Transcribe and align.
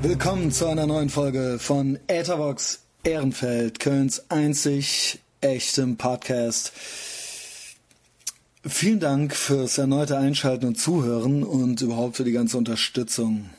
Willkommen 0.00 0.52
zu 0.52 0.66
einer 0.68 0.86
neuen 0.86 1.10
Folge 1.10 1.58
von 1.58 1.98
Etherbox 2.06 2.78
Ehrenfeld, 3.02 3.80
Kölns 3.80 4.30
einzig 4.30 5.18
echtem 5.40 5.96
Podcast. 5.96 6.72
Vielen 8.64 9.00
Dank 9.00 9.34
fürs 9.34 9.76
erneute 9.76 10.16
Einschalten 10.16 10.66
und 10.66 10.76
Zuhören 10.76 11.42
und 11.42 11.80
überhaupt 11.80 12.16
für 12.16 12.22
die 12.22 12.30
ganze 12.30 12.56
Unterstützung. 12.56 13.50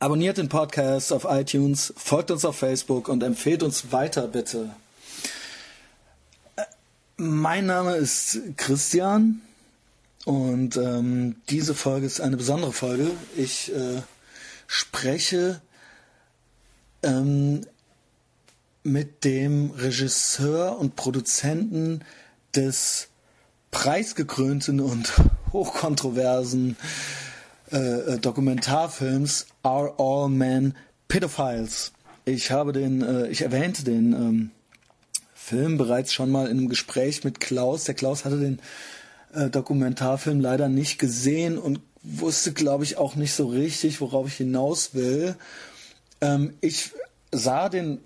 Abonniert 0.00 0.36
den 0.36 0.50
Podcast 0.50 1.14
auf 1.14 1.26
iTunes, 1.26 1.94
folgt 1.96 2.30
uns 2.30 2.44
auf 2.44 2.58
Facebook 2.58 3.08
und 3.08 3.22
empfehlt 3.22 3.62
uns 3.62 3.92
weiter, 3.92 4.28
bitte. 4.28 4.68
Mein 7.16 7.64
Name 7.64 7.96
ist 7.96 8.38
Christian 8.58 9.40
und 10.26 10.76
ähm, 10.76 11.36
diese 11.48 11.74
Folge 11.74 12.04
ist 12.04 12.20
eine 12.20 12.36
besondere 12.36 12.72
Folge. 12.72 13.10
Ich 13.34 13.74
äh, 13.74 14.02
spreche 14.66 15.60
ähm, 17.02 17.62
mit 18.82 19.24
dem 19.24 19.70
Regisseur 19.70 20.78
und 20.78 20.96
Produzenten 20.96 22.04
des 22.54 23.08
preisgekrönten 23.70 24.80
und 24.80 25.12
hochkontroversen 25.52 26.76
äh, 27.72 27.76
äh, 27.76 28.18
Dokumentarfilms 28.18 29.46
Are 29.62 29.94
All 29.98 30.28
Men 30.28 30.74
Pedophiles. 31.08 31.92
Ich 32.24 32.50
habe 32.50 32.72
den, 32.72 33.02
äh, 33.02 33.28
ich 33.28 33.42
erwähnte 33.42 33.84
den 33.84 34.12
ähm, 34.12 34.50
Film 35.34 35.76
bereits 35.76 36.12
schon 36.12 36.30
mal 36.30 36.46
in 36.46 36.58
einem 36.58 36.68
Gespräch 36.68 37.24
mit 37.24 37.40
Klaus. 37.40 37.84
Der 37.84 37.94
Klaus 37.94 38.24
hatte 38.24 38.38
den 38.38 38.60
äh, 39.34 39.50
Dokumentarfilm 39.50 40.40
leider 40.40 40.68
nicht 40.68 40.98
gesehen 40.98 41.58
und 41.58 41.80
wusste, 42.06 42.52
glaube 42.52 42.84
ich, 42.84 42.96
auch 42.96 43.16
nicht 43.16 43.34
so 43.34 43.48
richtig, 43.48 44.00
worauf 44.00 44.28
ich 44.28 44.34
hinaus 44.34 44.94
will. 44.94 45.36
Ähm, 46.20 46.54
ich 46.60 46.92
sah 47.32 47.68
den 47.68 48.00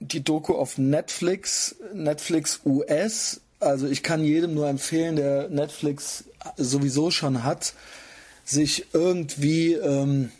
die 0.00 0.22
Doku 0.22 0.54
auf 0.54 0.78
Netflix, 0.78 1.76
Netflix 1.92 2.60
US. 2.64 3.40
Also 3.60 3.88
ich 3.88 4.02
kann 4.02 4.22
jedem 4.22 4.54
nur 4.54 4.68
empfehlen, 4.68 5.16
der 5.16 5.48
Netflix 5.48 6.24
sowieso 6.56 7.10
schon 7.10 7.42
hat, 7.42 7.74
sich 8.44 8.86
irgendwie 8.92 9.72
ähm, 9.72 10.30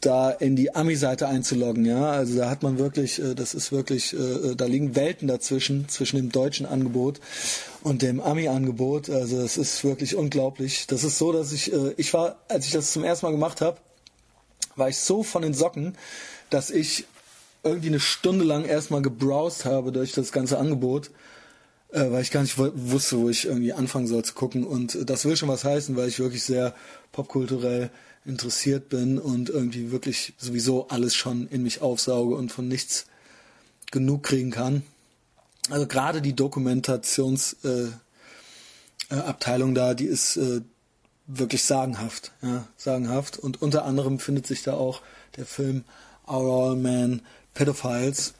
da 0.00 0.30
in 0.30 0.56
die 0.56 0.74
Ami-Seite 0.74 1.28
einzuloggen. 1.28 1.84
Ja, 1.84 2.10
also 2.10 2.38
da 2.38 2.48
hat 2.48 2.62
man 2.62 2.78
wirklich, 2.78 3.18
äh, 3.18 3.34
das 3.34 3.54
ist 3.54 3.72
wirklich, 3.72 4.14
äh, 4.14 4.54
da 4.56 4.64
liegen 4.64 4.96
Welten 4.96 5.28
dazwischen 5.28 5.88
zwischen 5.88 6.16
dem 6.16 6.32
deutschen 6.32 6.64
Angebot 6.64 7.20
und 7.86 8.02
dem 8.02 8.18
Ami-Angebot. 8.18 9.10
Also 9.10 9.40
das 9.40 9.56
ist 9.56 9.84
wirklich 9.84 10.16
unglaublich. 10.16 10.88
Das 10.88 11.04
ist 11.04 11.18
so, 11.18 11.30
dass 11.30 11.52
ich, 11.52 11.72
äh, 11.72 11.94
ich 11.96 12.12
war, 12.12 12.40
als 12.48 12.66
ich 12.66 12.72
das 12.72 12.92
zum 12.92 13.04
ersten 13.04 13.26
Mal 13.26 13.30
gemacht 13.30 13.60
habe, 13.60 13.78
war 14.74 14.88
ich 14.88 14.96
so 14.96 15.22
von 15.22 15.42
den 15.42 15.54
Socken, 15.54 15.96
dass 16.50 16.70
ich 16.70 17.04
irgendwie 17.62 17.86
eine 17.86 18.00
Stunde 18.00 18.44
lang 18.44 18.64
erstmal 18.64 19.02
gebrowst 19.02 19.66
habe 19.66 19.92
durch 19.92 20.10
das 20.10 20.32
ganze 20.32 20.58
Angebot, 20.58 21.12
äh, 21.92 22.10
weil 22.10 22.22
ich 22.22 22.32
gar 22.32 22.42
nicht 22.42 22.58
wusste, 22.58 23.18
wo 23.18 23.28
ich 23.28 23.44
irgendwie 23.44 23.72
anfangen 23.72 24.08
soll 24.08 24.24
zu 24.24 24.34
gucken. 24.34 24.64
Und 24.64 25.08
das 25.08 25.24
will 25.24 25.36
schon 25.36 25.48
was 25.48 25.62
heißen, 25.62 25.94
weil 25.94 26.08
ich 26.08 26.18
wirklich 26.18 26.42
sehr 26.42 26.74
popkulturell 27.12 27.90
interessiert 28.24 28.88
bin 28.88 29.20
und 29.20 29.48
irgendwie 29.48 29.92
wirklich 29.92 30.34
sowieso 30.38 30.88
alles 30.88 31.14
schon 31.14 31.46
in 31.50 31.62
mich 31.62 31.82
aufsauge 31.82 32.34
und 32.34 32.50
von 32.50 32.66
nichts 32.66 33.06
genug 33.92 34.24
kriegen 34.24 34.50
kann. 34.50 34.82
Also 35.70 35.86
gerade 35.86 36.22
die 36.22 36.34
Dokumentationsabteilung 36.34 38.00
äh, 39.10 39.72
äh, 39.72 39.74
da, 39.74 39.94
die 39.94 40.06
ist 40.06 40.36
äh, 40.36 40.62
wirklich 41.26 41.64
sagenhaft, 41.64 42.32
ja, 42.42 42.66
sagenhaft. 42.76 43.38
Und 43.38 43.62
unter 43.62 43.84
anderem 43.84 44.18
findet 44.18 44.46
sich 44.46 44.62
da 44.62 44.74
auch 44.74 45.02
der 45.36 45.46
Film 45.46 45.84
Our 46.26 46.70
All 46.70 46.76
Man 46.76 47.22
Pedophiles, 47.54 48.34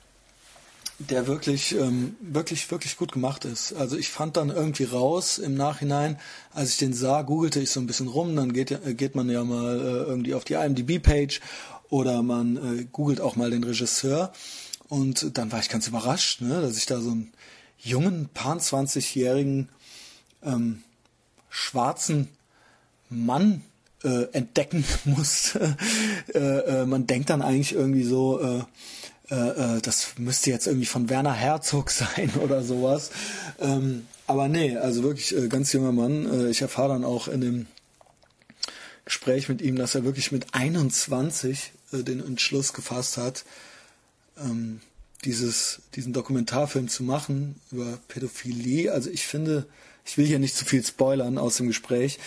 der 0.99 1.27
wirklich, 1.27 1.75
ähm, 1.75 2.17
wirklich, 2.21 2.71
wirklich 2.71 2.97
gut 2.97 3.13
gemacht 3.13 3.45
ist. 3.45 3.75
Also 3.75 3.97
ich 3.97 4.09
fand 4.09 4.37
dann 4.37 4.51
irgendwie 4.51 4.85
raus 4.85 5.39
im 5.39 5.55
Nachhinein, 5.55 6.19
als 6.53 6.71
ich 6.71 6.77
den 6.79 6.95
sah, 6.95 7.23
googelte 7.23 7.61
ich 7.61 7.71
so 7.71 7.81
ein 7.81 7.87
bisschen 7.87 8.09
rum, 8.09 8.35
dann 8.37 8.53
geht, 8.53 8.79
geht 8.97 9.15
man 9.15 9.29
ja 9.29 9.45
mal 9.45 9.79
äh, 9.79 10.09
irgendwie 10.09 10.35
auf 10.35 10.45
die 10.45 10.55
IMDb-Page 10.55 11.41
oder 11.91 12.23
man 12.23 12.57
äh, 12.57 12.85
googelt 12.93 13.21
auch 13.21 13.37
mal 13.37 13.51
den 13.51 13.65
Regisseur. 13.65 14.33
Und 14.89 15.37
dann 15.37 15.51
war 15.53 15.59
ich 15.59 15.69
ganz 15.69 15.89
überrascht, 15.89 16.41
ne, 16.41 16.61
dass 16.61 16.77
ich 16.77 16.87
da 16.87 17.01
so 17.01 17.11
einen 17.11 17.33
jungen, 17.79 18.29
paar 18.33 18.57
20-jährigen 18.57 19.69
ähm, 20.43 20.83
schwarzen 21.51 22.29
Mann 23.09 23.63
äh, 24.05 24.25
entdecken 24.33 24.85
musste. 25.05 25.77
äh, 26.35 26.39
äh, 26.39 26.87
man 26.87 27.07
denkt 27.07 27.31
dann 27.31 27.43
eigentlich 27.43 27.73
irgendwie 27.73 28.05
so, 28.05 28.41
äh, 28.41 28.63
äh, 29.31 29.77
äh, 29.77 29.81
das 29.81 30.19
müsste 30.19 30.51
jetzt 30.51 30.67
irgendwie 30.67 30.87
von 30.87 31.09
Werner 31.09 31.33
Herzog 31.33 31.91
sein 31.91 32.31
oder 32.43 32.63
sowas. 32.63 33.11
Ähm, 33.59 34.07
aber 34.27 34.49
nee, 34.49 34.77
also 34.77 35.03
wirklich 35.03 35.37
äh, 35.37 35.49
ganz 35.49 35.73
junger 35.73 35.93
Mann. 35.93 36.27
Äh, 36.27 36.51
ich 36.51 36.63
erfahre 36.63 36.91
dann 36.91 37.05
auch 37.05 37.29
in 37.29 37.41
dem 37.41 37.67
Gespräch 39.05 39.49
mit 39.49 39.63
ihm, 39.63 39.77
dass 39.77 39.95
er 39.95 40.05
wirklich 40.05 40.33
mit 40.33 40.55
21 40.55 41.73
äh, 41.93 42.03
den 42.03 42.25
Entschluss 42.25 42.73
gefasst 42.73 43.17
hat, 43.17 43.45
ähm, 44.39 44.81
dieses, 45.25 45.81
diesen 45.95 46.13
Dokumentarfilm 46.13 46.89
zu 46.89 47.03
machen 47.03 47.61
über 47.71 47.99
Pädophilie. 48.09 48.93
Also 48.93 49.11
ich 49.11 49.27
finde, 49.27 49.67
ich 50.05 50.19
will 50.19 50.27
hier 50.27 50.39
nicht 50.39 50.57
zu 50.57 50.65
viel 50.65 50.85
spoilern 50.85 51.39
aus 51.39 51.57
dem 51.57 51.67
Gespräch, 51.67 52.19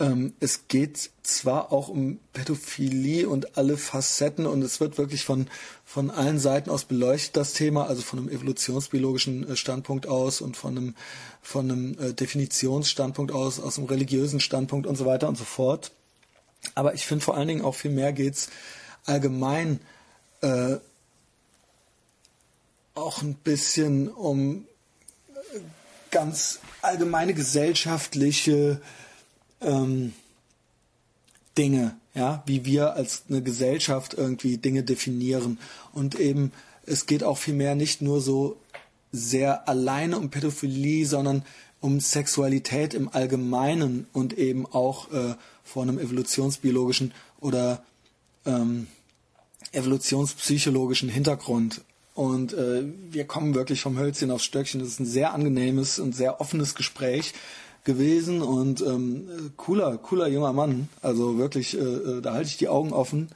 ähm, 0.00 0.34
es 0.40 0.66
geht 0.66 1.10
zwar 1.22 1.72
auch 1.72 1.88
um 1.88 2.18
Pädophilie 2.32 3.28
und 3.28 3.56
alle 3.56 3.76
Facetten 3.76 4.44
und 4.44 4.62
es 4.62 4.80
wird 4.80 4.98
wirklich 4.98 5.24
von, 5.24 5.46
von 5.84 6.10
allen 6.10 6.40
Seiten 6.40 6.68
aus 6.68 6.84
beleuchtet, 6.84 7.36
das 7.36 7.52
Thema, 7.52 7.86
also 7.86 8.02
von 8.02 8.18
einem 8.18 8.28
evolutionsbiologischen 8.28 9.48
äh, 9.48 9.56
Standpunkt 9.56 10.08
aus 10.08 10.40
und 10.40 10.56
von 10.56 10.76
einem, 10.76 10.94
von 11.42 11.70
einem 11.70 11.98
äh, 12.00 12.12
Definitionsstandpunkt 12.12 13.30
aus, 13.30 13.60
aus 13.60 13.78
einem 13.78 13.86
religiösen 13.86 14.40
Standpunkt 14.40 14.88
und 14.88 14.96
so 14.96 15.06
weiter 15.06 15.28
und 15.28 15.38
so 15.38 15.44
fort. 15.44 15.92
Aber 16.74 16.94
ich 16.94 17.06
finde 17.06 17.24
vor 17.24 17.36
allen 17.36 17.48
Dingen 17.48 17.62
auch 17.62 17.76
viel 17.76 17.92
mehr 17.92 18.12
geht's 18.12 18.48
allgemein 19.04 19.80
äh, 20.40 20.76
auch 22.94 23.22
ein 23.22 23.34
bisschen 23.34 24.08
um 24.08 24.66
äh, 25.34 25.60
ganz 26.10 26.60
allgemeine 26.82 27.34
gesellschaftliche 27.34 28.80
ähm, 29.60 30.12
Dinge, 31.58 31.96
ja, 32.14 32.42
wie 32.46 32.64
wir 32.64 32.94
als 32.94 33.24
eine 33.28 33.42
Gesellschaft 33.42 34.14
irgendwie 34.14 34.58
Dinge 34.58 34.82
definieren. 34.82 35.58
Und 35.92 36.18
eben, 36.18 36.52
es 36.86 37.06
geht 37.06 37.24
auch 37.24 37.38
vielmehr 37.38 37.74
nicht 37.74 38.02
nur 38.02 38.20
so 38.20 38.56
sehr 39.12 39.68
alleine 39.68 40.18
um 40.18 40.30
Pädophilie, 40.30 41.06
sondern 41.06 41.44
um 41.80 42.00
Sexualität 42.00 42.94
im 42.94 43.08
Allgemeinen 43.08 44.06
und 44.12 44.38
eben 44.38 44.66
auch 44.66 45.12
äh, 45.12 45.34
vor 45.62 45.82
einem 45.82 45.98
evolutionsbiologischen 45.98 47.12
oder 47.40 47.84
ähm, 48.46 48.86
evolutionspsychologischen 49.72 51.08
Hintergrund. 51.08 51.82
Und 52.14 52.54
äh, 52.54 52.84
wir 53.10 53.24
kommen 53.24 53.54
wirklich 53.54 53.80
vom 53.80 53.98
Hölzchen 53.98 54.30
aufs 54.30 54.44
Stöckchen. 54.44 54.80
Das 54.80 54.88
ist 54.88 55.00
ein 55.00 55.06
sehr 55.06 55.34
angenehmes 55.34 55.98
und 55.98 56.14
sehr 56.14 56.40
offenes 56.40 56.76
Gespräch 56.76 57.34
gewesen 57.82 58.40
und 58.40 58.80
ähm, 58.80 59.52
cooler, 59.56 59.98
cooler 59.98 60.28
junger 60.28 60.52
Mann. 60.52 60.88
Also 61.02 61.38
wirklich, 61.38 61.76
äh, 61.76 61.80
äh, 61.80 62.20
da 62.22 62.32
halte 62.32 62.48
ich 62.48 62.56
die 62.56 62.68
Augen 62.68 62.92
offen 62.92 63.28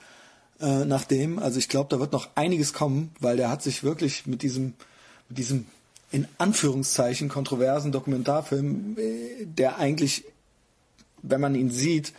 äh, 0.60 0.84
nach 0.84 1.04
dem. 1.04 1.38
Also 1.38 1.58
ich 1.58 1.68
glaube, 1.68 1.90
da 1.90 2.00
wird 2.00 2.12
noch 2.12 2.28
einiges 2.34 2.72
kommen, 2.72 3.10
weil 3.20 3.36
der 3.36 3.50
hat 3.50 3.62
sich 3.62 3.82
wirklich 3.82 4.26
mit 4.26 4.42
diesem, 4.42 4.74
mit 5.28 5.38
diesem 5.38 5.66
in 6.10 6.26
Anführungszeichen 6.38 7.28
kontroversen 7.28 7.92
Dokumentarfilm, 7.92 8.96
äh, 8.96 9.44
der 9.44 9.78
eigentlich, 9.78 10.24
wenn 11.20 11.40
man 11.40 11.54
ihn 11.54 11.70
sieht, 11.70 12.12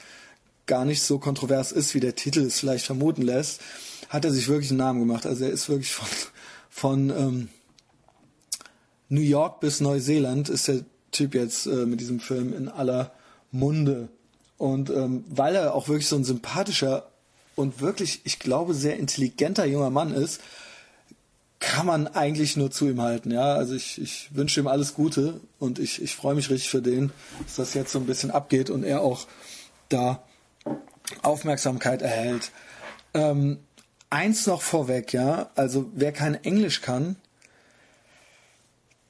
gar 0.67 0.85
nicht 0.85 1.01
so 1.01 1.17
kontrovers 1.17 1.71
ist, 1.71 1.95
wie 1.95 1.99
der 1.99 2.15
Titel 2.15 2.41
es 2.41 2.59
vielleicht 2.59 2.85
vermuten 2.85 3.23
lässt, 3.23 3.61
hat 4.09 4.23
er 4.23 4.31
sich 4.31 4.47
wirklich 4.47 4.69
einen 4.69 4.77
Namen 4.77 4.99
gemacht. 4.99 5.25
Also 5.25 5.45
er 5.45 5.51
ist 5.51 5.67
wirklich 5.67 5.91
von, 5.91 6.07
von 6.69 7.09
ähm, 7.09 7.49
New 9.09 9.21
York 9.21 9.59
bis 9.59 9.81
Neuseeland 9.81 10.49
ist 10.49 10.69
er 10.69 10.85
Typ 11.11 11.33
jetzt 11.33 11.65
äh, 11.65 11.85
mit 11.85 11.99
diesem 11.99 12.19
Film 12.19 12.53
in 12.53 12.69
aller 12.69 13.11
Munde. 13.51 14.09
Und 14.57 14.89
ähm, 14.89 15.23
weil 15.27 15.55
er 15.55 15.73
auch 15.73 15.87
wirklich 15.87 16.07
so 16.07 16.15
ein 16.15 16.23
sympathischer 16.23 17.09
und 17.55 17.81
wirklich, 17.81 18.21
ich 18.25 18.39
glaube, 18.39 18.73
sehr 18.73 18.97
intelligenter 18.97 19.65
junger 19.65 19.89
Mann 19.89 20.13
ist, 20.13 20.39
kann 21.59 21.85
man 21.85 22.07
eigentlich 22.07 22.55
nur 22.55 22.71
zu 22.71 22.87
ihm 22.87 23.01
halten. 23.01 23.31
Ja, 23.31 23.53
also 23.55 23.73
ich, 23.73 24.01
ich 24.01 24.29
wünsche 24.33 24.59
ihm 24.61 24.67
alles 24.67 24.93
Gute 24.93 25.41
und 25.59 25.79
ich, 25.79 26.01
ich 26.01 26.15
freue 26.15 26.35
mich 26.35 26.49
richtig 26.49 26.69
für 26.69 26.81
den, 26.81 27.11
dass 27.43 27.55
das 27.55 27.73
jetzt 27.73 27.91
so 27.91 27.99
ein 27.99 28.05
bisschen 28.05 28.31
abgeht 28.31 28.69
und 28.69 28.83
er 28.83 29.01
auch 29.01 29.27
da 29.89 30.23
Aufmerksamkeit 31.21 32.01
erhält. 32.01 32.51
Ähm, 33.13 33.59
eins 34.09 34.47
noch 34.47 34.61
vorweg, 34.61 35.13
ja, 35.13 35.51
also 35.55 35.89
wer 35.93 36.11
kein 36.11 36.35
Englisch 36.43 36.81
kann, 36.81 37.15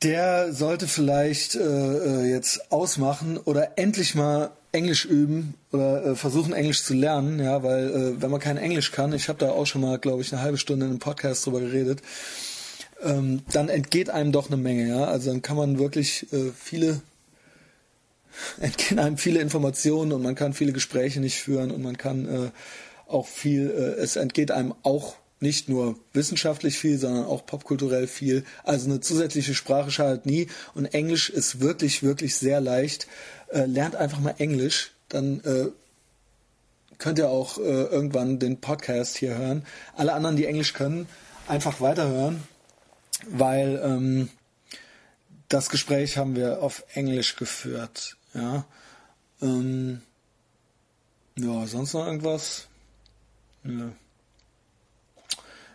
der 0.03 0.53
sollte 0.53 0.87
vielleicht 0.87 1.55
äh, 1.55 1.59
äh, 1.59 2.31
jetzt 2.31 2.71
ausmachen 2.71 3.37
oder 3.37 3.77
endlich 3.77 4.15
mal 4.15 4.51
Englisch 4.71 5.05
üben 5.05 5.55
oder 5.71 6.05
äh, 6.05 6.15
versuchen 6.15 6.53
Englisch 6.53 6.83
zu 6.83 6.93
lernen, 6.93 7.39
ja, 7.39 7.63
weil 7.63 7.89
äh, 7.89 8.21
wenn 8.21 8.31
man 8.31 8.39
kein 8.39 8.57
Englisch 8.57 8.91
kann, 8.91 9.13
ich 9.13 9.27
habe 9.29 9.39
da 9.39 9.51
auch 9.51 9.65
schon 9.65 9.81
mal, 9.81 9.97
glaube 9.97 10.21
ich, 10.21 10.31
eine 10.31 10.41
halbe 10.41 10.57
Stunde 10.57 10.85
in 10.85 10.91
einem 10.91 10.99
Podcast 10.99 11.45
drüber 11.45 11.59
geredet, 11.59 12.01
ähm, 13.01 13.41
dann 13.51 13.69
entgeht 13.69 14.09
einem 14.09 14.31
doch 14.31 14.47
eine 14.47 14.57
Menge, 14.57 14.87
ja. 14.87 15.05
Also 15.05 15.31
dann 15.31 15.41
kann 15.41 15.57
man 15.57 15.79
wirklich 15.79 16.31
äh, 16.31 16.51
viele 16.55 17.01
entgehen 18.61 18.99
einem 18.99 19.17
viele 19.17 19.41
Informationen 19.41 20.13
und 20.13 20.21
man 20.21 20.35
kann 20.35 20.53
viele 20.53 20.71
Gespräche 20.71 21.19
nicht 21.19 21.39
führen 21.39 21.71
und 21.71 21.81
man 21.81 21.97
kann 21.97 22.27
äh, 22.27 22.49
auch 23.09 23.27
viel, 23.27 23.69
äh, 23.69 24.01
es 24.01 24.15
entgeht 24.15 24.51
einem 24.51 24.73
auch 24.83 25.15
nicht 25.41 25.69
nur 25.69 25.97
wissenschaftlich 26.13 26.77
viel, 26.77 26.97
sondern 26.97 27.25
auch 27.25 27.45
popkulturell 27.45 28.07
viel. 28.07 28.43
Also 28.63 28.89
eine 28.89 28.99
zusätzliche 28.99 29.55
Sprache 29.55 29.91
schadet 29.91 30.25
nie 30.25 30.47
und 30.75 30.85
Englisch 30.85 31.29
ist 31.29 31.61
wirklich, 31.61 32.03
wirklich 32.03 32.35
sehr 32.35 32.59
leicht. 32.59 33.07
Äh, 33.49 33.65
lernt 33.65 33.95
einfach 33.95 34.19
mal 34.19 34.35
Englisch, 34.37 34.91
dann 35.07 35.39
äh, 35.41 35.67
könnt 36.97 37.19
ihr 37.19 37.29
auch 37.29 37.57
äh, 37.57 37.61
irgendwann 37.61 38.39
den 38.39 38.59
Podcast 38.59 39.17
hier 39.17 39.37
hören. 39.37 39.65
Alle 39.95 40.13
anderen, 40.13 40.35
die 40.35 40.45
Englisch 40.45 40.73
können, 40.73 41.07
einfach 41.47 41.81
weiterhören, 41.81 42.43
weil 43.29 43.81
ähm, 43.83 44.29
das 45.47 45.69
Gespräch 45.69 46.17
haben 46.17 46.35
wir 46.35 46.61
auf 46.61 46.83
Englisch 46.93 47.37
geführt. 47.37 48.17
Ja, 48.33 48.65
ähm, 49.41 50.01
ja 51.37 51.65
sonst 51.65 51.93
noch 51.93 52.05
irgendwas? 52.05 52.68
Nö. 53.63 53.89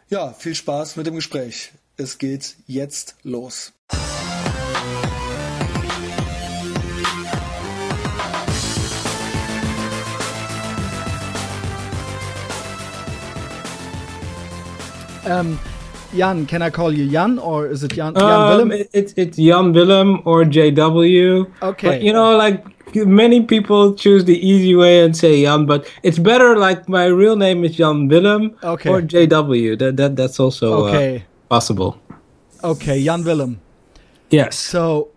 Ja, 0.09 0.33
viel 0.33 0.55
Spaß 0.55 0.97
mit 0.97 1.07
dem 1.07 1.15
Gespräch. 1.15 1.73
Es 1.97 2.19
geht 2.19 2.57
jetzt 2.67 3.17
los. 3.23 3.73
Um, 15.27 15.59
Jan, 16.13 16.47
can 16.47 16.63
I 16.63 16.71
call 16.71 16.93
you 16.93 17.05
Jan 17.05 17.39
or 17.39 17.67
is 17.67 17.83
it 17.83 17.95
Jan, 17.95 18.15
Jan 18.15 18.25
um, 18.25 18.69
Willem? 18.69 18.87
It's 18.93 19.15
it's 19.17 19.37
Jan 19.37 19.75
Willem 19.75 20.21
or 20.25 20.45
JW. 20.45 21.47
Okay. 21.63 21.89
But, 21.89 22.03
you 22.03 22.13
know, 22.13 22.37
like 22.37 22.65
many 22.95 23.43
people 23.43 23.95
choose 23.95 24.25
the 24.25 24.39
easy 24.47 24.75
way 24.75 25.05
and 25.05 25.17
say 25.17 25.43
Jan, 25.43 25.67
but 25.67 25.91
it's 26.03 26.19
better. 26.19 26.57
Like 26.57 26.89
my 26.89 27.07
real 27.07 27.37
name 27.37 27.65
is 27.65 27.77
Jan 27.77 28.09
Willem 28.09 28.57
okay. 28.63 28.91
or 28.91 29.03
JW. 29.03 29.79
That 29.79 29.97
that 29.97 30.17
that's 30.17 30.39
also 30.41 30.87
okay. 30.87 31.17
Uh, 31.17 31.21
possible. 31.49 32.01
Okay, 32.63 33.03
Jan 33.05 33.25
Willem. 33.25 33.61
Yes. 34.31 34.57
So, 34.57 35.11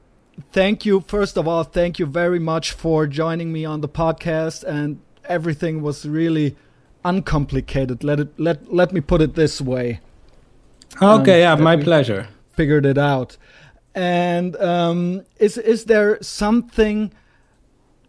thank 0.52 0.86
you. 0.86 1.02
First 1.02 1.38
of 1.38 1.48
all, 1.48 1.64
thank 1.64 2.00
you 2.00 2.06
very 2.06 2.40
much 2.40 2.74
for 2.74 3.08
joining 3.08 3.52
me 3.54 3.66
on 3.66 3.82
the 3.82 3.90
podcast, 3.90 4.64
and 4.64 5.00
everything 5.26 5.82
was 5.82 6.06
really 6.06 6.56
uncomplicated. 7.06 8.04
Let 8.04 8.20
it 8.20 8.40
let 8.40 8.74
let 8.74 8.92
me 8.92 9.02
put 9.02 9.22
it 9.22 9.36
this 9.36 9.62
way. 9.62 10.00
Okay, 11.02 11.44
um, 11.44 11.60
yeah, 11.60 11.64
my 11.64 11.78
pleasure. 11.78 12.28
Figured 12.54 12.86
it 12.86 12.98
out. 12.98 13.38
And 13.96 14.56
um, 14.58 15.24
is 15.38 15.58
is 15.58 15.86
there 15.86 16.18
something 16.22 17.12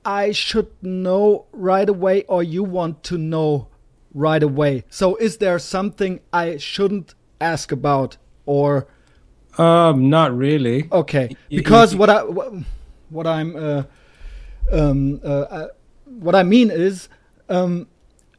I 0.08 0.32
should 0.32 0.70
know 0.80 1.44
right 1.52 1.86
away, 1.86 2.24
or 2.28 2.42
you 2.42 2.64
want 2.64 3.02
to 3.04 3.18
know 3.18 3.68
right 4.14 4.42
away? 4.42 4.84
So, 4.88 5.16
is 5.16 5.36
there 5.36 5.58
something 5.58 6.20
I 6.32 6.56
shouldn't 6.56 7.14
ask 7.42 7.70
about, 7.70 8.16
or? 8.46 8.86
Um, 9.58 10.08
not 10.08 10.34
really. 10.34 10.88
Okay, 10.90 11.36
because 11.50 11.94
what 11.94 12.08
I 12.08 12.22
what 13.10 13.26
I'm 13.26 13.54
uh, 13.54 13.82
um, 14.72 15.20
uh, 15.22 15.28
uh, 15.28 15.68
what 16.06 16.34
I 16.34 16.42
mean 16.42 16.70
is. 16.70 17.10
Um, 17.50 17.88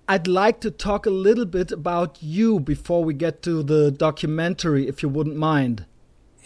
I'd 0.08 0.28
like 0.28 0.60
to 0.62 0.72
talk 0.72 1.06
a 1.06 1.12
little 1.12 1.46
bit 1.46 1.72
about 1.72 2.18
you 2.20 2.60
before 2.60 3.04
we 3.04 3.14
get 3.14 3.44
to 3.44 3.62
the 3.62 3.92
documentary, 3.92 4.88
if 4.88 5.04
you 5.04 5.10
wouldn't 5.10 5.36
mind. 5.36 5.86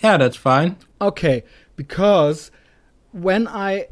Yeah, 0.04 0.18
that's 0.18 0.36
fine. 0.36 0.76
Okay, 1.00 1.46
because 1.78 2.52
when 3.14 3.48
I 3.48 3.88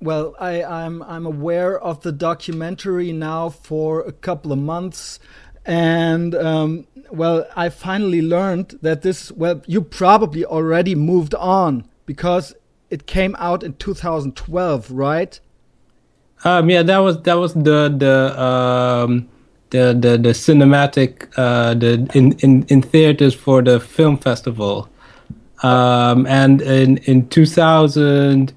well, 0.00 0.34
I, 0.38 0.62
I'm 0.62 1.02
I'm 1.02 1.26
aware 1.26 1.78
of 1.78 2.02
the 2.02 2.12
documentary 2.12 3.12
now 3.12 3.48
for 3.48 4.00
a 4.02 4.12
couple 4.12 4.52
of 4.52 4.58
months, 4.58 5.18
and 5.64 6.34
um, 6.34 6.86
well, 7.10 7.46
I 7.56 7.68
finally 7.68 8.22
learned 8.22 8.78
that 8.82 9.02
this. 9.02 9.32
Well, 9.32 9.62
you 9.66 9.82
probably 9.82 10.44
already 10.44 10.94
moved 10.94 11.34
on 11.34 11.88
because 12.06 12.54
it 12.90 13.06
came 13.06 13.36
out 13.38 13.62
in 13.62 13.74
2012, 13.74 14.90
right? 14.90 15.40
Um, 16.44 16.70
yeah, 16.70 16.82
that 16.82 16.98
was 16.98 17.20
that 17.22 17.34
was 17.34 17.54
the 17.54 17.92
the 17.96 18.40
um, 18.40 19.28
the 19.70 19.98
the 19.98 20.16
the 20.16 20.30
cinematic 20.30 21.28
uh, 21.36 21.74
the 21.74 22.08
in, 22.14 22.32
in 22.38 22.62
in 22.68 22.82
theaters 22.82 23.34
for 23.34 23.62
the 23.62 23.80
film 23.80 24.16
festival, 24.16 24.88
um, 25.64 26.24
and 26.26 26.62
in 26.62 26.98
in 26.98 27.28
two 27.28 27.46
thousand 27.46 28.52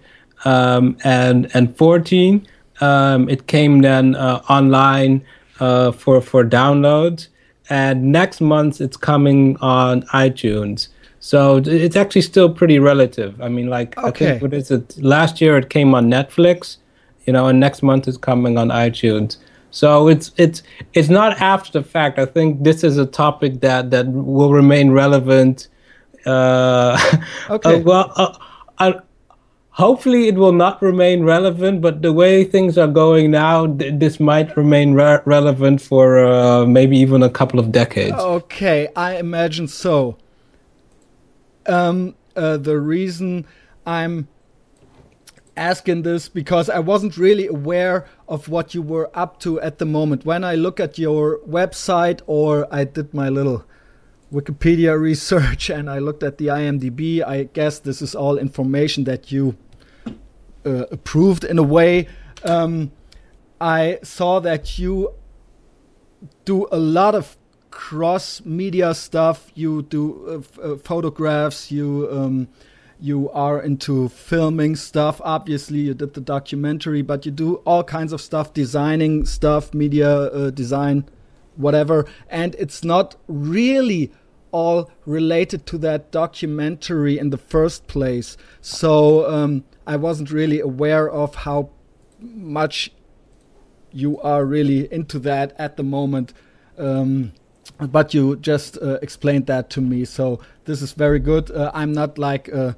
um, 0.45 0.97
and 1.03 1.49
and 1.53 1.75
fourteen, 1.77 2.47
um, 2.79 3.29
it 3.29 3.47
came 3.47 3.81
then 3.81 4.15
uh, 4.15 4.41
online 4.49 5.23
uh, 5.59 5.91
for 5.91 6.21
for 6.21 6.43
downloads, 6.43 7.27
and 7.69 8.11
next 8.11 8.41
month 8.41 8.81
it's 8.81 8.97
coming 8.97 9.57
on 9.57 10.03
iTunes. 10.13 10.87
So 11.19 11.61
it's 11.63 11.95
actually 11.95 12.23
still 12.23 12.51
pretty 12.51 12.79
relative. 12.79 13.39
I 13.41 13.47
mean, 13.47 13.67
like 13.67 13.97
okay. 13.97 14.07
I 14.07 14.11
think 14.11 14.41
what 14.41 14.53
is 14.53 14.71
it? 14.71 14.97
Last 14.97 15.39
year 15.39 15.57
it 15.57 15.69
came 15.69 15.93
on 15.93 16.09
Netflix 16.09 16.77
you 17.25 17.33
know, 17.33 17.47
and 17.47 17.59
next 17.59 17.83
month 17.83 18.07
is 18.07 18.17
coming 18.17 18.57
on 18.57 18.69
iTunes. 18.69 19.37
So 19.71 20.07
it's 20.07 20.31
it's 20.37 20.63
it's 20.93 21.09
not 21.09 21.39
after 21.39 21.71
the 21.71 21.83
fact. 21.83 22.19
I 22.19 22.25
think 22.25 22.63
this 22.63 22.83
is 22.83 22.97
a 22.97 23.05
topic 23.05 23.61
that 23.61 23.91
that 23.91 24.07
will 24.07 24.51
remain 24.51 24.91
relevant. 24.91 25.67
Uh, 26.25 26.99
okay. 27.49 27.75
Uh, 27.75 27.79
well, 27.79 28.11
uh, 28.15 28.37
I, 28.79 28.99
hopefully 29.71 30.27
it 30.27 30.35
will 30.35 30.51
not 30.51 30.81
remain 30.81 31.23
relevant. 31.23 31.81
But 31.81 32.01
the 32.01 32.13
way 32.13 32.43
things 32.43 32.77
are 32.77 32.87
going 32.87 33.31
now, 33.31 33.67
th- 33.67 33.99
this 33.99 34.19
might 34.19 34.55
remain 34.55 34.93
re- 34.93 35.19
relevant 35.25 35.81
for 35.81 36.19
uh, 36.19 36.65
maybe 36.65 36.97
even 36.97 37.23
a 37.23 37.29
couple 37.29 37.59
of 37.59 37.71
decades. 37.71 38.17
Okay, 38.17 38.89
I 38.95 39.17
imagine 39.17 39.67
so. 39.67 40.17
Um, 41.65 42.15
uh, 42.35 42.57
the 42.57 42.79
reason 42.79 43.45
I'm 43.85 44.27
asking 45.57 46.01
this 46.03 46.29
because 46.29 46.69
I 46.69 46.79
wasn't 46.79 47.17
really 47.17 47.47
aware 47.47 48.07
of 48.27 48.47
what 48.47 48.73
you 48.73 48.81
were 48.81 49.11
up 49.13 49.39
to 49.41 49.59
at 49.61 49.77
the 49.77 49.85
moment. 49.85 50.25
When 50.25 50.43
I 50.43 50.55
look 50.55 50.79
at 50.79 50.97
your 50.97 51.39
website 51.39 52.21
or 52.25 52.67
I 52.71 52.85
did 52.85 53.13
my 53.13 53.29
little 53.29 53.65
Wikipedia 54.31 54.99
research 54.99 55.69
and 55.69 55.89
I 55.89 55.99
looked 55.99 56.23
at 56.23 56.37
the 56.37 56.47
IMDb, 56.47 57.23
I 57.25 57.43
guess 57.43 57.79
this 57.79 58.01
is 58.01 58.15
all 58.15 58.37
information 58.37 59.03
that 59.05 59.31
you 59.31 59.57
uh, 60.65 60.85
approved 60.91 61.43
in 61.43 61.57
a 61.57 61.63
way. 61.63 62.07
Um, 62.43 62.91
I 63.59 63.99
saw 64.03 64.39
that 64.39 64.79
you 64.79 65.13
do 66.45 66.67
a 66.71 66.77
lot 66.77 67.15
of 67.15 67.37
cross 67.69 68.43
media 68.45 68.93
stuff. 68.93 69.51
You 69.55 69.83
do 69.83 70.45
uh, 70.59 70.61
uh, 70.61 70.77
photographs, 70.77 71.71
you. 71.71 72.07
Um, 72.11 72.47
you 73.03 73.31
are 73.31 73.59
into 73.59 74.09
filming 74.09 74.75
stuff. 74.75 75.19
Obviously, 75.23 75.79
you 75.79 75.95
did 75.95 76.13
the 76.13 76.21
documentary, 76.21 77.01
but 77.01 77.25
you 77.25 77.31
do 77.31 77.55
all 77.65 77.83
kinds 77.83 78.13
of 78.13 78.21
stuff, 78.21 78.53
designing 78.53 79.25
stuff, 79.25 79.73
media 79.73 80.07
uh, 80.07 80.51
design, 80.51 81.05
whatever. 81.55 82.05
And 82.29 82.53
it's 82.59 82.83
not 82.83 83.15
really 83.27 84.11
all 84.51 84.91
related 85.05 85.65
to 85.67 85.77
that 85.79 86.11
documentary 86.11 87.17
in 87.17 87.29
the 87.29 87.37
first 87.37 87.87
place. 87.87 88.37
So 88.61 89.29
um, 89.29 89.63
I 89.87 89.95
wasn't 89.95 90.31
really 90.31 90.59
aware 90.59 91.09
of 91.09 91.35
how 91.35 91.69
much 92.19 92.91
you 93.91 94.19
are 94.21 94.45
really 94.45 94.91
into 94.91 95.19
that 95.19 95.53
at 95.57 95.77
the 95.77 95.83
moment. 95.83 96.33
Um, 96.77 97.33
but 97.79 98.13
you 98.13 98.35
just 98.35 98.77
uh, 98.77 98.99
explained 99.01 99.47
that 99.47 99.69
to 99.71 99.81
me, 99.81 100.05
so 100.05 100.39
this 100.65 100.81
is 100.81 100.93
very 100.93 101.19
good. 101.19 101.49
Uh, 101.49 101.71
I'm 101.73 101.93
not 101.93 102.17
like 102.17 102.51
uh, 102.53 102.73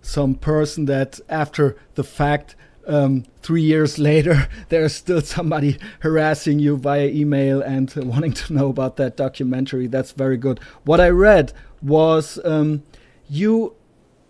some 0.00 0.34
person 0.34 0.86
that 0.86 1.20
after 1.28 1.76
the 1.94 2.04
fact 2.04 2.56
um, 2.86 3.24
three 3.42 3.62
years 3.62 3.98
later 4.10 4.48
there's 4.68 4.94
still 4.94 5.20
somebody 5.20 5.78
harassing 6.00 6.58
you 6.58 6.76
via 6.76 7.06
email 7.06 7.60
and 7.62 7.96
uh, 7.96 8.02
wanting 8.04 8.32
to 8.32 8.52
know 8.52 8.68
about 8.68 8.96
that 8.96 9.16
documentary. 9.16 9.86
That's 9.86 10.12
very 10.12 10.36
good. 10.36 10.60
What 10.84 11.00
i 11.00 11.08
read 11.08 11.52
was 11.82 12.38
um, 12.44 12.82
you 13.28 13.74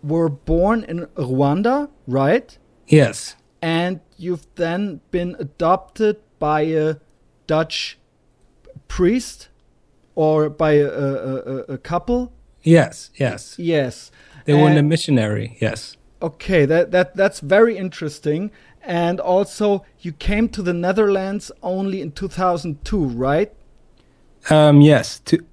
were 0.02 0.28
born 0.28 0.84
in 0.84 1.06
rwanda 1.16 1.90
right? 2.06 2.56
Yes. 2.86 3.36
And 3.62 4.00
you've 4.16 4.46
then 4.54 5.00
been 5.10 5.36
adopted 5.38 6.16
by 6.38 6.62
a 6.62 6.96
dutch 7.46 7.98
priest 8.88 9.48
or 10.14 10.48
by 10.48 10.72
a, 10.72 10.86
a, 10.86 11.14
a, 11.24 11.56
a 11.74 11.78
couple? 11.78 12.32
Yes 12.62 13.10
yes. 13.14 13.58
Yes. 13.58 14.10
They 14.46 14.54
were 14.54 14.70
in 14.70 14.78
a 14.78 14.82
missionary, 14.82 15.56
yes. 15.60 15.96
Okay, 16.22 16.66
that 16.66 16.90
that 16.90 17.16
that's 17.16 17.40
very 17.40 17.76
interesting. 17.76 18.50
and 18.82 19.20
also 19.20 19.84
you 20.00 20.12
came 20.12 20.48
to 20.48 20.62
the 20.62 20.72
Netherlands 20.72 21.52
only 21.62 22.00
in 22.00 22.12
2002, 22.12 23.04
right? 23.04 23.52
Um, 24.48 24.80
yes, 24.80 25.18
to, 25.20 25.44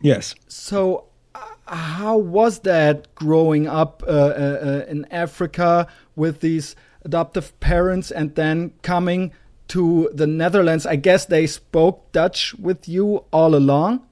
yes. 0.00 0.34
So, 0.46 1.06
uh, 1.34 1.40
how 1.66 2.16
was 2.16 2.60
that 2.60 3.12
growing 3.14 3.66
up 3.66 4.02
uh, 4.06 4.10
uh, 4.10 4.14
uh, 4.14 4.84
in 4.88 5.06
Africa 5.10 5.88
with 6.14 6.40
these 6.40 6.76
adoptive 7.04 7.58
parents 7.60 8.10
and 8.10 8.34
then 8.36 8.72
coming 8.82 9.32
to 9.68 10.08
the 10.14 10.26
Netherlands? 10.26 10.86
I 10.86 10.96
guess 10.96 11.26
they 11.26 11.46
spoke 11.46 12.12
Dutch 12.12 12.54
with 12.54 12.88
you 12.88 13.24
all 13.32 13.54
along. 13.56 14.06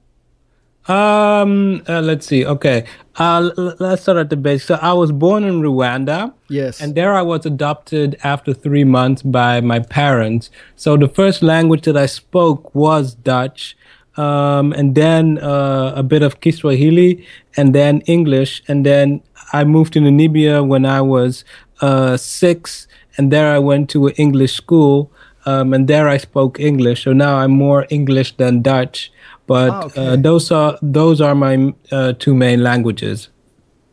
Um, 0.87 1.83
uh, 1.87 2.01
let's 2.01 2.25
see. 2.25 2.45
Okay, 2.45 2.85
uh, 3.19 3.49
l- 3.57 3.75
let's 3.79 4.03
start 4.03 4.17
at 4.17 4.29
the 4.29 4.37
base. 4.37 4.63
So 4.65 4.75
I 4.81 4.93
was 4.93 5.11
born 5.11 5.43
in 5.43 5.61
Rwanda. 5.61 6.33
Yes. 6.49 6.79
And 6.81 6.95
there 6.95 7.13
I 7.13 7.21
was 7.21 7.45
adopted 7.45 8.17
after 8.23 8.53
three 8.53 8.85
months 8.85 9.21
by 9.21 9.59
my 9.61 9.79
parents. 9.79 10.49
So 10.75 10.95
the 10.95 11.09
first 11.09 11.43
language 11.43 11.83
that 11.83 11.97
I 11.97 12.05
spoke 12.05 12.73
was 12.73 13.15
Dutch. 13.15 13.75
Um, 14.15 14.73
and 14.73 14.95
then 14.95 15.37
uh, 15.37 15.93
a 15.95 16.01
bit 16.01 16.23
of 16.23 16.41
Kiswahili, 16.41 17.23
and 17.55 17.75
then 17.75 18.01
English, 18.07 18.63
and 18.67 18.83
then 18.83 19.21
I 19.53 19.63
moved 19.63 19.93
to 19.93 19.99
Namibia 19.99 20.65
when 20.65 20.87
I 20.87 21.01
was 21.01 21.45
uh, 21.81 22.17
six, 22.17 22.87
and 23.15 23.31
there 23.31 23.53
I 23.53 23.59
went 23.59 23.91
to 23.91 24.07
an 24.07 24.13
English 24.17 24.55
school, 24.55 25.11
um, 25.45 25.71
and 25.71 25.87
there 25.87 26.07
I 26.09 26.17
spoke 26.17 26.59
English. 26.59 27.03
So 27.03 27.13
now 27.13 27.37
I'm 27.37 27.51
more 27.51 27.85
English 27.91 28.37
than 28.37 28.63
Dutch. 28.63 29.11
But 29.47 29.69
Ah, 29.71 29.83
okay. 29.85 30.07
uh, 30.07 30.15
those 30.17 30.51
are 30.51 30.77
those 30.81 31.21
are 31.21 31.33
my 31.33 31.73
uh, 31.91 32.13
two 32.19 32.35
main 32.35 32.61
languages. 32.61 33.29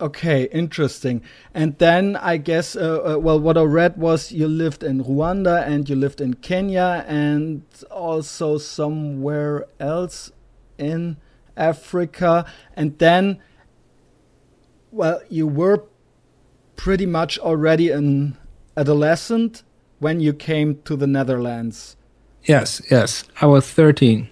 Okay, 0.00 0.48
interesting. 0.52 1.22
And 1.54 1.78
then 1.78 2.16
I 2.16 2.36
guess, 2.36 2.74
uh, 2.76 3.14
uh, 3.14 3.18
well, 3.18 3.38
what 3.38 3.56
I 3.56 3.62
read 3.62 3.96
was 3.96 4.32
you 4.32 4.48
lived 4.48 4.82
in 4.82 5.02
Rwanda 5.04 5.64
and 5.66 5.88
you 5.88 5.94
lived 5.96 6.20
in 6.20 6.34
Kenya 6.34 7.04
and 7.06 7.62
also 7.92 8.58
somewhere 8.58 9.66
else 9.78 10.32
in 10.78 11.16
Africa. 11.56 12.44
And 12.76 12.98
then, 12.98 13.38
well, 14.90 15.20
you 15.30 15.46
were 15.46 15.84
pretty 16.76 17.06
much 17.06 17.38
already 17.38 17.90
an 17.90 18.36
adolescent 18.76 19.62
when 20.00 20.18
you 20.18 20.32
came 20.32 20.82
to 20.84 20.96
the 20.96 21.06
Netherlands. 21.06 21.96
Yes, 22.42 22.82
yes. 22.90 23.24
I 23.40 23.46
was 23.46 23.70
13. 23.70 24.28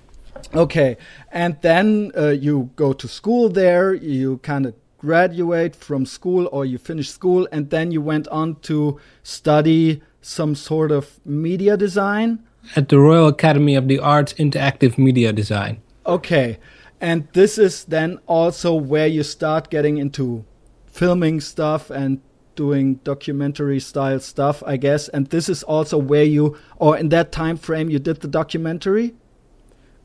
Okay, 0.54 0.96
and 1.30 1.56
then 1.62 2.12
uh, 2.16 2.28
you 2.28 2.70
go 2.76 2.92
to 2.92 3.08
school 3.08 3.48
there, 3.48 3.94
you 3.94 4.38
kind 4.38 4.66
of 4.66 4.74
graduate 4.98 5.74
from 5.74 6.06
school 6.06 6.48
or 6.52 6.64
you 6.64 6.78
finish 6.78 7.10
school, 7.10 7.48
and 7.50 7.70
then 7.70 7.90
you 7.90 8.00
went 8.00 8.28
on 8.28 8.56
to 8.60 9.00
study 9.22 10.02
some 10.20 10.54
sort 10.54 10.92
of 10.92 11.20
media 11.24 11.76
design. 11.76 12.38
At 12.76 12.88
the 12.88 12.98
Royal 12.98 13.28
Academy 13.28 13.74
of 13.74 13.88
the 13.88 13.98
Arts 13.98 14.34
Interactive 14.34 14.96
Media 14.98 15.32
Design. 15.32 15.80
Okay, 16.06 16.58
and 17.00 17.26
this 17.32 17.58
is 17.58 17.84
then 17.84 18.18
also 18.26 18.74
where 18.74 19.08
you 19.08 19.22
start 19.22 19.70
getting 19.70 19.98
into 19.98 20.44
filming 20.86 21.40
stuff 21.40 21.90
and 21.90 22.20
doing 22.54 22.96
documentary 22.96 23.80
style 23.80 24.20
stuff, 24.20 24.62
I 24.66 24.76
guess. 24.76 25.08
And 25.08 25.26
this 25.28 25.48
is 25.48 25.62
also 25.62 25.98
where 25.98 26.24
you, 26.24 26.56
or 26.76 26.96
in 26.96 27.08
that 27.08 27.32
time 27.32 27.56
frame, 27.56 27.90
you 27.90 27.98
did 27.98 28.20
the 28.20 28.28
documentary. 28.28 29.14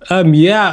Um, 0.09 0.33
yeah, 0.33 0.69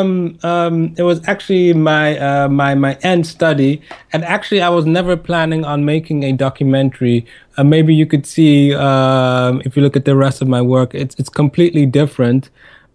um, 0.00 0.36
um, 0.42 0.94
it 0.98 1.02
was 1.04 1.20
actually 1.28 1.72
my 1.72 2.18
uh, 2.18 2.48
my 2.48 2.74
my 2.74 2.94
end 3.02 3.26
study, 3.26 3.80
and 4.12 4.24
actually 4.24 4.60
I 4.60 4.68
was 4.70 4.86
never 4.86 5.16
planning 5.16 5.64
on 5.64 5.84
making 5.84 6.24
a 6.24 6.32
documentary. 6.32 7.24
Uh, 7.56 7.64
maybe 7.64 7.94
you 7.94 8.06
could 8.06 8.26
see 8.26 8.74
um, 8.74 9.62
if 9.64 9.76
you 9.76 9.82
look 9.82 9.96
at 9.96 10.04
the 10.04 10.16
rest 10.16 10.42
of 10.42 10.48
my 10.48 10.60
work, 10.60 10.94
it's 10.94 11.14
it's 11.16 11.28
completely 11.28 11.86
different, 11.86 12.50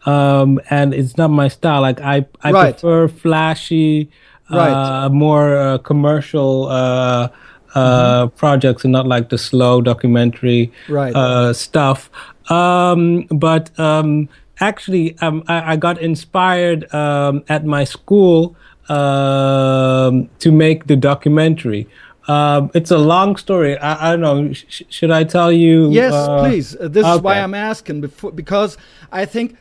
um, 0.06 0.60
and 0.70 0.94
it's 0.94 1.16
not 1.18 1.30
my 1.30 1.48
style. 1.48 1.82
Like 1.82 2.02
I 2.02 2.26
I 2.44 2.52
Right. 2.52 2.74
prefer 2.78 3.08
flashy, 3.08 4.10
Right. 4.52 4.74
uh, 4.74 5.10
more 5.10 5.56
uh, 5.56 5.78
commercial. 5.80 6.68
Uh, 6.68 7.30
uh, 7.76 8.26
projects 8.28 8.84
and 8.86 8.92
not 8.92 9.06
like 9.06 9.30
the 9.30 9.38
slow 9.38 9.82
documentary 9.82 10.72
Right. 10.90 11.14
uh, 11.16 11.54
stuff. 11.54 12.10
Um, 12.50 13.28
but 13.30 13.78
um, 13.80 14.30
actually, 14.60 15.18
um, 15.20 15.44
I, 15.48 15.74
I 15.74 15.76
got 15.76 16.02
inspired 16.02 16.94
um, 16.94 17.44
at 17.50 17.66
my 17.66 17.84
school 17.84 18.56
um, 18.90 20.30
to 20.40 20.52
make 20.52 20.88
the 20.88 20.96
documentary. 20.96 21.88
Um, 22.28 22.72
it's 22.74 22.92
a 22.92 22.98
long 22.98 23.38
story. 23.38 23.78
I, 23.78 24.10
I 24.10 24.12
don't 24.12 24.22
know. 24.22 24.54
Sh- 24.54 24.84
should 24.90 25.12
I 25.12 25.24
tell 25.24 25.52
you? 25.52 25.90
Yes, 25.92 26.14
uh, 26.14 26.40
please. 26.40 26.76
Uh, 26.76 26.88
this 26.90 27.06
is 27.08 27.22
why. 27.22 27.40
I'm 27.40 27.54
asking 27.54 28.02
before, 28.02 28.32
because 28.32 28.78
I 29.12 29.26
think. 29.26 29.56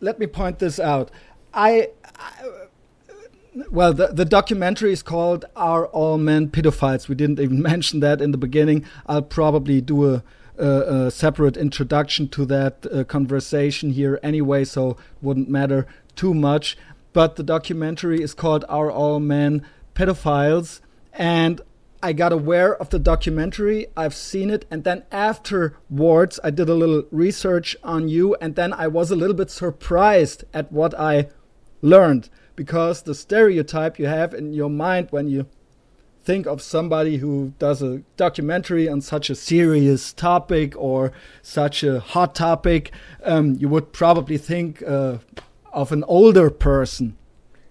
Let 0.00 0.18
me 0.18 0.26
point 0.26 0.58
this 0.58 0.78
out. 0.78 1.10
I, 1.54 1.88
I 2.18 2.32
well, 3.70 3.92
the, 3.92 4.08
the 4.08 4.24
documentary 4.24 4.92
is 4.92 5.02
called 5.02 5.44
"Are 5.56 5.86
All 5.86 6.18
Men 6.18 6.48
Pedophiles?" 6.48 7.08
We 7.08 7.14
didn't 7.14 7.40
even 7.40 7.62
mention 7.72 8.00
that 8.00 8.20
in 8.20 8.32
the 8.32 8.38
beginning. 8.38 8.84
I'll 9.06 9.22
probably 9.22 9.80
do 9.80 10.12
a, 10.12 10.22
a 10.56 11.10
separate 11.10 11.56
introduction 11.56 12.28
to 12.28 12.44
that 12.46 12.86
uh, 12.92 13.04
conversation 13.04 13.90
here 13.90 14.20
anyway, 14.22 14.64
so 14.64 14.96
wouldn't 15.20 15.48
matter 15.48 15.86
too 16.16 16.34
much. 16.34 16.76
But 17.12 17.36
the 17.36 17.42
documentary 17.42 18.22
is 18.22 18.34
called 18.34 18.64
"Are 18.68 18.90
All 18.90 19.20
Men 19.20 19.66
Pedophiles?" 19.94 20.80
and 21.12 21.60
I 22.04 22.12
got 22.12 22.32
aware 22.34 22.76
of 22.76 22.90
the 22.90 22.98
documentary. 22.98 23.86
I've 23.96 24.14
seen 24.14 24.50
it, 24.50 24.66
and 24.70 24.84
then 24.84 25.04
afterwards, 25.10 26.38
I 26.44 26.50
did 26.50 26.68
a 26.68 26.74
little 26.74 27.04
research 27.10 27.76
on 27.82 28.08
you, 28.08 28.34
and 28.42 28.56
then 28.56 28.74
I 28.74 28.88
was 28.88 29.10
a 29.10 29.16
little 29.16 29.34
bit 29.34 29.50
surprised 29.50 30.44
at 30.52 30.70
what 30.70 30.92
I 31.00 31.28
learned 31.80 32.28
because 32.56 33.02
the 33.02 33.14
stereotype 33.14 33.98
you 33.98 34.06
have 34.06 34.34
in 34.34 34.52
your 34.52 34.68
mind 34.68 35.08
when 35.12 35.28
you 35.28 35.46
think 36.24 36.46
of 36.46 36.62
somebody 36.62 37.18
who 37.18 37.52
does 37.58 37.82
a 37.82 38.02
documentary 38.16 38.88
on 38.88 39.00
such 39.00 39.28
a 39.30 39.34
serious 39.34 40.12
topic 40.12 40.74
or 40.76 41.12
such 41.42 41.84
a 41.84 42.00
hot 42.00 42.34
topic, 42.34 42.92
um, 43.24 43.54
you 43.54 43.68
would 43.68 43.92
probably 43.92 44.38
think 44.38 44.82
uh, 44.82 45.18
of 45.72 45.92
an 45.92 46.04
older 46.04 46.50
person. 46.50 47.16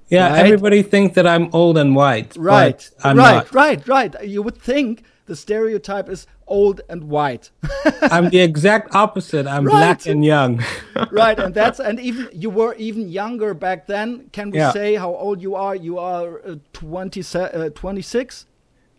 Yeah, 0.10 0.30
right? 0.30 0.46
everybody 0.46 0.84
thinks 0.84 1.16
that 1.16 1.26
I'm 1.26 1.50
old 1.54 1.78
and 1.78 1.96
white. 1.96 2.36
Right, 2.38 2.88
I'm 3.04 3.18
right, 3.18 3.36
not. 3.36 3.54
right, 3.54 3.88
right. 3.88 4.28
You 4.28 4.44
would 4.44 4.58
think 4.62 5.04
the 5.26 5.36
stereotype 5.36 6.10
is 6.10 6.28
old 6.48 6.82
and 6.90 7.04
white. 7.06 7.50
I'm 8.02 8.30
the 8.30 8.40
exact 8.40 8.94
opposite. 8.96 9.48
I'm 9.48 9.66
Right. 9.66 9.80
black 9.80 10.06
and 10.06 10.24
young. 10.26 10.64
right, 11.12 11.40
and 11.40 11.54
that's 11.54 11.80
and 11.88 12.00
even 12.00 12.28
you 12.34 12.50
were 12.50 12.74
even 12.76 13.10
younger 13.10 13.54
back 13.54 13.88
then. 13.88 14.30
Can 14.32 14.52
we 14.52 14.58
Yeah. 14.60 14.72
say 14.74 14.96
how 14.96 15.14
old 15.16 15.42
you 15.42 15.56
are? 15.56 15.76
You 15.76 15.98
are 16.00 16.42
uh, 16.46 16.56
20, 16.74 17.22
uh, 17.36 17.70
26? 17.70 18.46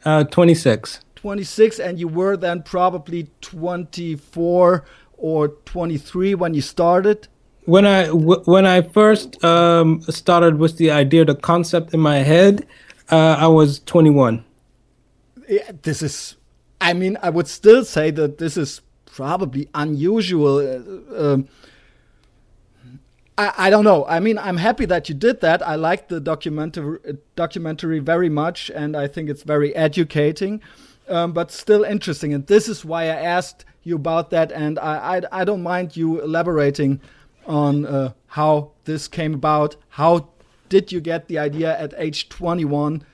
uh, 0.04 0.24
26. 0.24 1.00
26 1.16 1.78
and 1.78 1.98
you 1.98 2.06
were 2.08 2.36
then 2.36 2.62
probably 2.62 3.28
24 3.40 4.84
or 5.16 5.48
23 5.64 6.34
when 6.34 6.54
you 6.54 6.60
started. 6.60 7.28
when 7.66 7.86
I 7.86 8.06
w- 8.08 8.42
when 8.44 8.66
I 8.66 8.82
first 8.82 9.42
um, 9.42 10.02
started 10.02 10.58
with 10.58 10.76
the 10.76 10.90
idea, 10.90 11.24
the 11.24 11.34
concept 11.34 11.94
in 11.94 12.00
my 12.00 12.18
head, 12.18 12.66
uh, 13.10 13.36
I 13.38 13.46
was 13.46 13.78
21. 13.86 14.44
This 15.82 16.02
is 16.02 16.36
I 16.80 16.92
mean, 16.92 17.16
I 17.22 17.30
would 17.30 17.48
still 17.48 17.84
say 17.84 18.10
that 18.10 18.36
this 18.38 18.56
is 18.56 18.82
probably 19.06 19.68
unusual. 19.74 20.58
Uh, 20.58 21.32
um, 21.32 21.48
I, 23.38 23.52
I 23.56 23.70
don't 23.70 23.84
know. 23.84 24.04
I 24.06 24.20
mean, 24.20 24.38
I'm 24.38 24.58
happy 24.58 24.84
that 24.86 25.08
you 25.08 25.14
did 25.14 25.40
that. 25.40 25.66
I 25.66 25.76
like 25.76 26.08
the 26.08 26.20
documentary 26.20 26.98
documentary 27.36 28.00
very 28.00 28.28
much, 28.28 28.70
and 28.70 28.96
I 28.96 29.06
think 29.06 29.30
it's 29.30 29.42
very 29.44 29.74
educating, 29.74 30.60
um, 31.08 31.32
but 31.32 31.50
still 31.50 31.84
interesting. 31.84 32.34
And 32.34 32.46
this 32.46 32.68
is 32.68 32.84
why 32.84 33.04
I 33.04 33.16
asked 33.36 33.64
you 33.82 33.96
about 33.96 34.30
that. 34.30 34.52
And 34.52 34.78
I 34.78 35.16
I, 35.16 35.40
I 35.40 35.44
don't 35.44 35.62
mind 35.62 35.96
you 35.96 36.20
elaborating 36.20 37.00
on 37.46 37.86
uh, 37.86 38.12
how 38.26 38.72
this 38.84 39.08
came 39.08 39.32
about. 39.32 39.76
How 39.88 40.28
did 40.68 40.92
you 40.92 41.00
get 41.00 41.28
the 41.28 41.38
idea 41.38 41.78
at 41.78 41.94
age 41.96 42.28
21 42.28 43.04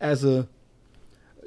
as 0.00 0.24
a 0.24 0.48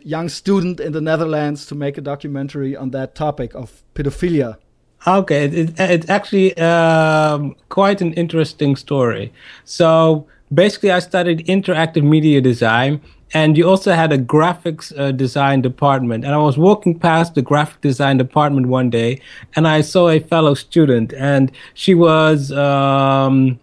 young 0.04 0.30
student 0.30 0.80
in 0.80 0.92
the 0.92 1.02
Netherlands 1.02 1.66
to 1.68 1.76
make 1.76 1.98
a 1.98 2.02
documentary 2.02 2.76
on 2.76 2.92
that 2.92 3.16
topic 3.16 3.56
of 3.56 3.84
pedophilia? 3.96 4.58
Okay, 5.06 5.46
it, 5.46 5.54
it, 5.54 5.80
it's 5.80 6.10
actually 6.10 6.58
um, 6.58 7.56
quite 7.70 8.02
an 8.02 8.14
interesting 8.14 8.76
story. 8.76 9.34
So 9.66 10.28
basically, 10.54 10.92
I 10.92 11.00
studied 11.00 11.46
interactive 11.48 12.04
media 12.04 12.40
design, 12.40 13.02
and 13.34 13.58
you 13.58 13.68
also 13.68 13.92
had 13.94 14.14
a 14.14 14.18
graphics 14.18 14.98
uh, 14.98 15.12
design 15.12 15.62
department. 15.62 16.24
And 16.24 16.34
I 16.34 16.38
was 16.38 16.58
walking 16.58 16.98
past 16.98 17.36
the 17.36 17.42
graphic 17.42 17.82
design 17.82 18.18
department 18.18 18.68
one 18.68 18.90
day, 18.90 19.20
and 19.56 19.68
I 19.68 19.82
saw 19.82 20.10
a 20.10 20.20
fellow 20.20 20.54
student, 20.54 21.14
and 21.14 21.52
she 21.74 21.96
was, 21.96 22.52
um, 22.54 23.60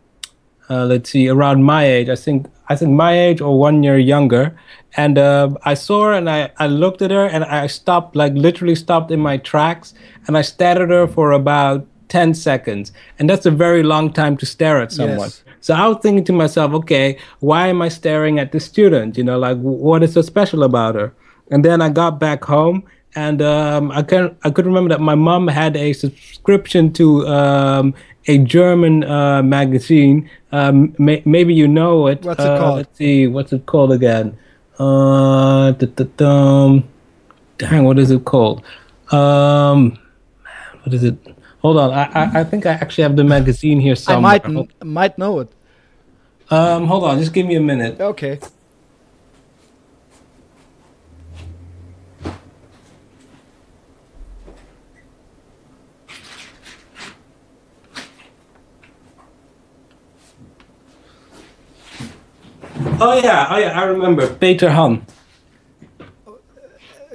uh, 0.69 0.85
let's 0.85 1.09
see, 1.11 1.29
around 1.29 1.65
my 1.65 1.85
age. 1.87 2.11
I 2.11 2.17
think 2.17 2.49
I 2.69 2.77
think 2.77 2.93
my 2.93 3.19
age 3.19 3.41
or 3.41 3.59
one 3.59 3.83
year 3.83 3.99
younger. 3.99 4.57
And 4.97 5.19
uh, 5.19 5.51
I 5.65 5.75
saw 5.75 6.05
her 6.07 6.13
and 6.13 6.29
I, 6.29 6.51
I 6.59 6.67
looked 6.67 7.01
at 7.03 7.11
her 7.11 7.27
and 7.27 7.45
I 7.45 7.67
stopped, 7.69 8.17
like 8.17 8.33
literally 8.35 8.75
stopped 8.75 9.11
in 9.11 9.21
my 9.21 9.37
tracks 9.37 9.95
and 10.27 10.37
I 10.37 10.43
stared 10.43 10.79
at 10.79 10.91
her 10.91 11.07
for 11.07 11.33
about 11.33 11.87
10 12.09 12.35
seconds. 12.35 12.93
And 13.19 13.31
that's 13.31 13.47
a 13.47 13.51
very 13.53 13.83
long 13.83 14.13
time 14.13 14.37
to 14.39 14.47
stare 14.47 14.81
at 14.81 14.91
someone. 14.93 15.29
Yes. 15.29 15.45
So 15.61 15.75
I 15.75 15.87
was 15.87 15.99
thinking 16.03 16.25
to 16.25 16.33
myself, 16.33 16.73
okay, 16.73 17.19
why 17.41 17.69
am 17.69 17.83
I 17.83 17.89
staring 17.89 18.39
at 18.39 18.51
this 18.53 18.65
student? 18.65 19.17
You 19.17 19.25
know, 19.25 19.39
like 19.39 19.59
what 19.59 20.03
is 20.03 20.15
so 20.15 20.23
special 20.23 20.65
about 20.65 20.95
her? 20.97 21.13
And 21.51 21.65
then 21.65 21.81
I 21.83 21.89
got 21.89 22.19
back 22.19 22.45
home 22.45 22.85
and 23.15 23.43
um, 23.43 23.91
I 23.91 24.03
can 24.03 24.37
I 24.45 24.51
could 24.51 24.67
remember 24.67 24.89
that 24.91 25.01
my 25.01 25.15
mom 25.17 25.49
had 25.49 25.77
a 25.77 25.93
subscription 25.93 26.93
to 26.95 27.27
um, 27.27 27.95
a 28.29 28.39
German 28.39 29.05
uh, 29.05 29.43
magazine. 29.43 30.31
Um, 30.53 30.95
may, 30.99 31.23
maybe 31.25 31.53
you 31.55 31.67
know 31.67 32.07
it. 32.07 32.23
What's 32.25 32.41
it 32.43 32.47
Uh, 32.47 32.59
called? 32.59 32.77
Let's 32.77 32.99
see, 32.99 33.27
what's 33.27 33.53
it 33.53 33.67
called 33.67 33.93
again? 33.93 34.37
Uh, 34.81 35.73
da-da-dum. 35.73 36.89
dang, 37.59 37.85
what 37.85 37.99
is 37.99 38.11
it 38.11 38.25
called? 38.25 38.65
Um, 39.13 39.99
what 40.85 40.95
is 40.95 41.05
it? 41.05 41.19
Hold 41.61 41.77
on, 41.77 41.91
I, 41.93 42.05
I 42.05 42.41
I 42.41 42.45
think 42.45 42.65
I 42.65 42.73
actually 42.73 43.03
have 43.03 43.15
the 43.15 43.25
magazine 43.25 43.79
here 43.79 43.95
somewhere. 43.95 44.41
I 44.41 44.49
might 44.49 44.57
n- 44.57 44.73
might 44.83 45.19
know 45.19 45.41
it. 45.41 45.53
Um, 46.49 46.87
hold 46.87 47.05
on, 47.05 47.19
just 47.19 47.35
give 47.35 47.45
me 47.47 47.57
a 47.57 47.61
minute. 47.61 48.01
Okay. 48.01 48.41
Oh 63.03 63.19
yeah, 63.23 63.47
oh 63.51 63.57
yeah, 63.59 63.81
I 63.81 63.85
remember. 63.85 64.27
Peter 64.35 64.71
Hahn. 64.71 65.07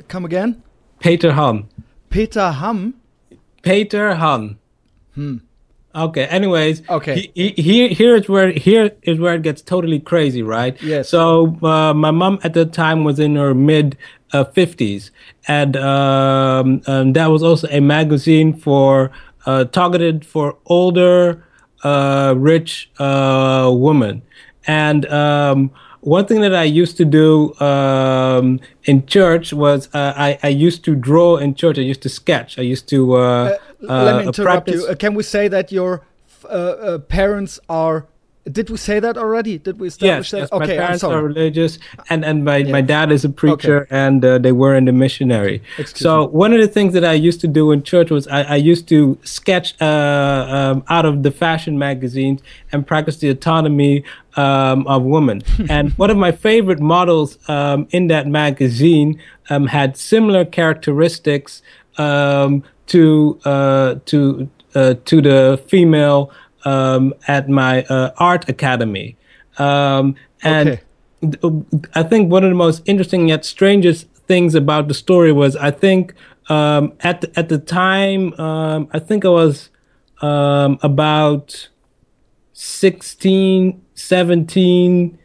Come 0.08 0.26
again. 0.26 0.64
Peter 1.00 1.32
Hahn. 1.34 1.68
Peter 2.10 2.52
Hamm. 2.52 2.96
Peter 3.62 4.16
Hahn. 4.16 4.58
Okay. 5.96 6.26
Anyways. 6.26 6.82
Okay. 6.90 7.32
he- 7.36 7.54
he- 7.56 7.62
Here, 7.62 7.88
here 7.90 8.16
is 8.16 8.28
where 8.28 8.52
here 8.52 8.92
is 9.04 9.20
where 9.20 9.36
it 9.36 9.42
gets 9.44 9.62
totally 9.62 10.00
crazy, 10.00 10.42
right? 10.44 10.82
Yes. 10.82 11.10
So 11.10 11.58
uh, 11.64 11.94
my 11.94 12.12
mom 12.12 12.40
at 12.44 12.54
the 12.54 12.66
time 12.66 13.04
was 13.04 13.20
in 13.20 13.36
her 13.36 13.54
mid 13.54 13.98
uh, 14.34 14.44
fifties, 14.44 15.12
and 15.48 15.78
um, 15.78 16.82
um, 16.88 17.14
that 17.14 17.28
was 17.28 17.44
also 17.44 17.68
a 17.72 17.80
magazine 17.80 18.54
for 18.58 19.12
uh, 19.46 19.66
targeted 19.66 20.26
for 20.26 20.58
older, 20.66 21.44
uh, 21.84 22.34
rich 22.38 22.90
uh, 23.00 23.72
women, 23.74 24.22
and. 24.68 25.06
Um, 25.08 25.72
one 26.06 26.28
thing 26.28 26.42
that 26.42 26.54
I 26.54 26.66
used 26.66 26.98
to 26.98 27.06
do 27.06 27.56
um, 27.60 28.60
in 28.84 29.08
church 29.08 29.54
was 29.54 29.90
uh, 29.92 30.14
I, 30.16 30.38
I 30.44 30.50
used 30.50 30.86
to 30.86 30.96
draw 30.96 31.38
in 31.38 31.56
church. 31.56 31.80
I 31.80 31.82
used 31.82 32.04
to 32.04 32.10
sketch. 32.10 32.60
I 32.60 32.62
used 32.62 32.88
to 32.90 33.16
uh, 33.16 33.58
Let 33.80 34.18
me 34.18 34.24
uh, 34.24 34.28
interrupt 34.28 34.68
practice- 34.68 34.84
you. 34.84 34.88
Uh, 34.88 34.96
can 34.96 35.16
we 35.16 35.24
say 35.24 35.48
that 35.48 35.72
your 35.72 36.06
uh, 36.44 36.48
uh, 36.48 36.98
parents 37.00 37.60
are? 37.70 38.06
Did 38.52 38.70
we 38.70 38.78
say 38.78 39.00
that 39.00 39.18
already? 39.18 39.58
Did 39.58 39.80
we 39.80 39.88
establish 39.88 40.32
Yes, 40.32 40.32
that? 40.32 40.38
yes, 40.38 40.52
my 40.52 40.58
okay, 40.58 40.74
I'm 40.74 40.80
parents 40.80 41.02
sorry. 41.02 41.16
are 41.16 41.24
religious, 41.24 41.80
and 42.12 42.24
and 42.24 42.46
my, 42.46 42.62
my 42.64 42.82
dad 42.82 43.12
is 43.12 43.26
a 43.26 43.30
preacher, 43.30 43.88
and 43.90 44.24
uh, 44.24 44.38
they 44.38 44.52
were 44.52 44.76
in 44.76 44.86
the 44.86 44.92
missionary. 44.92 45.64
Excuse 45.80 46.02
so 46.02 46.28
one 46.28 46.54
of 46.54 46.60
the 46.60 46.68
things 46.68 46.94
that 46.94 47.04
I 47.04 47.14
used 47.14 47.42
to 47.42 47.48
do 47.48 47.72
in 47.72 47.82
church 47.82 48.12
was 48.12 48.28
I, 48.28 48.42
I 48.44 48.56
used 48.58 48.88
to 48.90 49.18
sketch 49.24 49.74
uh, 49.82 49.86
um, 49.86 50.84
out 50.90 51.06
of 51.06 51.24
the 51.24 51.32
fashion 51.32 51.80
magazines 51.80 52.42
and 52.72 52.86
practice 52.86 53.18
the 53.18 53.30
autonomy 53.30 54.04
um, 54.36 54.86
of 54.86 55.02
women. 55.02 55.42
and 55.70 55.92
one 55.94 56.12
of 56.12 56.18
my 56.18 56.32
favorite 56.32 56.80
models 56.80 57.40
um, 57.50 57.88
in 57.90 58.08
that 58.08 58.28
magazine 58.28 59.20
um, 59.50 59.68
had 59.68 59.98
similar 59.98 60.46
characteristics 60.46 61.64
um, 61.98 62.64
to 62.88 63.40
uh, 63.46 63.96
to 64.06 64.50
uh, 64.76 64.94
to 65.06 65.22
the 65.22 65.60
female 65.68 66.32
um, 66.66 67.14
at 67.28 67.48
my 67.50 67.84
uh, 67.84 68.12
art 68.18 68.48
academy. 68.50 69.16
Um, 69.58 70.16
and 70.44 70.70
Okay. 70.70 70.82
th- 71.22 71.64
I 71.94 72.04
think 72.04 72.32
one 72.32 72.44
of 72.44 72.50
the 72.50 72.56
most 72.56 72.82
interesting 72.86 73.30
yet 73.30 73.46
strangest 73.46 74.08
things 74.28 74.56
about 74.56 74.88
the 74.88 74.94
story 74.94 75.32
was 75.32 75.56
I 75.56 75.72
think 75.72 76.14
um, 76.50 76.94
at 77.02 77.22
the, 77.22 77.32
at 77.40 77.50
the 77.50 77.58
time 77.60 78.34
um, 78.40 78.88
I 78.92 79.00
think 79.00 79.24
I 79.26 79.30
was 79.30 79.70
um, 80.22 80.78
about 80.82 81.70
16, 82.54 83.82
17 83.96 85.18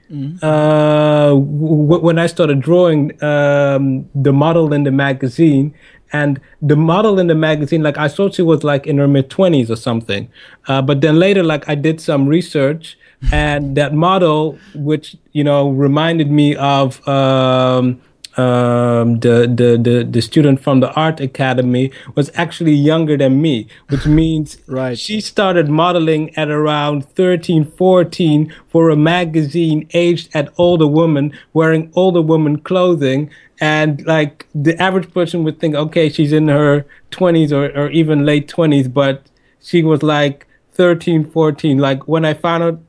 uh, 0.43 1.29
w- 1.29 2.01
when 2.01 2.19
I 2.19 2.27
started 2.27 2.61
drawing 2.61 3.13
um, 3.23 4.09
the 4.15 4.33
model 4.33 4.73
in 4.73 4.83
the 4.83 4.91
magazine. 4.91 5.73
And 6.13 6.41
the 6.61 6.77
model 6.77 7.19
in 7.19 7.27
the 7.29 7.35
magazine, 7.35 7.83
like 7.83 7.99
I 7.99 8.09
thought 8.09 8.35
she 8.35 8.43
was 8.43 8.65
like 8.65 8.87
in 8.87 8.99
her 8.99 9.09
mid 9.09 9.31
20s 9.31 9.71
or 9.71 9.77
something. 9.77 10.29
Uh, 10.67 10.83
but 10.83 11.01
then 11.01 11.19
later, 11.19 11.43
like 11.43 11.69
I 11.69 11.75
did 11.75 12.01
some 12.01 12.27
research 12.27 12.99
and 13.33 13.77
that 13.77 13.95
model, 13.95 14.59
which, 14.75 15.17
you 15.33 15.45
know, 15.45 15.71
reminded 15.71 16.31
me 16.31 16.57
of 16.57 17.07
um, 17.07 18.01
um, 18.37 19.19
the, 19.21 19.53
the, 19.53 19.79
the, 19.83 20.05
the 20.09 20.23
student 20.23 20.61
from 20.61 20.81
the 20.81 20.91
art 20.93 21.21
academy 21.21 21.91
was 22.15 22.31
actually 22.35 22.73
younger 22.73 23.17
than 23.17 23.43
me, 23.43 23.67
which 23.89 24.07
means 24.21 24.59
Right. 24.67 24.99
she 24.99 25.21
started 25.21 25.69
modeling 25.69 26.35
at 26.37 26.49
around 26.49 27.05
13, 27.15 27.65
14 27.73 28.55
for 28.69 28.89
a 28.91 28.97
magazine 28.97 29.87
aged 29.93 30.31
at 30.35 30.53
older 30.59 30.87
women 30.87 31.33
wearing 31.53 31.91
older 31.95 32.23
woman 32.23 32.59
clothing. 32.61 33.31
And 33.61 34.05
like 34.07 34.47
the 34.55 34.81
average 34.81 35.13
person 35.13 35.45
would 35.45 35.61
think, 35.61 35.75
okay, 35.75 36.09
she's 36.09 36.33
in 36.33 36.49
her 36.49 36.87
20s 37.11 37.53
or, 37.53 37.67
or 37.79 37.91
even 37.91 38.25
late 38.25 38.49
20s, 38.49 38.93
but 38.93 39.27
she 39.61 39.83
was 39.83 40.03
like 40.03 40.47
13, 40.73 41.31
14. 41.31 41.79
Like 41.79 42.09
when 42.09 42.25
I 42.25 42.35
found 42.35 42.63
out, 42.63 42.81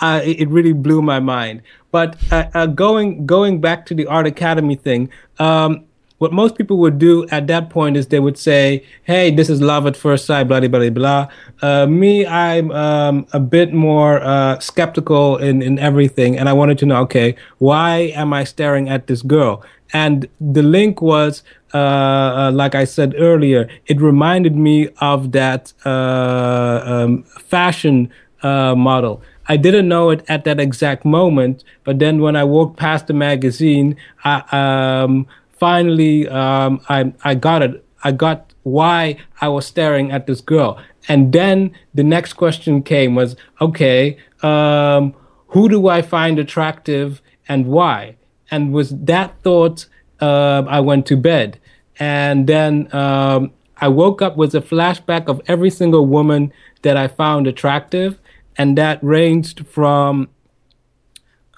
uh, 0.00 0.20
it, 0.24 0.48
really 0.48 0.72
blew 0.72 1.02
my 1.02 1.20
mind. 1.20 1.62
But 1.90 2.16
uh, 2.30 2.46
uh, 2.54 2.66
going 2.66 3.26
going 3.26 3.60
back 3.60 3.84
to 3.86 3.94
the 3.94 4.06
art 4.06 4.26
academy 4.26 4.74
thing, 4.74 5.10
um, 5.38 5.84
what 6.18 6.32
most 6.32 6.56
people 6.56 6.76
would 6.78 6.98
do 6.98 7.26
at 7.28 7.46
that 7.48 7.70
point 7.70 7.96
is 7.96 8.06
they 8.06 8.20
would 8.20 8.38
say, 8.38 8.84
"Hey, 9.04 9.30
this 9.30 9.50
is 9.50 9.60
love 9.60 9.86
at 9.86 9.96
first 9.96 10.26
sight." 10.26 10.44
Blah 10.44 10.60
blah 10.60 10.68
blah 10.68 10.90
blah. 10.90 11.28
Uh, 11.60 11.86
me, 11.86 12.26
I'm 12.26 12.70
um, 12.70 13.26
a 13.32 13.40
bit 13.40 13.72
more 13.72 14.22
uh, 14.22 14.58
skeptical 14.58 15.36
in 15.36 15.60
in 15.60 15.78
everything, 15.78 16.38
and 16.38 16.48
I 16.48 16.52
wanted 16.52 16.78
to 16.78 16.86
know, 16.86 17.02
okay, 17.02 17.36
why 17.58 18.12
am 18.14 18.32
I 18.32 18.44
staring 18.44 18.88
at 18.88 19.06
this 19.06 19.22
girl? 19.22 19.62
And 19.92 20.28
the 20.40 20.62
link 20.62 21.02
was, 21.02 21.42
uh, 21.74 21.78
uh, 21.78 22.52
like 22.52 22.74
I 22.74 22.84
said 22.84 23.14
earlier, 23.18 23.68
it 23.86 24.00
reminded 24.00 24.56
me 24.56 24.88
of 25.00 25.32
that 25.32 25.72
uh, 25.84 26.82
um, 26.84 27.22
fashion 27.24 28.10
uh, 28.42 28.74
model. 28.74 29.22
I 29.48 29.56
didn't 29.56 29.88
know 29.88 30.10
it 30.10 30.24
at 30.28 30.44
that 30.44 30.60
exact 30.60 31.04
moment, 31.04 31.64
but 31.82 31.98
then 31.98 32.20
when 32.20 32.36
I 32.36 32.44
walked 32.44 32.76
past 32.76 33.08
the 33.08 33.14
magazine, 33.14 33.96
I 34.24 34.42
um, 34.52 35.26
finally 35.50 36.28
um, 36.28 36.80
I 36.88 37.12
I 37.24 37.34
got 37.34 37.62
it. 37.62 37.84
I 38.04 38.12
got 38.12 38.54
why 38.62 39.16
I 39.40 39.48
was 39.48 39.66
staring 39.66 40.12
at 40.12 40.26
this 40.28 40.40
girl, 40.40 40.80
and 41.08 41.32
then 41.32 41.72
the 41.94 42.04
next 42.04 42.34
question 42.34 42.82
came 42.82 43.16
was, 43.16 43.34
okay, 43.60 44.18
um, 44.42 45.14
who 45.48 45.68
do 45.68 45.88
I 45.88 46.02
find 46.02 46.38
attractive 46.38 47.20
and 47.48 47.66
why? 47.66 48.16
And 48.50 48.72
with 48.72 49.06
that 49.06 49.40
thought, 49.42 49.86
uh, 50.20 50.64
I 50.68 50.80
went 50.80 51.06
to 51.06 51.16
bed, 51.16 51.58
and 51.98 52.46
then 52.46 52.94
um, 52.94 53.52
I 53.78 53.88
woke 53.88 54.20
up 54.20 54.36
with 54.36 54.54
a 54.54 54.60
flashback 54.60 55.28
of 55.28 55.40
every 55.46 55.70
single 55.70 56.06
woman 56.06 56.52
that 56.82 56.96
I 56.96 57.08
found 57.08 57.46
attractive, 57.46 58.18
and 58.56 58.76
that 58.76 59.02
ranged 59.02 59.66
from 59.66 60.28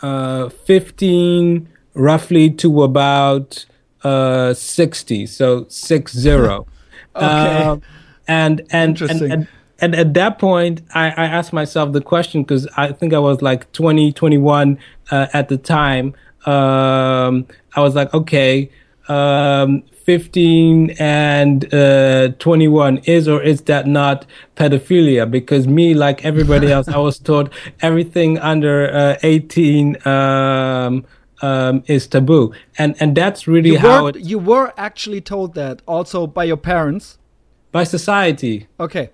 uh, 0.03 0.49
15 0.49 1.69
roughly 1.95 2.51
to 2.51 2.83
about 2.83 3.65
uh, 4.05 4.55
60, 4.55 5.27
so 5.27 5.67
six 5.69 6.13
zero. 6.13 6.67
Okay. 7.15 7.83
and 8.27 8.63
and, 8.71 9.03
and 9.03 9.21
and 9.21 9.49
and 9.83 9.97
at 9.97 10.15
that 10.15 10.39
point, 10.39 10.81
I, 10.95 11.09
I 11.09 11.25
asked 11.25 11.53
myself 11.53 11.93
the 11.93 12.01
question 12.01 12.43
because 12.43 12.69
I 12.77 12.93
think 12.93 13.13
I 13.13 13.19
was 13.19 13.43
like 13.43 13.71
20, 13.73 14.13
21 14.13 14.79
uh, 15.11 15.27
at 15.35 15.49
the 15.49 15.59
time. 15.59 16.15
Um, 16.47 17.47
I 17.75 17.81
was 17.81 17.95
like, 17.95 18.13
okay, 18.15 18.71
um, 19.09 19.83
15 20.05 20.91
and 20.99 21.73
uh, 21.73 22.29
21 22.39 22.99
is 22.99 23.29
or 23.29 23.43
is 23.43 23.63
that 23.63 23.87
not 23.87 24.27
pedophilia? 24.57 25.31
Because 25.31 25.67
me, 25.69 25.95
like 25.95 26.25
everybody 26.25 26.71
else, 26.73 26.89
I 26.89 26.99
was 26.99 27.19
taught 27.19 27.53
everything 27.81 28.39
under 28.39 28.93
uh, 28.93 29.17
18 29.23 30.07
um, 30.07 31.05
um, 31.43 31.83
is 31.87 32.07
taboo, 32.07 32.53
and 32.79 32.95
and 33.01 33.17
that's 33.17 33.49
really 33.49 33.71
You 33.71 33.79
how 33.79 34.05
were, 34.05 34.09
it 34.11 34.21
you 34.21 34.39
were 34.39 34.73
actually 34.77 35.21
told 35.21 35.55
that 35.55 35.83
also 35.87 36.27
by 36.27 36.45
your 36.45 36.57
parents. 36.57 37.19
by 37.73 37.85
society. 37.85 38.69
Okay. 38.79 39.11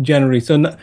Generally. 0.00 0.40
So 0.40 0.54
n- 0.54 0.76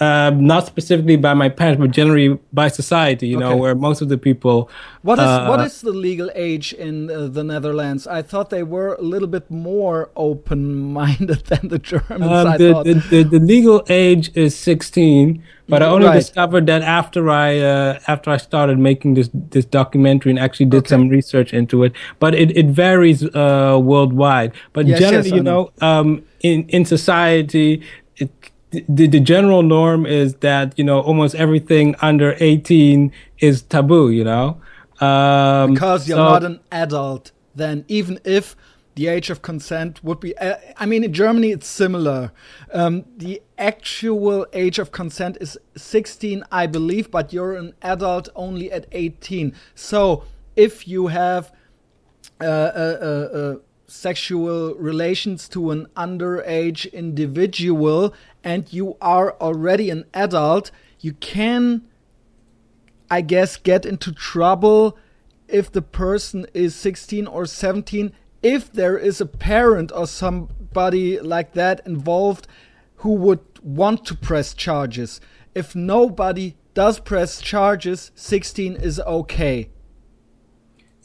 uh, 0.00 0.30
not 0.34 0.66
specifically 0.66 1.16
by 1.16 1.34
my 1.34 1.48
parents, 1.50 1.78
but 1.80 1.90
generally 1.90 2.38
by 2.52 2.68
society. 2.68 3.28
You 3.28 3.36
know, 3.38 3.56
where 3.56 3.74
most 3.74 4.00
of 4.00 4.08
the 4.08 4.16
people. 4.18 4.70
What 5.02 5.18
is 5.18 5.24
uh, 5.26 5.46
what 5.46 5.60
is 5.60 5.80
the 5.82 5.92
legal 5.92 6.30
age 6.34 6.72
in 6.72 7.10
uh, 7.10 7.26
the 7.28 7.44
Netherlands? 7.44 8.06
I 8.06 8.22
thought 8.22 8.48
they 8.50 8.62
were 8.62 8.94
a 8.94 9.02
little 9.02 9.28
bit 9.28 9.50
more 9.50 10.10
open-minded 10.16 11.44
than 11.50 11.68
the 11.68 11.78
Germans. 11.78 12.22
Um, 12.22 12.46
I 12.46 12.56
the, 12.56 12.72
thought. 12.72 12.84
the, 12.86 12.94
the, 12.94 13.22
the 13.24 13.38
legal 13.38 13.84
age 13.88 14.30
is 14.34 14.56
16, 14.56 15.42
but 15.68 15.82
I 15.82 15.86
only 15.86 16.06
Right. 16.06 16.14
discovered 16.14 16.66
that 16.66 16.82
after 16.82 17.28
I 17.28 17.58
uh, 17.58 17.98
after 18.08 18.30
I 18.30 18.38
started 18.38 18.78
making 18.78 19.14
this 19.14 19.28
this 19.50 19.64
documentary 19.66 20.30
and 20.30 20.38
actually 20.38 20.66
did 20.66 20.78
Okay. 20.78 20.88
some 20.88 21.08
research 21.08 21.52
into 21.52 21.84
it. 21.84 21.92
But 22.18 22.34
it, 22.34 22.56
it 22.56 22.66
varies 22.66 23.22
uh, 23.24 23.78
worldwide. 23.82 24.52
But 24.72 24.86
Yes, 24.86 25.00
generally, 25.00 25.28
yes, 25.30 25.36
you 25.36 25.42
know, 25.42 25.70
um, 25.82 26.22
in 26.40 26.64
in 26.68 26.84
society. 26.84 27.82
It, 28.16 28.30
the, 28.70 29.06
the 29.06 29.20
general 29.20 29.62
norm 29.62 30.06
is 30.06 30.34
that 30.36 30.78
you 30.78 30.84
know 30.84 31.00
almost 31.00 31.34
everything 31.34 31.94
under 32.00 32.36
18 32.40 33.12
is 33.38 33.62
taboo 33.62 34.10
you 34.10 34.24
know? 34.24 34.60
Um, 35.00 35.74
because 35.74 36.08
you're 36.08 36.16
so- 36.16 36.24
not 36.24 36.44
an 36.44 36.60
adult 36.72 37.32
then 37.54 37.84
even 37.88 38.18
if 38.24 38.56
the 38.94 39.08
age 39.08 39.28
of 39.28 39.42
consent 39.42 40.02
would 40.02 40.20
be 40.20 40.36
uh, 40.38 40.56
i 40.78 40.86
mean 40.86 41.04
in 41.04 41.12
germany 41.12 41.50
it's 41.50 41.68
similar. 41.68 42.32
Um, 42.72 43.04
the 43.16 43.40
actual 43.58 44.46
age 44.52 44.78
of 44.78 44.90
consent 44.90 45.38
is 45.40 45.58
16 45.76 46.42
i 46.50 46.66
believe 46.66 47.10
but 47.10 47.32
you're 47.32 47.54
an 47.54 47.74
adult 47.82 48.28
only 48.34 48.72
at 48.72 48.86
18 48.92 49.54
so 49.74 50.24
if 50.56 50.88
you 50.88 51.08
have 51.08 51.52
uh, 52.40 52.44
uh, 52.44 52.48
uh, 52.48 53.38
uh, 53.38 53.56
sexual 53.86 54.74
relations 54.74 55.48
to 55.48 55.70
an 55.70 55.86
underage 55.96 56.92
individual 56.92 58.12
and 58.42 58.72
you 58.72 58.96
are 59.00 59.32
already 59.40 59.90
an 59.90 60.04
adult 60.14 60.70
you 61.00 61.12
can 61.14 61.82
I 63.10 63.20
guess, 63.20 63.56
get 63.56 63.86
into 63.86 64.12
trouble 64.12 64.98
if 65.48 65.70
the 65.70 65.82
person 65.82 66.46
is 66.54 66.74
16 66.74 67.26
or 67.26 67.46
17, 67.46 68.12
if 68.42 68.72
there 68.72 68.98
is 68.98 69.20
a 69.20 69.26
parent 69.26 69.92
or 69.94 70.06
somebody 70.06 71.20
like 71.20 71.52
that 71.52 71.80
involved 71.86 72.48
who 72.96 73.12
would 73.12 73.40
want 73.62 74.04
to 74.06 74.14
press 74.16 74.54
charges. 74.54 75.20
If 75.54 75.74
nobody 75.74 76.56
does 76.74 76.98
press 76.98 77.40
charges, 77.40 78.10
16 78.14 78.76
is 78.76 79.00
okay. 79.00 79.70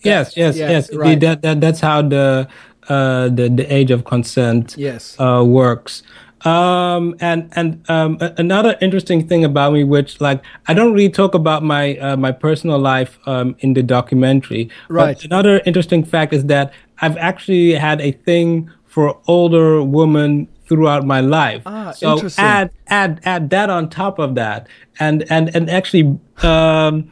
yes 0.03 0.35
yes 0.35 0.57
yeah, 0.57 0.69
yes 0.69 0.93
right. 0.95 1.19
that, 1.19 1.43
that 1.43 1.61
that's 1.61 1.79
how 1.79 2.01
the 2.01 2.47
uh, 2.91 3.29
the 3.29 3.47
the 3.49 3.65
age 3.73 3.91
of 3.91 4.03
consent 4.03 4.75
Yes. 4.77 5.15
uh, 5.19 5.43
works. 5.45 6.03
Um, 6.43 7.15
and 7.19 7.49
and 7.55 7.67
um, 7.89 8.17
another 8.37 8.75
interesting 8.81 9.27
thing 9.27 9.45
about 9.45 9.73
me, 9.73 9.83
which 9.83 10.19
like 10.19 10.43
I 10.67 10.73
don't 10.73 10.93
really 10.93 11.09
talk 11.09 11.33
about 11.35 11.63
my 11.63 11.97
uh, 11.97 12.17
my 12.17 12.31
personal 12.31 12.79
life 12.79 13.19
um, 13.27 13.55
in 13.59 13.73
the 13.73 13.83
documentary. 13.83 14.69
Right. 14.89 15.15
But 15.15 15.25
another 15.25 15.61
interesting 15.65 16.03
fact 16.03 16.33
is 16.33 16.45
that 16.45 16.73
I've 17.01 17.17
actually 17.17 17.75
had 17.75 18.01
a 18.01 18.11
thing 18.11 18.71
for 18.85 19.17
older 19.27 19.83
women 19.83 20.47
throughout 20.67 21.05
my 21.05 21.21
life. 21.21 21.61
Ah, 21.65 21.91
so 21.91 22.13
interesting. 22.13 22.43
add 22.43 22.71
add 22.87 23.21
add 23.23 23.49
that 23.51 23.69
on 23.69 23.89
top 23.89 24.19
of 24.19 24.35
that, 24.35 24.67
and 24.99 25.23
and 25.29 25.55
and 25.55 25.69
actually. 25.69 26.17
Um, 26.43 27.11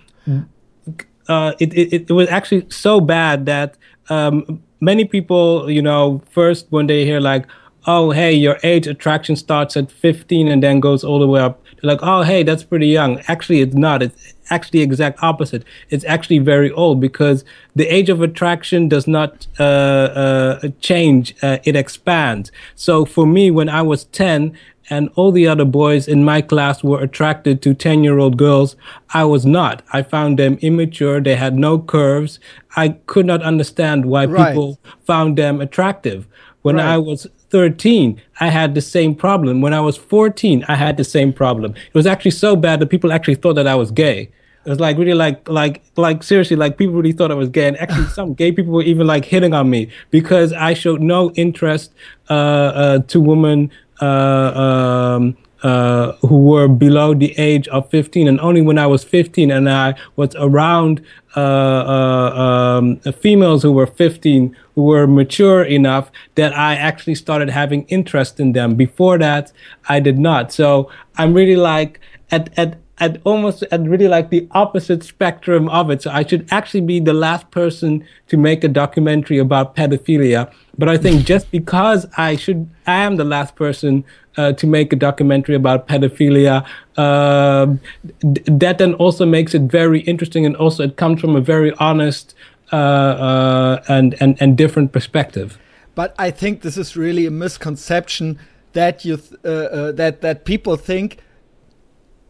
uh, 1.30 1.54
it, 1.60 1.72
it, 1.78 2.10
it 2.10 2.12
was 2.12 2.28
actually 2.30 2.66
so 2.70 3.00
bad 3.00 3.46
that 3.46 3.78
um, 4.10 4.64
many 4.80 5.06
people, 5.06 5.70
you 5.70 5.82
know, 5.82 6.22
first 6.32 6.68
when 6.70 6.88
they 6.88 7.06
hear 7.06 7.20
like, 7.20 7.46
oh, 7.88 8.12
hey, 8.12 8.34
your 8.34 8.60
age 8.64 8.88
attraction 8.88 9.36
starts 9.36 9.78
at 9.78 9.92
15 9.92 10.48
and 10.48 10.62
then 10.62 10.80
goes 10.80 11.04
all 11.04 11.20
the 11.20 11.28
way 11.28 11.40
up, 11.40 11.62
they're 11.82 11.90
like, 11.90 12.00
oh, 12.04 12.24
hey, 12.24 12.44
that's 12.44 12.64
pretty 12.64 12.88
young. 12.88 13.20
Actually, 13.28 13.62
it's 13.62 13.76
not. 13.76 14.04
It's 14.04 14.34
actually 14.50 14.82
exact 14.82 15.22
opposite. 15.24 15.64
It's 15.90 16.04
actually 16.06 16.40
very 16.40 16.72
old 16.72 17.00
because 17.00 17.46
the 17.76 17.88
age 17.88 18.10
of 18.10 18.22
attraction 18.22 18.90
does 18.90 19.08
not 19.08 19.48
uh, 19.60 19.64
uh, 19.64 20.70
change, 20.82 21.36
uh, 21.42 21.60
it 21.64 21.76
expands. 21.76 22.52
So 22.76 23.06
for 23.06 23.26
me, 23.26 23.50
when 23.52 23.70
I 23.70 23.82
was 23.82 24.06
10, 24.06 24.58
and 24.90 25.10
all 25.16 25.32
the 25.32 25.48
other 25.48 25.66
boys 25.66 26.08
in 26.08 26.24
my 26.24 26.42
class 26.42 26.84
were 26.84 27.02
attracted 27.02 27.62
to 27.62 27.74
10 27.74 28.04
year 28.04 28.18
old 28.18 28.38
girls. 28.38 28.76
I 29.14 29.24
was 29.26 29.46
not. 29.46 29.82
I 29.94 30.02
found 30.04 30.40
them 30.40 30.58
immature. 30.62 31.20
They 31.22 31.36
had 31.36 31.56
no 31.56 31.80
curves. 31.80 32.40
I 32.76 32.90
could 33.08 33.26
not 33.26 33.42
understand 33.44 34.06
why 34.06 34.26
Right. 34.26 34.48
people 34.54 34.80
found 35.06 35.38
them 35.38 35.62
attractive. 35.62 36.28
When 36.62 36.76
Right. 36.76 36.86
I 36.86 36.98
was 36.98 37.28
13, 37.50 38.22
I 38.40 38.48
had 38.50 38.76
the 38.76 38.82
same 38.82 39.16
problem. 39.16 39.62
When 39.62 39.74
I 39.74 39.80
was 39.82 39.98
14, 39.98 40.66
I 40.68 40.76
had 40.76 40.98
the 40.98 41.04
same 41.04 41.34
problem. 41.34 41.74
It 41.76 41.94
was 41.96 42.06
actually 42.06 42.32
so 42.32 42.56
bad 42.56 42.80
that 42.80 42.88
people 42.88 43.12
actually 43.12 43.36
thought 43.36 43.56
that 43.56 43.68
I 43.68 43.76
was 43.76 43.92
gay. 43.92 44.30
It 44.66 44.70
was 44.70 44.80
like 44.80 44.98
really 44.98 45.14
like 45.14 45.48
like 45.50 45.82
like 45.96 46.22
seriously 46.22 46.58
like 46.58 46.78
people 46.78 46.94
really 46.94 47.14
thought 47.14 47.32
I 47.32 47.36
was 47.36 47.50
gay 47.50 47.68
and 47.70 47.78
actually 47.80 48.06
some 48.20 48.34
gay 48.34 48.52
people 48.52 48.74
were 48.74 48.84
even 48.84 49.08
like 49.08 49.26
hitting 49.26 49.54
on 49.54 49.70
me 49.70 49.88
because 50.12 50.52
I 50.54 50.74
showed 50.74 51.02
no 51.02 51.32
interest 51.32 51.94
uh, 52.30 52.34
uh, 52.34 53.00
to 53.08 53.22
women 53.22 53.72
um, 54.02 55.38
uh, 55.64 56.14
who 56.22 56.40
were 56.40 56.68
below 56.68 57.14
the 57.14 57.38
age 57.38 57.68
of 57.68 57.90
15 57.90 58.28
and 58.28 58.40
only 58.40 58.62
when 58.62 58.78
I 58.78 58.88
was 58.88 59.04
15 59.04 59.52
and 59.52 59.70
I 59.70 59.96
was 60.16 60.34
around 60.36 61.04
uh, 61.36 61.40
uh, 61.40 62.78
um, 62.80 63.00
females 63.14 63.64
who 63.64 63.74
were 63.74 63.86
15 63.86 64.56
who 64.76 64.84
were 64.84 65.06
mature 65.06 65.64
enough 65.64 66.12
that 66.36 66.58
I 66.58 66.76
actually 66.76 67.16
started 67.16 67.50
having 67.50 67.84
interest 67.84 68.40
in 68.40 68.54
them. 68.54 68.76
Before 68.76 69.18
that, 69.18 69.52
I 69.90 70.00
did 70.00 70.18
not. 70.18 70.54
So 70.54 70.90
I'm 71.18 71.34
really 71.34 71.58
like 71.58 72.00
at 72.32 72.58
at 72.58 72.80
at 73.00 73.22
almost 73.24 73.64
at 73.72 73.82
really 73.82 74.08
like 74.08 74.30
the 74.30 74.48
opposite 74.52 75.04
spectrum 75.04 75.70
of 75.70 75.90
it. 75.90 76.02
So 76.02 76.12
I 76.12 76.26
should 76.26 76.48
actually 76.52 76.82
be 76.82 77.00
the 77.00 77.14
last 77.14 77.50
person 77.52 78.06
to 78.28 78.38
make 78.38 78.64
a 78.64 78.68
documentary 78.68 79.38
about 79.38 79.76
pedophilia. 79.76 80.52
But 80.80 80.88
I 80.88 80.98
think 80.98 81.26
just 81.26 81.52
because 81.52 82.08
I 82.18 82.38
should, 82.38 82.70
I 82.88 83.04
am 83.04 83.18
the 83.18 83.26
last 83.26 83.58
person 83.58 84.06
uh, 84.38 84.54
to 84.54 84.66
make 84.66 84.94
a 84.94 84.96
documentary 84.96 85.56
about 85.56 85.90
pedophilia. 85.90 86.66
Um, 86.98 87.82
th- 88.22 88.46
that 88.48 88.78
then 88.78 88.94
also 88.94 89.26
makes 89.26 89.54
it 89.54 89.64
very 89.64 90.00
interesting, 90.02 90.46
and 90.46 90.56
also 90.56 90.84
it 90.84 90.96
comes 90.96 91.20
from 91.20 91.36
a 91.36 91.42
very 91.42 91.74
honest 91.74 92.34
uh, 92.72 92.76
uh, 92.78 93.84
and 93.90 94.16
and 94.22 94.38
and 94.40 94.58
different 94.58 94.94
perspective. 94.94 95.60
But 95.96 96.16
I 96.18 96.32
think 96.32 96.62
this 96.62 96.78
is 96.78 96.96
really 96.96 97.26
a 97.26 97.32
misconception 97.32 98.40
that 98.72 99.04
you 99.04 99.18
th- 99.18 99.34
uh, 99.44 99.50
uh, 99.50 99.92
that 99.92 100.22
that 100.22 100.46
people 100.46 100.78
think 100.78 101.18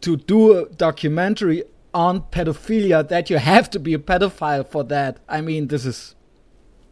to 0.00 0.16
do 0.16 0.58
a 0.58 0.68
documentary 0.70 1.62
on 1.94 2.22
pedophilia 2.32 3.06
that 3.08 3.30
you 3.30 3.38
have 3.38 3.70
to 3.70 3.78
be 3.78 3.94
a 3.94 3.98
pedophile 3.98 4.66
for 4.66 4.82
that. 4.84 5.18
I 5.28 5.40
mean, 5.40 5.68
this 5.68 5.86
is 5.86 6.16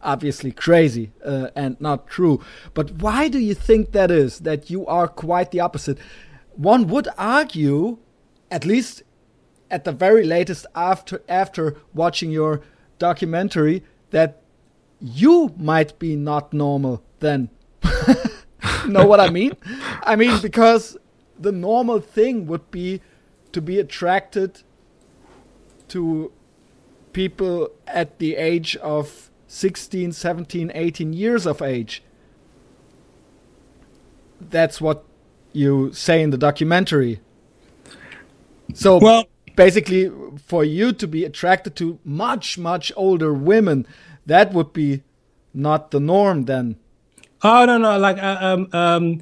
obviously 0.01 0.51
crazy 0.51 1.11
uh, 1.25 1.49
and 1.55 1.79
not 1.79 2.07
true. 2.07 2.43
But 2.73 2.91
why 3.01 3.27
do 3.27 3.39
you 3.39 3.53
think 3.53 3.91
that 3.91 4.11
is? 4.11 4.39
That 4.39 4.69
you 4.69 4.85
are 4.87 5.07
quite 5.07 5.51
the 5.51 5.59
opposite. 5.59 5.97
One 6.55 6.87
would 6.87 7.07
argue, 7.17 7.97
at 8.51 8.65
least 8.65 9.03
at 9.71 9.83
the 9.83 9.91
very 9.91 10.25
latest 10.25 10.65
after 10.75 11.21
after 11.29 11.77
watching 11.93 12.31
your 12.31 12.61
documentary, 12.97 13.83
that 14.09 14.41
you 14.99 15.53
might 15.57 15.97
be 15.99 16.15
not 16.15 16.53
normal 16.53 17.03
then. 17.19 17.49
know 18.87 19.05
what 19.05 19.19
I 19.19 19.29
mean? 19.29 19.53
I 20.03 20.15
mean 20.15 20.41
because 20.41 20.97
the 21.39 21.51
normal 21.51 21.99
thing 21.99 22.47
would 22.47 22.69
be 22.71 23.01
to 23.51 23.61
be 23.61 23.79
attracted 23.79 24.61
to 25.89 26.31
people 27.13 27.71
at 27.87 28.19
the 28.19 28.35
age 28.35 28.75
of 28.77 29.28
16, 29.49 30.11
17, 30.11 30.71
18 30.75 31.11
years 31.11 31.47
of 31.47 31.59
age. 31.61 32.03
That's 34.39 34.79
what 34.79 35.03
you 35.51 35.91
say 35.91 36.21
in 36.21 36.29
the 36.29 36.37
documentary. 36.37 37.19
So 38.73 38.99
Well- 38.99 39.25
basically 39.55 40.11
for 40.45 40.63
you 40.63 40.93
to 40.93 41.07
be 41.07 41.25
attracted 41.25 41.75
to 41.75 41.99
much 42.05 42.57
much 42.57 42.93
older 42.95 43.33
women 43.33 43.85
that 44.25 44.53
would 44.53 44.71
be 44.71 45.01
not 45.53 45.91
the 45.91 45.99
norm 45.99 46.45
then 46.45 46.77
Oh 47.41 47.65
no 47.65 47.77
no 47.77 47.97
like 47.97 48.17
uh, 48.19 48.37
um 48.39 48.69
um 48.71 49.19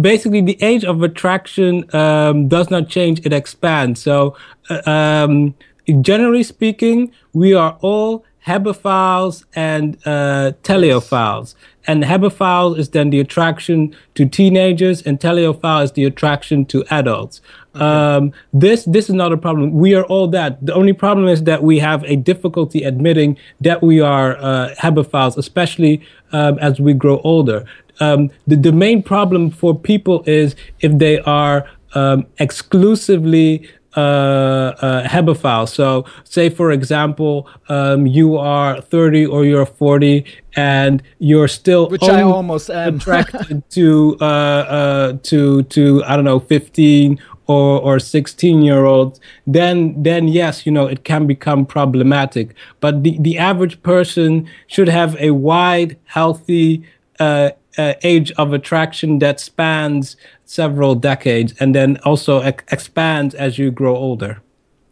basically 0.00 0.42
the 0.42 0.56
age 0.62 0.84
of 0.84 1.02
attraction 1.02 1.92
um 1.92 2.46
does 2.46 2.70
not 2.70 2.88
change 2.88 3.26
it 3.26 3.32
expands 3.32 4.00
so 4.00 4.36
uh, 4.70 4.82
um 4.86 5.56
generally 6.02 6.44
speaking 6.44 7.10
we 7.32 7.52
are 7.52 7.76
all 7.80 8.24
hebephiles 8.46 9.44
and 9.54 9.96
uh, 10.04 10.52
teleiophiles 10.62 11.54
and 11.86 12.02
hebephiles 12.02 12.78
is 12.78 12.90
then 12.90 13.10
the 13.10 13.20
attraction 13.20 13.94
to 14.14 14.26
teenagers 14.26 15.02
and 15.02 15.20
teleiophile 15.20 15.82
is 15.82 15.92
the 15.92 16.04
attraction 16.04 16.64
to 16.66 16.84
adults. 16.90 17.40
Um, 17.74 18.32
this 18.52 18.84
this 18.84 19.08
is 19.08 19.14
not 19.14 19.32
a 19.32 19.36
problem. 19.36 19.72
We 19.72 19.94
are 19.94 20.04
all 20.04 20.28
that. 20.28 20.64
The 20.64 20.72
only 20.72 20.92
problem 20.92 21.26
is 21.28 21.42
that 21.44 21.62
we 21.62 21.78
have 21.80 22.04
a 22.04 22.16
difficulty 22.16 22.84
admitting 22.84 23.36
that 23.60 23.82
we 23.82 24.00
are 24.00 24.36
uh, 24.36 24.74
hebephiles 24.78 25.36
especially 25.36 26.00
um, 26.32 26.58
as 26.60 26.80
we 26.80 26.94
grow 26.94 27.20
older. 27.24 27.64
Um, 28.00 28.30
the, 28.46 28.56
the 28.56 28.72
main 28.72 29.02
problem 29.02 29.50
for 29.50 29.78
people 29.78 30.24
is 30.26 30.56
if 30.80 30.98
they 30.98 31.20
are 31.20 31.68
um, 31.94 32.26
exclusively 32.38 33.68
uh, 33.96 34.00
uh, 34.00 35.08
hebephile. 35.08 35.68
So, 35.68 36.04
say 36.24 36.50
for 36.50 36.72
example, 36.72 37.48
um, 37.68 38.06
you 38.06 38.36
are 38.36 38.80
30 38.80 39.26
or 39.26 39.44
you're 39.44 39.66
40, 39.66 40.24
and 40.56 41.02
you're 41.18 41.48
still 41.48 41.88
which 41.88 42.02
I 42.02 42.22
almost 42.22 42.70
am 42.70 42.96
attracted 42.96 43.68
to 43.70 44.16
uh, 44.20 44.24
uh, 44.24 45.12
to 45.24 45.62
to 45.64 46.02
I 46.04 46.16
don't 46.16 46.24
know 46.24 46.40
15 46.40 47.18
or 47.46 47.80
or 47.80 47.98
16 47.98 48.62
year 48.62 48.84
olds. 48.84 49.20
Then 49.46 50.02
then 50.02 50.28
yes, 50.28 50.66
you 50.66 50.72
know 50.72 50.86
it 50.86 51.04
can 51.04 51.26
become 51.26 51.66
problematic. 51.66 52.54
But 52.80 53.02
the 53.02 53.16
the 53.20 53.38
average 53.38 53.82
person 53.82 54.48
should 54.66 54.88
have 54.88 55.16
a 55.18 55.30
wide, 55.30 55.98
healthy. 56.04 56.84
Uh, 57.20 57.50
uh, 57.78 57.94
age 58.02 58.30
of 58.32 58.52
attraction 58.52 59.18
that 59.18 59.40
spans 59.40 60.16
several 60.44 60.94
decades 60.94 61.54
and 61.60 61.74
then 61.74 61.98
also 62.04 62.40
ex- 62.40 62.64
expands 62.72 63.34
as 63.34 63.58
you 63.58 63.70
grow 63.70 63.96
older. 63.96 64.40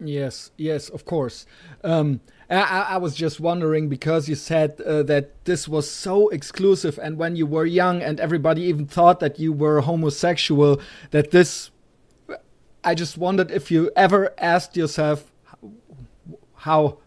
Yes, 0.00 0.50
yes, 0.56 0.88
of 0.88 1.04
course. 1.04 1.46
Um, 1.84 2.20
I, 2.50 2.86
I, 2.90 2.96
was 2.98 3.14
just 3.14 3.40
wondering 3.40 3.88
because 3.88 4.28
you 4.28 4.34
said 4.34 4.80
uh, 4.80 5.02
that 5.04 5.44
this 5.44 5.68
was 5.68 5.90
so 5.90 6.28
exclusive, 6.28 6.98
and 7.02 7.16
when 7.16 7.36
you 7.36 7.46
were 7.46 7.64
young 7.64 8.02
and 8.02 8.20
everybody 8.20 8.62
even 8.62 8.86
thought 8.86 9.20
that 9.20 9.38
you 9.38 9.52
were 9.52 9.80
homosexual, 9.80 10.80
that 11.12 11.30
this. 11.30 11.70
I 12.84 12.96
just 12.96 13.16
wondered 13.16 13.52
if 13.52 13.70
you 13.70 13.92
ever 13.94 14.34
asked 14.38 14.76
yourself 14.76 15.32
how 16.56 16.98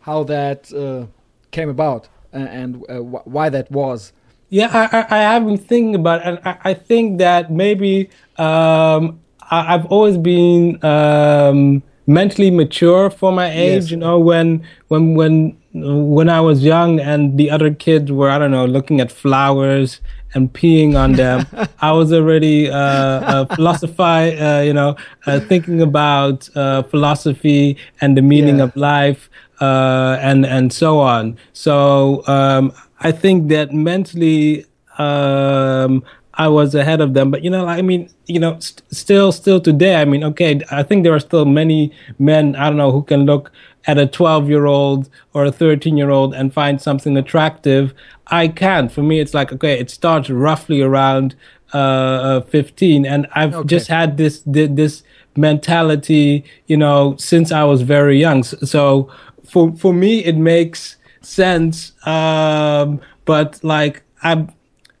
how 0.00 0.24
that 0.24 0.72
uh, 0.72 1.06
came 1.50 1.68
about 1.68 2.08
and, 2.32 2.48
and 2.48 2.84
uh, 2.90 3.00
why 3.02 3.48
that 3.48 3.70
was. 3.70 4.12
Yeah, 4.50 4.68
I, 4.72 5.06
I, 5.16 5.18
have 5.18 5.46
been 5.46 5.56
thinking 5.56 5.94
about 5.94 6.20
it, 6.20 6.26
and 6.26 6.40
I, 6.44 6.58
I 6.70 6.74
think 6.74 7.18
that 7.18 7.52
maybe 7.52 8.10
um, 8.36 9.20
I, 9.48 9.62
have 9.62 9.86
always 9.86 10.18
been 10.18 10.84
um, 10.84 11.84
mentally 12.08 12.50
mature 12.50 13.10
for 13.10 13.30
my 13.30 13.48
age. 13.48 13.84
Yes. 13.84 13.90
You 13.92 13.98
know, 13.98 14.18
when 14.18 14.66
when 14.88 15.14
when 15.14 15.56
when 15.72 16.28
I 16.28 16.40
was 16.40 16.64
young 16.64 16.98
and 16.98 17.38
the 17.38 17.48
other 17.48 17.72
kids 17.72 18.10
were, 18.10 18.28
I 18.28 18.40
don't 18.40 18.50
know, 18.50 18.66
looking 18.66 19.00
at 19.00 19.12
flowers 19.12 20.00
and 20.34 20.52
peeing 20.52 20.96
on 20.96 21.12
them, 21.12 21.46
I 21.80 21.92
was 21.92 22.12
already 22.12 22.68
uh, 22.68 22.76
uh, 22.76 23.44
philosophy, 23.54 24.02
uh, 24.36 24.62
you 24.62 24.72
know, 24.72 24.96
uh, 25.26 25.38
thinking 25.38 25.80
about 25.80 26.50
uh, 26.56 26.82
philosophy 26.82 27.76
and 28.00 28.16
the 28.16 28.22
meaning 28.22 28.58
yeah. 28.58 28.64
of 28.64 28.74
life 28.74 29.30
uh, 29.60 30.18
and 30.20 30.44
and 30.44 30.72
so 30.72 30.98
on. 30.98 31.38
So 31.52 32.26
um, 32.26 32.72
I 33.00 33.12
think 33.12 33.48
that 33.48 33.72
mentally 33.72 34.66
um, 34.98 36.04
I 36.34 36.48
was 36.48 36.74
ahead 36.74 37.00
of 37.00 37.14
them. 37.14 37.30
But 37.30 37.42
you 37.42 37.50
know, 37.50 37.66
I 37.66 37.82
mean, 37.82 38.10
you 38.26 38.38
know, 38.38 38.58
st- 38.60 38.82
still, 38.90 39.32
still 39.32 39.60
today, 39.60 39.96
I 39.96 40.04
mean, 40.04 40.24
okay, 40.24 40.60
I 40.70 40.82
think 40.82 41.04
there 41.04 41.14
are 41.14 41.20
still 41.20 41.44
many 41.44 41.92
men 42.18 42.56
I 42.56 42.68
don't 42.68 42.76
know 42.76 42.92
who 42.92 43.02
can 43.02 43.24
look 43.24 43.50
at 43.86 43.98
a 43.98 44.06
12 44.06 44.48
year 44.48 44.66
old 44.66 45.08
or 45.32 45.44
a 45.46 45.52
13 45.52 45.96
year 45.96 46.10
old 46.10 46.34
and 46.34 46.52
find 46.52 46.80
something 46.80 47.16
attractive. 47.16 47.94
I 48.28 48.48
can't. 48.48 48.92
For 48.92 49.02
me, 49.02 49.20
it's 49.20 49.34
like 49.34 49.52
okay, 49.52 49.78
it 49.78 49.90
starts 49.90 50.30
roughly 50.30 50.82
around 50.82 51.34
uh, 51.72 51.78
uh 51.78 52.40
15, 52.42 53.06
and 53.06 53.26
I've 53.34 53.54
okay. 53.54 53.66
just 53.66 53.88
had 53.88 54.16
this 54.16 54.42
this 54.46 55.02
mentality, 55.36 56.44
you 56.66 56.76
know, 56.76 57.16
since 57.16 57.52
I 57.52 57.64
was 57.64 57.82
very 57.82 58.18
young. 58.18 58.44
So 58.44 59.10
for 59.44 59.74
for 59.76 59.92
me, 59.92 60.24
it 60.24 60.36
makes 60.36 60.96
sense. 61.20 61.92
Um, 62.06 63.00
but 63.24 63.62
like 63.62 64.02
I'm, 64.22 64.52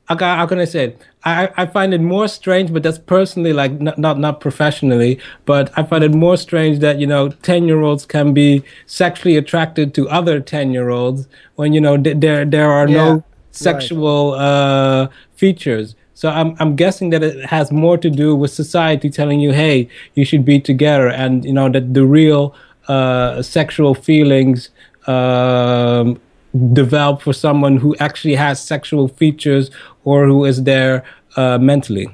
how 0.08 0.46
can 0.46 0.58
I 0.58 0.64
say 0.64 0.84
it? 0.84 1.02
I, 1.24 1.50
I 1.56 1.66
find 1.66 1.92
it 1.92 2.00
more 2.00 2.28
strange, 2.28 2.72
but 2.72 2.82
that's 2.82 2.98
personally 2.98 3.52
like 3.52 3.72
not, 3.72 3.98
not 3.98 4.18
not 4.18 4.40
professionally, 4.40 5.20
but 5.44 5.70
I 5.76 5.82
find 5.82 6.02
it 6.02 6.14
more 6.14 6.36
strange 6.36 6.78
that 6.78 6.98
you 6.98 7.06
know 7.06 7.28
ten 7.28 7.64
year 7.68 7.82
olds 7.82 8.06
can 8.06 8.32
be 8.32 8.62
sexually 8.86 9.36
attracted 9.36 9.94
to 9.94 10.08
other 10.08 10.40
ten 10.40 10.72
year 10.72 10.88
olds 10.88 11.28
when 11.56 11.72
you 11.74 11.80
know 11.80 11.96
th- 11.98 12.16
there 12.18 12.44
there 12.44 12.70
are 12.70 12.88
yeah, 12.88 12.96
no 12.96 13.24
sexual 13.50 14.32
right. 14.32 14.40
uh, 14.40 15.08
features. 15.36 15.94
So 16.14 16.30
I'm 16.30 16.56
I'm 16.58 16.74
guessing 16.74 17.10
that 17.10 17.22
it 17.22 17.46
has 17.46 17.70
more 17.70 17.98
to 17.98 18.08
do 18.08 18.34
with 18.34 18.50
society 18.50 19.10
telling 19.10 19.40
you, 19.40 19.52
hey, 19.52 19.88
you 20.14 20.24
should 20.24 20.44
be 20.44 20.58
together, 20.58 21.08
and 21.08 21.44
you 21.44 21.52
know 21.52 21.68
that 21.68 21.92
the 21.92 22.06
real 22.06 22.54
uh, 22.88 23.42
sexual 23.42 23.94
feelings 23.94 24.70
um, 25.06 26.20
develop 26.72 27.22
for 27.22 27.32
someone 27.32 27.76
who 27.76 27.96
actually 27.96 28.34
has 28.34 28.62
sexual 28.62 29.08
features 29.08 29.70
or 30.04 30.26
who 30.26 30.44
is 30.44 30.64
there 30.64 31.04
uh, 31.36 31.58
mentally. 31.58 32.08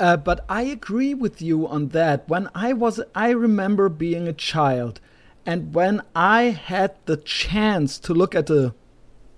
Uh, 0.00 0.16
but 0.16 0.44
I 0.48 0.62
agree 0.62 1.14
with 1.14 1.40
you 1.40 1.68
on 1.68 1.88
that. 1.88 2.28
When 2.28 2.48
I 2.54 2.72
was, 2.72 3.00
I 3.14 3.30
remember 3.30 3.88
being 3.88 4.26
a 4.26 4.32
child, 4.32 5.00
and 5.46 5.74
when 5.74 6.02
I 6.14 6.44
had 6.44 6.94
the 7.04 7.16
chance 7.16 7.98
to 8.00 8.14
look 8.14 8.34
at 8.34 8.50
a 8.50 8.74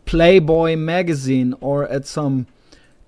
Playboy 0.07 0.77
magazine 0.77 1.55
or 1.61 1.89
at 1.89 2.07
some 2.07 2.47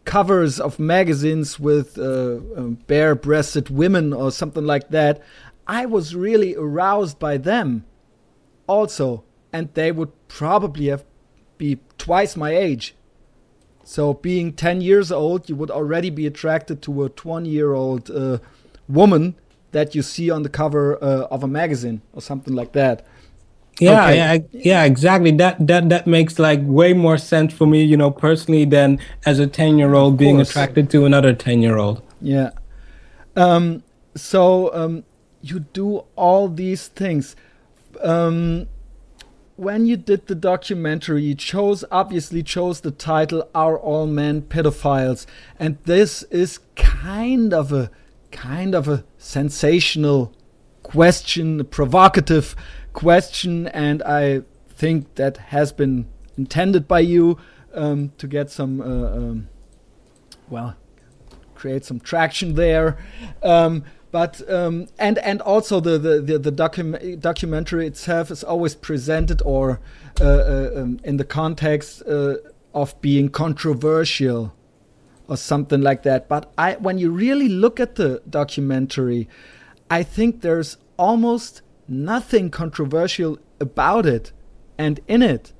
covers 0.04 0.60
of 0.60 0.78
magazines 0.78 1.58
with 1.58 1.98
uh, 1.98 2.36
um, 2.56 2.78
bare-breasted 2.86 3.70
women 3.70 4.12
or 4.12 4.30
something 4.30 4.64
like 4.64 4.88
that, 4.90 5.22
I 5.66 5.86
was 5.86 6.14
really 6.14 6.54
aroused 6.54 7.18
by 7.18 7.36
them. 7.38 7.84
Also, 8.66 9.24
and 9.56 9.72
they 9.72 9.90
would 9.90 10.12
probably 10.28 10.86
have 10.86 11.04
be 11.58 11.78
twice 11.96 12.36
my 12.36 12.54
age. 12.54 12.94
So 13.84 14.14
being 14.14 14.52
10 14.52 14.82
years 14.82 15.10
old, 15.10 15.48
you 15.48 15.56
would 15.56 15.70
already 15.70 16.10
be 16.10 16.26
attracted 16.26 16.82
to 16.82 17.04
a 17.04 17.08
20 17.08 17.48
year 17.48 17.72
old 17.72 18.10
uh, 18.10 18.38
woman 18.88 19.34
that 19.72 19.94
you 19.94 20.02
see 20.02 20.30
on 20.30 20.42
the 20.42 20.50
cover 20.50 21.02
uh, 21.02 21.26
of 21.30 21.42
a 21.42 21.48
magazine 21.48 22.02
or 22.12 22.20
something 22.20 22.54
like 22.54 22.72
that. 22.72 23.06
Yeah, 23.80 24.04
okay. 24.04 24.16
yeah, 24.16 24.38
yeah, 24.52 24.84
exactly. 24.84 25.32
That 25.32 25.66
that 25.66 25.90
that 25.90 26.06
makes 26.06 26.38
like 26.38 26.60
way 26.62 26.94
more 26.94 27.18
sense 27.18 27.52
for 27.52 27.66
me, 27.66 27.84
you 27.84 27.96
know, 27.96 28.10
personally 28.10 28.64
than 28.64 28.98
as 29.26 29.38
a 29.38 29.46
10-year-old 29.46 30.16
being 30.16 30.40
attracted 30.40 30.88
to 30.90 31.04
another 31.04 31.34
10-year-old. 31.34 32.00
Yeah. 32.22 32.50
Um 33.36 33.82
so 34.14 34.72
um 34.74 35.04
you 35.42 35.60
do 35.60 36.04
all 36.16 36.48
these 36.48 36.88
things. 36.88 37.36
Um 38.02 38.68
when 39.56 39.86
you 39.86 39.96
did 39.96 40.26
the 40.26 40.34
documentary, 40.34 41.24
you 41.24 41.34
chose 41.34 41.84
obviously 41.90 42.42
chose 42.42 42.80
the 42.80 42.90
title 42.90 43.48
"Are 43.54 43.78
All 43.78 44.06
Men 44.06 44.42
Pedophiles?" 44.42 45.26
and 45.58 45.78
this 45.84 46.22
is 46.24 46.60
kind 46.76 47.52
of 47.52 47.72
a 47.72 47.90
kind 48.30 48.74
of 48.74 48.86
a 48.86 49.04
sensational 49.18 50.32
question, 50.82 51.60
a 51.60 51.64
provocative 51.64 52.54
question, 52.92 53.66
and 53.68 54.02
I 54.02 54.42
think 54.68 55.14
that 55.14 55.38
has 55.38 55.72
been 55.72 56.06
intended 56.36 56.86
by 56.86 57.00
you 57.00 57.38
um, 57.74 58.12
to 58.18 58.26
get 58.26 58.50
some 58.50 58.80
uh, 58.80 58.84
um, 58.84 59.48
well 60.48 60.76
create 61.54 61.84
some 61.84 61.98
traction 61.98 62.54
there. 62.54 62.98
Um, 63.42 63.84
but 64.10 64.48
um, 64.50 64.86
and 64.98 65.18
and 65.18 65.40
also 65.42 65.80
the 65.80 65.98
the 65.98 66.20
the, 66.20 66.38
the 66.38 66.52
docu- 66.52 67.20
documentary 67.20 67.86
itself 67.86 68.30
is 68.30 68.44
always 68.44 68.74
presented 68.74 69.42
or 69.44 69.80
uh, 70.20 70.24
uh, 70.24 70.70
um, 70.76 71.00
in 71.04 71.16
the 71.16 71.24
context 71.24 72.02
uh, 72.06 72.36
of 72.72 72.98
being 73.00 73.28
controversial 73.28 74.54
or 75.28 75.36
something 75.36 75.80
like 75.80 76.02
that. 76.04 76.28
But 76.28 76.52
I 76.56 76.74
when 76.74 76.98
you 76.98 77.10
really 77.10 77.48
look 77.48 77.80
at 77.80 77.96
the 77.96 78.22
documentary, 78.28 79.28
I 79.90 80.02
think 80.02 80.40
there's 80.40 80.76
almost 80.96 81.62
nothing 81.88 82.50
controversial 82.50 83.38
about 83.60 84.06
it 84.06 84.32
and 84.78 85.00
in 85.08 85.22
it. 85.22 85.52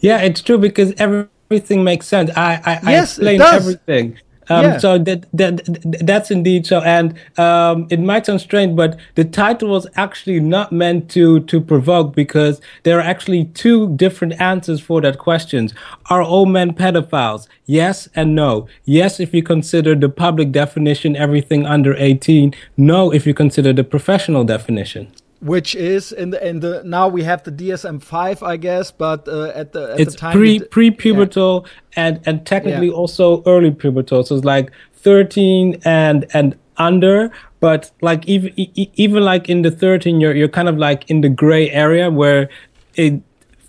Yeah, 0.00 0.18
it's 0.18 0.40
true 0.42 0.58
because 0.58 0.92
everything 0.98 1.82
makes 1.82 2.06
sense. 2.06 2.30
I 2.36 2.60
I, 2.64 2.90
yes, 2.90 3.18
I 3.18 3.32
explain 3.32 3.40
everything. 3.42 4.18
Um, 4.48 4.64
yeah. 4.64 4.78
So 4.78 4.98
that, 4.98 5.26
that 5.32 5.60
that's 6.00 6.30
indeed 6.30 6.66
so, 6.66 6.80
and 6.80 7.18
um, 7.38 7.86
it 7.90 8.00
might 8.00 8.26
sound 8.26 8.40
strange, 8.40 8.76
but 8.76 8.98
the 9.14 9.24
title 9.24 9.68
was 9.68 9.86
actually 9.96 10.40
not 10.40 10.72
meant 10.72 11.10
to 11.10 11.40
to 11.40 11.60
provoke 11.60 12.14
because 12.14 12.60
there 12.82 12.98
are 12.98 13.02
actually 13.02 13.46
two 13.46 13.94
different 13.96 14.40
answers 14.40 14.80
for 14.80 15.00
that 15.02 15.18
question. 15.18 15.70
Are 16.10 16.22
all 16.22 16.46
men 16.46 16.74
pedophiles? 16.74 17.46
Yes 17.66 18.08
and 18.14 18.34
no. 18.34 18.68
Yes, 18.84 19.20
if 19.20 19.34
you 19.34 19.42
consider 19.42 19.94
the 19.94 20.08
public 20.08 20.52
definition, 20.52 21.16
everything 21.16 21.66
under 21.66 21.94
eighteen. 21.96 22.54
No, 22.76 23.12
if 23.12 23.26
you 23.26 23.34
consider 23.34 23.72
the 23.72 23.84
professional 23.84 24.44
definition 24.44 25.12
which 25.40 25.74
is 25.74 26.10
in 26.12 26.30
the 26.30 26.46
in 26.46 26.60
the 26.60 26.82
now 26.84 27.06
we 27.08 27.22
have 27.22 27.42
the 27.44 27.52
DSM 27.52 28.02
five, 28.02 28.42
I 28.42 28.56
guess, 28.56 28.90
but 28.90 29.28
uh, 29.28 29.52
at 29.54 29.72
the 29.72 29.92
at 29.92 30.00
it's 30.00 30.14
the 30.14 30.18
time 30.18 30.32
pre 30.32 30.60
pre 30.60 30.90
pubertal 30.90 31.64
yeah. 31.64 31.70
and 31.96 32.20
and 32.26 32.46
technically 32.46 32.88
yeah. 32.88 32.92
also 32.92 33.42
early 33.44 33.70
pubertal, 33.70 34.26
so 34.26 34.36
it's 34.36 34.44
like 34.44 34.72
thirteen 34.94 35.80
and 35.84 36.26
and 36.34 36.56
under. 36.76 37.30
But 37.60 37.90
like 38.00 38.26
even 38.26 38.52
even 38.56 39.22
like 39.24 39.48
in 39.48 39.62
the 39.62 39.70
thirteen, 39.70 40.20
you're 40.20 40.34
you're 40.34 40.48
kind 40.48 40.68
of 40.68 40.76
like 40.76 41.08
in 41.10 41.20
the 41.20 41.28
gray 41.28 41.70
area 41.70 42.10
where 42.10 42.48
it 42.94 43.20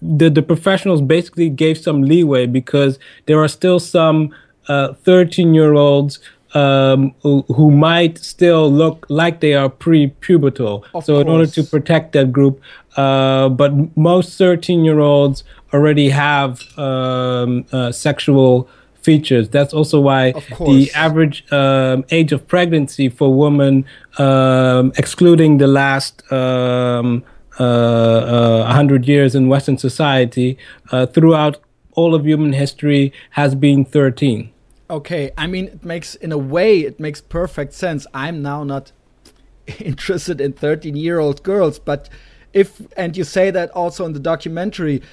the 0.02 0.30
the 0.30 0.42
professionals 0.42 1.02
basically 1.02 1.50
gave 1.50 1.78
some 1.78 2.02
leeway 2.02 2.48
because 2.48 2.98
there 3.26 3.40
are 3.40 3.48
still 3.48 3.80
some 3.80 4.34
uh, 4.68 4.94
thirteen 4.94 5.54
year 5.54 5.74
olds 5.74 6.20
um, 6.54 7.14
who, 7.22 7.44
who 7.44 7.72
might 7.72 8.18
still 8.18 8.72
look 8.72 9.06
like 9.10 9.40
they 9.40 9.54
are 9.54 9.70
pre-pubertal. 9.70 10.84
Of 10.94 11.06
so 11.06 11.20
in 11.20 11.28
order 11.28 11.46
to 11.48 11.64
protect 11.64 12.14
that 12.14 12.32
group, 12.32 12.62
uh, 12.96 13.50
but 13.50 13.72
most 13.98 14.40
13-year-olds 14.40 15.44
already 15.74 16.10
have 16.10 16.62
um, 16.78 17.66
uh, 17.72 17.92
sexual 17.92 18.70
features. 19.02 19.50
That's 19.50 19.74
also 19.74 20.00
why 20.00 20.32
the 20.60 20.92
average 20.94 21.52
um, 21.52 22.06
age 22.12 22.32
of 22.32 22.48
pregnancy 22.48 23.10
for 23.10 23.34
women, 23.34 23.86
um, 24.18 24.92
excluding 24.98 25.58
the 25.58 25.68
last 25.68 26.30
um, 26.32 27.24
uh, 27.60 27.64
uh, 27.64 28.64
100 28.66 29.08
years 29.08 29.36
in 29.36 29.48
Western 29.48 29.78
society, 29.78 30.58
uh, 30.92 31.06
throughout 31.06 31.58
all 31.94 32.16
of 32.16 32.26
human 32.26 32.54
history, 32.54 33.14
has 33.32 33.56
been 33.56 33.86
13. 33.86 34.52
Okay, 34.90 35.30
I 35.38 35.46
mean, 35.46 35.66
it 35.66 35.86
makes, 35.86 36.16
in 36.16 36.32
a 36.32 36.38
way, 36.38 36.80
it 36.80 37.00
makes 37.00 37.22
perfect 37.22 37.74
sense. 37.74 38.08
I'm 38.12 38.42
now 38.42 38.64
not 38.64 38.92
interested 39.80 40.42
in 40.42 40.54
13 40.54 40.96
year 40.96 41.20
old 41.20 41.44
girls, 41.44 41.78
but 41.78 42.10
if, 42.54 42.82
and 42.98 43.16
you 43.16 43.24
say 43.24 43.52
that 43.52 43.70
also 43.72 44.06
in 44.06 44.14
the 44.14 44.20
documentary, 44.20 45.04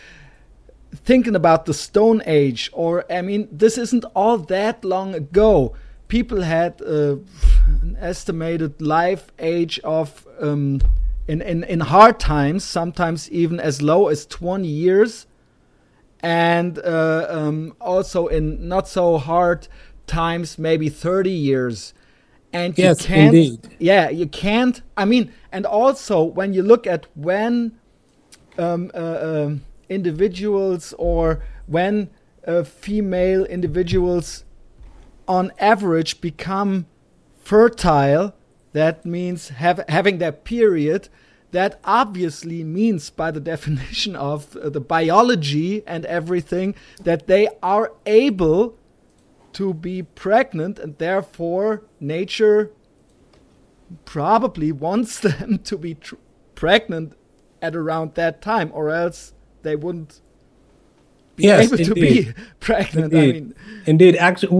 thinking 0.95 1.37
about 1.37 1.67
the 1.67 1.75
Stone 1.75 2.23
Age, 2.25 2.71
or, 2.73 3.05
I 3.13 3.21
mean, 3.21 3.49
this 3.53 3.77
isn't 3.77 4.07
all 4.15 4.39
that 4.39 4.83
long 4.83 5.15
ago. 5.15 5.75
People 6.09 6.41
had 6.41 6.81
uh, 6.81 7.17
an 7.67 7.99
estimated 8.01 8.81
life 8.81 9.31
age 9.39 9.79
of, 9.81 10.27
um, 10.41 10.81
in, 11.29 11.43
in, 11.43 11.65
in 11.65 11.81
hard 11.81 12.19
times, 12.19 12.65
sometimes 12.65 13.31
even 13.31 13.61
as 13.61 13.83
low 13.83 14.09
as 14.09 14.25
20 14.25 14.67
years 14.67 15.27
and 16.21 16.79
uh, 16.79 17.27
um, 17.29 17.75
also 17.81 18.27
in 18.27 18.69
not 18.69 18.89
so 18.89 19.19
hard 19.19 19.69
times, 20.07 20.59
maybe 20.59 20.89
30 20.89 21.31
years. 21.31 21.95
And 22.53 22.77
Yes, 22.79 23.03
you 23.03 23.07
can't, 23.07 23.35
indeed. 23.35 23.77
yeah, 23.79 24.09
you 24.09 24.27
can't. 24.27 24.81
I 24.97 25.05
mean, 25.05 25.33
and 25.53 25.67
also 25.67 26.23
when 26.23 26.53
you 26.53 26.63
look 26.63 26.87
at 26.87 27.07
when 27.15 27.79
um, 28.59 28.91
uh, 28.95 28.99
um, 29.47 29.63
individuals 29.89 30.95
or 30.99 31.43
when 31.67 32.11
uh, 32.47 32.63
female 32.63 33.45
individuals 33.45 34.45
on 35.29 35.53
average 35.59 36.21
become 36.21 36.87
fertile, 37.43 38.35
that 38.73 39.05
means 39.05 39.49
have, 39.49 39.85
having 39.89 40.19
their 40.19 40.33
period. 40.33 41.09
That 41.57 41.81
obviously 41.87 42.63
means, 42.65 43.09
by 43.09 43.31
the 43.31 43.41
definition 43.55 44.15
of 44.15 44.55
uh, 44.59 44.69
the 44.69 44.79
biology 44.79 45.83
and 45.87 46.05
everything, 46.05 46.75
that 47.03 47.29
they 47.29 47.49
are 47.63 47.93
able 48.05 48.77
to 49.55 49.73
be 49.73 50.03
pregnant, 50.03 50.79
and 50.79 50.99
therefore 50.99 51.83
nature 51.99 52.73
probably 54.05 54.71
wants 54.71 55.19
them 55.27 55.61
to 55.61 55.79
be 55.79 55.95
tr- 55.95 56.17
pregnant 56.55 57.15
at 57.63 57.75
around 57.75 58.17
that 58.17 58.43
time, 58.43 58.71
or 58.75 58.91
else 58.91 59.33
they 59.63 59.77
wouldn't 59.77 60.21
be 61.37 61.45
Yes, 61.45 61.73
able 61.73 61.83
to 61.85 61.95
be 61.95 62.33
pregnant. 62.61 63.15
I 63.15 63.19
Indeed. 63.19 63.35
mean, 63.35 63.55
Indeed, 63.87 64.17
actually, 64.17 64.53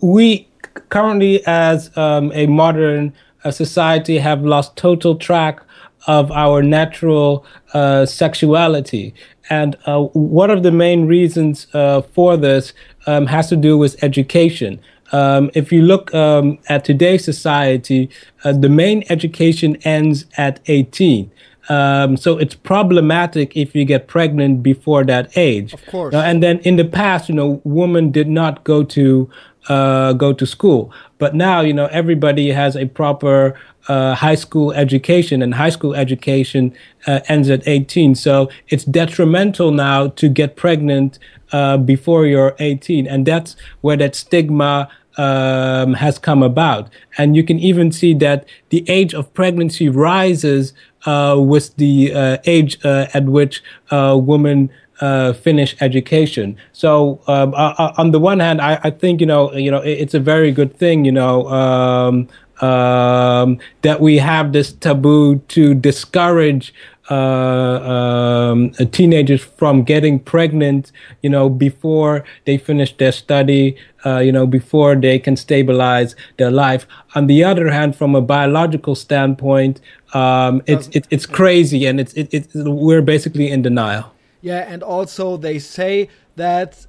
we 0.00 0.48
currently, 0.88 1.46
as 1.46 1.94
um, 1.94 2.32
a 2.32 2.46
modern 2.46 3.12
uh, 3.44 3.50
society, 3.50 4.16
have 4.16 4.42
lost 4.46 4.76
total 4.78 5.16
track 5.16 5.60
of 6.08 6.32
our 6.32 6.62
natural 6.62 7.44
uh, 7.74 8.04
sexuality. 8.04 9.14
And 9.50 9.76
uh, 9.86 10.02
one 10.02 10.50
of 10.50 10.62
the 10.62 10.72
main 10.72 11.06
reasons 11.06 11.68
uh, 11.74 12.02
for 12.02 12.36
this 12.36 12.72
um, 13.06 13.26
has 13.26 13.48
to 13.50 13.56
do 13.56 13.78
with 13.78 14.02
education. 14.02 14.80
Um, 15.12 15.50
if 15.54 15.70
you 15.70 15.82
look 15.82 16.12
um, 16.14 16.58
at 16.68 16.84
today's 16.84 17.24
society, 17.24 18.10
uh, 18.44 18.52
the 18.52 18.68
main 18.68 19.04
education 19.08 19.76
ends 19.84 20.26
at 20.36 20.60
18. 20.66 21.30
Um, 21.68 22.16
so 22.16 22.38
it's 22.38 22.54
problematic 22.54 23.54
if 23.54 23.74
you 23.74 23.84
get 23.84 24.08
pregnant 24.08 24.62
before 24.62 25.04
that 25.04 25.36
age. 25.36 25.74
Of 25.74 25.86
course. 25.86 26.12
Now, 26.12 26.22
and 26.22 26.42
then 26.42 26.58
in 26.60 26.76
the 26.76 26.84
past, 26.84 27.28
you 27.28 27.34
know, 27.34 27.60
women 27.64 28.10
did 28.10 28.28
not 28.28 28.64
go 28.64 28.82
to 28.84 29.30
uh, 29.68 30.14
go 30.14 30.32
to 30.32 30.46
school, 30.46 30.90
but 31.18 31.34
now 31.34 31.60
you 31.60 31.74
know 31.74 31.86
everybody 31.86 32.48
has 32.48 32.74
a 32.74 32.86
proper 32.86 33.54
uh, 33.88 34.14
high 34.14 34.34
school 34.34 34.72
education, 34.72 35.42
and 35.42 35.54
high 35.54 35.70
school 35.70 35.94
education 35.94 36.74
uh, 37.06 37.20
ends 37.28 37.48
at 37.50 37.66
18. 37.66 38.14
So 38.14 38.48
it's 38.68 38.84
detrimental 38.84 39.70
now 39.70 40.08
to 40.08 40.28
get 40.28 40.56
pregnant 40.56 41.18
uh, 41.52 41.78
before 41.78 42.26
you're 42.26 42.54
18, 42.58 43.06
and 43.06 43.26
that's 43.26 43.56
where 43.80 43.96
that 43.96 44.14
stigma 44.14 44.88
um, 45.16 45.94
has 45.94 46.18
come 46.18 46.42
about. 46.42 46.88
And 47.16 47.34
you 47.34 47.42
can 47.42 47.58
even 47.58 47.90
see 47.90 48.14
that 48.14 48.46
the 48.68 48.84
age 48.88 49.14
of 49.14 49.32
pregnancy 49.34 49.88
rises 49.88 50.72
uh, 51.06 51.36
with 51.38 51.74
the 51.76 52.12
uh, 52.14 52.36
age 52.44 52.78
uh, 52.84 53.06
at 53.14 53.24
which 53.24 53.62
women 53.90 54.70
uh, 55.00 55.32
finish 55.32 55.76
education. 55.80 56.56
So 56.72 57.20
um, 57.28 57.54
on 57.54 58.10
the 58.10 58.18
one 58.18 58.40
hand, 58.40 58.60
I, 58.60 58.80
I 58.82 58.90
think 58.90 59.20
you 59.20 59.26
know 59.26 59.52
you 59.54 59.70
know 59.70 59.78
it- 59.80 59.98
it's 59.98 60.14
a 60.14 60.20
very 60.20 60.50
good 60.50 60.76
thing 60.76 61.04
you 61.04 61.12
know 61.12 61.46
um, 61.48 62.28
um, 62.62 63.58
that 63.82 64.00
we 64.00 64.18
have 64.18 64.52
this 64.52 64.72
taboo 64.72 65.38
to 65.48 65.74
discourage 65.74 66.74
uh, 67.10 67.14
um, 67.14 68.70
teenagers 68.90 69.42
from 69.42 69.82
getting 69.82 70.18
pregnant, 70.18 70.92
you 71.22 71.30
know, 71.30 71.48
before 71.48 72.24
they 72.44 72.58
finish 72.58 72.94
their 72.96 73.12
study, 73.12 73.76
uh, 74.04 74.18
you 74.18 74.30
know, 74.30 74.46
before 74.46 74.94
they 74.94 75.18
can 75.18 75.36
stabilize 75.36 76.14
their 76.36 76.50
life. 76.50 76.86
On 77.14 77.26
the 77.26 77.42
other 77.44 77.70
hand, 77.70 77.96
from 77.96 78.14
a 78.14 78.20
biological 78.20 78.94
standpoint, 78.94 79.80
um, 80.12 80.62
it's 80.66 80.88
it, 80.88 81.06
it's 81.10 81.26
crazy, 81.26 81.86
and 81.86 82.00
it's 82.00 82.12
it, 82.14 82.32
it 82.32 82.48
we're 82.54 83.02
basically 83.02 83.50
in 83.50 83.62
denial. 83.62 84.12
Yeah, 84.40 84.64
and 84.68 84.82
also 84.82 85.36
they 85.36 85.58
say 85.58 86.08
that 86.36 86.86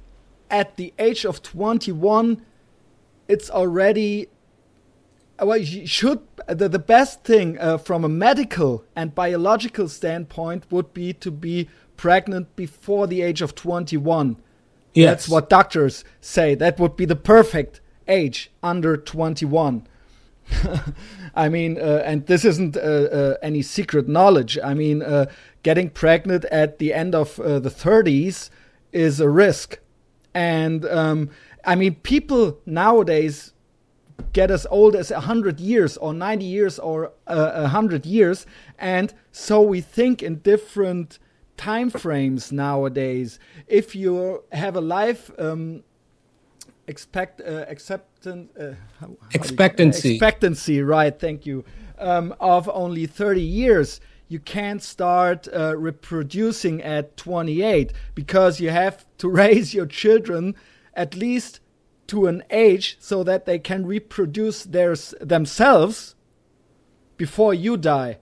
at 0.50 0.76
the 0.76 0.92
age 0.98 1.24
of 1.24 1.42
21, 1.42 2.42
it's 3.28 3.50
already. 3.50 4.28
Well, 5.40 5.56
you 5.56 5.86
should 5.86 6.20
the, 6.48 6.68
the 6.68 6.78
best 6.78 7.24
thing 7.24 7.58
uh, 7.58 7.78
from 7.78 8.04
a 8.04 8.08
medical 8.08 8.84
and 8.94 9.14
biological 9.14 9.88
standpoint 9.88 10.64
would 10.70 10.92
be 10.92 11.12
to 11.14 11.30
be 11.30 11.68
pregnant 11.96 12.54
before 12.56 13.06
the 13.06 13.22
age 13.22 13.42
of 13.42 13.54
21. 13.54 14.36
Yes. 14.94 15.08
That's 15.08 15.28
what 15.28 15.48
doctors 15.48 16.04
say. 16.20 16.54
That 16.54 16.78
would 16.78 16.96
be 16.96 17.04
the 17.04 17.16
perfect 17.16 17.80
age 18.08 18.50
under 18.62 18.96
21. 18.96 19.86
I 21.34 21.48
mean, 21.48 21.78
uh, 21.78 22.02
and 22.04 22.26
this 22.26 22.44
isn't 22.44 22.76
uh, 22.76 22.80
uh, 22.80 23.34
any 23.42 23.62
secret 23.62 24.08
knowledge. 24.08 24.58
I 24.62 24.74
mean, 24.74 25.02
uh, 25.02 25.26
getting 25.62 25.90
pregnant 25.90 26.44
at 26.46 26.78
the 26.78 26.92
end 26.92 27.14
of 27.14 27.38
uh, 27.38 27.60
the 27.60 27.70
30s 27.70 28.50
is 28.92 29.20
a 29.20 29.28
risk. 29.28 29.78
And 30.34 30.84
um, 30.86 31.30
I 31.64 31.76
mean, 31.76 31.96
people 31.96 32.58
nowadays 32.66 33.52
get 34.32 34.50
as 34.50 34.66
old 34.70 34.94
as 34.96 35.10
100 35.10 35.60
years 35.60 35.96
or 35.96 36.12
90 36.14 36.44
years 36.44 36.78
or 36.78 37.12
uh, 37.26 37.60
100 37.62 38.06
years. 38.06 38.46
And 38.78 39.12
so 39.32 39.60
we 39.60 39.80
think 39.80 40.22
in 40.22 40.36
different 40.36 41.18
time 41.56 41.90
frames 41.90 42.50
nowadays. 42.52 43.38
If 43.66 43.94
you 43.94 44.44
have 44.52 44.76
a 44.76 44.80
life. 44.80 45.30
Um, 45.38 45.82
expect 46.86 47.40
uh, 47.40 47.64
acceptance 47.68 48.50
uh, 48.56 48.74
how- 48.98 49.06
how 49.06 49.08
you- 49.12 49.18
Expectancy. 49.32 50.14
expectancy 50.14 50.82
right 50.82 51.18
thank 51.20 51.46
you 51.46 51.64
um, 51.98 52.34
of 52.40 52.68
only 52.72 53.06
30 53.06 53.40
years 53.40 54.00
you 54.28 54.40
can't 54.40 54.82
start 54.82 55.46
uh, 55.54 55.76
reproducing 55.76 56.82
at 56.82 57.16
28 57.16 57.92
because 58.14 58.60
you 58.60 58.70
have 58.70 59.06
to 59.18 59.28
raise 59.42 59.72
your 59.72 59.86
children 59.86 60.54
at 60.94 61.14
least 61.14 61.59
to 62.10 62.26
an 62.26 62.42
age 62.50 62.96
so 63.00 63.22
that 63.24 63.46
they 63.46 63.58
can 63.58 63.86
reproduce 63.86 64.64
theirs 64.64 65.14
themselves 65.20 66.14
before 67.16 67.54
you 67.54 67.76
die 67.76 68.18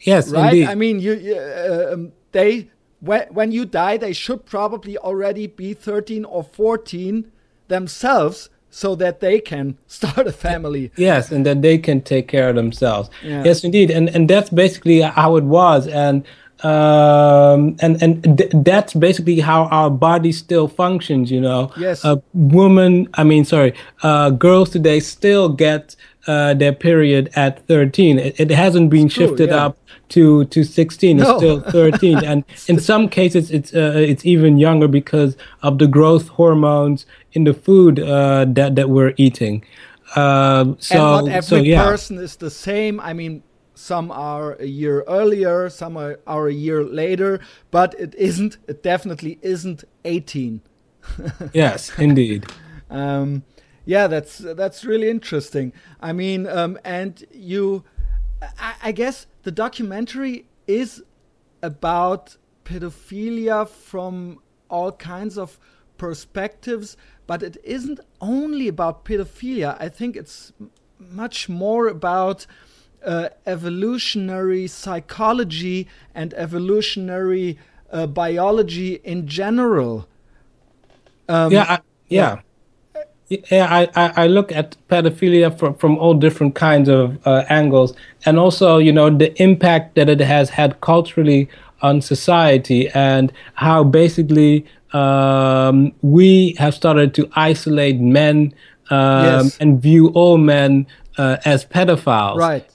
Yes, 0.00 0.30
right 0.30 0.52
indeed. 0.52 0.68
i 0.68 0.74
mean 0.74 1.00
you, 1.00 1.12
uh, 1.36 1.92
um, 1.94 2.12
they 2.32 2.70
when, 3.00 3.22
when 3.30 3.52
you 3.52 3.64
die 3.64 3.96
they 3.96 4.12
should 4.12 4.44
probably 4.46 4.96
already 4.98 5.46
be 5.46 5.74
13 5.74 6.24
or 6.24 6.42
14 6.44 7.30
themselves 7.68 8.50
so 8.70 8.94
that 8.96 9.20
they 9.20 9.40
can 9.40 9.78
start 9.86 10.26
a 10.26 10.32
family 10.32 10.90
Yes, 10.96 11.32
and 11.32 11.44
that 11.46 11.62
they 11.62 11.78
can 11.78 12.02
take 12.02 12.28
care 12.28 12.50
of 12.50 12.56
themselves. 12.56 13.08
Yeah. 13.24 13.42
Yes, 13.44 13.64
indeed, 13.64 13.90
and 13.90 14.08
and 14.14 14.28
that's 14.28 14.50
basically 14.50 15.00
how 15.00 15.36
it 15.36 15.44
was, 15.44 15.86
and 15.88 16.24
um, 16.64 17.76
and 17.80 18.02
and 18.02 18.38
th- 18.38 18.50
that's 18.64 18.92
basically 18.94 19.40
how 19.40 19.64
our 19.64 19.90
body 19.90 20.32
still 20.32 20.68
functions. 20.68 21.30
You 21.30 21.40
know, 21.40 21.72
Yes. 21.76 22.04
uh, 22.04 22.16
women. 22.34 23.08
I 23.14 23.24
mean, 23.24 23.44
sorry, 23.44 23.74
uh, 24.02 24.30
girls 24.30 24.70
today 24.70 25.00
still 25.00 25.48
get 25.48 25.94
uh, 26.26 26.54
their 26.54 26.72
period 26.72 27.30
at 27.36 27.66
thirteen. 27.66 28.18
It, 28.18 28.40
it 28.40 28.50
hasn't 28.50 28.90
been 28.90 29.08
true, 29.08 29.28
shifted 29.28 29.50
yeah. 29.50 29.66
up 29.66 29.78
to 30.10 30.44
to 30.46 30.64
sixteen. 30.64 31.18
It's 31.20 31.28
No. 31.28 31.38
still 31.38 31.60
thirteen, 31.60 32.18
and 32.24 32.44
in 32.68 32.78
some 32.80 33.08
cases, 33.08 33.50
it's 33.50 33.72
uh, 33.72 33.94
it's 33.96 34.24
even 34.26 34.58
younger 34.58 34.88
because 34.88 35.36
of 35.62 35.78
the 35.78 35.86
growth 35.86 36.28
hormones 36.28 37.06
in 37.32 37.44
the 37.44 37.54
food 37.54 38.00
uh, 38.00 38.44
that 38.48 38.74
that 38.76 38.88
we're 38.90 39.14
eating. 39.16 39.64
Uh, 40.16 40.74
so, 40.78 41.16
and 41.18 41.26
not 41.26 41.28
every 41.28 41.42
so, 41.42 41.56
yeah. 41.56 41.84
person 41.84 42.18
is 42.18 42.36
the 42.36 42.50
same. 42.50 42.98
I 42.98 43.12
mean, 43.12 43.42
some 43.78 44.10
are 44.10 44.54
a 44.54 44.66
year 44.66 45.04
earlier, 45.06 45.70
some 45.70 45.96
are, 45.96 46.18
are 46.26 46.48
a 46.48 46.52
year 46.52 46.82
later, 46.82 47.40
but 47.70 47.94
it 47.98 48.14
isn't. 48.16 48.58
It 48.66 48.82
definitely 48.82 49.38
isn't 49.40 49.84
18. 50.04 50.60
yes, 51.52 51.96
indeed. 51.98 52.46
Um, 52.90 53.44
yeah, 53.84 54.08
that's 54.08 54.38
that's 54.38 54.84
really 54.84 55.08
interesting. 55.08 55.72
I 56.00 56.12
mean, 56.12 56.46
um, 56.46 56.78
and 56.84 57.24
you, 57.32 57.84
I, 58.58 58.74
I 58.82 58.92
guess 58.92 59.26
the 59.44 59.52
documentary 59.52 60.46
is 60.66 61.02
about 61.62 62.36
pedophilia 62.64 63.68
from 63.68 64.40
all 64.68 64.92
kinds 64.92 65.38
of 65.38 65.58
perspectives, 65.96 66.96
but 67.26 67.42
it 67.42 67.56
isn't 67.64 68.00
only 68.20 68.68
about 68.68 69.04
pedophilia. 69.04 69.76
I 69.80 69.88
think 69.88 70.16
it's 70.16 70.52
much 70.98 71.48
more 71.48 71.86
about 71.86 72.46
uh, 73.04 73.28
evolutionary 73.46 74.66
psychology 74.66 75.86
and 76.14 76.34
evolutionary 76.34 77.58
uh, 77.90 78.06
biology 78.06 78.94
in 79.04 79.26
general. 79.26 80.08
Um, 81.28 81.52
yeah, 81.52 81.64
I, 81.68 81.78
yeah. 82.08 82.40
Yeah, 83.28 83.66
I, 83.70 83.88
I, 83.94 84.24
I, 84.24 84.26
look 84.26 84.50
at 84.52 84.76
pedophilia 84.88 85.56
from, 85.58 85.74
from 85.74 85.98
all 85.98 86.14
different 86.14 86.54
kinds 86.54 86.88
of 86.88 87.18
uh, 87.26 87.44
angles, 87.50 87.94
and 88.24 88.38
also, 88.38 88.78
you 88.78 88.90
know, 88.90 89.10
the 89.10 89.30
impact 89.42 89.96
that 89.96 90.08
it 90.08 90.20
has 90.20 90.48
had 90.48 90.80
culturally 90.80 91.46
on 91.82 92.00
society, 92.00 92.88
and 92.90 93.30
how 93.52 93.84
basically 93.84 94.64
um, 94.94 95.92
we 96.00 96.56
have 96.58 96.74
started 96.74 97.12
to 97.14 97.28
isolate 97.34 98.00
men 98.00 98.54
um, 98.88 99.24
yes. 99.24 99.58
and 99.58 99.82
view 99.82 100.08
all 100.14 100.38
men 100.38 100.86
uh, 101.18 101.36
as 101.44 101.66
pedophiles. 101.66 102.36
Right. 102.36 102.66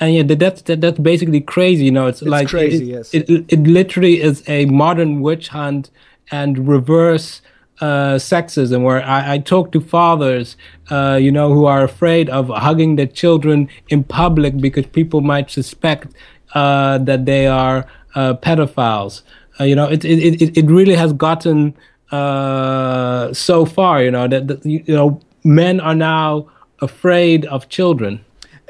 And 0.00 0.14
yeah, 0.14 0.22
that's 0.34 0.62
that, 0.62 0.80
that's 0.80 0.98
basically 0.98 1.40
crazy. 1.40 1.84
You 1.84 1.92
know, 1.92 2.06
it's, 2.06 2.22
it's 2.22 2.30
like 2.30 2.48
crazy. 2.48 2.90
It, 2.90 2.94
yes. 2.94 3.14
It, 3.14 3.30
it, 3.30 3.44
it 3.48 3.60
literally 3.60 4.20
is 4.20 4.42
a 4.48 4.66
modern 4.66 5.20
witch 5.20 5.48
hunt 5.48 5.90
and 6.30 6.66
reverse 6.66 7.42
uh, 7.80 8.14
sexism, 8.14 8.82
where 8.82 9.02
I, 9.04 9.34
I 9.34 9.38
talk 9.38 9.72
to 9.72 9.80
fathers, 9.80 10.56
uh, 10.90 11.18
you 11.20 11.30
know, 11.30 11.52
who 11.52 11.66
are 11.66 11.82
afraid 11.84 12.30
of 12.30 12.48
hugging 12.48 12.96
their 12.96 13.06
children 13.06 13.68
in 13.88 14.04
public 14.04 14.56
because 14.58 14.86
people 14.86 15.20
might 15.20 15.50
suspect 15.50 16.14
uh, 16.54 16.98
that 16.98 17.24
they 17.24 17.46
are 17.46 17.86
uh, 18.14 18.34
pedophiles. 18.34 19.22
Uh, 19.60 19.64
you 19.64 19.74
know, 19.74 19.88
it, 19.88 20.04
it, 20.04 20.42
it, 20.42 20.56
it 20.56 20.66
really 20.66 20.94
has 20.94 21.12
gotten 21.12 21.74
uh, 22.10 23.32
so 23.32 23.64
far, 23.64 24.02
you 24.02 24.10
know, 24.10 24.28
that, 24.28 24.48
that, 24.48 24.64
you 24.64 24.82
know, 24.94 25.20
men 25.44 25.80
are 25.80 25.94
now 25.94 26.48
afraid 26.80 27.44
of 27.46 27.68
children. 27.68 28.24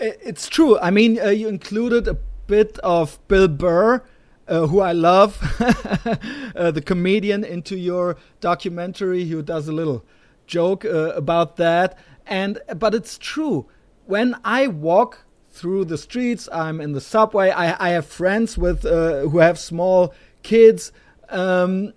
It's 0.04 0.48
true. 0.48 0.78
I 0.80 0.90
mean, 0.90 1.20
uh, 1.20 1.28
you 1.28 1.46
included 1.46 2.08
a 2.08 2.14
bit 2.48 2.76
of 2.80 3.20
Bill 3.28 3.46
Burr, 3.46 4.02
uh, 4.48 4.66
who 4.66 4.80
I 4.80 4.90
love, 4.90 5.38
uh, 6.56 6.72
the 6.72 6.82
comedian, 6.84 7.44
into 7.44 7.76
your 7.76 8.16
documentary, 8.40 9.26
who 9.26 9.42
does 9.42 9.68
a 9.68 9.72
little 9.72 10.04
joke 10.48 10.84
uh, 10.84 11.12
about 11.14 11.56
that. 11.58 11.96
And 12.26 12.58
but 12.76 12.96
it's 12.96 13.16
true. 13.16 13.68
When 14.06 14.34
I 14.44 14.66
walk 14.66 15.24
through 15.50 15.84
the 15.84 15.98
streets, 15.98 16.48
I'm 16.52 16.80
in 16.80 16.92
the 16.92 17.00
subway. 17.00 17.50
I, 17.50 17.86
I 17.86 17.90
have 17.90 18.06
friends 18.06 18.58
with 18.58 18.84
uh, 18.84 19.20
who 19.28 19.38
have 19.38 19.56
small 19.56 20.12
kids. 20.42 20.90
Um, 21.28 21.92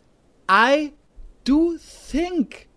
I 0.47 0.93
do 1.43 1.79
think 1.79 2.69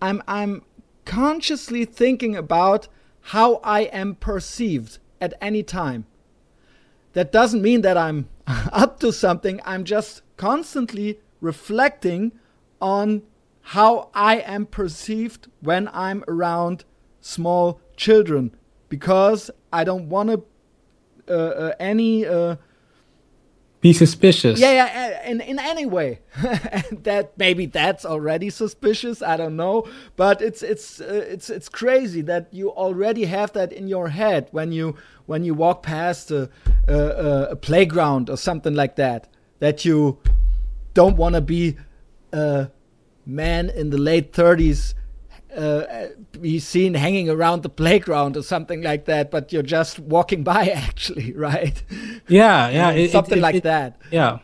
I'm 0.00 0.22
I'm 0.28 0.62
consciously 1.04 1.84
thinking 1.84 2.36
about 2.36 2.86
how 3.30 3.60
I 3.62 3.82
am 3.82 4.16
perceived 4.16 4.98
at 5.20 5.34
any 5.40 5.62
time. 5.62 6.04
That 7.12 7.30
doesn't 7.30 7.62
mean 7.62 7.82
that 7.82 7.96
I'm 7.96 8.28
up 8.72 8.98
to 9.00 9.12
something. 9.12 9.60
I'm 9.64 9.84
just 9.84 10.22
constantly 10.36 11.20
reflecting 11.40 12.32
on 12.80 13.22
how 13.60 14.10
I 14.14 14.38
am 14.40 14.66
perceived 14.66 15.46
when 15.60 15.88
I'm 15.92 16.24
around 16.26 16.84
small 17.20 17.80
children 17.96 18.56
because 18.88 19.48
I 19.72 19.84
don't 19.84 20.08
want 20.08 20.30
to 20.30 21.32
uh, 21.32 21.32
uh, 21.32 21.72
any 21.78 22.26
uh, 22.26 22.56
be 23.80 23.94
suspicious. 23.94 24.60
Yeah, 24.60 24.72
yeah, 24.72 25.26
in 25.26 25.40
in 25.40 25.58
any 25.58 25.86
way. 25.86 26.20
that 26.92 27.32
maybe 27.38 27.64
that's 27.66 28.04
already 28.04 28.50
suspicious. 28.50 29.22
I 29.22 29.38
don't 29.38 29.56
know, 29.56 29.88
but 30.16 30.42
it's 30.42 30.62
it's 30.62 31.00
uh, 31.00 31.26
it's 31.28 31.48
it's 31.48 31.68
crazy 31.68 32.20
that 32.22 32.52
you 32.52 32.70
already 32.70 33.24
have 33.24 33.52
that 33.54 33.72
in 33.72 33.88
your 33.88 34.08
head 34.08 34.48
when 34.50 34.70
you 34.72 34.96
when 35.26 35.44
you 35.44 35.54
walk 35.54 35.82
past 35.82 36.30
a, 36.30 36.50
a, 36.88 37.48
a 37.52 37.56
playground 37.56 38.28
or 38.28 38.36
something 38.36 38.74
like 38.74 38.96
that. 38.96 39.28
That 39.60 39.84
you 39.84 40.18
don't 40.92 41.16
want 41.16 41.34
to 41.34 41.40
be 41.40 41.76
a 42.32 42.70
man 43.24 43.70
in 43.70 43.90
the 43.90 43.98
late 43.98 44.34
thirties 44.34 44.94
uh, 45.56 46.06
be 46.40 46.58
seen 46.58 46.94
hanging 46.94 47.28
around 47.28 47.62
the 47.62 47.68
playground 47.68 48.36
or 48.36 48.42
something 48.42 48.82
like 48.82 49.04
that, 49.06 49.30
but 49.30 49.52
you're 49.52 49.62
just 49.62 49.98
walking 49.98 50.42
by, 50.54 50.68
actually, 50.68 51.32
right? 51.32 51.82
Yeah, 52.28 52.68
yeah, 52.68 52.90
it, 52.92 53.10
something 53.10 53.38
it, 53.38 53.42
like 53.42 53.54
it, 53.56 53.62
that. 53.64 53.98
Yeah, 54.10 54.38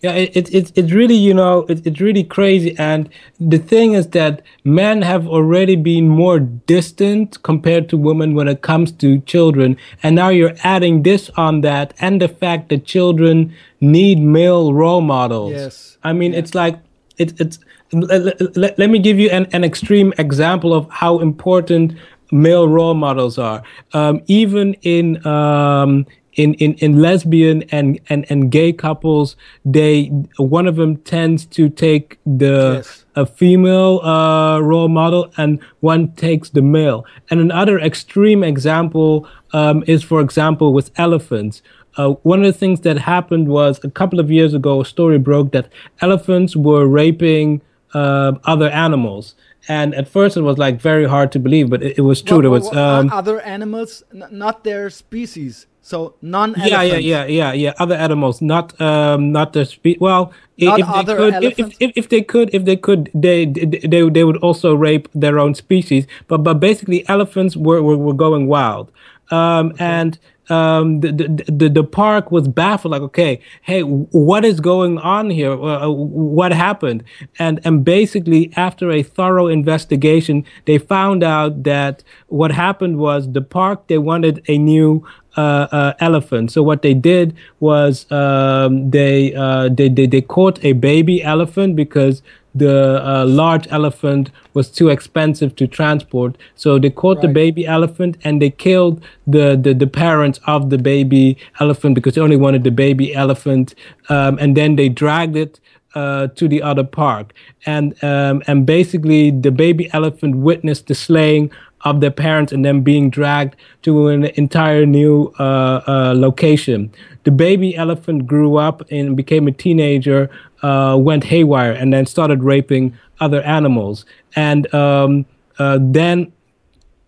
yeah. 0.00 0.12
It's 0.12 0.50
it, 0.50 0.72
it's 0.76 0.92
really 0.92 1.14
you 1.14 1.34
know 1.34 1.60
it, 1.68 1.86
it's 1.86 2.00
really 2.00 2.24
crazy, 2.24 2.76
and 2.78 3.08
the 3.40 3.58
thing 3.58 3.92
is 3.92 4.08
that 4.08 4.42
men 4.64 5.02
have 5.02 5.26
already 5.26 5.76
been 5.76 6.08
more 6.08 6.40
distant 6.40 7.42
compared 7.42 7.88
to 7.90 7.96
women 7.96 8.34
when 8.34 8.48
it 8.48 8.62
comes 8.62 8.92
to 8.92 9.20
children, 9.20 9.76
and 10.02 10.16
now 10.16 10.28
you're 10.28 10.54
adding 10.64 11.02
this 11.02 11.30
on 11.36 11.60
that, 11.62 11.94
and 12.00 12.20
the 12.20 12.28
fact 12.28 12.68
that 12.70 12.84
children 12.84 13.54
need 13.80 14.18
male 14.18 14.72
role 14.72 15.00
models. 15.00 15.52
Yes, 15.52 15.98
I 16.02 16.12
mean 16.12 16.32
yeah. 16.32 16.40
it's 16.40 16.54
like 16.54 16.78
it, 17.18 17.40
it's 17.40 17.58
let, 17.92 18.56
let, 18.56 18.78
let, 18.78 18.90
me 18.90 18.98
give 18.98 19.18
you 19.18 19.30
an, 19.30 19.46
an 19.52 19.64
extreme 19.64 20.12
example 20.18 20.74
of 20.74 20.88
how 20.90 21.18
important 21.20 21.94
male 22.30 22.68
role 22.68 22.94
models 22.94 23.38
are. 23.38 23.62
Um, 23.92 24.22
even 24.26 24.74
in 24.82 25.26
um, 25.26 26.06
in, 26.38 26.54
in, 26.54 26.74
in 26.74 27.02
lesbian 27.02 27.64
and, 27.72 27.98
and, 28.08 28.24
and 28.30 28.50
gay 28.50 28.72
couples, 28.72 29.34
they 29.64 30.04
one 30.36 30.68
of 30.68 30.76
them 30.76 30.96
tends 30.98 31.44
to 31.46 31.68
take 31.68 32.18
the 32.24 32.74
yes. 32.76 33.04
a 33.16 33.26
female 33.26 34.00
uh, 34.00 34.60
role 34.60 34.88
model 34.88 35.32
and 35.36 35.60
one 35.80 36.12
takes 36.12 36.50
the 36.50 36.62
male. 36.62 37.04
And 37.28 37.40
another 37.40 37.80
extreme 37.80 38.44
example 38.44 39.28
um, 39.52 39.82
is, 39.88 40.04
for 40.04 40.20
example, 40.20 40.72
with 40.72 40.92
elephants. 40.96 41.60
Uh, 41.98 42.10
one 42.22 42.38
of 42.38 42.46
the 42.46 42.58
things 42.58 42.80
that 42.82 42.96
happened 42.96 43.48
was 43.48 43.82
a 43.84 43.90
couple 43.90 44.20
of 44.20 44.30
years 44.30 44.54
ago, 44.54 44.80
a 44.80 44.84
story 44.84 45.18
broke 45.18 45.50
that 45.52 45.70
elephants 46.00 46.54
were 46.54 46.86
raping 46.86 47.60
uh, 47.92 48.32
other 48.44 48.70
animals. 48.70 49.34
And 49.66 49.94
at 49.94 50.08
first, 50.08 50.36
it 50.36 50.42
was 50.42 50.56
like 50.56 50.80
very 50.80 51.06
hard 51.06 51.32
to 51.32 51.38
believe, 51.38 51.68
but 51.68 51.82
it, 51.82 51.98
it 51.98 52.02
was 52.02 52.22
true. 52.22 52.36
What, 52.36 52.42
there 52.42 52.50
was 52.50 52.74
um, 52.74 53.10
other 53.12 53.40
animals, 53.40 54.02
not 54.12 54.64
their 54.64 54.88
species. 54.88 55.66
So 55.82 56.14
non. 56.22 56.54
Yeah, 56.58 56.82
yeah, 56.82 56.96
yeah, 56.96 57.24
yeah, 57.26 57.52
yeah. 57.52 57.72
Other 57.78 57.94
animals, 57.94 58.40
not 58.42 58.78
um, 58.80 59.32
not 59.32 59.54
the 59.54 59.64
species. 59.64 60.00
Well, 60.00 60.32
not 60.58 60.80
if 60.80 60.88
other 60.88 61.30
they 61.30 61.50
could? 61.50 61.58
If, 61.58 61.76
if, 61.80 61.92
if, 61.96 62.08
they 62.10 62.22
could, 62.22 62.50
if 62.52 62.64
they 62.66 62.76
could, 62.76 63.10
they, 63.14 63.46
they 63.46 64.08
they 64.08 64.24
would 64.24 64.36
also 64.38 64.74
rape 64.74 65.08
their 65.14 65.38
own 65.38 65.54
species. 65.54 66.06
But 66.28 66.38
but 66.38 66.60
basically, 66.60 67.08
elephants 67.08 67.56
were 67.56 67.82
were, 67.82 67.96
were 67.96 68.12
going 68.12 68.48
wild, 68.48 68.92
um, 69.30 69.70
okay. 69.70 69.84
and 69.84 70.18
um, 70.50 71.00
the, 71.00 71.12
the, 71.12 71.68
the, 71.68 71.84
park 71.84 72.30
was 72.30 72.48
baffled, 72.48 72.92
like, 72.92 73.02
okay, 73.02 73.40
hey, 73.62 73.82
what 73.82 74.44
is 74.44 74.60
going 74.60 74.98
on 74.98 75.30
here? 75.30 75.52
Uh, 75.52 75.88
what 75.88 76.52
happened? 76.52 77.04
And, 77.38 77.60
and 77.64 77.84
basically, 77.84 78.52
after 78.56 78.90
a 78.90 79.02
thorough 79.02 79.48
investigation, 79.48 80.44
they 80.64 80.78
found 80.78 81.22
out 81.22 81.64
that 81.64 82.02
what 82.28 82.52
happened 82.52 82.98
was 82.98 83.32
the 83.32 83.42
park, 83.42 83.88
they 83.88 83.98
wanted 83.98 84.42
a 84.48 84.58
new 84.58 85.06
uh, 85.36 85.68
uh, 85.70 85.92
elephant. 86.00 86.50
So 86.50 86.62
what 86.62 86.82
they 86.82 86.94
did 86.94 87.36
was 87.60 88.10
um, 88.10 88.90
they, 88.90 89.34
uh, 89.34 89.68
they, 89.68 89.88
they 89.88 90.06
they 90.06 90.20
caught 90.20 90.64
a 90.64 90.72
baby 90.72 91.22
elephant 91.22 91.76
because 91.76 92.22
the 92.58 93.02
uh, 93.04 93.24
large 93.26 93.66
elephant 93.70 94.30
was 94.54 94.68
too 94.70 94.88
expensive 94.88 95.54
to 95.56 95.66
transport. 95.66 96.36
So 96.56 96.78
they 96.78 96.90
caught 96.90 97.18
right. 97.18 97.28
the 97.28 97.32
baby 97.32 97.66
elephant 97.66 98.16
and 98.24 98.40
they 98.42 98.50
killed 98.50 99.04
the, 99.26 99.58
the, 99.60 99.74
the, 99.74 99.86
parents 99.86 100.40
of 100.46 100.70
the 100.70 100.78
baby 100.78 101.36
elephant 101.60 101.94
because 101.94 102.14
they 102.14 102.20
only 102.20 102.36
wanted 102.36 102.64
the 102.64 102.70
baby 102.70 103.14
elephant. 103.14 103.74
Um, 104.08 104.38
and 104.38 104.56
then 104.56 104.76
they 104.76 104.88
dragged 104.88 105.36
it 105.36 105.60
uh, 105.94 106.28
to 106.28 106.48
the 106.48 106.62
other 106.62 106.84
park. 106.84 107.32
And, 107.66 108.02
um, 108.04 108.42
and 108.46 108.66
basically, 108.66 109.30
the 109.30 109.50
baby 109.50 109.90
elephant 109.92 110.36
witnessed 110.36 110.86
the 110.86 110.94
slaying 110.94 111.50
of 111.82 112.00
their 112.00 112.10
parents 112.10 112.52
and 112.52 112.64
then 112.64 112.82
being 112.82 113.10
dragged 113.10 113.56
to 113.82 114.08
an 114.08 114.24
entire 114.36 114.84
new 114.84 115.32
uh, 115.38 115.80
uh, 115.86 116.14
location. 116.16 116.90
The 117.24 117.30
baby 117.30 117.76
elephant 117.76 118.26
grew 118.26 118.56
up 118.56 118.82
and 118.90 119.16
became 119.16 119.46
a 119.48 119.52
teenager, 119.52 120.30
uh, 120.62 120.96
went 120.98 121.24
haywire, 121.24 121.72
and 121.72 121.92
then 121.92 122.06
started 122.06 122.42
raping 122.42 122.96
other 123.20 123.42
animals, 123.42 124.04
and 124.36 124.72
um, 124.74 125.26
uh, 125.58 125.78
then 125.80 126.32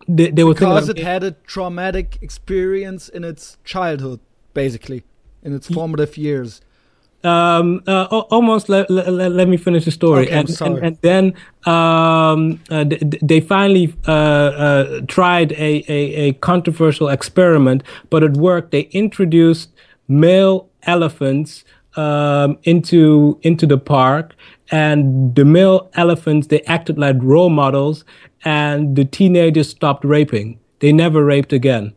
they, 0.07 0.31
they 0.31 0.43
were 0.43 0.53
because 0.53 0.87
thinking, 0.87 1.03
it 1.03 1.07
had 1.07 1.23
a 1.23 1.31
traumatic 1.45 2.17
experience 2.21 3.07
in 3.09 3.23
its 3.23 3.57
childhood, 3.63 4.19
basically, 4.53 5.03
in 5.43 5.53
its 5.55 5.67
formative 5.67 6.17
years. 6.17 6.61
um, 7.23 7.83
uh, 7.87 8.07
al- 8.11 8.27
almost 8.31 8.67
let, 8.67 8.89
let, 8.89 9.31
let 9.31 9.47
me 9.47 9.57
finish 9.57 9.85
the 9.85 9.91
story. 9.91 10.25
Okay, 10.25 10.33
and, 10.33 10.61
and, 10.61 10.77
and 10.79 10.97
then 11.01 11.33
um, 11.65 12.59
uh, 12.69 12.83
th- 12.83 13.01
th- 13.01 13.21
they 13.21 13.39
finally 13.39 13.93
uh, 14.07 14.11
uh, 14.11 15.01
tried 15.07 15.51
a, 15.53 15.83
a, 15.87 15.99
a 16.15 16.33
controversial 16.33 17.09
experiment, 17.09 17.83
but 18.09 18.23
it 18.23 18.33
worked. 18.33 18.71
They 18.71 18.81
introduced 18.91 19.69
male 20.07 20.69
elephants 20.83 21.63
um, 21.95 22.57
into 22.63 23.37
into 23.41 23.65
the 23.65 23.77
park, 23.77 24.33
and 24.71 25.35
the 25.35 25.45
male 25.45 25.89
elephants 25.95 26.47
they 26.47 26.61
acted 26.61 26.97
like 26.97 27.17
role 27.19 27.49
models, 27.49 28.05
and 28.45 28.95
the 28.95 29.05
teenagers 29.05 29.69
stopped 29.69 30.03
raping. 30.05 30.59
They 30.79 30.91
never 30.91 31.23
raped 31.25 31.53
again. 31.53 31.93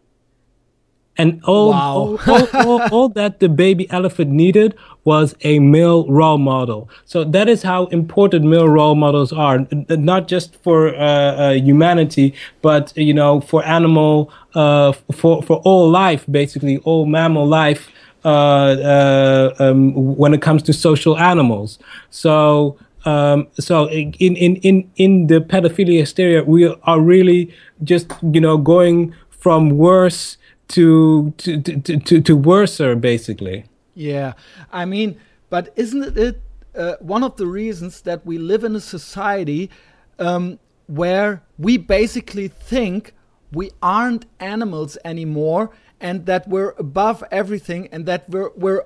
And 1.16 1.40
all, 1.44 1.70
Wow. 1.70 1.94
all, 1.94 2.18
all, 2.26 2.48
all, 2.66 2.82
all 2.92 3.08
that 3.10 3.38
the 3.38 3.48
baby 3.48 3.88
elephant 3.90 4.32
needed 4.32 4.74
was 5.04 5.36
a 5.42 5.60
male 5.60 6.08
role 6.10 6.38
model. 6.38 6.88
So 7.04 7.22
that 7.22 7.48
is 7.48 7.62
how 7.62 7.86
important 7.86 8.44
male 8.46 8.68
role 8.68 8.96
models 8.96 9.32
are, 9.32 9.64
not 9.90 10.26
just 10.26 10.56
for 10.64 10.88
uh, 10.88 10.98
uh, 10.98 11.50
humanity, 11.52 12.34
but 12.62 12.92
you 12.96 13.14
know, 13.14 13.40
for 13.40 13.64
animal, 13.64 14.32
uh, 14.56 14.90
for 15.12 15.40
for 15.44 15.58
all 15.58 15.88
life, 15.88 16.24
basically 16.28 16.78
all 16.78 17.06
mammal 17.06 17.46
life. 17.46 17.90
Uh, 18.24 18.28
uh, 18.28 19.54
um, 19.58 19.92
when 20.16 20.32
it 20.32 20.40
comes 20.40 20.62
to 20.62 20.72
social 20.72 21.18
animals, 21.18 21.78
so 22.08 22.78
um, 23.04 23.48
so 23.60 23.86
in, 23.90 24.14
in 24.14 24.56
in 24.56 24.90
in 24.96 25.26
the 25.26 25.40
pedophilia 25.40 26.00
hysteria, 26.00 26.42
we 26.42 26.66
are 26.84 27.00
really 27.00 27.54
just 27.82 28.10
you 28.22 28.40
know 28.40 28.56
going 28.56 29.14
from 29.28 29.70
worse 29.70 30.38
to 30.68 31.32
to 31.36 31.60
to 31.60 31.98
to, 31.98 32.20
to 32.20 32.36
worser 32.36 32.96
basically. 32.96 33.66
Yeah, 33.94 34.32
I 34.72 34.86
mean, 34.86 35.20
but 35.50 35.72
isn't 35.76 36.16
it 36.16 36.40
uh, 36.74 36.94
one 37.00 37.22
of 37.22 37.36
the 37.36 37.46
reasons 37.46 38.00
that 38.02 38.24
we 38.24 38.38
live 38.38 38.64
in 38.64 38.74
a 38.74 38.80
society 38.80 39.70
um, 40.18 40.58
where 40.86 41.42
we 41.58 41.76
basically 41.76 42.48
think 42.48 43.14
we 43.54 43.70
aren't 43.82 44.26
animals 44.40 44.98
anymore 45.04 45.70
and 46.00 46.26
that 46.26 46.48
we're 46.48 46.74
above 46.78 47.24
everything 47.30 47.88
and 47.92 48.06
that 48.06 48.28
we're 48.28 48.50
we're 48.56 48.84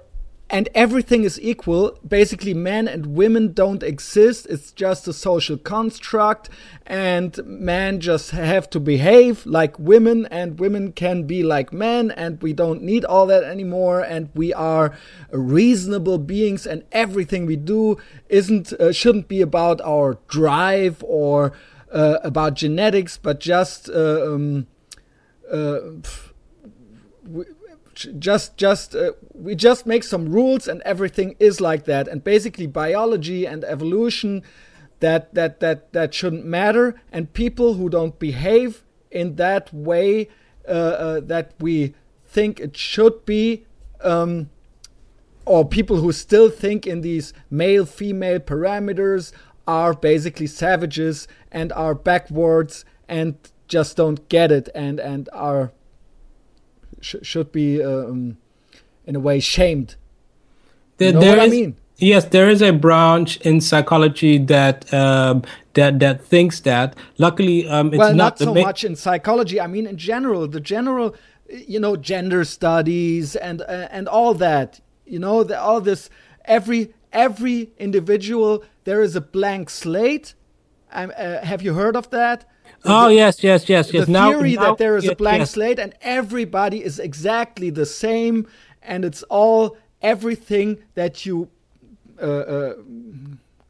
and 0.50 0.68
everything 0.74 1.24
is 1.24 1.38
equal. 1.40 1.98
Basically, 2.06 2.54
men 2.54 2.88
and 2.88 3.14
women 3.14 3.52
don't 3.52 3.82
exist. 3.82 4.46
It's 4.48 4.72
just 4.72 5.06
a 5.06 5.12
social 5.12 5.58
construct, 5.58 6.48
and 6.86 7.38
men 7.44 8.00
just 8.00 8.30
have 8.30 8.70
to 8.70 8.80
behave 8.80 9.44
like 9.44 9.78
women, 9.78 10.26
and 10.30 10.58
women 10.58 10.92
can 10.92 11.24
be 11.24 11.42
like 11.42 11.72
men, 11.72 12.10
and 12.10 12.40
we 12.42 12.52
don't 12.52 12.82
need 12.82 13.04
all 13.04 13.26
that 13.26 13.44
anymore. 13.44 14.00
And 14.00 14.30
we 14.34 14.54
are 14.54 14.96
reasonable 15.30 16.18
beings, 16.18 16.66
and 16.66 16.82
everything 16.92 17.44
we 17.44 17.56
do 17.56 17.98
isn't 18.28 18.72
uh, 18.72 18.92
shouldn't 18.92 19.28
be 19.28 19.42
about 19.42 19.80
our 19.82 20.18
drive 20.28 21.04
or 21.06 21.52
uh, 21.92 22.18
about 22.22 22.54
genetics, 22.54 23.16
but 23.16 23.40
just. 23.40 23.88
Uh, 23.88 24.34
um, 24.34 24.66
uh, 25.50 25.80
just 28.18 28.56
just 28.56 28.94
uh, 28.94 29.12
we 29.34 29.54
just 29.54 29.86
make 29.86 30.04
some 30.04 30.28
rules 30.28 30.68
and 30.68 30.80
everything 30.82 31.34
is 31.40 31.60
like 31.60 31.84
that 31.84 32.06
and 32.06 32.22
basically 32.22 32.66
biology 32.66 33.44
and 33.44 33.64
evolution 33.64 34.42
that 35.00 35.34
that 35.34 35.60
that 35.60 35.92
that 35.92 36.14
shouldn't 36.14 36.44
matter 36.44 37.00
and 37.10 37.32
people 37.32 37.74
who 37.74 37.88
don't 37.88 38.18
behave 38.18 38.84
in 39.10 39.36
that 39.36 39.72
way 39.72 40.28
uh, 40.68 40.70
uh, 40.70 41.20
that 41.20 41.54
we 41.58 41.94
think 42.24 42.60
it 42.60 42.76
should 42.76 43.24
be 43.24 43.64
um, 44.02 44.48
or 45.44 45.66
people 45.66 45.96
who 45.96 46.12
still 46.12 46.50
think 46.50 46.86
in 46.86 47.00
these 47.00 47.32
male 47.50 47.86
female 47.86 48.38
parameters 48.38 49.32
are 49.68 49.92
basically 49.92 50.46
savages 50.46 51.28
and 51.52 51.70
are 51.74 51.94
backwards 51.94 52.86
and 53.06 53.36
just 53.68 53.98
don't 53.98 54.26
get 54.30 54.50
it 54.50 54.70
and 54.74 54.98
and 54.98 55.28
are 55.32 55.72
sh- 57.00 57.22
should 57.22 57.52
be 57.52 57.84
um, 57.84 58.38
in 59.06 59.14
a 59.14 59.20
way 59.20 59.38
shamed. 59.38 59.96
There, 60.96 61.08
You 61.08 61.14
know 61.14 61.20
there 61.20 61.36
what 61.36 61.46
I 61.46 61.48
mean? 61.48 61.76
Yes, 61.98 62.24
there 62.26 62.48
is 62.48 62.62
a 62.62 62.72
branch 62.72 63.36
in 63.42 63.60
psychology 63.60 64.38
that 64.38 64.92
um, 64.94 65.42
that 65.74 65.98
that 65.98 66.24
thinks 66.24 66.60
that. 66.60 66.96
Luckily, 67.18 67.68
um, 67.68 67.88
it's 67.88 67.98
well, 67.98 68.14
not, 68.14 68.16
not, 68.16 68.38
so 68.38 68.54
much 68.54 68.84
in 68.84 68.96
psychology. 68.96 69.60
I 69.60 69.66
mean, 69.66 69.86
in 69.86 69.98
general, 69.98 70.48
the 70.48 70.60
general, 70.60 71.14
you 71.48 71.78
know, 71.78 71.94
gender 71.96 72.44
studies 72.44 73.36
and 73.36 73.60
uh, 73.62 73.88
and 73.90 74.08
all 74.08 74.32
that. 74.34 74.80
You 75.04 75.18
know, 75.18 75.44
the, 75.44 75.60
all 75.60 75.82
this. 75.82 76.08
Every 76.44 76.94
every 77.12 77.70
individual, 77.78 78.64
there 78.84 79.02
is 79.02 79.16
a 79.16 79.20
blank 79.20 79.70
slate. 79.70 80.34
Um, 80.92 81.12
uh, 81.16 81.44
have 81.44 81.62
you 81.62 81.74
heard 81.74 81.96
of 81.96 82.10
that? 82.10 82.44
Oh 82.84 83.08
yes, 83.08 83.42
yes, 83.42 83.68
yes, 83.68 83.92
yes. 83.92 84.06
the 84.06 84.12
now, 84.12 84.30
theory 84.30 84.54
now- 84.54 84.62
that 84.62 84.78
there 84.78 84.96
is 84.96 85.04
ye- 85.04 85.10
a 85.10 85.16
blank 85.16 85.40
yes. 85.40 85.50
slate 85.52 85.78
and 85.78 85.94
everybody 86.00 86.82
is 86.82 86.98
exactly 86.98 87.70
the 87.70 87.86
same 87.86 88.46
and 88.82 89.04
it's 89.04 89.22
all 89.24 89.76
everything 90.00 90.78
that 90.94 91.26
you 91.26 91.48
uh, 92.20 92.24
uh, 92.24 92.74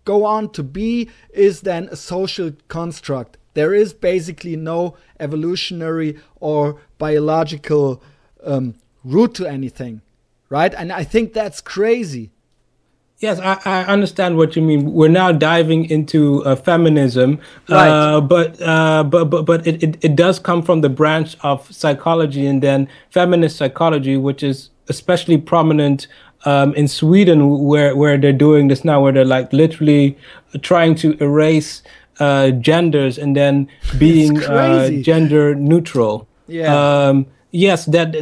go 0.04 0.24
on 0.24 0.50
to 0.50 0.62
be 0.62 1.08
is 1.32 1.62
then 1.62 1.88
a 1.90 1.96
social 1.96 2.52
construct 2.68 3.36
there 3.54 3.74
is 3.74 3.92
basically 3.92 4.56
no 4.56 4.94
evolutionary 5.20 6.16
or 6.40 6.80
biological 6.98 8.02
um, 8.44 8.74
root 9.04 9.34
to 9.34 9.46
anything 9.46 10.00
right 10.48 10.72
and 10.74 10.92
i 10.92 11.02
think 11.04 11.32
that's 11.32 11.60
crazy 11.60 12.30
Yes, 13.20 13.40
I, 13.40 13.58
I 13.64 13.84
understand 13.84 14.36
what 14.36 14.54
you 14.54 14.62
mean. 14.62 14.92
We're 14.92 15.08
now 15.08 15.32
diving 15.32 15.90
into 15.90 16.44
uh, 16.44 16.54
feminism, 16.54 17.40
Right. 17.68 17.88
uh, 17.88 18.20
but, 18.20 18.62
uh, 18.62 19.02
but 19.02 19.24
but 19.24 19.42
but 19.44 19.66
it, 19.66 19.82
it, 19.82 20.04
it 20.04 20.14
does 20.14 20.38
come 20.38 20.62
from 20.62 20.82
the 20.82 20.88
branch 20.88 21.36
of 21.42 21.66
psychology, 21.74 22.46
and 22.46 22.62
then 22.62 22.88
feminist 23.10 23.56
psychology, 23.56 24.16
which 24.16 24.44
is 24.44 24.70
especially 24.88 25.36
prominent 25.36 26.06
um, 26.44 26.72
in 26.74 26.86
Sweden, 26.86 27.64
where 27.64 27.96
where 27.96 28.16
they're 28.18 28.32
doing 28.32 28.68
this 28.68 28.84
now, 28.84 29.02
where 29.02 29.12
they're 29.12 29.24
like 29.24 29.52
literally 29.52 30.16
trying 30.62 30.94
to 30.94 31.16
erase 31.20 31.82
uh, 32.20 32.50
genders 32.52 33.18
and 33.18 33.34
then 33.34 33.68
being 33.98 34.42
uh, 34.44 34.90
gender 35.02 35.56
neutral. 35.56 36.28
Yeah. 36.46 36.72
Um, 37.08 37.26
yes, 37.50 37.86
that, 37.86 38.12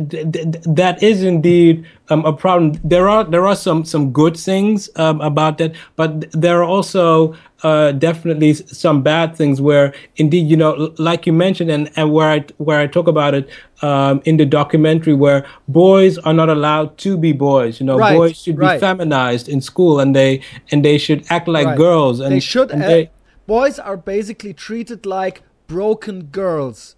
that 0.64 1.02
is 1.02 1.22
indeed 1.22 1.86
um, 2.08 2.24
a 2.24 2.32
problem. 2.32 2.80
There 2.84 3.08
are 3.08 3.24
there 3.24 3.46
are 3.46 3.56
some 3.56 3.84
some 3.84 4.12
good 4.12 4.36
things 4.36 4.88
um, 4.96 5.20
about 5.20 5.58
that, 5.58 5.74
but 5.96 6.30
there 6.32 6.60
are 6.60 6.64
also 6.64 7.34
uh, 7.62 7.92
definitely 7.92 8.54
some 8.54 9.02
bad 9.02 9.34
things 9.34 9.60
where 9.60 9.92
indeed 10.16 10.48
you 10.48 10.56
know, 10.56 10.94
like 10.98 11.26
you 11.26 11.32
mentioned, 11.32 11.70
and, 11.70 11.90
and 11.96 12.12
where 12.12 12.28
I 12.28 12.44
where 12.58 12.78
I 12.78 12.86
talk 12.86 13.08
about 13.08 13.34
it 13.34 13.48
um, 13.82 14.22
in 14.24 14.36
the 14.36 14.46
documentary, 14.46 15.14
where 15.14 15.44
boys 15.68 16.18
are 16.18 16.34
not 16.34 16.48
allowed 16.48 16.96
to 16.98 17.16
be 17.16 17.32
boys. 17.32 17.80
You 17.80 17.86
know, 17.86 17.98
Right, 17.98 18.16
boys 18.16 18.40
should 18.40 18.58
right. 18.58 18.76
be 18.76 18.80
feminized 18.80 19.48
in 19.48 19.60
school, 19.60 19.98
and 19.98 20.14
they 20.14 20.40
and 20.70 20.84
they 20.84 20.98
should 20.98 21.24
act 21.30 21.48
like 21.48 21.66
Right. 21.66 21.76
girls. 21.76 22.20
And 22.20 22.32
they 22.32 22.40
should 22.40 22.70
and 22.70 22.82
they- 22.82 23.10
boys 23.46 23.78
are 23.78 23.96
basically 23.96 24.52
treated 24.52 25.06
like 25.06 25.42
broken 25.66 26.24
girls 26.24 26.94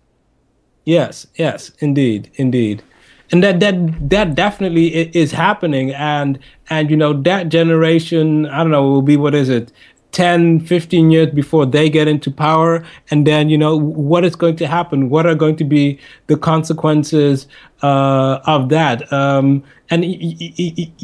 Yes, 0.89 1.27
yes, 1.37 1.71
indeed, 1.81 2.31
indeed, 2.37 2.83
and 3.31 3.43
that 3.45 3.61
that 3.61 3.75
that 4.09 4.35
definitely 4.35 4.87
is 5.15 5.33
happening, 5.33 5.93
and 5.93 6.39
and 6.71 6.91
you 6.91 6.97
know 6.97 7.13
that 7.13 7.51
generation, 7.51 8.47
I 8.47 8.59
don't 8.63 8.71
know, 8.73 8.89
will 8.89 9.03
be 9.03 9.19
what 9.19 9.35
is 9.35 9.51
it, 9.51 9.71
10, 10.13 10.61
15 10.61 11.11
years 11.11 11.29
before 11.35 11.67
they 11.67 11.91
get 11.91 12.09
into 12.09 12.31
power, 12.31 12.83
and 13.11 13.27
then 13.27 13.51
you 13.51 13.59
know 13.59 13.77
what 13.77 14.25
is 14.25 14.35
going 14.35 14.57
to 14.57 14.67
happen, 14.67 15.11
what 15.11 15.27
are 15.27 15.35
going 15.35 15.57
to 15.57 15.65
be 15.65 15.99
the 16.27 16.39
consequences 16.39 17.47
uh, 17.83 18.41
of 18.47 18.71
that, 18.71 19.13
um, 19.13 19.63
and 19.91 20.07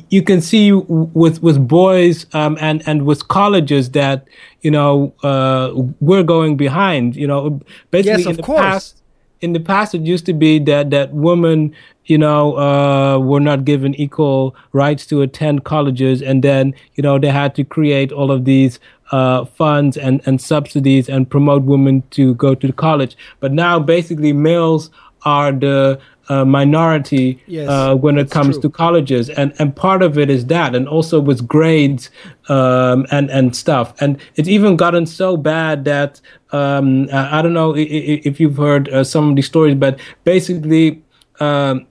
you 0.08 0.22
can 0.22 0.40
see 0.40 0.72
with 0.72 1.42
with 1.42 1.68
boys 1.68 2.24
um, 2.32 2.56
and 2.58 2.82
and 2.88 3.04
with 3.04 3.28
colleges 3.28 3.90
that 3.90 4.26
you 4.62 4.70
know 4.70 5.12
uh, 5.22 5.72
we're 6.00 6.22
going 6.22 6.56
behind, 6.56 7.16
you 7.16 7.26
know, 7.26 7.60
basically 7.90 8.22
Yes, 8.22 8.24
in 8.24 8.30
of 8.30 8.36
the 8.38 8.42
course. 8.42 8.60
past 8.60 9.03
in 9.44 9.52
the 9.52 9.60
past 9.60 9.94
it 9.94 10.00
used 10.00 10.24
to 10.26 10.32
be 10.32 10.58
that 10.58 10.90
that 10.90 11.12
women 11.12 11.74
you 12.06 12.18
know 12.18 12.56
uh, 12.56 13.18
were 13.18 13.40
not 13.40 13.64
given 13.64 13.94
equal 13.94 14.56
rights 14.72 15.06
to 15.06 15.22
attend 15.22 15.64
colleges. 15.64 16.22
And 16.22 16.42
then 16.42 16.74
you 16.94 17.02
know 17.02 17.18
they 17.18 17.30
had 17.30 17.54
to 17.56 17.64
create 17.64 18.10
all 18.12 18.30
of 18.30 18.44
these 18.44 18.80
uh, 19.12 19.44
funds 19.44 19.96
and, 19.96 20.20
and 20.26 20.40
subsidies 20.40 21.08
and 21.08 21.28
promote 21.28 21.62
women 21.62 22.02
to 22.10 22.34
go 22.34 22.54
to 22.54 22.72
college. 22.72 23.16
But 23.40 23.52
now 23.52 23.78
basically 23.78 24.32
males 24.32 24.90
are 25.24 25.52
the 25.52 26.00
uh, 26.28 26.44
minority 26.44 27.42
Yes, 27.46 27.68
uh, 27.68 27.94
when 27.94 28.18
it 28.18 28.30
comes 28.30 28.56
true. 28.56 28.62
to 28.62 28.70
colleges, 28.70 29.30
and 29.30 29.54
and 29.58 29.74
part 29.74 30.02
of 30.02 30.18
it 30.18 30.30
is 30.30 30.46
that, 30.46 30.74
and 30.74 30.88
also 30.88 31.20
with 31.20 31.46
grades 31.46 32.10
um, 32.48 33.06
and 33.10 33.30
and 33.30 33.54
stuff, 33.54 33.94
and 34.00 34.18
it's 34.36 34.48
even 34.48 34.76
gotten 34.76 35.06
so 35.06 35.36
bad 35.36 35.84
that 35.84 36.20
um, 36.52 37.08
I 37.12 37.38
I 37.38 37.42
don't 37.42 37.54
know 37.54 37.74
if 37.76 38.40
you've 38.40 38.56
heard 38.56 38.88
uh, 38.88 39.04
some 39.04 39.30
of 39.30 39.36
these 39.36 39.46
stories, 39.46 39.74
but 39.74 39.98
basically. 40.24 41.02
Um, 41.40 41.86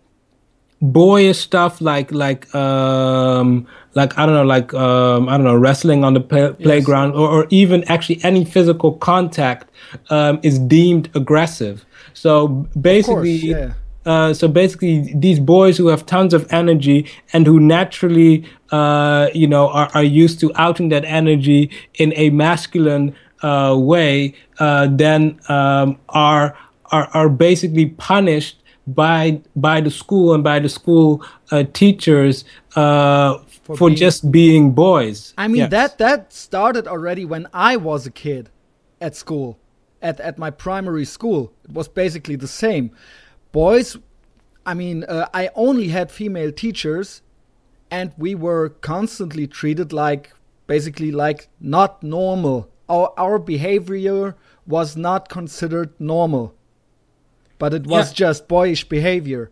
boyish 0.84 1.38
stuff 1.38 1.80
like 1.80 2.12
like 2.12 2.54
um 2.54 3.66
like 3.96 4.18
I 4.18 4.26
don't 4.26 4.36
know 4.36 4.44
like 4.44 4.74
um 4.74 5.30
I 5.30 5.38
don't 5.38 5.46
know 5.46 5.56
wrestling 5.56 6.04
on 6.04 6.14
the 6.14 6.20
play- 6.20 6.52
playground 6.52 7.14
or, 7.14 7.30
or 7.30 7.48
even 7.50 7.86
actually 7.86 8.22
any 8.24 8.44
physical 8.44 8.94
contact 8.94 9.72
um 10.10 10.40
is 10.44 10.60
deemed 10.60 11.10
aggressive. 11.16 11.86
So 12.14 12.50
basically 12.80 13.32
yeah. 13.32 13.74
Uh, 14.06 14.34
so 14.34 14.48
basically, 14.48 15.14
these 15.16 15.40
boys 15.40 15.78
who 15.78 15.88
have 15.88 16.06
tons 16.06 16.34
of 16.34 16.52
energy 16.52 17.10
and 17.32 17.48
who 17.48 17.60
naturally, 17.60 18.46
uh, 18.72 19.30
you 19.34 19.48
know, 19.48 19.70
are, 19.70 19.90
are 19.94 20.04
used 20.04 20.40
to 20.42 20.52
outing 20.56 20.90
that 20.90 21.06
energy 21.06 21.70
in 21.96 22.14
a 22.16 22.30
masculine 22.32 23.16
uh, 23.42 23.76
way, 23.78 24.34
uh, 24.60 24.88
then 24.92 25.40
um, 25.50 25.98
are 26.10 26.58
are 26.92 27.08
are 27.14 27.30
basically 27.30 27.88
punished 27.88 28.58
by 28.88 29.42
by 29.56 29.80
the 29.82 29.90
school 29.92 30.34
and 30.34 30.44
by 30.44 30.60
the 30.60 30.70
school 30.70 31.24
uh, 31.52 31.64
teachers 31.74 32.44
uh, 32.76 33.38
for, 33.64 33.88
being- 33.88 33.96
just 33.96 34.32
being 34.32 34.72
boys. 34.72 35.34
I 35.38 35.48
mean 35.48 35.62
Yes. 35.62 35.72
that 35.72 35.98
that 36.00 36.34
started 36.34 36.88
already 36.88 37.26
when 37.26 37.48
I 37.54 37.78
was 37.78 38.06
a 38.06 38.12
kid 38.12 38.50
at 39.00 39.16
school, 39.16 39.58
at 40.02 40.20
at 40.20 40.38
my 40.38 40.50
primary 40.52 41.06
school. 41.06 41.54
It 41.64 41.72
was 41.72 41.88
basically 41.88 42.36
the 42.36 42.48
same. 42.48 42.92
Boys, 43.54 43.98
I 44.66 44.74
mean, 44.74 45.04
uh, 45.06 45.30
I 45.34 45.50
only 45.56 45.90
had 45.90 46.12
female 46.12 46.52
teachers, 46.52 47.22
and 47.90 48.12
we 48.18 48.36
were 48.36 48.70
constantly 48.70 49.48
treated 49.48 49.94
like 49.94 50.34
basically 50.68 51.12
like 51.12 51.48
not 51.62 52.04
normal. 52.04 52.68
Our 52.90 53.14
our 53.18 53.40
behavior 53.40 54.36
was 54.68 54.98
not 54.98 55.30
considered 55.30 55.92
normal, 56.00 56.54
but 57.60 57.74
it 57.74 57.86
was 57.88 58.10
Yeah. 58.10 58.28
just 58.28 58.48
boyish 58.48 58.90
behavior. 58.90 59.52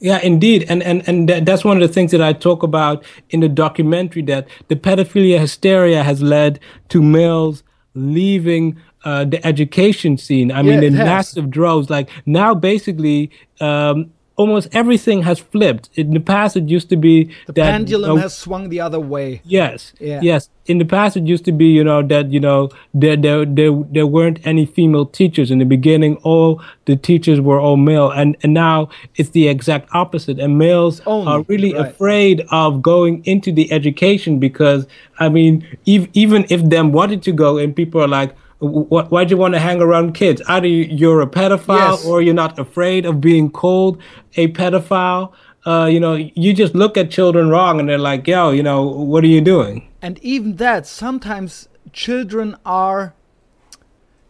Yeah, 0.00 0.18
indeed, 0.20 0.64
and 0.68 0.82
and 0.82 1.06
and 1.06 1.28
that's 1.46 1.64
one 1.64 1.76
of 1.80 1.86
the 1.86 1.92
things 1.94 2.10
that 2.12 2.22
I 2.22 2.32
talk 2.32 2.62
about 2.62 3.04
in 3.30 3.40
the 3.40 3.48
documentary. 3.48 4.22
That 4.22 4.48
the 4.68 4.76
pedophilia 4.76 5.38
hysteria 5.38 6.02
has 6.02 6.22
led 6.22 6.58
to 6.88 7.02
males 7.02 7.62
leaving 7.94 8.76
uh, 9.04 9.24
the 9.24 9.44
education 9.46 10.16
scene. 10.18 10.50
I 10.52 10.62
mean, 10.62 10.74
Yeah, 10.74 10.78
it 10.78 10.84
in 10.84 10.94
massive 10.94 11.50
droves. 11.50 11.90
Like 11.90 12.08
now, 12.26 12.54
basically. 12.54 13.30
Um, 13.60 14.12
Almost 14.36 14.70
everything 14.72 15.22
has 15.22 15.38
flipped. 15.38 15.90
In 15.94 16.14
the 16.14 16.18
past, 16.18 16.56
it 16.56 16.66
used 16.66 16.88
to 16.88 16.96
be 16.96 17.24
The 17.46 17.52
that 17.52 17.70
pendulum 17.70 18.12
uh, 18.12 18.22
has 18.22 18.36
swung 18.36 18.70
the 18.70 18.80
other 18.80 18.98
way. 18.98 19.42
Yes. 19.44 19.92
Yeah. 20.00 20.20
Yes. 20.22 20.48
In 20.64 20.78
the 20.78 20.86
past, 20.86 21.18
it 21.18 21.24
used 21.24 21.44
to 21.44 21.52
be, 21.52 21.66
you 21.66 21.84
know, 21.84 22.02
that 22.02 22.32
you 22.32 22.40
know 22.40 22.70
there 22.94 23.14
there 23.14 23.44
there 23.44 23.70
there 23.92 24.06
weren't 24.06 24.40
any 24.46 24.64
female 24.64 25.04
teachers 25.04 25.50
in 25.50 25.58
the 25.58 25.66
beginning. 25.66 26.16
All 26.24 26.62
the 26.86 26.96
teachers 26.96 27.42
were 27.42 27.60
all 27.60 27.76
male, 27.76 28.10
and 28.10 28.34
and 28.42 28.54
now 28.54 28.88
it's 29.16 29.30
the 29.30 29.48
exact 29.48 29.90
opposite. 29.94 30.40
And 30.40 30.56
males 30.56 31.02
Only, 31.04 31.30
are 31.30 31.42
really 31.42 31.74
right. 31.74 31.88
afraid 31.88 32.40
of 32.50 32.80
going 32.80 33.22
into 33.26 33.52
the 33.52 33.70
education 33.70 34.38
because 34.38 34.86
I 35.20 35.28
mean, 35.28 35.62
ev- 35.86 36.08
even 36.14 36.46
if 36.48 36.66
them 36.70 36.90
wanted 36.90 37.22
to 37.24 37.32
go, 37.32 37.58
and 37.58 37.76
people 37.76 38.00
are 38.00 38.08
like. 38.08 38.34
"Wh- 38.62 39.10
Why'd 39.12 39.30
you 39.30 39.36
want 39.36 39.54
to 39.54 39.60
hang 39.60 39.82
around 39.82 40.12
kids? 40.14 40.40
Either 40.46 40.66
you- 40.68 40.88
you're 40.90 41.20
a 41.20 41.26
pedophile 41.26 41.96
Yes. 41.96 42.06
or 42.06 42.22
you're 42.22 42.34
not 42.34 42.58
afraid 42.58 43.04
of 43.04 43.20
being 43.20 43.50
called 43.50 43.98
a 44.36 44.48
pedophile. 44.48 45.32
Uh, 45.66 45.88
you 45.90 46.00
know, 46.00 46.14
you 46.14 46.52
just 46.52 46.74
look 46.74 46.96
at 46.96 47.10
children 47.10 47.48
wrong 47.48 47.78
and 47.80 47.88
they're 47.88 47.98
like, 47.98 48.26
yo, 48.26 48.50
you 48.50 48.62
know, 48.62 48.82
what 48.82 49.22
are 49.24 49.28
you 49.28 49.40
doing? 49.40 49.88
And 50.00 50.18
even 50.22 50.56
that, 50.56 50.86
sometimes 50.86 51.68
children 51.92 52.56
are. 52.64 53.14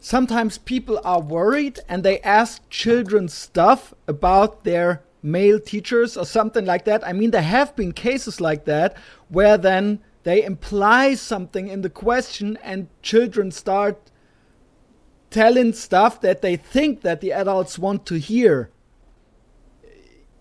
Sometimes 0.00 0.58
people 0.58 1.00
are 1.04 1.20
worried 1.20 1.78
and 1.88 2.02
they 2.02 2.18
ask 2.20 2.60
children 2.70 3.28
stuff 3.28 3.94
about 4.08 4.64
their 4.64 5.00
male 5.22 5.60
teachers 5.60 6.16
or 6.16 6.24
something 6.26 6.64
like 6.64 6.84
that. 6.86 7.06
I 7.06 7.12
mean, 7.12 7.30
there 7.30 7.42
have 7.42 7.76
been 7.76 7.92
cases 7.92 8.40
like 8.40 8.64
that 8.64 8.96
where 9.28 9.56
then 9.56 10.00
they 10.24 10.42
imply 10.44 11.14
something 11.14 11.68
in 11.68 11.82
the 11.82 11.90
question 11.90 12.58
and 12.64 12.88
children 13.02 13.50
start 13.52 13.96
telling 15.32 15.72
stuff 15.72 16.20
that 16.20 16.42
they 16.42 16.56
think 16.56 17.00
that 17.02 17.20
the 17.20 17.32
adults 17.32 17.78
want 17.78 18.06
to 18.06 18.14
hear. 18.18 18.70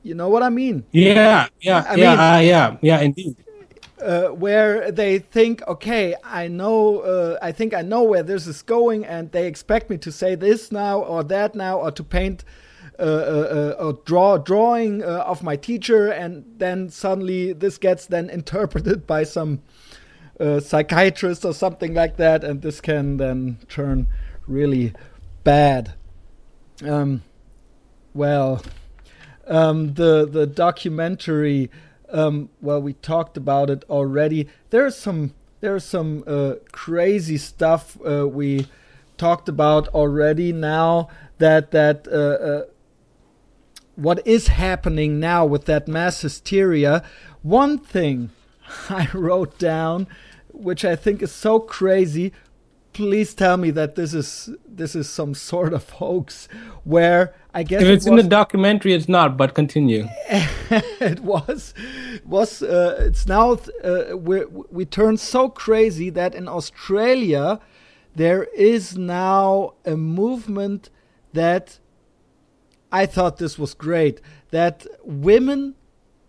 You 0.04 0.16
know 0.16 0.30
what 0.30 0.44
I 0.44 0.50
mean? 0.50 0.86
Yeah, 0.92 1.48
yeah, 1.62 1.86
I 1.88 1.96
yeah, 1.96 2.10
mean- 2.12 2.20
uh, 2.20 2.38
yeah, 2.40 2.78
yeah, 2.82 3.00
indeed. 3.02 3.36
uh, 4.02 4.30
where 4.30 4.92
they 4.92 5.20
think, 5.20 5.62
okay, 5.68 6.16
I 6.24 6.48
know, 6.48 7.00
uh, 7.02 7.38
I 7.42 7.52
think 7.52 7.74
I 7.76 7.84
know 7.84 8.02
where 8.04 8.24
this 8.24 8.48
is 8.48 8.64
going, 8.64 9.06
and 9.06 9.32
they 9.32 9.48
expect 9.48 9.90
me 9.92 9.98
to 10.00 10.12
say 10.12 10.34
this 10.36 10.72
now 10.72 11.00
or 11.02 11.24
that 11.26 11.54
now, 11.56 11.80
or 11.80 11.92
to 11.92 12.04
paint 12.04 12.44
uh, 12.98 13.04
uh, 13.04 13.76
uh, 13.80 13.84
or 13.84 13.94
draw 14.06 14.36
a 14.36 14.40
drawing 14.40 15.04
uh, 15.04 15.24
of 15.28 15.44
my 15.44 15.56
teacher, 15.56 16.08
and 16.12 16.46
then 16.58 16.90
suddenly 16.90 17.54
this 17.54 17.78
gets 17.78 18.08
then 18.08 18.30
interpreted 18.40 19.06
by 19.06 19.24
some 19.24 19.62
uh, 20.40 20.60
psychiatrist 20.60 21.46
or 21.46 21.54
something 21.54 21.94
like 21.94 22.18
that, 22.18 22.44
and 22.44 22.64
this 22.64 22.82
can 22.82 23.18
then 23.18 23.60
turn 23.70 24.08
really 24.52 24.94
bad. 25.44 25.94
Um, 26.84 27.24
well, 28.14 28.62
um, 29.48 29.94
the 29.94 30.28
the 30.30 30.46
documentary. 30.46 31.70
Um, 32.10 32.50
well, 32.60 32.82
we 32.82 32.94
talked 32.94 33.38
about 33.38 33.70
it 33.70 33.86
already. 33.90 34.50
There's 34.70 34.98
some 34.98 35.34
there's 35.62 35.86
some 35.86 36.24
uh, 36.28 36.56
crazy 36.72 37.38
stuff 37.38 37.98
uh, 38.06 38.28
we 38.28 38.68
talked 39.18 39.48
about 39.48 39.88
already. 39.90 40.52
Now 40.52 41.08
that 41.38 41.72
that 41.72 42.08
uh, 42.08 42.12
uh, 42.46 42.64
what 43.96 44.26
is 44.26 44.48
happening 44.48 45.20
now 45.20 45.46
with 45.46 45.66
that 45.66 45.88
mass 45.88 46.22
hysteria. 46.22 47.04
One 47.42 47.78
thing 47.78 48.32
I 48.90 49.08
wrote 49.14 49.58
down, 49.58 50.08
which 50.50 50.84
I 50.84 50.96
think 50.96 51.22
is 51.22 51.32
so 51.32 51.60
crazy. 51.60 52.34
Please 52.94 53.34
tell 53.34 53.58
me 53.58 53.72
that 53.72 53.96
this 53.96 54.14
is 54.14 54.50
this 54.68 54.96
is 54.96 55.10
some 55.10 55.34
sort 55.34 55.74
of 55.74 55.90
hoax, 55.90 56.48
where 56.84 57.34
I 57.54 57.64
guess 57.64 57.82
If 57.82 57.88
it 57.88 57.94
it's 57.94 58.06
in 58.06 58.16
the 58.16 58.24
documentary, 58.24 58.94
it's 58.94 59.08
not, 59.08 59.38
but 59.38 59.54
continue. 59.54 60.08
it 60.30 61.22
was 61.22 61.74
was 62.26 62.62
uh, 62.62 62.98
it's 63.00 63.26
now 63.28 63.60
uh, 63.84 64.18
we 64.18 64.46
we 64.46 64.86
turned 64.86 65.20
so 65.20 65.50
crazy 65.50 66.10
that 66.10 66.36
in 66.36 66.48
Australia 66.48 67.60
there 68.16 68.44
is 68.56 68.98
now 68.98 69.74
a 69.86 69.96
movement 69.96 70.90
that 71.34 71.80
I 72.92 73.06
thought 73.06 73.38
this 73.38 73.58
was 73.58 73.74
great 73.74 74.22
that 74.52 74.86
women 75.04 75.76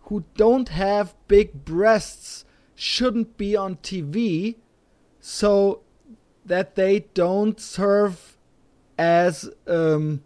who 0.03 0.25
don't 0.37 0.69
have 0.69 1.15
big 1.27 1.65
breasts 1.65 2.45
shouldn't 2.75 3.37
be 3.37 3.57
on 3.57 3.77
TV 3.77 4.57
so 5.21 5.82
that 6.45 6.75
they 6.75 7.01
don't 7.15 7.61
serve 7.61 8.37
as 8.99 9.49
um, 9.67 10.23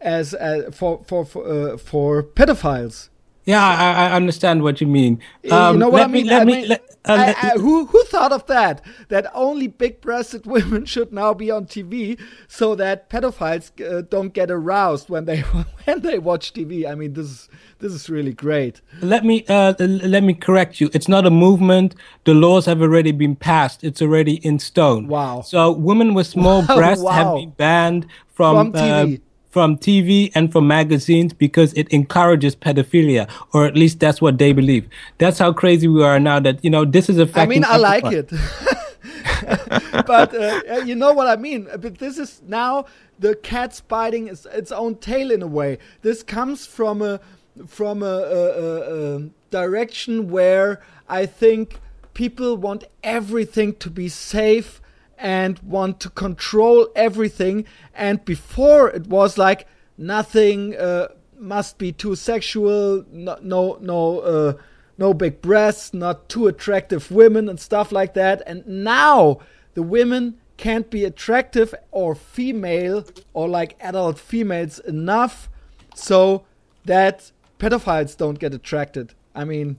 as 0.00 0.34
uh, 0.34 0.70
for 0.72 1.02
for 1.04 1.24
for, 1.24 1.46
uh, 1.46 1.76
for 1.76 2.22
pedophiles. 2.22 3.08
Yeah, 3.48 3.64
I, 3.66 4.08
I 4.08 4.12
understand 4.12 4.62
what 4.62 4.78
you 4.82 4.86
mean. 4.86 5.20
you 5.42 5.48
know 5.50 5.88
what 5.88 6.00
let 6.00 6.04
I 6.10 6.12
mean? 6.12 6.24
Me, 6.26 6.30
let 6.30 6.42
I 6.42 6.44
me, 6.44 6.52
mean, 6.52 6.68
let, 6.68 6.80
uh, 7.06 7.12
I- 7.12 7.16
let- 7.28 7.44
I- 7.44 7.58
who 7.58 7.86
who 7.86 8.04
thought 8.04 8.30
of 8.30 8.44
that? 8.46 8.84
That 9.08 9.24
only 9.34 9.68
big-breasted 9.68 10.44
women 10.54 10.84
should 10.84 11.14
now 11.14 11.32
be 11.32 11.50
on 11.50 11.64
TV, 11.64 12.20
so 12.46 12.74
that 12.74 13.08
pedophiles 13.08 13.66
uh, 13.80 14.02
don't 14.02 14.34
get 14.34 14.50
aroused 14.50 15.08
when 15.08 15.24
they 15.24 15.40
when 15.86 16.02
they 16.02 16.18
watch 16.18 16.52
TV. 16.52 16.86
I 16.86 16.94
mean, 16.94 17.14
this 17.14 17.26
is 17.26 17.48
this 17.78 17.92
is 17.94 18.10
really 18.10 18.34
great. 18.34 18.82
let 19.00 19.24
me 19.24 19.46
uh, 19.48 19.72
let 19.78 20.22
me 20.22 20.34
correct 20.34 20.78
you. 20.78 20.90
It's 20.92 21.08
not 21.08 21.24
a 21.24 21.30
movement. 21.30 21.94
The 22.24 22.34
laws 22.34 22.66
have 22.66 22.82
already 22.82 23.12
been 23.12 23.34
passed. 23.34 23.82
It's 23.82 24.02
already 24.02 24.34
in 24.44 24.58
stone. 24.58 25.08
Wow. 25.08 25.40
So 25.40 25.72
women 25.72 26.12
with 26.12 26.26
small 26.26 26.60
Wow, 26.68 26.76
breasts 26.76 27.08
have 27.08 27.34
been 27.34 27.50
banned 27.56 28.06
from 28.36 28.72
From 28.72 28.72
TV. 28.72 29.22
From 29.50 29.78
TV 29.78 30.30
and 30.34 30.52
from 30.52 30.68
magazines 30.68 31.32
because 31.32 31.72
it 31.72 31.88
encourages 31.90 32.54
pedophilia, 32.54 33.30
or 33.54 33.64
at 33.64 33.74
least 33.74 33.98
that's 33.98 34.20
what 34.20 34.36
they 34.36 34.52
believe. 34.52 34.86
That's 35.16 35.38
how 35.38 35.54
crazy 35.54 35.88
we 35.88 36.02
are 36.04 36.20
now. 36.20 36.38
That 36.38 36.62
you 36.62 36.68
know 36.68 36.84
this 36.84 37.08
is 37.08 37.18
a 37.18 37.26
fact. 37.26 37.38
I 37.38 37.46
mean, 37.46 37.64
I 37.64 37.78
like 37.78 38.04
it. 38.04 38.30
but 40.06 40.34
uh, 40.34 40.82
you 40.84 40.94
know 40.94 41.12
what 41.12 41.28
I 41.28 41.36
mean. 41.36 41.68
But 41.78 41.98
this 41.98 42.18
is 42.18 42.42
now 42.46 42.86
the 43.18 43.34
cat's 43.36 43.80
biting 43.80 44.28
its, 44.28 44.46
its 44.46 44.70
own 44.70 44.96
tail 44.96 45.30
in 45.30 45.42
a 45.42 45.46
way. 45.46 45.78
This 46.02 46.22
comes 46.22 46.66
from 46.66 47.02
a 47.02 47.20
from 47.66 48.02
a, 48.02 48.06
a, 48.06 48.62
a, 48.62 49.16
a 49.16 49.20
direction 49.50 50.30
where 50.30 50.80
I 51.08 51.26
think 51.26 51.80
people 52.14 52.56
want 52.56 52.84
everything 53.02 53.74
to 53.76 53.90
be 53.90 54.08
safe 54.08 54.80
and 55.18 55.58
want 55.60 56.00
to 56.00 56.10
control 56.10 56.88
everything. 56.94 57.64
And 57.94 58.24
before 58.24 58.88
it 58.90 59.06
was 59.06 59.36
like 59.36 59.66
nothing 59.96 60.76
uh, 60.76 61.08
must 61.36 61.78
be 61.78 61.92
too 61.92 62.14
sexual, 62.14 63.04
no, 63.10 63.38
no, 63.42 63.78
no, 63.80 64.20
uh, 64.20 64.52
no 64.96 65.14
big 65.14 65.40
breasts, 65.42 65.92
not 65.92 66.28
too 66.28 66.46
attractive 66.46 67.10
women 67.10 67.48
and 67.48 67.60
stuff 67.60 67.92
like 67.92 68.14
that. 68.14 68.42
And 68.46 68.66
now 68.66 69.40
the 69.74 69.82
women 69.82 70.38
can't 70.56 70.90
be 70.90 71.04
attractive 71.04 71.74
or 71.90 72.14
female 72.14 73.06
or 73.32 73.48
like 73.48 73.76
adult 73.80 74.18
females 74.18 74.78
enough 74.80 75.48
so 75.94 76.44
that 76.84 77.30
pedophiles 77.58 78.16
don't 78.16 78.38
get 78.38 78.54
attracted. 78.54 79.14
I 79.34 79.44
mean, 79.44 79.78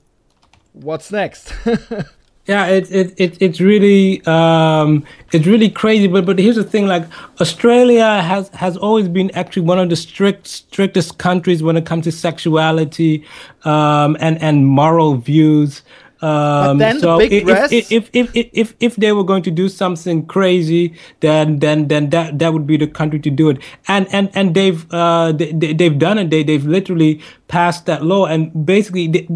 what's 0.73 1.11
next? 1.11 1.53
Yeah, 2.49 2.65
it, 2.65 2.91
it, 2.91 3.13
it 3.17 3.37
it's 3.39 3.61
really 3.61 4.25
um, 4.25 5.05
it's 5.31 5.45
really 5.45 5.69
crazy. 5.69 6.07
But 6.07 6.25
but 6.25 6.39
here's 6.39 6.55
the 6.55 6.63
thing: 6.63 6.87
like 6.87 7.03
Australia 7.39 8.23
has 8.23 8.49
has 8.49 8.75
always 8.75 9.07
been 9.07 9.29
actually 9.35 9.67
one 9.67 9.77
of 9.77 9.87
the 9.87 9.95
strict 9.95 10.47
strictest 10.47 11.19
countries 11.19 11.61
when 11.61 11.77
it 11.77 11.85
comes 11.85 12.05
to 12.05 12.11
sexuality 12.11 13.23
um, 13.65 14.17
and 14.19 14.41
and 14.41 14.65
moral 14.65 15.13
views. 15.17 15.83
Um, 16.21 16.77
but 16.77 16.79
then 16.79 16.99
so 16.99 17.17
the 17.17 17.29
big 17.29 17.47
if, 17.47 17.71
if, 17.71 17.91
if, 17.91 18.09
if, 18.13 18.49
if, 18.53 18.75
if 18.79 18.95
they 18.97 19.13
were 19.13 19.23
going 19.23 19.43
to 19.43 19.51
do 19.51 19.69
something 19.69 20.25
crazy, 20.25 20.93
then 21.21 21.59
then 21.59 21.87
then 21.87 22.09
that 22.09 22.39
that 22.39 22.51
would 22.51 22.67
be 22.67 22.75
the 22.75 22.87
country 22.87 23.19
to 23.19 23.29
do 23.29 23.49
it. 23.49 23.59
And 23.87 24.07
and 24.13 24.29
and 24.33 24.53
they've 24.53 24.85
uh, 24.91 25.31
they, 25.31 25.53
they've 25.53 25.97
done 25.97 26.17
it. 26.17 26.29
They 26.29 26.43
they've 26.43 26.65
literally 26.65 27.21
passed 27.47 27.85
that 27.85 28.03
law, 28.03 28.25
and 28.25 28.65
basically 28.65 29.07
they, 29.07 29.27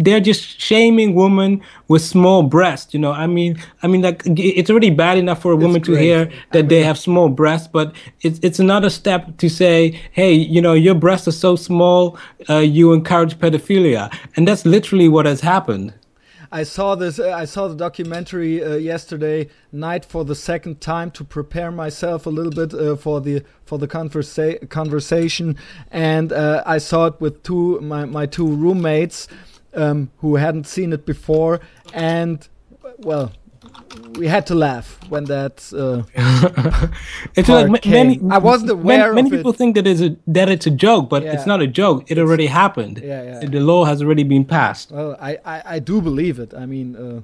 they're 0.00 0.20
just 0.20 0.60
shaming 0.60 1.14
women 1.14 1.62
with 1.86 2.02
small 2.02 2.42
breasts. 2.42 2.92
You 2.92 2.98
know, 2.98 3.12
I 3.12 3.28
mean, 3.28 3.62
I 3.84 3.86
mean, 3.86 4.02
like 4.02 4.22
it's 4.26 4.68
already 4.68 4.90
bad 4.90 5.18
enough 5.18 5.40
for 5.42 5.52
a 5.52 5.56
woman 5.56 5.80
to 5.82 5.94
hear 5.94 6.24
that 6.50 6.58
I 6.58 6.62
mean, 6.62 6.68
they 6.68 6.82
have 6.82 6.98
small 6.98 7.28
breasts, 7.28 7.68
but 7.68 7.94
it's 8.22 8.40
it's 8.42 8.58
another 8.58 8.90
step 8.90 9.36
to 9.38 9.48
say, 9.48 10.00
hey, 10.10 10.32
you 10.32 10.60
know, 10.60 10.72
your 10.72 10.96
breasts 10.96 11.28
are 11.28 11.32
so 11.32 11.54
small, 11.54 12.18
uh, 12.50 12.58
you 12.58 12.92
encourage 12.92 13.38
pedophilia, 13.38 14.12
and 14.34 14.48
that's 14.48 14.66
literally 14.66 15.08
what 15.08 15.26
has 15.26 15.40
happened. 15.40 15.94
I 16.52 16.64
saw 16.64 16.94
this. 16.94 17.18
Uh, 17.18 17.30
I 17.30 17.46
saw 17.46 17.66
the 17.66 17.74
documentary 17.74 18.62
uh, 18.62 18.74
yesterday 18.74 19.48
night 19.72 20.04
for 20.04 20.22
the 20.22 20.34
second 20.34 20.82
time 20.82 21.10
to 21.12 21.24
prepare 21.24 21.70
myself 21.70 22.26
a 22.26 22.30
little 22.30 22.52
bit 22.52 22.74
uh, 22.74 22.94
for 22.94 23.22
the 23.22 23.42
for 23.64 23.78
the 23.78 23.88
conversa- 23.88 24.68
conversation, 24.68 25.56
and 25.90 26.30
uh, 26.30 26.62
I 26.66 26.76
saw 26.76 27.06
it 27.06 27.20
with 27.20 27.42
two 27.42 27.80
my 27.80 28.04
my 28.04 28.26
two 28.26 28.46
roommates 28.46 29.28
um, 29.72 30.10
who 30.18 30.36
hadn't 30.36 30.66
seen 30.66 30.92
it 30.92 31.06
before, 31.06 31.60
and 31.94 32.46
well, 32.98 33.32
we 34.16 34.26
had 34.26 34.46
to 34.46 34.54
laugh 34.54 34.98
when 35.08 35.24
that. 35.24 35.72
Uh, 35.72 36.02
it's 37.34 37.48
like 37.48 37.86
many. 37.86 38.20
I 38.30 38.38
wasn't 38.38 38.70
aware. 38.70 39.12
Many, 39.12 39.30
many 39.30 39.36
people 39.36 39.52
it. 39.52 39.56
think 39.56 39.74
that 39.74 39.86
is 39.86 40.02
a 40.02 40.16
that 40.26 40.48
it's 40.48 40.66
a 40.66 40.70
joke, 40.70 41.08
but 41.08 41.22
yeah. 41.22 41.32
it's 41.32 41.46
not 41.46 41.62
a 41.62 41.66
joke. 41.66 42.04
It 42.04 42.12
it's, 42.12 42.20
already 42.20 42.46
happened. 42.46 42.98
Yeah, 42.98 43.40
yeah. 43.40 43.48
The 43.48 43.60
law 43.60 43.84
has 43.84 44.02
already 44.02 44.24
been 44.24 44.44
passed. 44.44 44.90
Well, 44.90 45.16
I 45.20 45.38
I, 45.44 45.62
I 45.76 45.78
do 45.78 46.00
believe 46.00 46.38
it. 46.38 46.54
I 46.54 46.66
mean, 46.66 46.96
uh, 46.96 47.20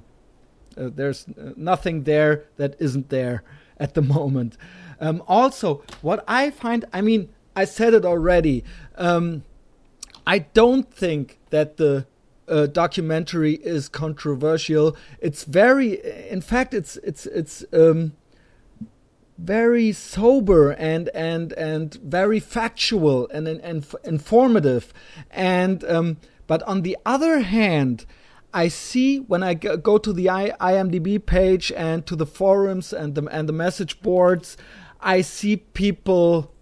uh, 0.79 0.91
there's 0.95 1.27
uh, 1.29 1.53
nothing 1.57 2.05
there 2.05 2.45
that 2.57 2.77
isn't 2.79 3.09
there 3.09 3.43
at 3.79 3.95
the 3.95 4.03
moment. 4.17 4.57
Um, 5.01 5.23
also, 5.29 5.83
what 6.03 6.25
I 6.27 6.51
find, 6.51 6.85
I 6.93 7.01
mean, 7.03 7.29
I 7.55 7.65
said 7.65 7.95
it 7.95 8.05
already. 8.05 8.65
Um, 8.97 9.45
I 10.27 10.41
don't 10.41 10.93
think 10.93 11.39
that 11.51 11.77
the 11.77 12.07
uh, 12.49 12.67
documentary 12.67 13.55
is 13.55 13.89
controversial. 13.89 14.97
It's 15.21 15.45
very, 15.45 16.01
in 16.29 16.41
fact, 16.41 16.75
it's 16.75 16.97
it's 16.99 17.27
it's 17.27 17.65
um, 17.73 18.13
very 19.39 19.93
sober 19.93 20.73
and 20.73 21.09
and 21.11 21.53
and 21.53 21.95
very 21.95 22.41
factual 22.41 23.29
and 23.29 23.47
and, 23.47 23.61
and 23.61 23.87
informative. 24.05 24.93
And 25.31 25.85
um, 25.85 26.17
but 26.47 26.63
on 26.65 26.83
the 26.83 26.97
other 27.07 27.41
hand, 27.41 28.07
I 28.53 28.69
see 28.69 29.19
when 29.19 29.43
I 29.43 29.55
go 29.55 29.99
to 29.99 30.13
the 30.13 30.27
IMDb 30.27 31.25
page 31.25 31.71
and 31.73 32.05
to 32.07 32.17
the 32.17 32.27
forums 32.27 32.93
and 32.93 33.15
the 33.15 33.27
and 33.27 33.49
the 33.49 33.53
message 33.53 34.01
boards, 34.03 34.57
I 35.01 35.21
see 35.21 35.57
people 35.57 36.53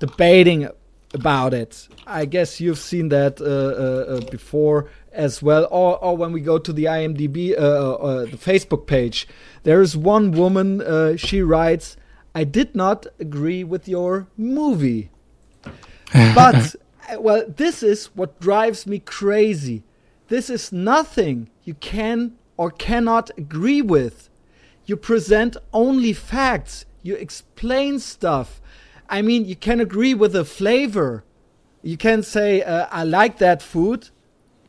debating 0.00 0.68
about 1.14 1.54
it. 1.54 1.88
I 2.06 2.24
guess 2.24 2.60
you've 2.60 2.78
seen 2.78 3.08
that 3.08 3.40
uh, 3.40 3.44
uh, 3.44 4.16
uh 4.16 4.30
before 4.30 4.90
as 5.12 5.42
well, 5.42 5.66
or, 5.70 6.02
or 6.02 6.16
when 6.16 6.32
we 6.32 6.40
go 6.40 6.58
to 6.58 6.72
the 6.72 6.84
IMDb, 6.84 7.52
uh, 7.52 7.60
uh, 7.60 7.92
uh, 7.94 8.20
the 8.24 8.36
Facebook 8.36 8.86
page, 8.86 9.26
there 9.62 9.80
is 9.82 9.96
one 9.96 10.32
woman. 10.32 10.80
Uh, 10.80 11.16
she 11.16 11.42
writes, 11.42 11.96
"I 12.34 12.44
did 12.44 12.74
not 12.74 13.06
agree 13.18 13.64
with 13.64 13.88
your 13.88 14.28
movie, 14.36 15.10
but 16.12 16.74
uh, 17.10 17.20
well, 17.20 17.44
this 17.46 17.82
is 17.82 18.06
what 18.14 18.40
drives 18.40 18.86
me 18.86 18.98
crazy. 18.98 19.84
This 20.28 20.50
is 20.50 20.72
nothing 20.72 21.48
you 21.64 21.74
can 21.74 22.36
or 22.56 22.70
cannot 22.70 23.30
agree 23.38 23.82
with. 23.82 24.28
You 24.84 24.96
present 24.96 25.56
only 25.72 26.12
facts. 26.12 26.84
You 27.02 27.14
explain 27.14 27.98
stuff. 27.98 28.60
I 29.08 29.22
mean, 29.22 29.44
you 29.44 29.56
can 29.56 29.80
agree 29.80 30.14
with 30.14 30.32
the 30.32 30.44
flavor." 30.44 31.24
You 31.82 31.96
can 31.96 32.22
say, 32.22 32.62
uh, 32.62 32.86
I 32.90 33.04
like 33.04 33.38
that 33.38 33.62
food, 33.62 34.10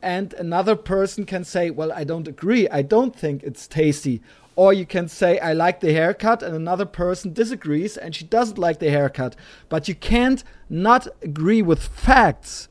and 0.02 0.32
another 0.34 0.76
person 0.76 1.24
can 1.24 1.44
say, 1.44 1.70
Well, 1.70 1.92
I 1.92 2.04
don't 2.04 2.28
agree. 2.28 2.68
I 2.68 2.82
don't 2.82 3.14
think 3.14 3.42
it's 3.42 3.66
tasty. 3.66 4.22
Or 4.56 4.72
you 4.72 4.84
can 4.84 5.08
say, 5.08 5.38
I 5.38 5.52
like 5.52 5.80
the 5.80 5.92
haircut, 5.92 6.42
and 6.42 6.54
another 6.54 6.84
person 6.84 7.32
disagrees 7.32 7.96
and 7.96 8.14
she 8.14 8.24
doesn't 8.24 8.58
like 8.58 8.78
the 8.78 8.90
haircut. 8.90 9.34
But 9.68 9.88
you 9.88 9.94
can't 9.94 10.44
not 10.68 11.06
agree 11.22 11.62
with 11.62 11.82
facts. 11.82 12.68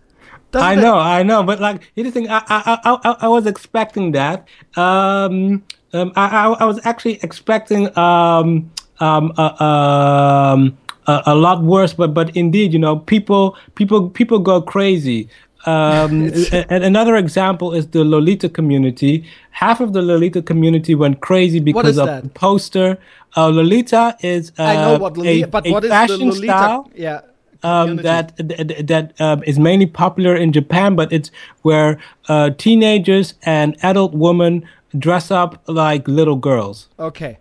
Doesn't 0.51 0.67
I 0.67 0.75
know, 0.75 0.97
I 0.97 1.23
know, 1.23 1.43
but 1.43 1.59
like 1.59 1.91
here's 1.95 2.07
the 2.07 2.11
thing. 2.11 2.29
I 2.29 2.41
I 2.47 2.79
I, 2.83 3.15
I 3.21 3.27
was 3.27 3.45
expecting 3.45 4.11
that. 4.13 4.47
Um, 4.75 5.63
um, 5.93 6.11
I, 6.15 6.55
I 6.59 6.65
was 6.65 6.83
actually 6.85 7.19
expecting 7.21 7.95
um 7.97 8.71
um 8.99 9.33
uh, 9.37 9.63
um 9.63 10.77
a, 11.07 11.23
a 11.27 11.35
lot 11.35 11.63
worse, 11.63 11.93
but 11.93 12.13
but 12.13 12.35
indeed, 12.35 12.73
you 12.73 12.79
know, 12.79 12.97
people 12.97 13.57
people 13.75 14.09
people 14.09 14.39
go 14.39 14.61
crazy. 14.61 15.29
Um, 15.65 16.31
and 16.51 16.83
another 16.83 17.15
example 17.15 17.73
is 17.73 17.87
the 17.87 18.03
Lolita 18.03 18.49
community. 18.49 19.25
Half 19.51 19.81
of 19.81 19.93
the 19.93 20.01
Lolita 20.01 20.41
community 20.41 20.95
went 20.95 21.21
crazy 21.21 21.59
because 21.59 21.97
of 21.97 22.07
that? 22.07 22.23
the 22.23 22.29
poster. 22.29 22.97
Uh, 23.35 23.49
Lolita 23.49 24.17
is 24.21 24.51
uh, 24.57 24.63
I 24.63 24.75
know 24.75 24.97
what 24.97 25.17
Lolita, 25.17 25.45
a, 25.45 25.49
but 25.49 25.67
a 25.67 25.71
what 25.71 25.83
is 25.83 25.89
the 25.91 26.17
Lolita? 26.17 26.47
Style, 26.47 26.91
yeah. 26.95 27.21
Um, 27.61 27.97
that 27.97 28.37
that, 28.37 28.87
that 28.87 29.19
um, 29.19 29.43
is 29.43 29.59
mainly 29.59 29.85
popular 29.85 30.33
in 30.35 30.53
Japan, 30.53 30.95
but 30.95 31.11
it's 31.11 31.29
where 31.61 31.99
uh, 32.29 32.51
teenagers 32.51 33.33
and 33.43 33.75
adult 33.83 34.13
women 34.13 34.65
dress 34.97 35.29
up 35.29 35.61
like 35.67 36.07
little 36.07 36.37
girls. 36.37 36.87
Okay. 36.97 37.37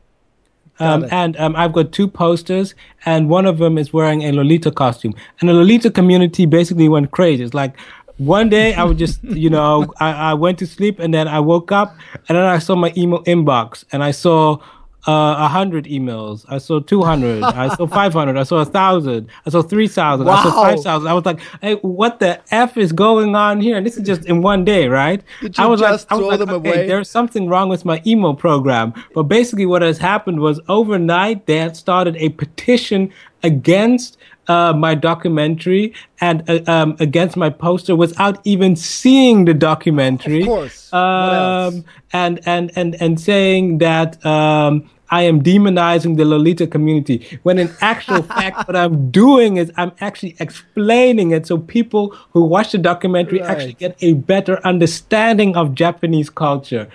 Um, 0.81 1.07
and 1.11 1.37
um, 1.39 1.57
I've 1.57 1.73
got 1.73 1.93
two 1.93 2.07
posters, 2.07 2.75
and 3.05 3.29
one 3.29 3.47
of 3.47 3.59
them 3.59 3.79
is 3.79 3.93
wearing 3.93 4.23
a 4.23 4.33
Lolita 4.33 4.71
costume. 4.71 5.15
And 5.41 5.49
the 5.49 5.55
Lolita 5.55 5.91
community 5.91 6.47
basically 6.47 6.89
went 6.89 7.11
crazy. 7.11 7.43
It's 7.43 7.55
like 7.55 7.77
one 8.19 8.49
day 8.49 8.75
I 8.75 8.85
would 8.85 8.99
just, 8.99 9.23
you 9.25 9.51
know, 9.51 9.93
I, 9.99 10.13
I 10.13 10.35
went 10.35 10.59
to 10.59 10.67
sleep 10.67 10.99
and 10.99 11.13
then 11.15 11.27
I 11.29 11.41
woke 11.41 11.73
up 11.73 11.97
and 12.29 12.37
then 12.37 12.45
I 12.45 12.59
saw 12.59 12.77
my 12.77 12.93
email 12.97 13.23
inbox 13.25 13.85
and 13.93 14.05
I 14.05 14.11
saw 14.11 14.59
uh, 15.07 15.13
a 15.13 15.15
uh, 15.15 15.49
hundred 15.49 15.87
emails. 15.87 16.45
I 16.49 16.59
saw 16.59 16.81
two 16.81 17.03
hundred. 17.03 17.43
I 17.43 17.75
saw 17.75 17.87
five 18.01 18.13
hundred. 18.13 18.37
I 18.37 18.43
saw 18.43 18.59
a 18.59 18.65
thousand. 18.65 19.29
I 19.47 19.51
saw 19.51 19.63
three 19.63 19.89
thousand. 19.89 20.27
Wow. 20.27 20.35
I 20.35 20.43
saw 20.43 20.51
five 20.51 20.83
thousand. 20.83 21.09
I 21.09 21.15
was 21.15 21.25
like, 21.25 21.41
"Hey, 21.63 21.77
what 21.77 22.19
the 22.19 22.41
f 22.53 22.77
is 22.77 22.93
going 22.93 23.35
on 23.35 23.61
here?" 23.61 23.79
And 23.79 23.87
this 23.87 23.97
is 23.97 24.05
just 24.05 24.27
in 24.27 24.43
one 24.43 24.67
day, 24.67 24.89
right? 24.89 25.23
Did 25.41 25.57
you 25.57 25.65
I 25.65 25.67
was 25.67 25.81
just 25.81 26.11
like, 26.11 26.19
throw 26.19 26.29
was 26.29 26.39
like, 26.39 26.47
them 26.47 26.57
okay, 26.57 26.69
away? 26.69 26.87
There's 26.89 27.09
something 27.09 27.49
wrong 27.49 27.71
with 27.71 27.87
my 27.87 28.03
email 28.07 28.35
program. 28.35 28.93
But 29.15 29.25
basically, 29.25 29.65
what 29.65 29.81
has 29.81 29.97
happened 29.97 30.41
was 30.41 30.61
overnight 30.69 31.47
they 31.47 31.57
had 31.57 31.75
started 31.75 32.15
a 32.17 32.29
petition 32.31 33.11
against 33.43 34.19
uh, 34.49 34.73
my 34.73 34.95
documentary 34.95 35.95
and 36.21 36.49
uh, 36.49 36.61
um, 36.67 36.97
against 37.01 37.37
my 37.37 37.51
poster 37.51 37.95
without 37.95 38.41
even 38.45 38.75
seeing 38.75 39.45
the 39.45 39.55
documentary. 39.55 40.41
Of 40.41 40.47
course. 40.47 40.93
Um, 40.93 41.85
and 42.13 42.41
and 42.47 42.73
and 42.75 42.97
and 43.01 43.21
saying 43.21 43.79
that 43.79 44.25
um, 44.25 44.89
I 45.11 45.23
am 45.23 45.43
demonizing 45.43 46.17
the 46.17 46.25
Lolita 46.25 46.67
community. 46.67 47.39
When 47.43 47.59
in 47.59 47.71
actual 47.81 48.23
fact, 48.35 48.67
what 48.69 48.77
I'm 48.77 49.11
doing 49.11 49.57
is 49.57 49.73
I'm 49.77 49.93
actually 50.01 50.37
explaining 50.39 51.31
it 51.31 51.47
so 51.47 51.59
people 51.59 52.15
who 52.33 52.43
watch 52.43 52.73
the 52.73 52.79
documentary 52.79 53.41
right. 53.41 53.51
actually 53.51 53.75
get 53.75 53.97
a 54.03 54.15
better 54.15 54.65
understanding 54.67 55.57
of 55.57 55.75
Japanese 55.75 56.31
culture. 56.31 56.89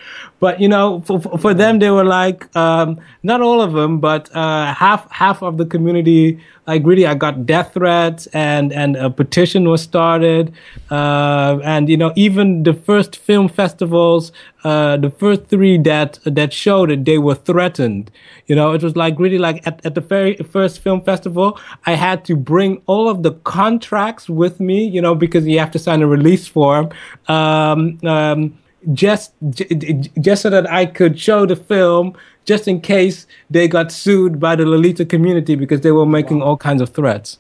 But 0.44 0.60
you 0.60 0.68
know, 0.68 1.00
for, 1.06 1.22
for 1.22 1.54
them, 1.54 1.80
they 1.80 1.90
were 1.90 2.04
like, 2.04 2.54
um, 2.54 3.00
not 3.24 3.40
all 3.40 3.62
of 3.62 3.72
them, 3.72 4.02
but 4.02 4.30
uh, 4.36 4.74
half 4.74 5.10
half 5.10 5.42
of 5.42 5.56
the 5.58 5.66
community. 5.66 6.38
Like 6.68 6.86
really, 6.86 7.06
I 7.06 7.14
got 7.14 7.46
death 7.46 7.76
threats, 7.76 8.28
and 8.34 8.74
and 8.74 8.98
a 8.98 9.10
petition 9.10 9.70
was 9.70 9.82
started, 9.82 10.52
uh, 10.92 11.60
and 11.64 11.88
you 11.88 11.96
know, 11.96 12.12
even 12.18 12.64
the 12.64 12.74
first 12.74 13.16
film 13.16 13.48
festivals, 13.48 14.34
uh, 14.66 14.98
the 14.98 15.12
first 15.12 15.46
three 15.46 15.78
that 15.78 16.20
that 16.26 16.52
showed 16.52 16.92
it, 16.92 17.06
they 17.06 17.20
were 17.20 17.36
threatened. 17.36 18.12
You 18.48 18.58
know, 18.58 18.74
it 18.74 18.84
was 18.84 18.98
like 18.98 19.18
really 19.20 19.40
like 19.40 19.66
at, 19.66 19.80
at 19.86 19.96
the 19.96 20.02
very 20.02 20.36
first 20.36 20.80
film 20.80 21.04
festival, 21.04 21.58
I 21.86 21.94
had 21.94 22.26
to 22.26 22.36
bring 22.36 22.82
all 22.86 23.08
of 23.08 23.24
the 23.24 23.32
contracts 23.46 24.28
with 24.28 24.60
me, 24.60 24.86
you 24.86 25.02
know, 25.02 25.16
because 25.16 25.48
you 25.48 25.58
have 25.60 25.72
to 25.72 25.80
sign 25.80 26.02
a 26.02 26.08
release 26.08 26.50
form. 26.50 26.90
Um, 27.30 27.98
um, 28.04 28.58
just 28.92 29.34
just 30.20 30.42
so 30.42 30.50
that 30.50 30.70
I 30.70 30.86
could 30.86 31.20
show 31.20 31.46
the 31.46 31.56
film 31.56 32.16
just 32.46 32.68
in 32.68 32.82
case 32.82 33.26
they 33.50 33.68
got 33.68 33.92
sued 33.92 34.40
by 34.40 34.56
the 34.56 34.66
Lolita 34.66 35.06
community 35.06 35.56
because 35.56 35.82
they 35.82 35.92
were 35.92 36.06
making 36.06 36.40
wow. 36.40 36.48
all 36.48 36.58
kinds 36.58 36.82
of 36.82 36.90
threats. 36.90 37.38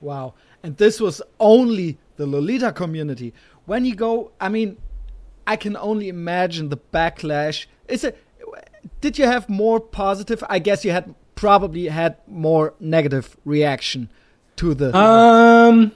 Wow. 0.00 0.34
And 0.62 0.76
this 0.76 1.00
was 1.00 1.20
only 1.40 1.98
the 2.16 2.26
Lolita 2.26 2.72
community. 2.72 3.34
When 3.66 3.84
you 3.84 3.94
go, 3.94 4.30
I 4.40 4.48
mean, 4.48 4.76
I 5.46 5.56
can 5.56 5.76
only 5.76 6.08
imagine 6.08 6.68
the 6.68 6.78
backlash. 6.78 7.66
Is 7.88 8.04
it 8.04 8.18
did 9.00 9.18
you 9.18 9.26
have 9.26 9.48
more 9.48 9.80
positive? 9.80 10.42
I 10.48 10.58
guess 10.58 10.84
you 10.84 10.92
had 10.92 11.14
probably 11.34 11.88
had 11.88 12.16
more 12.26 12.74
negative 12.78 13.36
reaction 13.44 14.08
to 14.56 14.74
the 14.74 14.96
um 14.96 15.92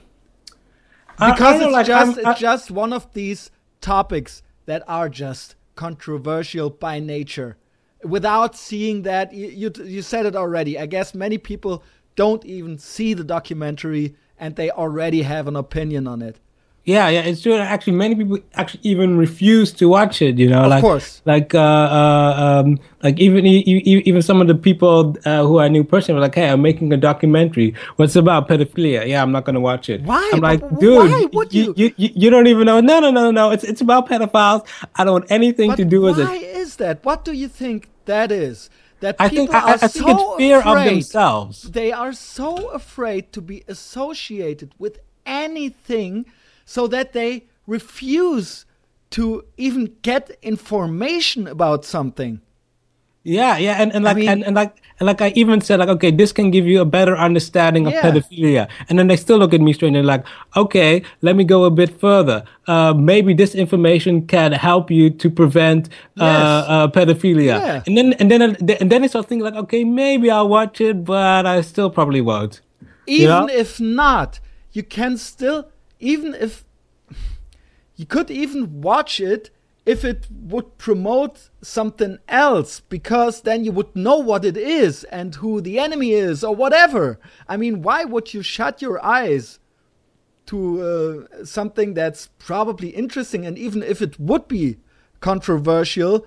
because 1.17 1.61
it's 1.61 1.71
like, 1.71 1.85
just 1.85 2.17
I'm, 2.17 2.25
it's 2.27 2.39
just 2.39 2.71
one 2.71 2.91
of 2.91 3.11
these 3.13 3.49
topics 3.81 4.41
that 4.67 4.83
are 4.87 5.09
just 5.09 5.55
controversial 5.75 6.69
by 6.69 6.99
nature. 6.99 7.57
Without 8.03 8.55
seeing 8.55 9.01
that, 9.01 9.33
you, 9.33 9.71
you, 9.83 10.01
said 10.03 10.27
it 10.27 10.35
already. 10.35 10.77
I 10.77 10.85
guess 10.85 11.15
many 11.15 11.39
people 11.39 11.83
don't 12.15 12.45
even 12.45 12.77
see 12.77 13.15
the 13.15 13.23
documentary 13.23 14.15
and 14.37 14.55
they 14.55 14.69
already 14.69 15.23
have 15.23 15.47
an 15.47 15.55
opinion 15.55 16.07
on 16.07 16.21
it. 16.21 16.39
Yeah, 16.87 17.09
yeah, 17.09 17.23
it's 17.23 17.41
true. 17.41 17.53
Actually, 17.57 17.97
many 17.99 18.15
people 18.15 18.39
actually 18.53 18.79
even 18.83 19.17
refuse 19.17 19.73
to 19.73 19.89
watch 19.89 20.21
it. 20.21 20.37
You 20.37 20.47
know, 20.47 20.63
of 20.63 20.69
like 20.69 20.81
course. 20.81 21.21
like 21.25 21.53
uh, 21.53 21.59
uh, 21.59 22.63
um, 22.63 22.79
like 23.03 23.19
even 23.19 23.45
even 23.45 24.21
some 24.21 24.39
of 24.39 24.47
the 24.47 24.55
people 24.55 25.17
uh, 25.25 25.43
who 25.43 25.59
I 25.59 25.67
knew 25.67 25.83
personally 25.83 26.19
were 26.19 26.25
like, 26.25 26.35
"Hey, 26.35 26.47
I'm 26.47 26.61
making 26.61 26.93
a 26.93 26.97
documentary. 26.97 27.75
What's 27.97 28.15
about 28.15 28.47
pedophilia? 28.47 29.05
Yeah, 29.05 29.21
I'm 29.21 29.33
not 29.33 29.43
gonna 29.43 29.59
watch 29.59 29.89
it." 29.89 30.01
Why? 30.03 30.31
I'm 30.33 30.39
like, 30.39 30.61
dude, 30.79 31.11
why 31.11 31.27
would 31.33 31.53
you? 31.53 31.73
You, 31.75 31.91
you? 31.97 32.09
you 32.15 32.29
don't 32.29 32.47
even 32.47 32.65
know. 32.65 32.79
No, 32.79 33.01
no, 33.01 33.11
no, 33.11 33.31
no. 33.31 33.51
It's 33.51 33.65
it's 33.65 33.81
about 33.81 34.07
pedophiles. 34.07 34.65
I 34.95 35.03
don't 35.03 35.11
want 35.11 35.29
anything 35.29 35.71
but 35.71 35.75
to 35.75 35.83
do 35.83 35.99
with 35.99 36.17
it. 36.17 36.23
Why 36.23 36.37
is 36.37 36.77
that? 36.77 37.03
What 37.03 37.25
do 37.25 37.33
you 37.33 37.49
think 37.49 37.89
that 38.05 38.31
is? 38.31 38.69
That 39.01 39.17
I 39.19 39.27
people 39.27 39.47
think 39.47 39.55
I, 39.55 39.59
are 39.59 39.73
I 39.73 39.77
think 39.77 39.91
so 39.91 40.09
it's 40.09 40.37
fear 40.37 40.59
afraid, 40.59 40.87
of 40.87 40.93
themselves. 40.93 41.63
They 41.63 41.91
are 41.91 42.13
so 42.13 42.69
afraid 42.69 43.33
to 43.33 43.41
be 43.41 43.65
associated 43.67 44.73
with 44.79 44.99
anything, 45.27 46.25
so 46.67 46.85
that 46.87 47.13
they 47.13 47.47
refuse 47.65 48.65
to 49.11 49.45
even 49.57 49.95
get 50.03 50.23
information 50.41 51.47
about 51.47 51.85
something. 51.85 52.41
Yeah, 53.23 53.57
yeah, 53.57 53.81
and, 53.81 53.91
and 53.93 54.03
like 54.05 54.15
I 54.15 54.19
mean, 54.19 54.29
and, 54.29 54.43
and 54.47 54.55
like 54.55 54.73
and 54.99 55.05
like 55.07 55.21
I 55.21 55.29
even 55.35 55.59
said 55.59 55.79
like 55.79 55.89
okay, 55.89 56.11
this 56.11 56.31
can 56.31 56.49
give 56.49 56.65
you 56.65 56.79
a 56.79 56.85
better 56.85 57.15
understanding 57.17 57.85
of 57.87 57.91
Yeah. 57.91 58.03
pedophilia, 58.03 58.69
and 58.87 58.97
then 58.97 59.07
they 59.07 59.17
still 59.17 59.37
look 59.37 59.53
at 59.53 59.59
me 59.59 59.73
strange 59.73 59.95
and 59.97 60.07
they're 60.07 60.15
like 60.17 60.25
okay, 60.55 61.03
let 61.21 61.35
me 61.35 61.43
go 61.43 61.65
a 61.65 61.71
bit 61.71 61.99
further. 61.99 62.43
Uh, 62.67 62.93
maybe 62.93 63.33
this 63.33 63.53
information 63.53 64.25
can 64.27 64.51
help 64.53 64.89
you 64.89 65.09
to 65.09 65.29
prevent 65.29 65.89
uh, 66.19 66.23
Yes. 66.23 66.65
uh, 66.73 66.87
pedophilia, 66.87 67.59
Yeah. 67.59 67.83
and 67.85 67.97
then 67.97 68.13
and 68.19 68.31
then 68.31 68.41
and 68.81 68.89
then 68.91 69.03
I 69.03 69.07
start 69.07 69.25
thinking 69.27 69.43
like 69.43 69.55
okay, 69.63 69.83
maybe 69.83 70.31
I'll 70.31 70.47
watch 70.47 70.79
it, 70.79 71.03
but 71.03 71.45
I 71.45 71.59
still 71.61 71.89
probably 71.89 72.21
won't. 72.21 72.61
even 73.07 73.49
Yeah. 73.49 73.63
if 73.63 73.79
not, 73.81 74.39
you 74.71 74.83
can 74.83 75.17
still, 75.17 75.67
even 75.99 76.33
if 76.33 76.63
you 77.95 78.05
could 78.05 78.29
even 78.29 78.81
watch 78.81 79.19
it 79.19 79.49
if 79.87 80.03
it 80.03 80.27
would 80.29 80.77
promote 80.77 81.49
something 81.61 82.19
else, 82.27 82.81
because 82.81 83.41
then 83.41 83.63
you 83.63 83.71
would 83.71 83.95
know 83.95 84.17
what 84.17 84.43
it 84.43 84.57
is 84.57 85.05
and 85.05 85.35
who 85.35 85.61
the 85.61 85.79
enemy 85.79 86.11
is 86.11 86.43
or 86.43 86.53
whatever. 86.53 87.17
I 87.47 87.55
mean, 87.55 87.81
why 87.81 88.03
would 88.03 88.33
you 88.33 88.41
shut 88.41 88.81
your 88.81 89.03
eyes 89.03 89.59
to 90.47 90.81
uh, 91.39 91.45
something 91.45 91.93
that's 91.93 92.27
probably 92.37 92.89
interesting? 92.89 93.45
And 93.45 93.57
even 93.57 93.81
if 93.81 94.01
it 94.01 94.19
would 94.19 94.49
be 94.49 94.75
controversial, 95.21 96.25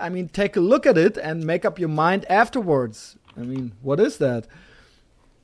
i 0.00 0.08
mean, 0.08 0.28
take 0.28 0.56
a 0.56 0.60
look 0.60 0.86
at 0.86 0.96
it 0.96 1.16
and 1.16 1.44
make 1.44 1.64
up 1.64 1.80
your 1.80 1.88
mind 1.88 2.24
afterwards. 2.30 3.16
I 3.36 3.40
mean, 3.40 3.72
what 3.82 3.98
is 3.98 4.18
that? 4.18 4.46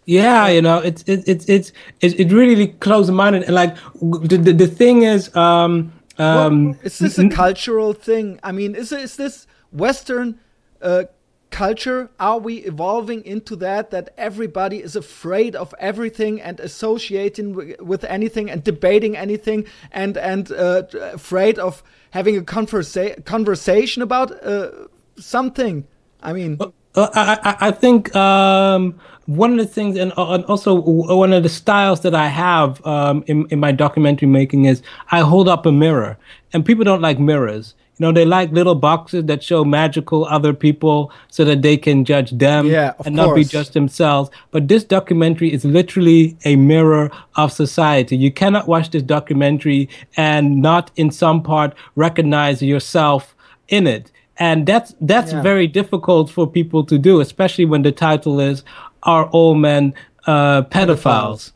Yeah, 0.08 0.48
you 0.48 0.62
know, 0.62 0.78
it's 0.78 1.04
it's 1.06 1.28
it's 1.28 1.44
it's 1.50 1.72
it's 2.00 2.14
it 2.14 2.32
really 2.32 2.68
close 2.68 3.10
minded 3.10 3.42
and 3.42 3.54
like 3.54 3.76
the, 4.00 4.38
the 4.38 4.52
the 4.54 4.66
thing 4.66 5.02
is 5.02 5.36
um 5.36 5.92
um 6.16 6.64
Well, 6.64 6.76
is 6.82 6.98
this 6.98 7.18
a 7.18 7.28
cultural 7.28 7.92
thing? 7.92 8.40
I 8.42 8.52
mean, 8.52 8.74
is 8.74 8.90
is 8.90 9.16
this 9.16 9.46
Western 9.70 10.40
uh, 10.80 11.04
culture? 11.50 12.08
Are 12.18 12.38
we 12.38 12.54
evolving 12.64 13.22
into 13.26 13.54
that? 13.56 13.90
That 13.90 14.08
everybody 14.16 14.82
is 14.82 14.96
afraid 14.96 15.54
of 15.54 15.74
everything 15.78 16.40
and 16.40 16.58
associating 16.58 17.76
with 17.78 18.04
anything 18.04 18.50
and 18.50 18.64
debating 18.64 19.14
anything 19.14 19.66
and 19.92 20.16
and 20.16 20.50
uh, 20.50 20.84
afraid 21.12 21.58
of 21.58 21.82
having 22.12 22.38
a 22.38 22.42
conversa- 22.42 23.22
conversation 23.26 24.02
about 24.02 24.32
uh, 24.42 24.70
something. 25.18 25.86
I 26.22 26.32
mean, 26.32 26.58
Uh, 26.98 27.08
I, 27.14 27.50
I, 27.50 27.68
I 27.68 27.70
think 27.70 28.14
um, 28.16 28.98
one 29.26 29.52
of 29.52 29.58
the 29.58 29.66
things, 29.66 29.96
and, 29.96 30.12
uh, 30.16 30.32
and 30.34 30.44
also 30.46 30.74
one 30.74 31.32
of 31.32 31.42
the 31.42 31.48
styles 31.48 32.00
that 32.00 32.14
I 32.14 32.28
have 32.28 32.84
um, 32.84 33.22
in, 33.26 33.46
in 33.50 33.60
my 33.60 33.72
documentary 33.72 34.26
making 34.28 34.64
is 34.64 34.82
I 35.12 35.20
hold 35.20 35.48
up 35.48 35.64
a 35.66 35.72
mirror, 35.72 36.18
and 36.52 36.64
people 36.64 36.84
don't 36.84 37.00
like 37.02 37.18
mirrors. 37.20 37.74
You 37.98 38.06
know, 38.06 38.12
they 38.12 38.24
like 38.24 38.52
little 38.52 38.76
boxes 38.76 39.24
that 39.24 39.42
show 39.42 39.64
magical 39.64 40.24
other 40.26 40.54
people 40.54 41.10
so 41.28 41.44
that 41.44 41.62
they 41.62 41.76
can 41.76 42.04
judge 42.04 42.30
them 42.30 42.66
Yeah, 42.68 42.92
and 43.04 43.16
not 43.16 43.34
be 43.34 43.42
course. 43.42 43.50
just 43.50 43.72
themselves. 43.72 44.30
But 44.52 44.68
this 44.68 44.84
documentary 44.84 45.52
is 45.52 45.64
literally 45.64 46.36
a 46.44 46.54
mirror 46.54 47.10
of 47.34 47.52
society. 47.52 48.16
You 48.16 48.30
cannot 48.30 48.68
watch 48.68 48.90
this 48.90 49.02
documentary 49.02 49.88
and 50.16 50.62
not 50.62 50.92
in 50.94 51.10
some 51.10 51.42
part 51.42 51.74
recognize 51.96 52.62
yourself 52.62 53.34
in 53.68 53.88
it. 53.88 54.12
And 54.38 54.66
that's 54.66 54.94
that's 55.00 55.32
Yeah. 55.32 55.42
very 55.42 55.66
difficult 55.66 56.30
for 56.30 56.46
people 56.46 56.84
to 56.84 56.98
do, 56.98 57.20
especially 57.20 57.64
when 57.64 57.82
the 57.82 57.92
title 57.92 58.40
is 58.40 58.62
"Are 59.02 59.26
All 59.26 59.54
Men 59.54 59.94
uh, 60.26 60.62
pedophiles?" 60.62 61.52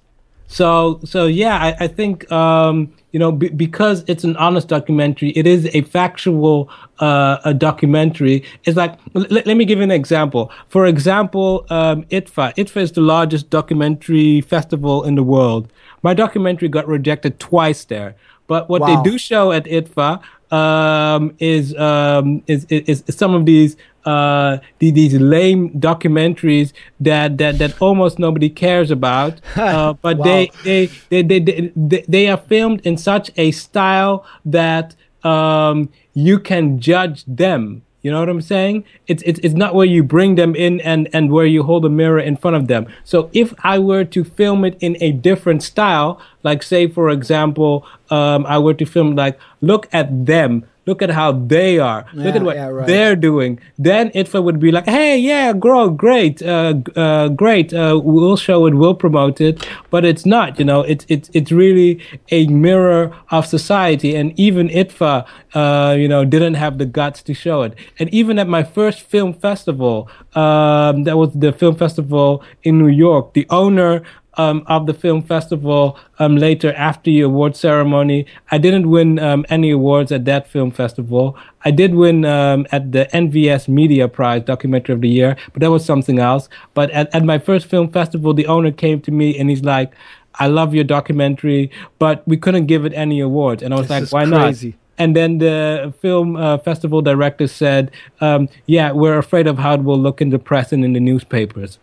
So 0.49 1.01
so 1.05 1.27
yeah, 1.27 1.57
I, 1.57 1.85
I 1.85 1.89
think 1.89 2.31
um, 2.31 2.93
you 3.13 3.19
know 3.19 3.33
b- 3.33 3.49
because 3.49 4.05
it's 4.09 4.25
an 4.25 4.37
honest 4.37 4.69
documentary, 4.69 5.31
it 5.31 5.47
is 5.47 5.67
a 5.75 5.83
factual 5.83 6.69
uh, 6.99 7.39
a 7.45 7.55
documentary. 7.55 8.43
It's 8.65 8.77
like 8.77 8.95
l- 9.15 9.27
let 9.31 9.57
me 9.57 9.65
give 9.65 9.79
you 9.79 9.85
an 9.85 9.91
example. 9.91 10.51
For 10.69 10.87
example, 10.87 11.65
um, 11.71 12.03
IDFA. 12.11 12.55
IDFA 12.57 12.81
is 12.83 12.93
the 12.93 13.01
largest 13.01 13.49
documentary 13.49 14.41
festival 14.43 15.05
in 15.05 15.15
the 15.15 15.23
world. 15.23 15.69
My 16.03 16.15
documentary 16.15 16.69
got 16.69 16.87
rejected 16.89 17.39
twice 17.39 17.85
there. 17.85 18.15
But 18.49 18.69
what 18.69 18.81
Wow. 18.83 18.89
they 19.03 19.11
do 19.11 19.17
show 19.19 19.53
at 19.53 19.65
IDFA 19.67 20.21
um, 20.53 21.35
is, 21.39 21.75
um, 21.77 22.43
is, 22.47 22.67
is 22.69 23.03
is 23.09 23.17
some 23.17 23.35
of 23.35 23.47
these 23.47 23.77
uh, 24.05 24.59
the- 24.81 24.91
these 24.91 25.15
lame 25.15 25.71
documentaries 25.71 26.73
that, 27.01 27.39
that, 27.39 27.59
that 27.59 27.75
almost 27.81 28.19
nobody 28.19 28.51
cares 28.51 28.91
about. 28.91 29.41
Uh, 29.57 29.95
but 30.03 30.19
Wow. 30.19 30.25
they, 30.25 30.51
they, 30.65 30.87
they, 31.09 31.23
they, 31.23 31.39
they, 31.41 31.73
they, 31.77 32.05
they 32.09 32.29
are 32.29 32.37
filmed 32.37 32.81
in 32.85 32.97
such 32.97 33.31
a 33.37 33.51
style 33.53 34.27
that 34.45 34.95
um, 35.25 35.89
you 36.15 36.39
can 36.39 36.81
judge 36.81 37.25
them. 37.27 37.83
You 38.03 38.11
know 38.11 38.19
what 38.19 38.29
I'm 38.29 38.43
saying? 38.43 38.85
It's, 39.07 39.23
it's 39.23 39.39
it's 39.45 39.55
not 39.55 39.75
where 39.75 39.87
you 39.87 40.03
bring 40.03 40.35
them 40.35 40.57
in 40.57 40.81
and 40.81 41.09
and 41.13 41.31
where 41.31 41.47
you 41.47 41.63
hold 41.63 41.85
a 41.85 41.89
mirror 41.89 42.19
in 42.19 42.37
front 42.37 42.57
of 42.57 42.67
them. 42.67 42.87
So 43.05 43.31
if 43.33 43.55
I 43.63 43.79
were 43.79 44.05
to 44.05 44.25
film 44.25 44.65
it 44.65 44.77
in 44.81 44.97
a 45.01 45.13
different 45.13 45.63
style, 45.63 46.21
like 46.43 46.65
say 46.65 46.89
for 46.89 47.11
example, 47.11 47.87
um, 48.11 48.45
I 48.47 48.59
were 48.59 48.75
to 48.75 48.85
film 48.85 49.15
like 49.15 49.39
look 49.61 49.89
at 49.93 50.27
them, 50.27 50.67
look 50.87 51.03
at 51.03 51.11
how 51.11 51.33
they 51.33 51.79
are, 51.79 52.05
look 52.13 52.35
at 52.35 52.43
what 52.43 52.57
yeah, 52.57 52.67
right. 52.67 52.87
they're 52.87 53.17
doing, 53.17 53.61
then 53.79 54.11
IDFA 54.11 54.43
would 54.43 54.59
be 54.59 54.73
like, 54.73 54.87
hey, 54.87 55.17
yeah, 55.19 55.53
grow, 55.53 55.91
great, 55.91 56.43
uh, 56.43 56.75
uh, 56.97 57.29
great, 57.29 57.73
uh, 57.73 58.01
we'll 58.03 58.37
show 58.37 58.67
it, 58.67 58.75
we'll 58.75 58.95
promote 58.95 59.41
it, 59.41 59.67
but 59.91 60.05
it's 60.05 60.27
not, 60.27 60.59
you 60.59 60.65
know, 60.65 60.81
it's 60.83 61.07
it's 61.09 61.31
it's 61.33 61.53
really 61.53 62.01
a 62.31 62.47
mirror 62.49 63.15
of 63.31 63.47
society, 63.47 64.15
and 64.17 64.39
even 64.39 64.69
IDFA, 64.69 65.27
uh, 65.55 65.95
you 65.99 66.09
know, 66.09 66.25
didn't 66.25 66.55
have 66.55 66.79
the 66.79 66.87
guts 66.87 67.23
to 67.23 67.35
show 67.35 67.63
it, 67.63 67.75
and 67.99 68.13
even 68.13 68.39
at 68.39 68.49
my 68.49 68.63
first 68.63 69.03
film 69.03 69.33
festival, 69.33 70.09
um, 70.35 71.05
that 71.05 71.17
was 71.17 71.33
the 71.35 71.53
film 71.53 71.77
festival 71.77 72.43
in 72.63 72.79
New 72.79 72.89
York, 72.89 73.35
the 73.35 73.47
owner 73.51 74.03
um, 74.35 74.65
of 74.67 74.87
the 74.87 74.95
film 74.95 75.23
festival 75.23 75.99
um, 76.19 76.37
later 76.37 76.73
after 76.75 77.11
the 77.11 77.21
award 77.21 77.57
ceremony. 77.57 78.27
I 78.51 78.59
didn't 78.59 78.89
win 78.91 79.19
um, 79.19 79.45
any 79.49 79.71
awards 79.71 80.11
at 80.13 80.25
that 80.25 80.47
film 80.49 80.71
festival. 80.71 81.37
I 81.65 81.71
did 81.71 81.95
win 81.95 82.25
um, 82.25 82.67
at 82.73 82.93
the 82.93 83.09
NVS 83.13 83.69
Media 83.69 84.09
Prize 84.09 84.43
Documentary 84.43 84.95
of 84.95 85.01
the 85.01 85.09
Year, 85.09 85.37
but 85.53 85.61
that 85.61 85.71
was 85.71 85.85
something 85.85 86.19
else. 86.19 86.49
But 86.75 86.91
at, 86.91 87.15
at 87.15 87.25
my 87.25 87.39
first 87.39 87.67
film 87.67 87.91
festival, 87.93 88.35
the 88.35 88.47
owner 88.47 88.73
came 88.73 89.01
to 89.03 89.11
me 89.11 89.39
and 89.39 89.51
he's 89.51 89.63
like, 89.63 89.93
I 90.37 90.47
love 90.47 90.75
your 90.75 90.85
documentary, 90.85 91.71
but 91.99 92.27
we 92.27 92.37
couldn't 92.39 92.67
give 92.67 92.87
it 92.87 92.93
any 92.95 93.21
awards. 93.21 93.63
And 93.63 93.75
I 93.75 93.79
was 93.79 93.89
This 93.89 94.13
like, 94.13 94.31
why 94.31 94.39
crazy. 94.39 94.69
not? 94.69 94.77
and 94.99 95.17
then 95.17 95.39
the 95.39 95.93
film 96.01 96.37
uh, 96.37 96.59
festival 96.59 97.03
director 97.03 97.47
said, 97.47 97.91
um, 98.21 98.49
"Yeah, 98.67 98.93
we're 98.93 99.19
afraid 99.19 99.47
of 99.47 99.59
how 99.59 99.75
it 99.75 99.83
will 99.85 99.99
look 99.99 100.21
in 100.21 100.31
the 100.31 100.39
press 100.39 100.73
and 100.73 100.85
in 100.85 100.93
the 100.93 101.01
newspapers." 101.01 101.79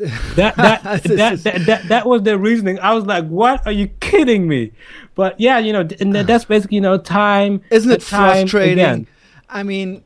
That 0.00 0.56
that, 0.56 0.82
that, 1.04 1.44
that, 1.44 1.66
that, 1.66 1.88
that 1.88 2.06
was 2.06 2.22
their 2.22 2.38
reasoning. 2.38 2.78
I 2.78 2.94
was 2.94 3.04
like, 3.04 3.26
"What? 3.26 3.66
Are 3.66 3.72
you 3.72 3.88
kidding 4.00 4.48
me?" 4.48 4.72
But 5.14 5.38
yeah, 5.38 5.58
you 5.58 5.72
know, 5.72 5.86
and 6.00 6.14
that's 6.26 6.46
basically 6.46 6.76
you 6.76 6.80
know 6.80 6.98
time. 6.98 7.62
Isn't 7.70 7.90
it 7.90 8.00
time 8.00 8.48
frustrating? 8.48 8.72
again. 8.72 9.06
I 9.48 9.62
mean, 9.62 10.04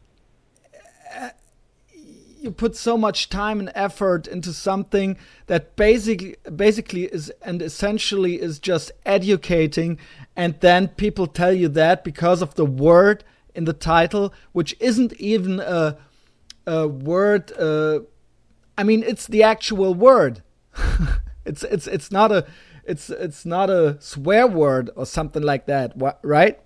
uh, 1.17 1.31
you 2.41 2.51
put 2.51 2.77
so 2.77 2.97
much 2.97 3.29
time 3.29 3.61
and 3.61 3.71
effort 3.75 4.27
into 4.27 4.53
something 4.53 5.17
that 5.47 5.77
basically 5.77 6.37
basically 6.57 7.05
is 7.05 7.31
and 7.43 7.63
essentially 7.63 8.41
is 8.41 8.59
just 8.59 8.91
educating 9.07 9.99
and 10.37 10.59
then 10.61 10.89
people 10.89 11.27
tell 11.27 11.53
you 11.53 11.69
that 11.69 12.03
because 12.03 12.43
of 12.43 12.55
the 12.55 12.67
word 12.67 13.23
in 13.55 13.65
the 13.65 13.73
title 13.73 14.33
which 14.53 14.75
isn't 14.81 15.13
even 15.15 15.61
a, 15.61 15.97
a 16.67 16.89
word 16.89 17.53
uh, 17.59 18.01
i 18.77 18.83
mean 18.83 19.03
it's 19.03 19.27
the 19.27 19.43
actual 19.43 19.95
word. 19.95 20.43
It's 21.47 21.63
it's 21.63 21.87
it's 21.87 22.11
not 22.11 22.33
a 22.33 22.47
it's 22.87 23.11
it's 23.11 23.45
not 23.45 23.69
a 23.69 23.99
swear 24.01 24.47
word 24.47 24.89
or 24.97 25.05
something 25.05 25.43
like 25.43 25.67
that 25.67 25.93
right? 26.23 26.59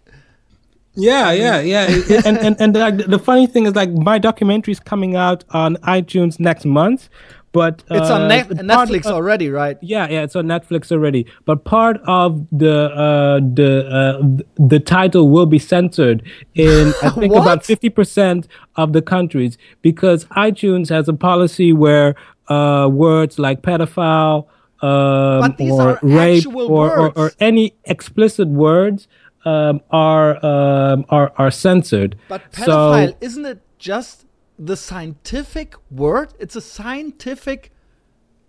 Yeah, 0.94 1.30
yeah, 1.32 1.60
yeah. 1.60 1.86
And 2.24 2.38
and 2.38 2.60
and 2.60 2.74
like, 2.74 2.96
the 3.06 3.18
funny 3.18 3.46
thing 3.46 3.66
is, 3.66 3.74
like, 3.76 3.90
my 3.90 4.18
documentary 4.18 4.72
is 4.72 4.80
coming 4.80 5.14
out 5.14 5.44
on 5.50 5.76
iTunes 5.76 6.40
next 6.40 6.64
month, 6.64 7.08
but 7.52 7.82
it's 7.90 8.10
on 8.10 8.22
uh, 8.22 8.28
ne- 8.28 8.42
netflix 8.44 9.06
of- 9.06 9.12
already 9.12 9.48
right 9.50 9.78
Yeah, 9.80 10.06
yeah, 10.08 10.22
it's 10.22 10.36
on 10.36 10.46
Netflix 10.46 10.92
already. 10.92 11.26
But 11.44 11.64
part 11.64 12.00
of 12.06 12.46
the 12.52 12.76
uh, 12.92 13.40
the 13.40 13.88
uh, 13.88 14.42
the 14.72 14.80
title 14.80 15.28
will 15.30 15.46
be 15.46 15.58
censored 15.58 16.22
in 16.54 16.92
I 17.02 17.10
think 17.10 17.32
about 17.34 17.64
fifty 17.64 17.88
percent 17.88 18.48
of 18.76 18.92
the 18.92 19.02
countries 19.02 19.56
because 19.82 20.24
iTunes 20.26 20.88
has 20.90 21.08
a 21.08 21.14
policy 21.14 21.72
where 21.72 22.14
uh, 22.48 22.88
words 22.90 23.38
like 23.38 23.62
pedophile 23.62 24.46
um, 24.80 25.54
or 25.70 25.98
rape 26.02 26.46
or, 26.54 26.98
or, 26.98 27.12
or 27.18 27.32
any 27.40 27.74
explicit 27.84 28.48
words 28.48 29.08
um, 29.44 29.80
are 29.90 30.30
um, 30.44 31.04
are 31.08 31.32
are 31.36 31.50
censored. 31.50 32.16
But 32.28 32.42
So- 32.54 32.62
pedophile, 32.66 33.16
isn't 33.20 33.46
it 33.46 33.60
just 33.78 34.24
the 34.58 34.76
scientific 34.76 35.74
word? 35.90 36.34
It's 36.38 36.56
a 36.56 36.60
scientific. 36.60 37.72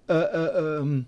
Uh, 0.08 0.14
uh, 0.14 0.78
um, 0.80 1.06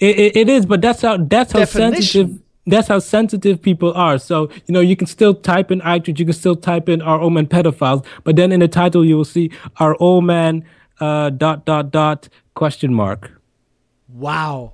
It, 0.00 0.18
it, 0.18 0.36
it 0.36 0.48
is, 0.48 0.66
but 0.66 0.80
that's 0.80 1.02
how 1.02 1.16
that's 1.18 1.52
how 1.52 1.60
Definition. 1.60 1.94
sensitive 1.94 2.42
that's 2.66 2.88
how 2.88 2.98
sensitive 2.98 3.60
people 3.62 3.92
are. 3.94 4.18
So 4.18 4.50
you 4.66 4.72
know, 4.72 4.80
you 4.80 4.96
can 4.96 5.06
still 5.06 5.34
type 5.34 5.70
in 5.70 5.80
iTunes, 5.80 6.18
you 6.18 6.24
can 6.24 6.34
still 6.34 6.56
type 6.56 6.88
in 6.88 7.02
Are 7.02 7.20
All 7.20 7.30
Men 7.30 7.46
Pedophiles, 7.46 8.04
but 8.24 8.36
then 8.36 8.52
in 8.52 8.60
the 8.60 8.68
title 8.68 9.04
you 9.04 9.16
will 9.16 9.24
see 9.24 9.50
Are 9.76 9.94
All 9.96 10.20
Men 10.20 10.64
uh, 11.00 11.30
dot 11.30 11.64
dot 11.64 11.90
dot 11.90 12.28
question 12.54 12.92
mark. 12.94 13.30
wow, 14.08 14.72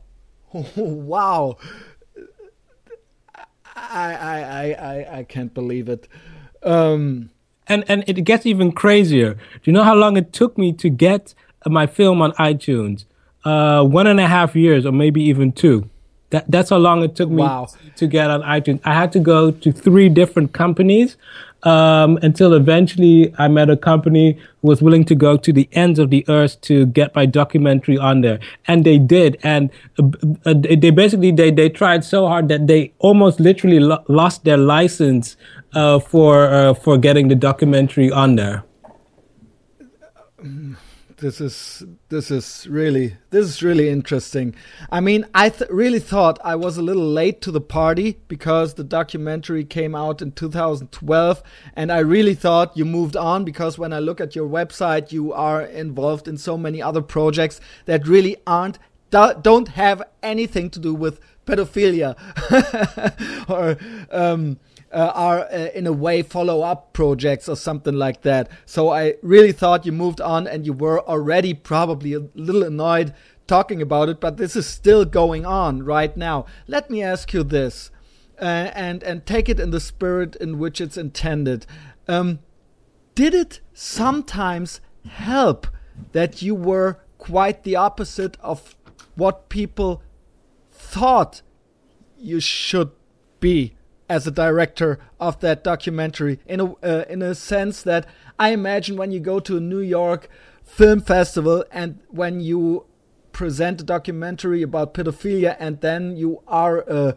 wow! 0.76 1.56
I, 3.76 4.14
I, 4.14 4.40
I, 4.40 4.64
I, 4.72 5.18
I 5.18 5.22
can't 5.24 5.52
believe 5.52 5.88
it. 5.88 6.08
Um, 6.62 7.30
And 7.68 7.84
and 7.88 8.04
it 8.06 8.22
gets 8.24 8.46
even 8.46 8.72
crazier. 8.72 9.34
Do 9.34 9.60
you 9.64 9.72
know 9.72 9.82
how 9.84 9.94
long 9.94 10.16
it 10.16 10.32
took 10.32 10.56
me 10.56 10.72
to 10.74 10.88
get 10.88 11.34
my 11.66 11.86
film 11.86 12.22
on 12.22 12.32
iTunes? 12.32 13.04
Uh, 13.44 13.84
one 13.84 14.06
and 14.06 14.18
a 14.20 14.26
half 14.26 14.56
years, 14.56 14.84
or 14.86 14.92
maybe 14.92 15.22
even 15.22 15.52
two. 15.52 15.88
That 16.30 16.50
that's 16.50 16.70
how 16.70 16.78
long 16.78 17.02
it 17.04 17.14
took 17.14 17.30
me 17.30 17.42
Wow. 17.42 17.68
to 17.96 18.06
get 18.06 18.30
on 18.30 18.42
iTunes. 18.42 18.80
I 18.84 18.94
had 18.94 19.12
to 19.12 19.20
go 19.20 19.50
to 19.52 19.72
three 19.72 20.08
different 20.08 20.52
companies 20.52 21.16
um, 21.62 22.18
until 22.22 22.52
eventually 22.52 23.34
I 23.38 23.48
met 23.48 23.70
a 23.70 23.76
company 23.76 24.38
who 24.60 24.68
was 24.68 24.82
willing 24.82 25.04
to 25.06 25.14
go 25.14 25.36
to 25.36 25.52
the 25.52 25.68
ends 25.72 25.98
of 25.98 26.10
the 26.10 26.24
earth 26.28 26.60
to 26.62 26.86
get 26.86 27.14
my 27.14 27.26
documentary 27.26 27.98
on 27.98 28.20
there, 28.20 28.38
and 28.68 28.84
they 28.84 28.98
did. 28.98 29.38
And 29.42 29.70
uh, 29.98 30.08
uh, 30.44 30.54
they 30.54 30.90
basically 30.90 31.32
they 31.32 31.50
they 31.50 31.68
tried 31.68 32.04
so 32.04 32.26
hard 32.28 32.48
that 32.48 32.66
they 32.66 32.92
almost 32.98 33.40
literally 33.40 33.80
lo- 33.80 34.04
lost 34.08 34.44
their 34.44 34.56
license 34.58 35.36
uh, 35.74 35.98
for 35.98 36.46
uh, 36.46 36.74
for 36.74 36.98
getting 36.98 37.28
the 37.28 37.34
documentary 37.34 38.10
on 38.10 38.36
there. 38.36 38.64
This 41.18 41.40
is 41.40 41.82
this 42.08 42.30
is 42.30 42.66
really 42.68 43.16
this 43.30 43.46
is 43.46 43.62
really 43.62 43.88
interesting. 43.88 44.54
I 44.90 45.00
mean, 45.00 45.26
I 45.34 45.48
th- 45.48 45.70
really 45.70 45.98
thought 45.98 46.38
I 46.44 46.56
was 46.56 46.76
a 46.76 46.82
little 46.82 47.08
late 47.08 47.40
to 47.42 47.50
the 47.50 47.60
party 47.60 48.18
because 48.28 48.74
the 48.74 48.84
documentary 48.84 49.64
came 49.64 49.94
out 49.94 50.20
in 50.20 50.32
2012, 50.32 51.42
and 51.74 51.90
I 51.90 51.98
really 52.00 52.34
thought 52.34 52.76
you 52.76 52.84
moved 52.84 53.16
on 53.16 53.44
because 53.44 53.78
when 53.78 53.92
I 53.92 53.98
look 53.98 54.20
at 54.20 54.36
your 54.36 54.48
website, 54.48 55.12
you 55.12 55.32
are 55.32 55.62
involved 55.62 56.28
in 56.28 56.36
so 56.36 56.58
many 56.58 56.82
other 56.82 57.02
projects 57.02 57.60
that 57.86 58.06
really 58.06 58.36
aren't 58.46 58.78
do- 59.10 59.34
don't 59.40 59.68
have 59.68 60.02
anything 60.22 60.70
to 60.70 60.78
do 60.78 60.94
with 60.94 61.20
pedophilia 61.46 62.16
or 63.48 63.78
um, 64.10 64.58
uh, 64.92 65.12
are 65.14 65.40
uh, 65.40 65.68
in 65.74 65.86
a 65.86 65.92
way 65.92 66.22
follow 66.22 66.62
up 66.62 66.92
projects 66.92 67.48
or 67.48 67.56
something 67.56 67.94
like 67.94 68.22
that. 68.22 68.48
So 68.64 68.90
I 68.90 69.14
really 69.22 69.52
thought 69.52 69.86
you 69.86 69.92
moved 69.92 70.20
on 70.20 70.46
and 70.46 70.64
you 70.64 70.72
were 70.72 71.00
already 71.00 71.54
probably 71.54 72.14
a 72.14 72.28
little 72.34 72.62
annoyed 72.62 73.14
talking 73.46 73.80
about 73.80 74.08
it, 74.08 74.20
but 74.20 74.36
this 74.36 74.56
is 74.56 74.66
still 74.66 75.04
going 75.04 75.46
on 75.46 75.82
right 75.82 76.16
now. 76.16 76.46
Let 76.66 76.90
me 76.90 77.02
ask 77.02 77.32
you 77.32 77.42
this. 77.42 77.90
Uh, 78.38 78.70
and 78.74 79.02
and 79.02 79.24
take 79.24 79.48
it 79.48 79.58
in 79.58 79.70
the 79.70 79.80
spirit 79.80 80.36
in 80.36 80.58
which 80.58 80.78
it's 80.78 80.98
intended. 80.98 81.64
Um, 82.06 82.40
did 83.14 83.32
it 83.32 83.60
sometimes 83.72 84.82
help 85.08 85.66
that 86.12 86.42
you 86.42 86.54
were 86.54 87.00
quite 87.16 87.62
the 87.62 87.76
opposite 87.76 88.36
of 88.40 88.76
what 89.14 89.48
people 89.48 90.02
thought 90.70 91.40
you 92.18 92.40
should 92.40 92.90
be 93.40 93.75
as 94.08 94.26
a 94.26 94.30
director 94.30 94.98
of 95.18 95.40
that 95.40 95.64
documentary 95.64 96.38
in 96.46 96.60
a 96.60 96.72
uh, 96.82 97.04
in 97.08 97.22
a 97.22 97.34
sense 97.34 97.82
that 97.82 98.06
I 98.38 98.50
imagine 98.50 98.96
when 98.96 99.10
you 99.10 99.20
go 99.20 99.40
to 99.40 99.56
a 99.56 99.60
New 99.60 99.80
York 99.80 100.28
film 100.62 101.00
festival 101.00 101.64
and 101.70 102.00
when 102.08 102.40
you 102.40 102.86
present 103.32 103.80
a 103.80 103.84
documentary 103.84 104.62
about 104.62 104.94
pedophilia 104.94 105.56
and 105.58 105.80
then 105.80 106.16
you 106.16 106.42
are 106.46 106.78
a 106.88 107.16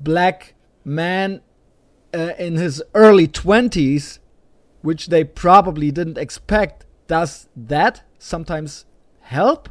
black 0.00 0.54
man 0.84 1.40
uh, 2.14 2.32
in 2.38 2.56
his 2.56 2.82
early 2.94 3.26
20s 3.26 4.18
which 4.82 5.08
they 5.08 5.24
probably 5.24 5.90
didn't 5.90 6.18
expect 6.18 6.84
does 7.06 7.48
that 7.56 8.02
sometimes 8.18 8.84
help 9.20 9.68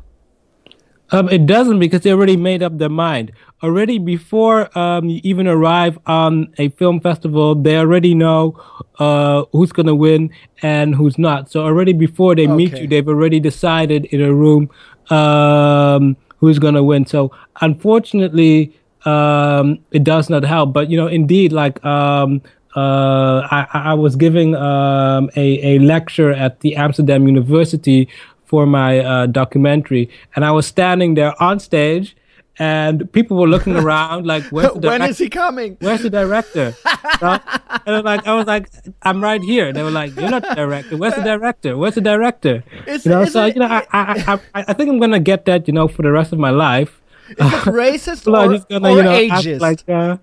Um, 1.14 1.28
it 1.28 1.46
doesn't 1.46 1.80
because 1.80 2.02
they 2.02 2.12
already 2.12 2.38
made 2.38 2.64
up 2.64 2.78
their 2.78 2.90
mind. 2.90 3.34
Already 3.64 4.00
before 4.00 4.76
um, 4.78 5.08
you 5.08 5.22
even 5.24 5.48
arrive 5.48 6.00
on 6.08 6.54
a 6.58 6.70
film 6.70 7.00
festival, 7.00 7.54
they 7.54 7.78
already 7.78 8.16
know 8.16 8.60
uh, 8.98 9.46
who's 9.52 9.72
going 9.72 9.86
to 9.86 9.96
win 9.96 10.32
and 10.64 10.96
who's 10.96 11.18
not. 11.18 11.52
So 11.52 11.64
already 11.64 11.94
before 11.94 12.36
they 12.36 12.48
meet 12.48 12.78
you, 12.78 12.88
they've 12.88 13.08
already 13.08 13.40
decided 13.40 14.06
in 14.06 14.22
a 14.22 14.34
room 14.34 14.70
um, 15.12 16.18
who's 16.38 16.58
going 16.58 16.74
to 16.74 16.84
win. 16.84 17.06
So 17.06 17.32
unfortunately, 17.62 18.76
um, 19.06 19.80
it 19.92 20.04
does 20.04 20.30
not 20.30 20.44
help. 20.44 20.74
But 20.74 20.90
you 20.90 20.98
know, 20.98 21.08
indeed, 21.08 21.52
like 21.52 21.84
um, 21.86 22.42
uh, 22.76 23.48
I, 23.52 23.68
I 23.74 23.94
was 23.94 24.16
giving 24.16 24.56
um, 24.56 25.30
a, 25.36 25.76
a 25.76 25.80
lecture 25.80 26.32
at 26.32 26.62
the 26.62 26.76
Amsterdam 26.76 27.28
University 27.28 28.08
for 28.46 28.66
my 28.66 29.00
uh, 29.00 29.26
documentary, 29.28 30.10
and 30.36 30.44
I 30.44 30.52
was 30.52 30.68
standing 30.68 31.14
there 31.14 31.42
on 31.42 31.60
stage, 31.60 32.16
and 32.62 32.96
people 33.18 33.36
were 33.42 33.48
looking 33.56 33.76
around 33.84 34.26
like, 34.34 34.44
"Where's 34.56 34.74
the 34.74 34.88
when 34.90 35.00
direct- 35.02 35.18
he 35.18 35.30
coming 35.30 35.72
Where's 35.86 36.04
the 36.08 36.10
director?" 36.22 36.68
So- 37.22 37.40
and 37.86 38.04
like, 38.12 38.24
I 38.28 38.34
was 38.40 38.48
like, 38.48 38.66
"I'm 39.08 39.20
right 39.30 39.42
here." 39.52 39.68
They 39.74 39.84
were 39.88 39.96
like, 40.02 40.12
"You're 40.16 40.30
not 40.38 40.44
the 40.48 40.56
director. 40.64 40.96
Where's 41.02 41.16
the 41.16 41.24
director? 41.34 41.72
Where's 41.80 41.96
the 41.96 42.06
director?" 42.14 42.56
Is- 42.88 43.06
you 43.06 43.12
know, 43.12 43.26
so 43.26 43.46
it- 43.48 43.56
you 43.56 43.62
know, 43.64 43.72
I, 43.78 43.82
I, 43.92 44.40
I, 44.58 44.60
I 44.70 44.74
think 44.74 44.90
I'm 44.92 45.00
gonna 45.00 45.20
get 45.32 45.46
that, 45.50 45.68
you 45.68 45.74
know, 45.74 45.88
for 45.88 46.02
the 46.08 46.12
rest 46.20 46.32
of 46.34 46.40
my 46.48 46.52
life. 46.68 47.02
is 47.32 47.38
it 47.38 47.66
racist 47.84 48.24
are 48.28 48.54
or, 48.54 48.60
gonna, 48.70 48.90
or 48.92 48.98
you 48.98 49.04
know, 49.04 49.18
ageist 49.26 49.60
like, 49.68 49.80
uh, 49.90 50.18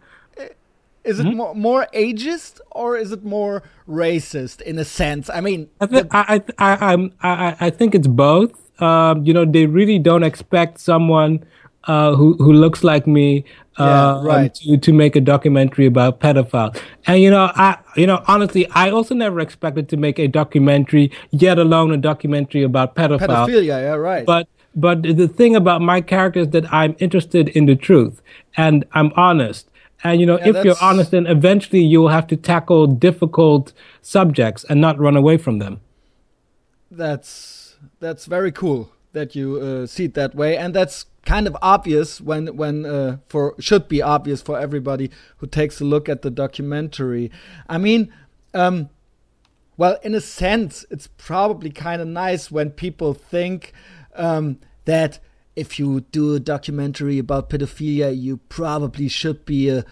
is 1.04 1.18
it 1.20 1.26
Hmm? 1.26 1.36
more, 1.40 1.54
more 1.54 1.86
ageist 1.94 2.60
or 2.70 2.96
is 2.96 3.12
it 3.16 3.24
more 3.24 3.62
racist 3.88 4.60
in 4.60 4.76
a 4.78 4.84
sense 4.84 5.30
i 5.30 5.40
mean 5.40 5.60
I 5.80 5.86
think 5.86 6.06
I, 6.14 6.22
I, 6.34 6.36
I, 6.58 6.70
I'm- 6.90 7.12
I, 7.22 7.30
I- 7.48 7.56
I 7.66 7.70
think 7.70 7.94
it's 7.94 8.06
both. 8.26 8.52
Um, 8.80 9.24
you 9.26 9.32
know, 9.34 9.44
they 9.44 9.66
really 9.66 9.98
don't 9.98 10.22
expect 10.22 10.78
someone 10.78 11.32
uh, 11.88 12.14
who 12.14 12.34
who 12.38 12.52
looks 12.52 12.84
like 12.84 13.06
me 13.06 13.44
uh, 13.78 13.84
Yeah, 13.84 14.22
right. 14.22 14.54
to 14.54 14.76
to 14.78 14.92
make 14.92 15.16
a 15.16 15.20
documentary 15.20 15.86
about 15.86 16.20
pedophile. 16.20 16.76
And 17.06 17.22
you 17.22 17.30
know, 17.30 17.50
I 17.54 17.78
you 17.96 18.06
know 18.06 18.22
honestly, 18.26 18.68
I 18.70 18.90
also 18.90 19.14
never 19.14 19.40
expected 19.40 19.88
to 19.90 19.96
make 19.96 20.18
a 20.20 20.28
documentary, 20.28 21.10
yet 21.30 21.58
alone 21.58 21.92
a 21.92 21.96
documentary 21.96 22.62
about 22.62 22.94
pedophile. 22.94 23.48
pedophilia 23.48 23.76
yeah 23.86 23.94
right 23.94 24.26
But 24.26 24.48
but 24.76 25.02
the 25.02 25.28
thing 25.28 25.56
about 25.56 25.80
my 25.82 26.00
character 26.00 26.40
is 26.40 26.50
that 26.50 26.72
I'm 26.72 26.94
interested 27.00 27.48
in 27.48 27.66
the 27.66 27.74
truth 27.76 28.22
and 28.56 28.84
I'm 28.92 29.12
honest. 29.16 29.70
And 30.04 30.20
you 30.20 30.26
know, 30.26 30.38
Yeah, 30.38 30.48
if 30.50 30.64
you're 30.64 30.80
honest, 30.80 31.10
then 31.10 31.26
eventually 31.26 31.82
you'll 31.82 32.08
have 32.18 32.26
to 32.28 32.36
tackle 32.36 32.86
difficult 32.86 33.72
subjects 34.02 34.64
and 34.68 34.80
not 34.80 34.98
run 35.00 35.16
away 35.16 35.36
from 35.38 35.58
them. 35.58 35.80
That's 36.90 37.76
that's 38.00 38.26
very 38.26 38.52
cool 38.52 38.90
that 39.12 39.34
you 39.34 39.56
uh, 39.60 39.86
see 39.86 40.04
it 40.04 40.14
that 40.14 40.34
way, 40.34 40.56
and 40.56 40.74
that's 40.74 41.06
kind 41.28 41.46
of 41.46 41.54
obvious 41.60 42.22
when 42.22 42.56
when 42.56 42.86
uh, 42.86 43.18
for 43.28 43.54
should 43.60 43.86
be 43.86 44.00
obvious 44.00 44.40
for 44.40 44.58
everybody 44.58 45.10
who 45.36 45.46
takes 45.46 45.78
a 45.78 45.84
look 45.84 46.08
at 46.08 46.22
the 46.22 46.30
documentary. 46.30 47.30
I 47.68 47.76
mean, 47.76 48.10
um, 48.54 48.88
well, 49.76 49.98
in 50.02 50.14
a 50.14 50.22
sense, 50.22 50.86
it's 50.90 51.06
probably 51.18 51.70
kind 51.70 52.00
of 52.00 52.08
nice 52.08 52.50
when 52.50 52.70
people 52.70 53.12
think 53.12 53.74
um, 54.14 54.58
that 54.86 55.18
if 55.54 55.78
you 55.78 56.00
do 56.00 56.34
a 56.34 56.40
documentary 56.40 57.18
about 57.18 57.50
pedophilia, 57.50 58.18
you 58.18 58.38
probably 58.48 59.08
should 59.08 59.44
be 59.44 59.68
a, 59.68 59.84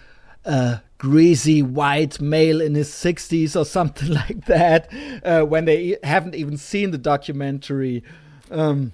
a 0.43 0.81
greasy 0.97 1.61
white 1.61 2.19
male 2.19 2.59
in 2.59 2.73
his 2.73 2.89
60s 2.89 3.55
or 3.55 3.63
something 3.77 4.09
like 4.09 4.45
that 4.45 4.91
uh, 5.23 5.43
when 5.43 5.65
they 5.65 5.97
haven't 6.01 6.33
even 6.33 6.57
seen 6.57 6.89
the 6.89 6.97
documentary. 6.97 8.03
Um, 8.49 8.93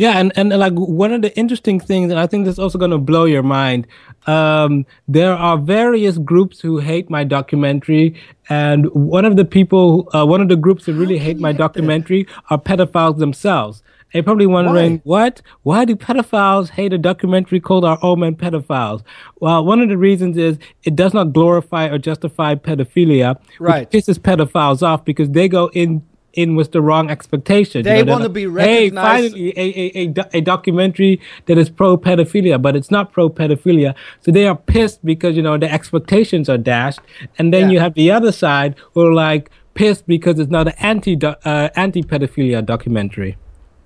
Yeah, 0.00 0.18
and, 0.18 0.32
and 0.34 0.48
like 0.48 0.72
one 0.72 1.12
of 1.12 1.20
the 1.20 1.36
interesting 1.36 1.78
things, 1.78 2.10
and 2.10 2.18
I 2.18 2.26
think 2.26 2.46
that's 2.46 2.58
also 2.58 2.78
going 2.78 2.90
to 2.90 2.96
blow 2.96 3.26
your 3.26 3.42
mind. 3.42 3.86
Um, 4.26 4.86
there 5.06 5.34
are 5.34 5.58
various 5.58 6.16
groups 6.16 6.58
who 6.58 6.78
hate 6.78 7.10
my 7.10 7.22
documentary, 7.22 8.18
and 8.48 8.86
one 8.94 9.26
of 9.26 9.36
the 9.36 9.44
people, 9.44 10.08
uh, 10.14 10.24
one 10.24 10.40
of 10.40 10.48
the 10.48 10.56
groups 10.56 10.86
that 10.86 10.94
really 10.94 11.18
hate 11.18 11.38
my 11.38 11.52
documentary 11.52 12.26
are 12.48 12.56
pedophiles 12.58 13.18
themselves. 13.18 13.82
You're 14.14 14.22
probably 14.22 14.46
wondering, 14.46 15.02
what? 15.04 15.42
Why 15.64 15.84
do 15.84 15.94
pedophiles 15.94 16.70
hate 16.70 16.94
a 16.94 16.98
documentary 16.98 17.60
called 17.60 17.84
Are 17.84 17.98
All 17.98 18.16
Men 18.16 18.34
Pedophiles? 18.36 19.04
Well, 19.38 19.64
one 19.66 19.80
of 19.80 19.90
the 19.90 19.98
reasons 19.98 20.38
is 20.38 20.58
it 20.82 20.96
does 20.96 21.12
not 21.12 21.34
glorify 21.34 21.88
or 21.88 21.98
justify 21.98 22.54
pedophilia, 22.54 23.38
Right. 23.60 23.86
which 23.92 24.06
pisses 24.06 24.18
pedophiles 24.18 24.82
off 24.82 25.04
because 25.04 25.28
they 25.30 25.46
go 25.46 25.68
in 25.74 26.02
in 26.34 26.54
with 26.56 26.72
the 26.72 26.80
wrong 26.80 27.10
expectation. 27.10 27.82
They 27.82 28.02
they're 28.02 28.04
wanna 28.12 28.24
like, 28.24 28.32
be 28.32 28.42
Hey, 28.42 28.46
recognized- 28.90 29.32
finally, 29.34 29.52
a, 29.56 29.60
a, 29.60 30.14
a, 30.34 30.38
a 30.38 30.40
documentary 30.40 31.20
that 31.46 31.58
is 31.58 31.68
pro 31.70 31.96
pedophilia, 31.96 32.60
but 32.60 32.76
it's 32.76 32.90
not 32.90 33.12
pro 33.12 33.28
pedophilia. 33.28 33.94
So 34.20 34.30
they 34.30 34.46
are 34.46 34.56
pissed 34.56 35.04
because, 35.04 35.36
you 35.36 35.42
know, 35.42 35.58
the 35.58 35.70
expectations 35.70 36.48
are 36.48 36.58
dashed. 36.58 37.00
And 37.38 37.52
then 37.52 37.62
Yeah. 37.64 37.72
you 37.72 37.80
have 37.80 37.94
the 37.94 38.10
other 38.10 38.32
side 38.32 38.76
who 38.94 39.06
are 39.06 39.12
like 39.12 39.50
pissed 39.74 40.06
because 40.06 40.38
it's 40.38 40.50
not 40.50 40.68
an 40.68 40.74
anti 40.78 41.18
uh, 41.24 41.68
anti 41.76 42.02
pedophilia 42.02 42.64
documentary. 42.64 43.36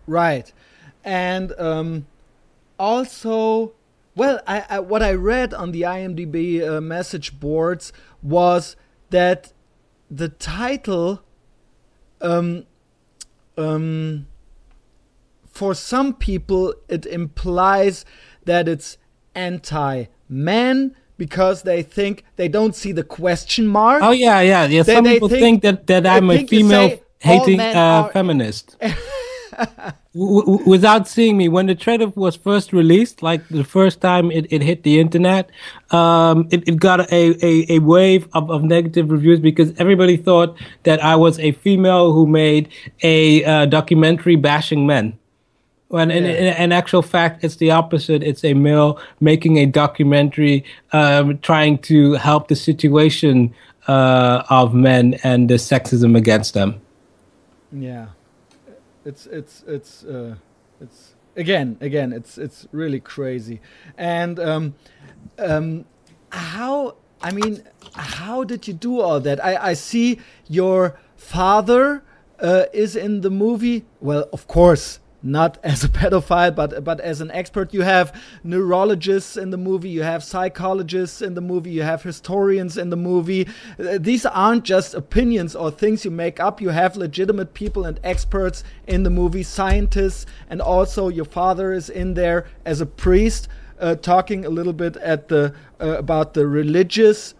Right, 0.06 0.52
and 1.02 1.52
um, 1.58 2.06
also, 2.78 3.72
well, 4.14 4.40
I, 4.46 4.64
I, 4.68 4.78
what 4.80 5.02
I 5.02 5.12
read 5.14 5.54
on 5.54 5.72
the 5.72 5.82
IMDb 5.82 6.66
uh, 6.66 6.80
message 6.80 7.40
boards 7.40 7.92
was 8.22 8.76
that 9.10 9.52
the 10.10 10.28
title, 10.28 11.22
um, 12.24 12.66
um, 13.56 14.26
for 15.46 15.74
some 15.74 16.14
people, 16.14 16.74
it 16.88 17.06
implies 17.06 18.04
that 18.44 18.68
it's 18.68 18.98
anti-man 19.34 20.96
because 21.16 21.62
they 21.62 21.82
think 21.82 22.24
they 22.36 22.48
don't 22.48 22.74
see 22.74 22.92
the 22.92 23.04
question 23.04 23.66
mark. 23.66 24.02
Oh, 24.02 24.10
yeah, 24.10 24.40
yeah. 24.40 24.66
yeah. 24.66 24.82
Some 24.82 25.04
they 25.04 25.14
people 25.14 25.28
think- 25.28 25.62
think, 25.62 25.62
that, 25.62 25.86
that 25.86 26.06
I'm 26.06 26.30
a 26.30 26.44
female 26.46 26.88
say 26.88 27.02
hating 27.20 27.60
uh, 27.60 28.08
feminist. 28.08 28.76
W- 30.14 30.62
without 30.64 31.08
seeing 31.08 31.36
me. 31.36 31.48
When 31.48 31.66
the 31.66 31.74
trailer 31.74 32.06
was 32.14 32.36
first 32.36 32.72
released 32.72 33.22
like 33.22 33.46
the 33.48 33.64
first 33.64 34.00
time 34.00 34.30
it, 34.30 34.46
it 34.50 34.62
hit 34.62 34.84
the 34.84 35.00
internet 35.00 35.50
um, 35.90 36.46
it, 36.52 36.68
it 36.68 36.76
got 36.78 37.00
a, 37.12 37.44
a, 37.44 37.66
a 37.74 37.78
wave 37.80 38.28
of, 38.32 38.48
of 38.48 38.62
negative 38.62 39.10
reviews 39.10 39.40
because 39.40 39.72
everybody 39.78 40.16
thought 40.16 40.56
that 40.84 41.02
i 41.02 41.16
was 41.16 41.38
a 41.40 41.50
female 41.52 42.12
who 42.12 42.26
made 42.26 42.68
a 43.02 43.44
uh, 43.44 43.66
documentary 43.66 44.36
bashing 44.36 44.86
men. 44.86 45.18
When 45.88 46.10
in, 46.10 46.24
in, 46.24 46.54
in 46.56 46.72
actual 46.72 47.02
fact 47.02 47.44
it's 47.44 47.56
the 47.56 47.70
opposite. 47.70 48.22
It's 48.22 48.44
a 48.44 48.54
male 48.54 49.00
making 49.20 49.58
a 49.58 49.66
documentary 49.66 50.64
um, 50.92 51.38
trying 51.38 51.78
to 51.90 52.14
help 52.14 52.48
the 52.48 52.56
situation 52.56 53.54
uh, 53.86 54.42
of 54.50 54.74
men 54.74 55.14
and 55.22 55.48
the 55.48 55.54
sexism 55.54 56.16
against 56.16 56.54
them. 56.54 56.80
Yeah, 57.70 58.06
it's 59.04 59.26
it's 59.26 59.64
it's 59.66 60.04
uh, 60.04 60.36
it's 60.80 61.14
again 61.36 61.76
again 61.80 62.12
it's 62.12 62.38
it's 62.38 62.66
really 62.72 63.00
crazy, 63.00 63.60
and 63.96 64.38
um, 64.40 64.74
um, 65.38 65.84
how 66.30 66.96
I 67.22 67.30
mean, 67.32 67.62
how 67.94 68.44
did 68.44 68.68
you 68.68 68.74
do 68.74 69.00
all 69.00 69.20
that? 69.20 69.42
I 69.44 69.70
I 69.70 69.74
see 69.74 70.18
your 70.48 70.98
father 71.16 72.02
uh, 72.38 72.66
is 72.72 72.96
in 72.96 73.22
the 73.22 73.30
movie. 73.30 73.84
Well, 74.00 74.28
of 74.32 74.46
course. 74.46 75.00
Not 75.26 75.58
as 75.64 75.82
a 75.82 75.88
pedophile, 75.88 76.54
but 76.54 76.84
but 76.84 77.00
as 77.00 77.22
an 77.22 77.30
expert. 77.30 77.72
You 77.72 77.80
have 77.82 78.14
neurologists 78.44 79.38
in 79.38 79.50
the 79.50 79.56
movie. 79.56 79.88
You 79.88 80.02
have 80.02 80.22
psychologists 80.22 81.22
in 81.22 81.34
the 81.34 81.40
movie. 81.40 81.70
You 81.70 81.82
have 81.82 82.02
historians 82.02 82.76
in 82.76 82.90
the 82.90 82.96
movie. 82.96 83.48
Uh, 83.78 83.96
these 83.98 84.26
aren't 84.26 84.64
just 84.64 84.92
opinions 84.94 85.56
or 85.56 85.70
things 85.70 86.04
you 86.04 86.10
make 86.10 86.38
up. 86.38 86.60
You 86.60 86.68
have 86.68 86.96
legitimate 86.96 87.54
people 87.54 87.86
and 87.86 87.98
experts 88.04 88.62
in 88.86 89.02
the 89.02 89.10
movie, 89.10 89.42
scientists, 89.42 90.26
and 90.50 90.60
also 90.60 91.08
your 91.08 91.24
father 91.24 91.72
is 91.72 91.88
in 91.88 92.12
there 92.12 92.46
as 92.66 92.82
a 92.82 92.86
priest, 92.86 93.48
uh, 93.80 93.94
talking 93.94 94.44
a 94.44 94.50
little 94.50 94.74
bit 94.74 94.96
at 94.98 95.28
the 95.28 95.54
uh, 95.80 95.96
about 95.96 96.34
the 96.34 96.46
religious 96.46 97.34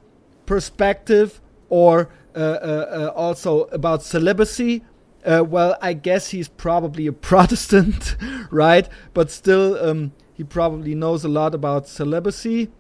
perspective 0.47 1.41
or 1.69 2.09
uh, 2.35 2.39
uh, 2.39 2.41
uh, 2.43 3.13
also 3.15 3.65
about 3.65 4.03
celibacy. 4.03 4.83
Uh, 5.25 5.43
well, 5.43 5.77
I 5.81 5.95
guess 5.95 6.31
he's 6.31 6.49
probably 6.49 7.07
a 7.07 7.13
Protestant, 7.31 8.17
right? 8.51 8.89
But 9.15 9.31
still, 9.31 9.77
um, 9.85 10.13
he 10.33 10.45
probably 10.45 10.95
knows 10.95 11.25
a 11.25 11.29
lot 11.29 11.55
about 11.55 11.89
celibacy, 11.89 12.71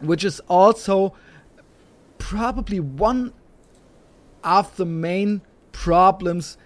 which 0.00 0.24
is 0.24 0.40
also 0.48 1.14
probably 2.18 2.80
one 2.80 3.32
of 4.44 4.76
the 4.76 4.84
main 4.84 5.40
problems. 5.72 6.58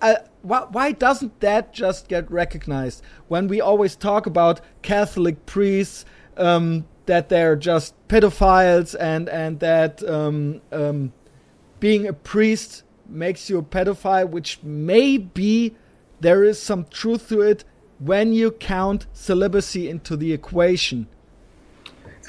Uh, 0.00 0.16
why, 0.42 0.66
why 0.70 0.92
doesn't 0.92 1.40
that 1.40 1.72
just 1.72 2.08
get 2.08 2.30
recognized 2.30 3.02
when 3.26 3.48
we 3.48 3.60
always 3.60 3.96
talk 3.96 4.26
about 4.26 4.60
Catholic 4.82 5.44
priests 5.46 6.04
um, 6.36 6.86
that 7.06 7.28
they're 7.28 7.56
just 7.56 7.94
pedophiles 8.06 8.94
and 9.00 9.28
and 9.28 9.58
that 9.60 10.06
um, 10.08 10.60
um, 10.70 11.12
being 11.80 12.06
a 12.06 12.12
priest 12.12 12.84
makes 13.08 13.48
you 13.50 13.58
a 13.58 13.62
pedophile, 13.62 14.28
which 14.28 14.58
maybe 14.62 15.74
there 16.20 16.44
is 16.44 16.60
some 16.60 16.84
truth 16.90 17.28
to 17.28 17.40
it 17.40 17.64
when 17.98 18.32
you 18.32 18.50
count 18.50 19.06
celibacy 19.12 19.88
into 19.88 20.16
the 20.16 20.32
equation. 20.32 21.06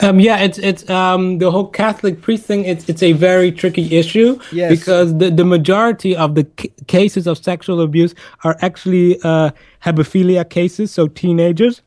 Um, 0.02 0.20
yeah, 0.22 0.38
it's 0.38 0.58
it's 0.58 0.90
um, 0.90 1.40
the 1.40 1.52
whole 1.52 1.68
Catholic 1.68 2.22
priest 2.22 2.46
thing. 2.46 2.64
It's 2.64 2.88
it's 2.88 3.04
a 3.04 3.12
very 3.12 3.52
tricky 3.52 3.98
issue 3.98 4.40
Yes. 4.54 4.72
because 4.80 5.18
the, 5.18 5.30
the 5.30 5.44
majority 5.44 6.16
of 6.16 6.36
the 6.36 6.48
c- 6.58 6.72
cases 6.88 7.28
of 7.28 7.38
sexual 7.38 7.82
abuse 7.82 8.16
are 8.46 8.56
actually 8.62 9.20
uh, 9.24 9.52
hebephilia 9.84 10.50
cases, 10.50 10.92
so 10.92 11.08
teenagers, 11.10 11.82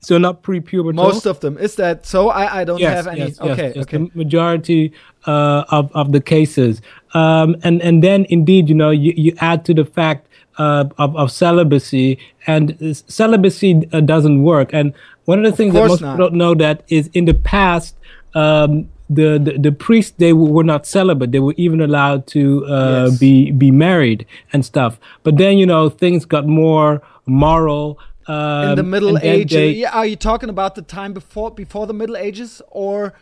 so 0.00 0.18
not 0.18 0.42
pre-pubertal. 0.42 0.94
Most 0.94 1.24
of 1.24 1.38
them 1.38 1.56
is 1.56 1.76
that 1.76 2.04
so. 2.04 2.30
I, 2.30 2.62
I 2.62 2.64
don't 2.64 2.80
yes, 2.80 2.96
have 2.96 3.06
any. 3.06 3.20
yes, 3.20 3.40
okay, 3.40 3.72
okay. 3.76 3.98
The 3.98 4.10
majority 4.14 4.92
uh, 5.26 5.62
of 5.68 5.92
of 5.92 6.10
the 6.10 6.20
cases, 6.20 6.82
um, 7.14 7.56
and 7.62 7.80
and 7.82 8.02
then 8.02 8.26
indeed, 8.28 8.68
you 8.68 8.74
know, 8.74 8.90
you, 8.90 9.12
you 9.16 9.34
add 9.40 9.64
to 9.66 9.74
the 9.74 9.84
fact 9.84 10.28
uh, 10.58 10.84
of 10.98 11.14
of 11.16 11.30
celibacy, 11.30 12.18
and 12.46 12.76
celibacy 13.08 13.88
uh, 13.92 14.00
doesn't 14.00 14.42
work. 14.42 14.72
And 14.72 14.92
one 15.24 15.44
of 15.44 15.50
the 15.50 15.56
things 15.56 15.74
that 15.74 15.86
most 15.86 16.00
not. 16.00 16.12
people 16.12 16.28
don't 16.28 16.36
know 16.38 16.54
that 16.54 16.82
is 16.88 17.08
in 17.12 17.24
the 17.26 17.34
past. 17.34 17.96
Um, 18.34 18.88
the, 19.10 19.38
the 19.38 19.58
the 19.58 19.72
priests 19.72 20.14
they 20.16 20.32
were 20.32 20.64
not 20.64 20.86
celibate. 20.86 21.32
They 21.32 21.38
were 21.40 21.52
even 21.58 21.82
allowed 21.82 22.26
to 22.28 22.64
uh, 22.64 23.08
Yes. 23.10 23.18
be 23.18 23.50
be 23.50 23.70
married 23.70 24.24
and 24.54 24.64
stuff. 24.64 24.98
But 25.22 25.36
then 25.36 25.58
you 25.58 25.66
know 25.66 25.90
things 25.90 26.24
got 26.24 26.46
more 26.46 27.02
moral. 27.26 27.98
Um, 28.26 28.70
in 28.70 28.76
the 28.76 28.82
Middle 28.84 29.18
Ages, 29.18 29.50
they- 29.52 29.70
yeah, 29.72 29.90
are 29.90 30.06
you 30.06 30.16
talking 30.16 30.48
about 30.48 30.76
the 30.76 30.82
time 30.82 31.12
before 31.12 31.50
before 31.50 31.86
the 31.86 31.92
Middle 31.92 32.16
Ages, 32.16 32.62
or 32.70 33.12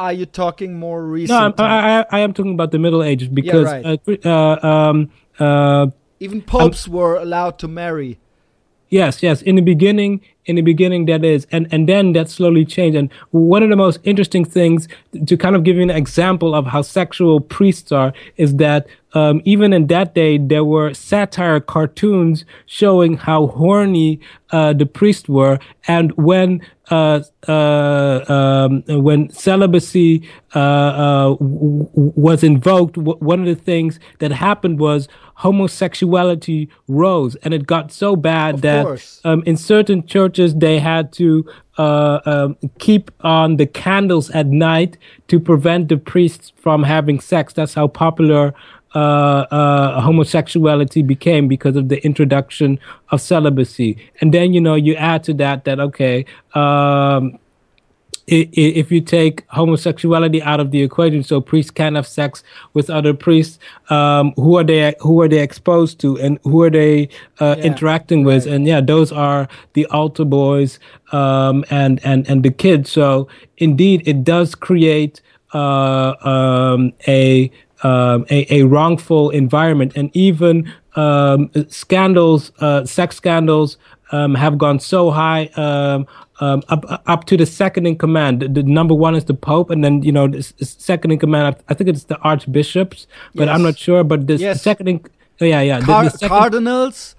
are 0.00 0.12
you 0.14 0.24
talking 0.24 0.78
more 0.78 1.04
recent? 1.04 1.58
No. 1.58 1.64
I, 1.64 2.00
I, 2.00 2.06
I 2.10 2.18
am 2.20 2.32
talking 2.32 2.54
about 2.54 2.70
the 2.72 2.78
Middle 2.78 3.02
Ages 3.02 3.28
because 3.28 3.66
right. 3.66 4.00
uh, 4.24 4.28
uh, 4.28 4.66
um, 4.66 5.10
uh, 5.38 5.88
Even 6.20 6.40
popes 6.40 6.88
were 6.88 7.16
allowed 7.16 7.58
to 7.58 7.68
marry. 7.68 8.18
yes, 8.88 9.22
yes. 9.22 9.42
In 9.42 9.56
the 9.56 9.62
beginning, 9.62 10.22
in 10.46 10.56
the 10.56 10.62
beginning, 10.62 11.04
that 11.04 11.22
is, 11.22 11.46
and 11.52 11.68
and 11.70 11.86
then 11.86 12.14
that 12.14 12.30
slowly 12.30 12.64
changed. 12.64 12.96
And 12.96 13.12
one 13.30 13.62
of 13.62 13.68
the 13.68 13.76
most 13.76 14.00
interesting 14.02 14.44
things 14.44 14.88
to 15.26 15.36
kind 15.36 15.54
of 15.54 15.64
give 15.64 15.76
you 15.76 15.82
an 15.82 15.90
example 15.90 16.54
of 16.54 16.66
how 16.66 16.82
sexual 16.82 17.38
priests 17.40 17.92
are 17.92 18.12
is 18.36 18.56
that 18.56 18.86
um, 19.12 19.42
even 19.44 19.72
in 19.72 19.88
that 19.88 20.14
day, 20.14 20.38
there 20.38 20.64
were 20.64 20.94
satire 20.94 21.60
cartoons 21.60 22.46
showing 22.64 23.18
how 23.18 23.48
horny 23.48 24.18
uh, 24.50 24.72
the 24.72 24.86
priests 24.86 25.28
were, 25.28 25.58
and 25.86 26.12
when 26.16 26.62
uh, 26.90 27.22
uh, 27.48 28.24
um, 28.28 28.82
when 29.02 29.30
celibacy 29.30 30.28
uh, 30.54 30.58
uh, 30.58 31.28
w- 31.36 31.88
was 31.94 32.42
invoked, 32.42 32.94
w- 32.96 33.18
one 33.18 33.40
of 33.40 33.46
the 33.46 33.54
things 33.54 34.00
that 34.18 34.32
happened 34.32 34.80
was 34.80 35.08
homosexuality 35.36 36.68
rose, 36.88 37.36
and 37.36 37.54
it 37.54 37.66
got 37.66 37.92
so 37.92 38.16
bad 38.16 38.56
Of 38.56 38.60
that 38.62 38.84
um, 39.24 39.42
in 39.46 39.56
certain 39.56 40.06
churches 40.06 40.54
they 40.54 40.78
had 40.80 41.12
to 41.14 41.46
uh, 41.78 42.20
um, 42.26 42.56
keep 42.78 43.10
on 43.20 43.56
the 43.56 43.66
candles 43.66 44.30
at 44.30 44.46
night 44.46 44.98
to 45.28 45.40
prevent 45.40 45.88
the 45.88 45.96
priests 45.96 46.52
from 46.56 46.82
having 46.82 47.20
sex. 47.20 47.52
That's 47.54 47.74
how 47.74 47.88
popular 47.88 48.52
uh, 48.94 49.46
uh, 49.50 50.00
homosexuality 50.00 51.02
became 51.02 51.48
because 51.48 51.76
of 51.76 51.88
the 51.88 52.04
introduction 52.04 52.78
of 53.10 53.20
celibacy. 53.20 53.96
And 54.20 54.34
then 54.34 54.52
you 54.52 54.60
know 54.60 54.74
you 54.74 54.94
add 54.96 55.24
to 55.24 55.34
that 55.34 55.64
that 55.64 55.80
okay. 55.80 56.24
Um, 56.54 57.38
if 58.32 58.92
you 58.92 59.00
take 59.00 59.44
homosexuality 59.48 60.40
out 60.42 60.60
of 60.60 60.70
the 60.70 60.82
equation, 60.82 61.24
so 61.24 61.40
priests 61.40 61.70
can 61.72 61.96
have 61.96 62.06
sex 62.06 62.44
with 62.74 62.88
other 62.88 63.12
priests, 63.12 63.58
um, 63.88 64.32
who 64.36 64.56
are 64.56 64.62
they? 64.62 64.94
Who 65.00 65.20
are 65.22 65.28
they 65.28 65.40
exposed 65.42 65.98
to, 66.00 66.16
and 66.18 66.38
who 66.44 66.62
are 66.62 66.70
they 66.70 67.08
uh, 67.40 67.56
Yeah, 67.58 67.64
interacting 67.64 68.22
with? 68.22 68.46
And 68.46 68.66
yeah, 68.66 68.80
those 68.80 69.10
are 69.10 69.48
the 69.72 69.86
altar 69.86 70.24
boys 70.24 70.78
um, 71.10 71.64
and 71.70 72.00
and 72.04 72.28
and 72.28 72.44
the 72.44 72.50
kids. 72.50 72.92
So 72.92 73.26
indeed, 73.58 74.06
it 74.06 74.22
does 74.22 74.54
create 74.54 75.20
uh, 75.52 76.14
um, 76.22 76.92
a, 77.08 77.50
um, 77.82 78.26
a 78.30 78.46
a 78.60 78.62
wrongful 78.64 79.30
environment, 79.30 79.92
and 79.96 80.10
even 80.14 80.72
um, 80.96 81.50
scandals, 81.68 82.52
uh, 82.60 82.84
sex 82.84 83.16
scandals, 83.16 83.76
um, 84.12 84.34
have 84.34 84.58
gone 84.58 84.78
so 84.80 85.10
high. 85.10 85.46
Um, 85.56 86.06
um, 86.42 86.62
up 86.68 87.02
up 87.06 87.24
to 87.26 87.36
the 87.36 87.44
second 87.46 87.86
in 87.86 87.96
command. 87.98 88.40
The, 88.40 88.48
the 88.48 88.62
number 88.62 88.94
one 88.94 89.14
is 89.14 89.24
the 89.26 89.34
Pope, 89.34 89.68
and 89.70 89.84
then 89.84 90.02
you 90.02 90.10
know 90.12 90.26
the 90.26 90.42
second 90.42 91.10
in 91.10 91.18
command. 91.18 91.54
I, 91.68 91.72
I 91.72 91.74
think 91.74 91.90
it's 91.90 92.04
the 92.04 92.16
archbishops, 92.18 93.06
but 93.34 93.48
I'm 93.48 93.62
not 93.62 93.78
sure. 93.78 94.02
But 94.04 94.26
the 94.26 94.36
Yes. 94.36 94.62
second 94.62 94.88
in 94.88 95.00
oh, 95.40 95.44
yeah 95.44 95.60
yeah 95.60 95.80
the- 95.80 95.84
Car- 95.86 96.04
the, 96.04 96.10
second, 96.10 96.28
cardinals. 96.28 97.14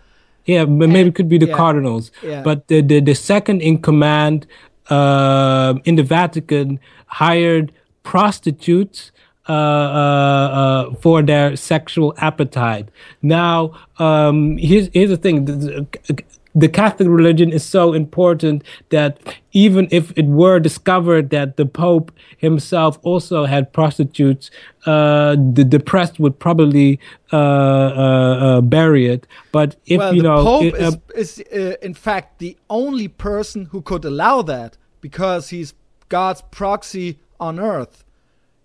yeah 0.46 0.66
but 0.66 0.90
maybe 0.90 1.10
it 1.10 1.16
could 1.16 1.30
be 1.30 1.38
the 1.38 1.48
yeah. 1.48 1.56
cardinals. 1.56 2.12
Yeah. 2.24 2.42
But 2.42 2.68
the, 2.68 2.82
the 2.82 3.00
the 3.00 3.14
second 3.16 3.62
in 3.62 3.78
command 3.82 4.48
um 4.90 5.82
in 5.86 5.96
the 5.98 6.04
Vatican 6.04 6.80
hired 7.06 7.72
prostitutes. 8.04 9.12
Uh, 9.50 9.54
uh, 9.54 9.56
uh, 9.56 10.94
for 11.02 11.24
their 11.24 11.56
sexual 11.56 12.14
appetite. 12.18 12.90
Now, 13.24 13.72
um, 13.98 14.56
here's 14.58 14.88
here's 14.94 15.10
the 15.10 15.18
thing: 15.18 15.46
the, 15.46 15.56
the- 15.56 16.24
the 16.54 16.68
Catholic 16.68 17.08
religion 17.08 17.52
is 17.52 17.64
so 17.64 17.94
important 17.94 18.64
that 18.90 19.20
even 19.54 19.88
if 19.90 20.12
it 20.18 20.26
were 20.26 20.60
discovered 20.60 21.30
that 21.30 21.56
the 21.58 21.66
Pope 21.66 22.12
himself 22.38 23.00
also 23.04 23.46
had 23.46 23.72
prostitutes, 23.72 24.52
uh, 24.86 25.36
the, 25.36 25.64
the 25.64 25.80
press 25.80 26.20
would 26.20 26.38
probably 26.40 27.00
uh, 27.32 27.38
uh, 27.38 27.40
uh, 27.40 28.62
bury 28.62 29.08
it. 29.08 29.28
But 29.52 29.78
if 29.86 30.00
well, 30.00 30.14
you 30.14 30.22
the 30.22 30.28
know, 30.28 30.44
Pope 30.44 30.64
it, 30.64 30.76
is, 30.76 31.40
is 31.40 31.44
uh, 31.54 31.76
in 31.82 31.94
fact 31.94 32.40
the 32.40 32.58
only 32.70 33.08
person 33.08 33.66
who 33.66 33.82
could 33.82 34.04
allow 34.06 34.42
that 34.44 34.78
because 35.00 35.50
he's 35.50 35.74
God's 36.10 36.42
proxy 36.52 37.20
on 37.40 37.60
earth. 37.60 38.04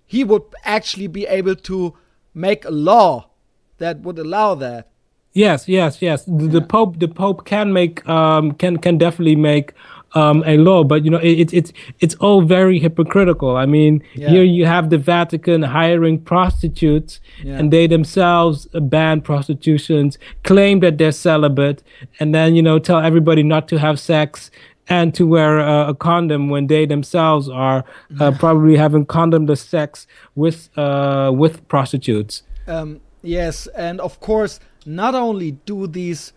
He 0.06 0.24
would 0.24 0.42
actually 0.64 1.06
be 1.08 1.26
able 1.26 1.56
to 1.56 1.94
make 2.34 2.64
a 2.64 2.70
law 2.70 3.30
that 3.78 4.00
would 4.00 4.18
allow 4.18 4.54
that. 4.56 4.88
Yes, 5.32 5.68
yes, 5.68 6.00
yes. 6.00 6.24
The, 6.24 6.46
the 6.48 6.60
Pope, 6.62 6.98
the 6.98 7.08
Pope 7.08 7.44
can 7.44 7.72
make, 7.72 8.06
um, 8.08 8.52
can 8.52 8.78
can 8.78 8.96
definitely 8.96 9.36
make 9.36 9.74
um, 10.14 10.42
a 10.46 10.56
law, 10.56 10.82
but 10.82 11.04
you 11.04 11.10
know, 11.10 11.18
it, 11.18 11.38
it's 11.40 11.52
it's 11.52 11.72
it's 12.00 12.14
all 12.16 12.40
very 12.40 12.78
hypocritical. 12.78 13.54
I 13.56 13.66
mean, 13.66 14.02
Yeah. 14.14 14.30
here 14.30 14.44
you 14.44 14.64
have 14.64 14.88
the 14.88 14.96
Vatican 14.96 15.62
hiring 15.62 16.20
prostitutes, 16.20 17.20
Yeah. 17.44 17.58
and 17.58 17.70
they 17.70 17.86
themselves 17.86 18.66
ban 18.72 19.20
prostitutions, 19.20 20.16
claim 20.42 20.80
that 20.80 20.96
they're 20.96 21.12
celibate, 21.12 21.82
and 22.18 22.34
then 22.34 22.54
you 22.56 22.62
know 22.62 22.78
tell 22.78 23.00
everybody 23.00 23.42
not 23.42 23.68
to 23.68 23.78
have 23.78 23.98
sex 24.00 24.50
and 24.88 25.14
to 25.14 25.26
wear 25.26 25.60
uh, 25.60 25.88
a 25.88 25.94
condom 25.94 26.48
when 26.48 26.66
they 26.68 26.86
themselves 26.86 27.48
are 27.48 27.84
uh, 28.20 28.30
probably 28.38 28.76
having 28.76 29.04
condomless 29.06 29.66
sex 29.66 30.06
with 30.34 30.70
uh, 30.78 31.30
with 31.34 31.66
prostitutes. 31.68 32.42
Um, 32.66 33.00
yes, 33.22 33.66
and 33.68 34.00
of 34.00 34.20
course, 34.20 34.60
not 34.84 35.14
only 35.14 35.52
do 35.52 35.86
these 35.86 36.32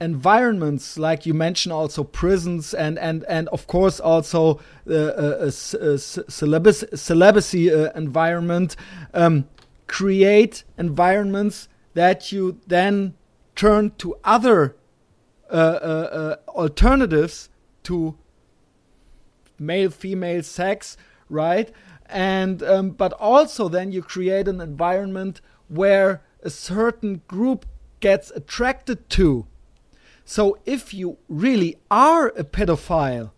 environments, 0.00 0.98
like 0.98 1.26
you 1.26 1.34
mentioned, 1.34 1.72
also 1.72 2.04
prisons, 2.04 2.74
and 2.74 2.98
and 2.98 3.24
and 3.24 3.48
of 3.48 3.66
course 3.66 4.00
also 4.00 4.60
the 4.84 5.14
uh, 5.16 5.46
uh, 5.46 5.50
c- 5.50 6.22
celibacy, 6.28 6.86
celibacy 6.96 7.72
uh, 7.72 7.90
environment, 7.94 8.76
um, 9.12 9.46
create 9.86 10.64
environments 10.78 11.68
that 11.94 12.32
you 12.32 12.58
then 12.66 13.14
turn 13.54 13.92
to 13.98 14.16
other 14.24 14.74
Uh, 15.54 15.56
uh, 15.56 16.08
uh, 16.12 16.36
alternatives 16.50 17.48
to 17.84 18.18
male 19.58 19.90
female 19.90 20.42
sex 20.42 20.96
right? 21.28 21.70
And 22.06 22.62
um, 22.62 22.90
but 22.90 23.12
also 23.14 23.68
then 23.68 23.92
you 23.92 24.02
create 24.02 24.48
an 24.48 24.60
environment 24.60 25.40
where 25.68 26.22
a 26.42 26.50
certain 26.50 27.22
group 27.28 27.66
gets 28.00 28.30
attracted 28.32 29.08
to. 29.10 29.46
So 30.24 30.58
if 30.66 30.92
you 30.92 31.18
really 31.28 31.76
are 31.90 32.28
a 32.28 32.44
pedophile 32.44 33.30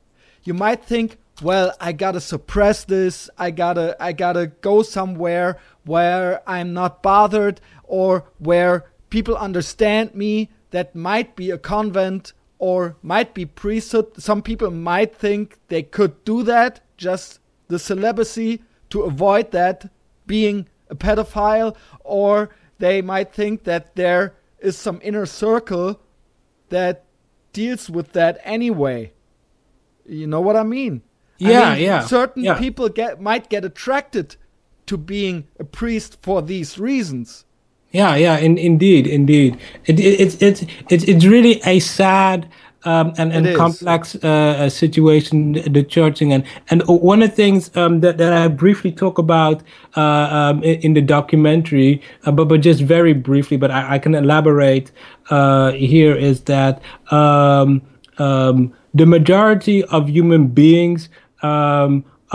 you 0.46 0.54
might 0.54 0.82
think 0.82 1.18
well 1.42 1.72
i 1.80 1.92
gotta 1.92 2.20
suppress 2.20 2.84
this 2.84 3.28
i 3.36 3.50
gotta 3.50 3.94
i 4.00 4.12
gotta 4.12 4.46
go 4.46 4.82
somewhere 4.82 5.58
where 5.84 6.40
i'm 6.48 6.72
not 6.72 7.02
bothered 7.02 7.60
or 7.82 8.24
where 8.38 8.86
people 9.10 9.36
understand 9.36 10.14
me 10.14 10.48
that 10.70 10.94
might 10.94 11.36
be 11.36 11.50
a 11.50 11.58
convent 11.58 12.32
or 12.58 12.96
might 13.02 13.34
be 13.34 13.44
priesthood 13.44 14.06
some 14.20 14.42
people 14.42 14.70
might 14.70 15.14
think 15.14 15.58
they 15.68 15.82
could 15.82 16.24
do 16.24 16.42
that 16.42 16.80
just 16.96 17.38
the 17.68 17.78
celibacy 17.78 18.62
to 18.90 19.02
avoid 19.02 19.50
that 19.52 19.90
being 20.26 20.66
a 20.88 20.94
pedophile 20.94 21.76
or 22.00 22.50
they 22.78 23.02
might 23.02 23.32
think 23.32 23.64
that 23.64 23.96
there 23.96 24.34
is 24.60 24.76
some 24.76 25.00
inner 25.02 25.26
circle 25.26 26.00
that 26.68 27.04
deals 27.52 27.88
with 27.88 28.12
that 28.12 28.38
anyway. 28.44 29.12
You 30.04 30.26
know 30.26 30.42
what 30.42 30.56
I 30.56 30.62
mean? 30.62 31.02
I 31.42 31.50
Yeah, 31.50 31.74
mean, 31.74 31.82
yeah, 31.84 32.00
Certain 32.00 32.44
yeah. 32.44 32.58
people 32.58 32.88
get 32.90 33.20
might 33.20 33.48
get 33.48 33.64
attracted 33.64 34.36
to 34.86 34.98
being 34.98 35.48
a 35.58 35.64
priest 35.64 36.18
for 36.20 36.42
these 36.42 36.78
reasons. 36.78 37.45
Yeah, 37.96 38.14
yeah, 38.14 38.36
in, 38.36 38.58
indeed, 38.58 39.06
indeed. 39.06 39.56
It, 39.86 39.98
it, 39.98 40.20
it's 40.20 40.34
it's 40.42 40.66
it's 40.90 41.04
it's 41.04 41.24
really 41.24 41.62
a 41.64 41.78
sad 41.80 42.46
um, 42.84 43.14
and 43.16 43.32
and 43.32 43.56
complex 43.56 44.16
uh, 44.16 44.28
uh, 44.28 44.68
situation, 44.68 45.52
the 45.52 45.82
churching, 45.82 46.30
and 46.30 46.44
and 46.68 46.82
one 46.86 47.22
of 47.22 47.30
the 47.30 47.36
things 47.36 47.74
um, 47.74 48.00
that 48.00 48.18
that 48.18 48.34
I 48.34 48.48
briefly 48.48 48.92
talk 48.92 49.16
about 49.16 49.62
uh, 49.96 50.00
um, 50.02 50.62
in, 50.62 50.92
the 50.92 51.00
documentary, 51.00 52.02
uh, 52.26 52.32
but 52.32 52.48
but 52.48 52.60
just 52.60 52.82
very 52.82 53.14
briefly, 53.14 53.56
but 53.56 53.70
I, 53.70 53.94
I 53.94 53.98
can 53.98 54.14
elaborate 54.14 54.92
uh, 55.30 55.72
here 55.72 56.14
is 56.14 56.42
that 56.42 56.82
um, 57.10 57.80
um, 58.18 58.74
the 58.92 59.06
majority 59.06 59.84
of 59.84 60.10
human 60.10 60.48
beings. 60.48 61.08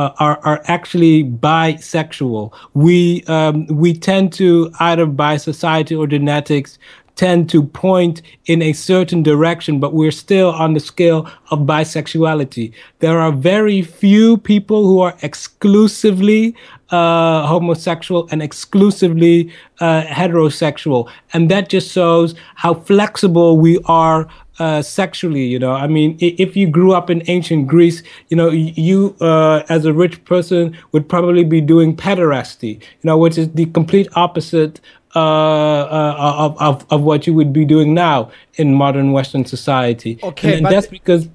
Uh, 0.02 0.11
are 0.18 0.40
are 0.49 0.61
actually 0.65 1.23
bisexual. 1.23 2.52
We 2.73 3.23
um, 3.28 3.68
we 3.68 3.94
tend 3.94 4.34
to 4.41 4.72
either 4.80 5.06
by 5.06 5.38
society 5.38 5.94
or 5.95 6.07
genetics 6.07 6.80
tend 7.15 7.49
to 7.52 7.61
point 7.61 8.23
in 8.45 8.64
a 8.64 8.73
certain 8.73 9.22
direction, 9.22 9.80
but 9.80 9.94
we're 9.94 10.18
still 10.26 10.49
on 10.64 10.73
the 10.73 10.80
scale 10.80 11.30
of 11.52 11.60
bisexuality. 11.60 12.73
There 12.98 13.19
are 13.19 13.32
very 13.32 13.84
few 13.84 14.38
people 14.38 14.88
who 14.88 15.02
are 15.02 15.15
exclusively 15.22 16.56
uh, 16.90 17.45
homosexual 17.45 18.28
and 18.32 18.41
exclusively 18.41 19.53
uh, 19.82 20.02
heterosexual, 20.19 21.11
and 21.34 21.52
that 21.52 21.69
just 21.69 21.91
shows 21.91 22.34
how 22.56 22.73
flexible 22.73 23.60
we 23.65 23.78
are 23.86 24.28
uh, 24.61 24.81
sexually. 24.81 25.45
You 25.45 25.59
know, 25.59 25.73
I 25.73 25.88
mean, 25.88 26.17
if 26.19 26.55
you 26.55 26.67
grew 26.67 26.93
up 26.93 27.09
in 27.09 27.23
ancient 27.27 27.67
Greece, 27.67 28.03
you 28.29 28.38
know, 28.38 28.49
you 28.49 29.15
uh, 29.19 29.63
as 29.69 29.85
a 29.85 29.93
rich 29.93 30.23
person 30.25 30.77
would 30.91 31.09
probably 31.09 31.43
be 31.43 31.61
doing 31.61 31.95
pederasty. 31.95 32.73
You 32.79 33.05
know, 33.05 33.17
which 33.17 33.38
is 33.38 33.51
the 33.51 33.65
complete 33.67 34.07
opposite 34.15 34.79
uh, 35.15 35.19
uh, 35.19 36.35
of, 36.45 36.61
of 36.61 36.85
of 36.91 37.01
what 37.01 37.25
you 37.25 37.33
would 37.33 37.51
be 37.51 37.65
doing 37.65 37.93
now 37.93 38.31
in 38.55 38.73
modern 38.73 39.11
Western 39.11 39.45
society. 39.45 40.19
Okay, 40.23 40.57
and, 40.57 40.65
and 40.65 40.75
that's 40.75 40.88
because 40.88 41.27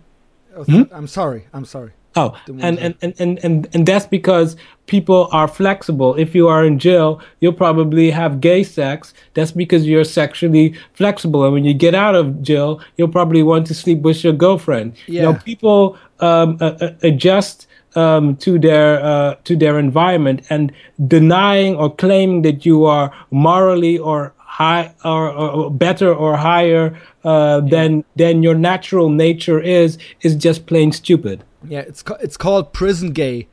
Oh, 0.57 0.89
I'm 0.91 1.07
sorry. 1.07 1.45
I'm 1.53 1.67
sorry. 1.67 1.93
Oh, 2.17 2.35
and, 2.47 2.79
and, 2.79 2.95
and, 3.03 3.39
and, 3.45 3.69
and, 3.75 3.87
that's 3.87 4.07
because 4.07 4.57
people 4.87 5.29
are 5.33 5.47
flexible. 5.47 6.15
If 6.15 6.35
you 6.35 6.49
are 6.49 6.65
in 6.65 6.79
jail, 6.79 7.21
you'll 7.41 7.53
probably 7.53 8.11
have 8.11 8.41
gay 8.41 8.63
sex. 8.63 9.13
That's 9.35 9.53
because 9.53 9.87
you're 9.87 10.05
sexually 10.05 10.75
flexible. 10.95 11.45
And 11.45 11.53
when 11.53 11.65
you 11.65 11.75
get 11.75 11.95
out 11.95 12.15
of 12.15 12.41
jail, 12.41 12.81
you'll 12.97 13.09
probably 13.09 13.43
want 13.43 13.67
to 13.67 13.75
sleep 13.75 14.01
with 14.01 14.25
your 14.25 14.33
girlfriend. 14.33 14.97
Yeah. 15.07 15.13
You 15.13 15.23
know, 15.23 15.35
people 15.35 15.99
um, 16.21 16.57
uh, 16.61 16.91
adjust 17.03 17.67
um, 17.97 18.37
to 18.37 18.59
their 18.59 19.03
uh, 19.03 19.35
to 19.45 19.57
their 19.57 19.79
environment, 19.79 20.47
and 20.51 20.73
denying 21.07 21.77
or 21.77 21.95
claiming 21.95 22.43
that 22.43 22.65
you 22.65 22.85
are 22.85 23.13
morally 23.31 23.99
or 23.99 24.35
high 24.57 24.95
or, 25.05 25.31
or 25.31 25.71
better 25.71 26.15
or 26.15 26.39
higher 26.39 26.99
uh, 27.25 27.61
than 27.61 28.05
than 28.17 28.43
your 28.43 28.55
natural 28.55 29.11
nature 29.11 29.61
is 29.61 29.99
is 30.23 30.35
just 30.35 30.65
plain 30.67 30.93
stupid. 30.93 31.45
Yeah, 31.69 31.81
it's 31.81 32.03
it's 32.21 32.39
called 32.39 32.73
prison 32.73 33.11
gay 33.11 33.49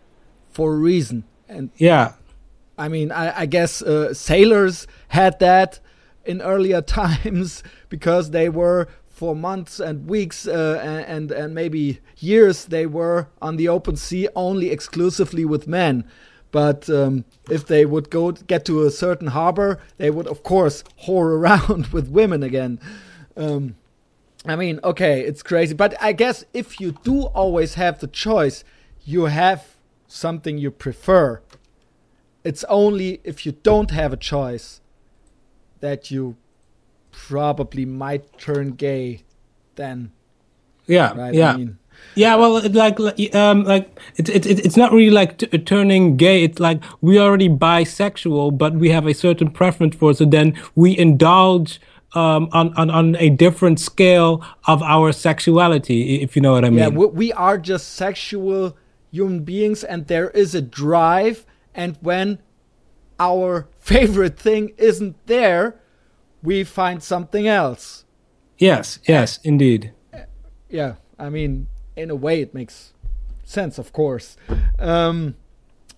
for 0.49 0.73
a 0.73 0.77
reason. 0.77 1.25
And 1.49 1.71
Yeah. 1.77 2.13
I 2.77 2.88
mean, 2.88 3.11
I, 3.11 3.41
I 3.41 3.45
guess 3.45 3.81
uh, 3.81 4.13
sailors 4.13 4.88
had 5.09 5.39
that 5.39 5.80
in 6.25 6.41
earlier 6.41 6.81
times 7.01 7.63
because 7.89 8.31
they 8.31 8.47
were 8.47 8.88
for 9.09 9.35
months 9.35 9.80
and 9.80 10.07
weeks 10.07 10.47
uh, 10.47 10.80
and, 10.81 11.05
and 11.05 11.31
and 11.31 11.53
maybe 11.53 11.99
years 12.17 12.65
they 12.65 12.85
were 12.85 13.27
on 13.41 13.57
the 13.57 13.67
open 13.67 13.97
sea 13.97 14.30
only 14.35 14.71
exclusively 14.71 15.43
with 15.43 15.67
men. 15.67 16.05
But 16.53 16.88
um, 16.88 17.25
if 17.49 17.65
they 17.65 17.84
would 17.84 18.11
go 18.11 18.31
get 18.31 18.63
to 18.65 18.84
a 18.85 18.91
certain 18.91 19.27
harbor, 19.30 19.80
they 19.97 20.11
would 20.11 20.27
of 20.27 20.43
course 20.43 20.84
whore 21.05 21.34
around 21.38 21.88
with 21.88 22.07
women 22.07 22.43
again. 22.43 22.80
Um, 23.35 23.75
I 24.45 24.55
mean, 24.55 24.80
okay, 24.84 25.21
it's 25.21 25.41
crazy, 25.41 25.73
but 25.73 25.95
I 25.99 26.11
guess 26.13 26.45
if 26.53 26.80
you 26.80 26.91
do 27.03 27.23
always 27.23 27.73
have 27.73 27.99
the 27.99 28.07
choice, 28.07 28.63
you 29.03 29.25
have 29.25 29.75
something 30.07 30.57
you 30.59 30.69
prefer. 30.69 31.41
It's 32.43 32.63
only 32.65 33.19
if 33.23 33.45
you 33.45 33.53
don't 33.63 33.89
have 33.91 34.13
a 34.13 34.17
choice 34.17 34.80
that 35.80 36.11
you 36.11 36.35
probably 37.11 37.85
might 37.85 38.38
turn 38.38 38.71
gay 38.71 39.23
then, 39.75 40.11
Yeah. 40.85 41.17
right? 41.17 41.34
Yeah. 41.34 41.53
I 41.53 41.57
mean, 41.57 41.77
Yeah, 42.15 42.35
well, 42.35 42.57
it, 42.57 42.73
like, 42.73 42.99
um, 43.35 43.63
like 43.63 43.99
it's 44.15 44.29
it, 44.29 44.45
it, 44.45 44.65
it's 44.65 44.77
not 44.77 44.91
really 44.91 45.09
like 45.09 45.37
t- 45.37 45.47
turning 45.59 46.15
gay. 46.15 46.43
It's 46.43 46.59
like 46.59 46.81
we 47.01 47.19
already 47.19 47.49
bisexual, 47.49 48.57
but 48.57 48.73
we 48.75 48.89
have 48.89 49.07
a 49.07 49.13
certain 49.13 49.49
preference 49.49 49.95
for 49.95 50.11
it. 50.11 50.17
So 50.17 50.25
then 50.25 50.55
we 50.75 50.97
indulge 50.97 51.79
um, 52.13 52.49
on, 52.51 52.73
on 52.75 52.89
on 52.91 53.15
a 53.17 53.29
different 53.29 53.79
scale 53.79 54.43
of 54.65 54.83
our 54.83 55.11
sexuality, 55.11 56.21
if 56.21 56.35
you 56.35 56.41
know 56.41 56.51
what 56.51 56.63
I 56.65 56.69
mean. 56.69 56.79
yeah, 56.79 56.87
we 56.89 57.33
are 57.33 57.57
just 57.57 57.93
sexual 57.93 58.77
human 59.11 59.43
beings, 59.43 59.83
and 59.83 60.07
there 60.07 60.29
is 60.29 60.53
a 60.53 60.61
drive. 60.61 61.45
And 61.73 61.97
when 62.01 62.37
our 63.19 63.67
favorite 63.79 64.37
thing 64.37 64.73
isn't 64.77 65.15
there, 65.25 65.79
we 66.43 66.63
find 66.63 67.01
something 67.01 67.47
else. 67.47 68.05
yes, 68.57 68.99
yes, 69.07 69.39
indeed. 69.43 69.91
yeah 70.69 70.95
i 71.19 71.29
mean 71.29 71.67
in 71.95 72.09
a 72.09 72.15
way 72.15 72.41
it 72.41 72.53
makes 72.53 72.93
sense 73.43 73.77
of 73.77 73.93
course. 73.93 74.37
Um, 74.79 75.35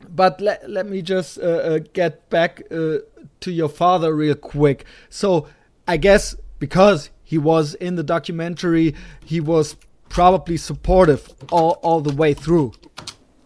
but 0.09 0.39
let, 0.41 0.69
let 0.69 0.85
me 0.87 1.01
just 1.01 1.39
uh, 1.39 1.41
uh, 1.41 1.79
get 1.93 2.29
back 2.29 2.61
uh, 2.69 2.97
to 3.39 3.51
your 3.51 3.69
father 3.69 4.15
real 4.15 4.35
quick. 4.35 4.85
So 5.09 5.47
i 5.87 5.97
guess 5.97 6.35
because 6.57 7.11
he 7.23 7.37
was 7.37 7.75
in 7.75 7.95
the 7.95 8.03
documentary 8.03 8.95
he 9.23 9.39
was 9.39 9.75
probably 10.09 10.57
supportive 10.57 11.33
all, 11.51 11.79
all 11.81 12.01
the 12.01 12.13
way 12.13 12.33
through. 12.33 12.73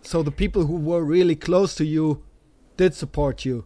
So 0.02 0.24
the 0.24 0.32
people 0.32 0.66
who 0.66 0.76
were 0.76 1.04
really 1.04 1.36
close 1.36 1.76
to 1.76 1.86
you 1.86 2.24
did 2.78 2.94
support 2.94 3.46
you 3.46 3.66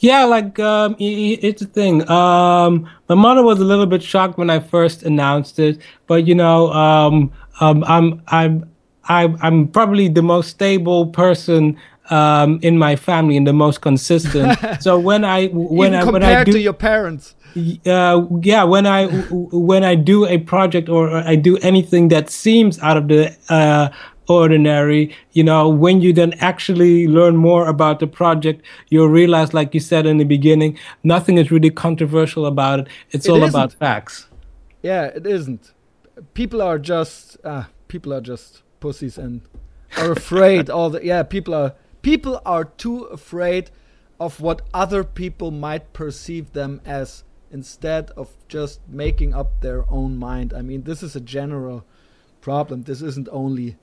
Yeah, 0.00 0.24
like 0.24 0.58
um, 0.58 0.96
it's 0.98 1.60
a 1.60 1.66
thing. 1.66 2.08
Um, 2.10 2.88
my 3.08 3.14
mother 3.14 3.42
was 3.42 3.60
a 3.60 3.64
little 3.64 3.86
bit 3.86 4.02
shocked 4.02 4.38
when 4.38 4.48
I 4.48 4.58
first 4.58 5.02
announced 5.02 5.58
it, 5.58 5.78
but 6.06 6.26
you 6.26 6.34
know, 6.34 6.72
um, 6.72 7.30
um, 7.60 7.84
I'm 7.86 8.22
I'm 8.28 8.70
I'm 9.04 9.36
I'm 9.42 9.68
probably 9.68 10.08
the 10.08 10.22
most 10.22 10.48
stable 10.48 11.08
person 11.08 11.76
um, 12.08 12.58
in 12.62 12.78
my 12.78 12.96
family 12.96 13.36
and 13.36 13.46
the 13.46 13.52
most 13.52 13.82
consistent. 13.82 14.58
so 14.80 14.98
when 14.98 15.22
I 15.22 15.48
when 15.48 15.92
Even 15.92 16.00
I 16.00 16.04
when 16.10 16.22
I 16.22 16.28
compared 16.28 16.46
do 16.46 16.52
to 16.52 16.60
your 16.60 16.72
parents 16.72 17.34
uh, 17.86 18.26
yeah 18.42 18.62
when 18.62 18.86
i 18.86 19.06
when 19.06 19.82
i 19.82 19.94
do 19.94 20.26
a 20.26 20.38
project 20.38 20.88
or 20.88 21.10
i 21.10 21.34
do 21.34 21.56
anything 21.58 22.08
that 22.08 22.30
seems 22.30 22.78
out 22.80 22.96
of 22.96 23.08
the 23.08 23.34
uh, 23.48 23.88
ordinary 24.38 25.02
you 25.38 25.44
know 25.50 25.62
when 25.84 26.00
you 26.04 26.10
then 26.20 26.32
actually 26.50 26.94
learn 27.18 27.36
more 27.36 27.64
about 27.74 27.98
the 28.02 28.06
project 28.06 28.58
you'll 28.92 29.14
realize 29.20 29.52
like 29.58 29.74
you 29.74 29.80
said 29.80 30.06
in 30.06 30.16
the 30.22 30.28
beginning 30.36 30.72
nothing 31.14 31.36
is 31.42 31.50
really 31.50 31.70
controversial 31.86 32.44
about 32.46 32.76
it 32.80 32.86
it's 33.10 33.26
It 33.26 33.30
all 33.32 33.42
isn't. 33.42 33.50
about 33.54 33.72
facts 33.84 34.16
Yeah, 34.82 35.04
it 35.18 35.26
isn't. 35.26 35.64
People 36.40 36.60
are 36.68 36.78
just 36.94 37.18
ah, 37.52 37.64
people 37.92 38.10
are 38.16 38.24
just 38.32 38.62
pussies 38.84 39.16
and 39.24 39.40
are 40.00 40.12
afraid. 40.12 40.70
all 40.76 40.88
the 40.94 41.00
yeah, 41.12 41.22
people 41.36 41.54
are 41.62 41.70
people 42.02 42.34
are 42.54 42.64
too 42.84 42.96
afraid 43.18 43.64
of 44.18 44.40
what 44.40 44.58
other 44.72 45.02
people 45.04 45.50
might 45.50 45.84
perceive 45.92 46.46
them 46.52 46.80
as 46.98 47.24
instead 47.50 48.04
of 48.16 48.26
just 48.48 48.80
making 48.88 49.34
up 49.40 49.50
their 49.60 49.82
own 49.98 50.12
mind. 50.16 50.48
I 50.58 50.62
mean, 50.62 50.82
this 50.84 51.02
is 51.02 51.12
a 51.16 51.20
general 51.38 51.78
problem. 52.40 52.84
This 52.84 53.02
isn't 53.02 53.28
only 53.32 53.76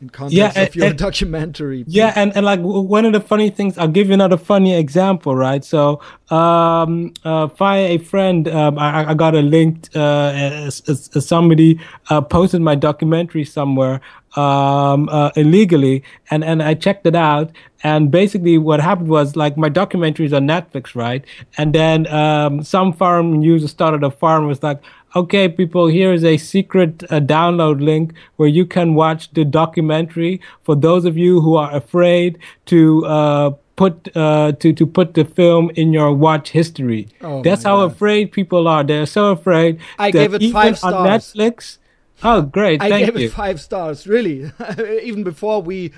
in 0.00 0.10
context 0.10 0.36
Yeah, 0.36 0.48
of 0.50 0.56
and- 0.56 0.74
your 0.76 0.86
and- 0.86 0.98
documentary. 0.98 1.84
Yeah, 1.86 2.12
and, 2.16 2.36
and 2.36 2.44
like 2.44 2.60
one 2.60 3.04
of 3.04 3.12
the 3.12 3.20
funny 3.20 3.50
things, 3.50 3.78
I'll 3.78 3.88
give 3.88 4.08
you 4.08 4.14
another 4.14 4.36
funny 4.36 4.74
example, 4.74 5.34
right? 5.34 5.64
So, 5.64 6.00
um, 6.30 7.14
uh, 7.24 7.46
via 7.46 7.86
a 7.86 7.98
friend, 7.98 8.46
um, 8.48 8.78
I, 8.78 9.10
I 9.10 9.14
got 9.14 9.34
a 9.34 9.40
link, 9.42 9.88
uh, 9.94 10.32
as, 10.34 10.82
as, 10.88 11.10
as 11.14 11.26
somebody 11.26 11.80
uh, 12.10 12.20
posted 12.20 12.60
my 12.60 12.74
documentary 12.74 13.44
somewhere 13.44 14.00
um, 14.36 15.08
uh, 15.08 15.30
illegally, 15.34 16.02
and, 16.30 16.44
and 16.44 16.62
I 16.62 16.74
checked 16.74 17.06
it 17.06 17.14
out. 17.16 17.52
And 17.82 18.10
basically, 18.10 18.58
what 18.58 18.80
happened 18.80 19.08
was 19.08 19.34
like 19.36 19.56
my 19.56 19.68
documentary 19.70 20.26
is 20.26 20.32
on 20.32 20.46
Netflix, 20.46 20.94
right? 20.94 21.24
And 21.56 21.74
then 21.74 22.06
um, 22.08 22.62
some 22.62 22.92
forum 22.92 23.40
user 23.42 23.68
started 23.68 24.02
a 24.02 24.10
forum 24.10 24.46
was 24.46 24.62
like, 24.62 24.82
okay, 25.16 25.48
people, 25.48 25.86
here 25.86 26.12
is 26.12 26.24
a 26.24 26.36
secret 26.36 27.02
uh, 27.04 27.20
download 27.20 27.80
link 27.80 28.12
where 28.36 28.48
you 28.48 28.66
can 28.66 28.94
watch 28.94 29.30
the 29.32 29.44
documentary 29.44 30.40
for 30.62 30.76
those 30.76 31.04
of 31.04 31.16
you 31.16 31.40
who 31.40 31.56
are 31.56 31.74
afraid 31.74 32.38
to 32.66 33.04
uh, 33.06 33.50
put 33.76 34.14
uh, 34.16 34.52
to 34.52 34.72
to 34.72 34.86
put 34.86 35.14
the 35.14 35.24
film 35.24 35.70
in 35.74 35.92
your 35.92 36.12
watch 36.12 36.50
history. 36.50 37.08
Oh 37.22 37.42
That's 37.42 37.64
how 37.64 37.78
God. 37.78 37.92
afraid 37.92 38.32
people 38.32 38.68
are. 38.68 38.84
They're 38.84 39.06
so 39.06 39.32
afraid. 39.32 39.80
I 39.98 40.10
that 40.10 40.18
gave 40.18 40.34
it 40.34 40.52
five 40.52 40.72
on 40.84 40.92
stars. 40.92 41.34
Netflix. 41.34 41.78
Oh, 42.22 42.42
great! 42.42 42.80
I 42.80 42.88
gave 42.88 43.18
you. 43.18 43.26
it 43.26 43.32
five 43.32 43.60
stars, 43.60 44.06
really. 44.06 44.50
Even 45.02 45.24
before 45.24 45.60
we 45.60 45.92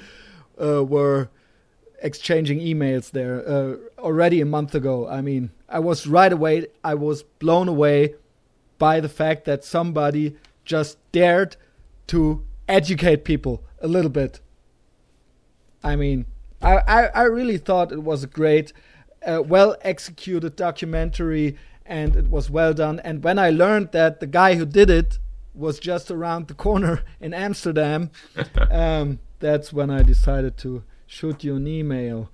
uh, 0.60 0.84
were 0.84 1.28
exchanging 2.02 2.60
emails 2.60 3.10
there 3.10 3.48
uh, 3.48 3.76
already 3.98 4.40
a 4.40 4.46
month 4.46 4.74
ago. 4.74 5.08
I 5.08 5.20
mean, 5.20 5.50
I 5.68 5.78
was 5.80 6.06
right 6.06 6.32
away, 6.32 6.66
I 6.82 6.94
was 6.94 7.22
blown 7.22 7.68
away 7.68 8.14
by 8.78 9.00
the 9.00 9.08
fact 9.08 9.44
that 9.44 9.64
somebody 9.64 10.36
just 10.64 10.98
dared 11.12 11.56
to 12.08 12.44
educate 12.68 13.24
people 13.24 13.64
a 13.80 13.88
little 13.88 14.10
bit. 14.10 14.40
I 15.82 15.96
mean, 15.96 16.26
I, 16.60 16.76
I, 16.76 17.06
I 17.06 17.22
really 17.22 17.58
thought 17.58 17.92
it 17.92 18.02
was 18.02 18.24
a 18.24 18.26
great, 18.26 18.72
uh, 19.26 19.42
well 19.42 19.76
executed 19.82 20.56
documentary 20.56 21.56
and 21.86 22.16
it 22.16 22.28
was 22.28 22.50
well 22.50 22.74
done. 22.74 23.00
And 23.00 23.24
when 23.24 23.38
I 23.38 23.50
learned 23.50 23.92
that 23.92 24.20
the 24.20 24.26
guy 24.26 24.56
who 24.56 24.66
did 24.66 24.90
it 24.90 25.18
was 25.54 25.78
just 25.78 26.10
around 26.10 26.48
the 26.48 26.54
corner 26.54 27.02
in 27.20 27.32
Amsterdam, 27.32 28.10
um, 28.70 29.18
that's 29.38 29.72
when 29.72 29.90
I 29.90 30.02
decided 30.02 30.56
to 30.58 30.82
shoot 31.06 31.42
you 31.44 31.56
an 31.56 31.66
email. 31.66 32.30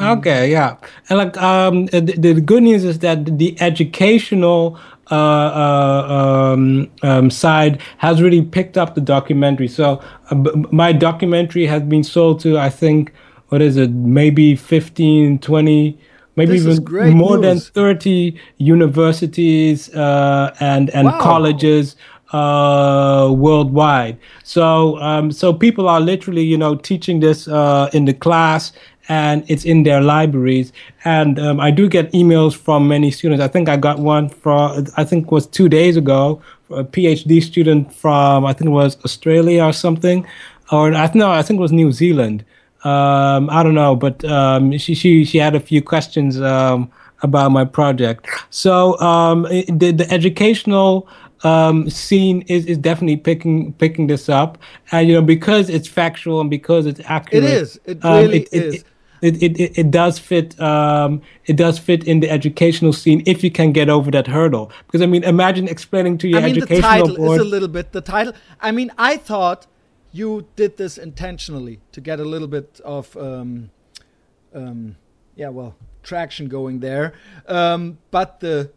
Okay, 0.00 0.52
yeah, 0.52 0.76
and 1.08 1.18
like 1.18 1.36
um, 1.38 1.86
the, 1.86 2.00
the 2.00 2.40
good 2.40 2.62
news 2.62 2.84
is 2.84 3.00
that 3.00 3.38
the 3.38 3.60
educational 3.60 4.78
uh, 5.10 5.14
uh, 5.14 6.52
um, 6.54 6.90
um, 7.02 7.30
side 7.30 7.80
has 7.98 8.22
really 8.22 8.42
picked 8.42 8.76
up 8.78 8.94
the 8.94 9.00
documentary. 9.00 9.68
So 9.68 10.00
uh, 10.30 10.34
b- 10.34 10.64
my 10.70 10.92
documentary 10.92 11.66
has 11.66 11.82
been 11.82 12.04
sold 12.04 12.40
to 12.40 12.58
I 12.58 12.70
think 12.70 13.12
what 13.48 13.60
is 13.62 13.76
it, 13.76 13.90
maybe 13.90 14.54
15, 14.54 15.38
20, 15.38 15.98
maybe 16.36 16.54
This 16.54 16.60
even 16.60 16.94
more 17.00 17.36
than 17.38 17.60
thirty 17.60 18.38
universities 18.58 19.92
uh, 19.94 20.54
and 20.60 20.90
and 20.90 21.18
Wow. 21.18 21.18
colleges 21.18 21.96
uh, 22.32 23.32
worldwide. 23.36 24.18
So 24.44 24.98
um, 25.00 25.32
so 25.32 25.52
people 25.52 25.88
are 25.88 26.00
literally 26.00 26.42
you 26.42 26.56
know 26.56 26.74
teaching 26.76 27.20
this 27.20 27.48
uh, 27.48 27.90
in 27.92 28.04
the 28.04 28.14
class 28.14 28.72
and 29.10 29.44
it's 29.48 29.64
in 29.64 29.82
their 29.82 30.00
libraries. 30.00 30.72
And 31.04 31.38
um, 31.40 31.58
I 31.58 31.72
do 31.72 31.88
get 31.88 32.12
emails 32.12 32.56
from 32.56 32.86
many 32.86 33.10
students. 33.10 33.42
I 33.42 33.48
think 33.48 33.68
I 33.68 33.76
got 33.76 33.98
one 33.98 34.28
from 34.28 34.86
I 34.96 35.04
think 35.04 35.26
it 35.26 35.32
was 35.32 35.46
two 35.46 35.68
days 35.68 35.96
ago, 35.96 36.40
a 36.70 36.84
PhD 36.84 37.42
student 37.42 37.92
from 37.92 38.46
I 38.46 38.52
think 38.52 38.68
it 38.68 38.72
was 38.72 38.96
Australia 39.04 39.64
or 39.64 39.72
something. 39.72 40.24
or 40.70 40.94
I 40.94 41.10
no, 41.12 41.30
I 41.30 41.42
think 41.42 41.58
it 41.58 41.60
was 41.60 41.72
New 41.72 41.90
Zealand. 41.90 42.44
Um, 42.84 43.50
I 43.50 43.62
don't 43.64 43.74
know, 43.74 43.96
but 43.96 44.24
um, 44.24 44.78
she 44.78 44.94
she 44.94 45.24
she 45.24 45.38
had 45.38 45.56
a 45.56 45.60
few 45.60 45.82
questions 45.82 46.40
um, 46.40 46.88
about 47.22 47.50
my 47.50 47.64
project. 47.64 48.28
So 48.50 48.98
um, 49.00 49.42
the 49.68 49.90
the 49.90 50.06
educational 50.08 51.08
um, 51.42 51.90
scene 51.90 52.42
is, 52.42 52.64
is 52.66 52.78
definitely 52.78 53.16
picking 53.16 53.72
picking 53.74 54.06
this 54.06 54.28
up, 54.28 54.56
and 54.92 55.08
you 55.08 55.14
know 55.14 55.22
because 55.22 55.68
it's 55.68 55.88
factual 55.88 56.40
and 56.40 56.48
because 56.48 56.86
it's 56.86 57.00
accurate. 57.06 57.42
It 57.42 57.50
is. 57.50 57.80
It 57.86 58.04
really 58.04 58.42
it, 58.42 58.52
is. 58.52 58.74
It, 58.76 58.84
it, 59.22 59.42
it, 59.42 59.78
it, 59.78 59.90
does 59.90 60.18
fit 60.18 60.58
um, 60.60 61.20
it 61.46 61.56
does 61.56 61.78
fit 61.78 62.04
in 62.04 62.20
the 62.20 62.30
educational 62.30 62.92
scene 62.92 63.22
if 63.26 63.44
you 63.44 63.50
can 63.50 63.72
get 63.72 63.88
over 63.88 64.10
that 64.10 64.26
hurdle 64.26 64.72
because 64.86 65.02
I 65.02 65.06
mean 65.06 65.24
imagine 65.24 65.68
explaining 65.68 66.18
to 66.18 66.28
your 66.28 66.40
I 66.40 66.44
mean, 66.44 66.54
the 66.54 66.62
educational 66.62 66.90
title 66.90 67.16
board 67.16 67.40
is 67.40 67.46
a 67.46 67.50
little 67.50 67.68
bit 67.68 67.92
the 67.92 68.00
title. 68.00 68.32
I 68.60 68.70
mean, 68.72 68.90
I 68.98 69.16
thought 69.16 69.66
you 70.12 70.46
did 70.56 70.76
this 70.76 70.98
intentionally 70.98 71.80
to 71.92 72.00
get 72.00 72.18
a 72.20 72.24
little 72.24 72.48
bit 72.48 72.80
of, 72.84 73.16
um, 73.16 73.70
um, 74.54 74.96
yeah, 75.36 75.48
well, 75.48 75.76
traction 76.02 76.48
going 76.48 76.80
there. 76.80 77.14
Um, 77.46 77.98
but 78.10 78.40
the 78.40 78.72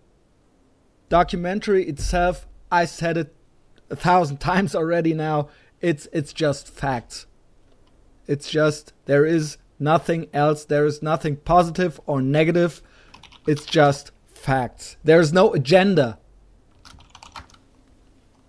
documentary 1.09 1.87
itself, 1.87 2.47
I 2.71 2.85
said 2.85 3.17
it 3.17 3.35
a 3.89 3.95
thousand 3.95 4.37
times 4.51 4.75
already. 4.75 5.13
Now 5.13 5.49
it's 5.81 6.07
it's 6.11 6.33
just 6.33 6.69
facts. 6.69 7.25
It's 8.27 8.49
just 8.49 8.93
there 9.05 9.25
is 9.25 9.57
nothing 9.83 10.27
else. 10.33 10.65
There 10.65 10.85
is 10.85 11.01
nothing 11.01 11.35
positive 11.37 11.99
or 12.05 12.21
negative. 12.21 12.81
It's 13.45 13.65
just 13.65 14.11
facts. 14.33 14.97
There 15.03 15.19
is 15.19 15.33
no 15.33 15.53
agenda. 15.53 16.17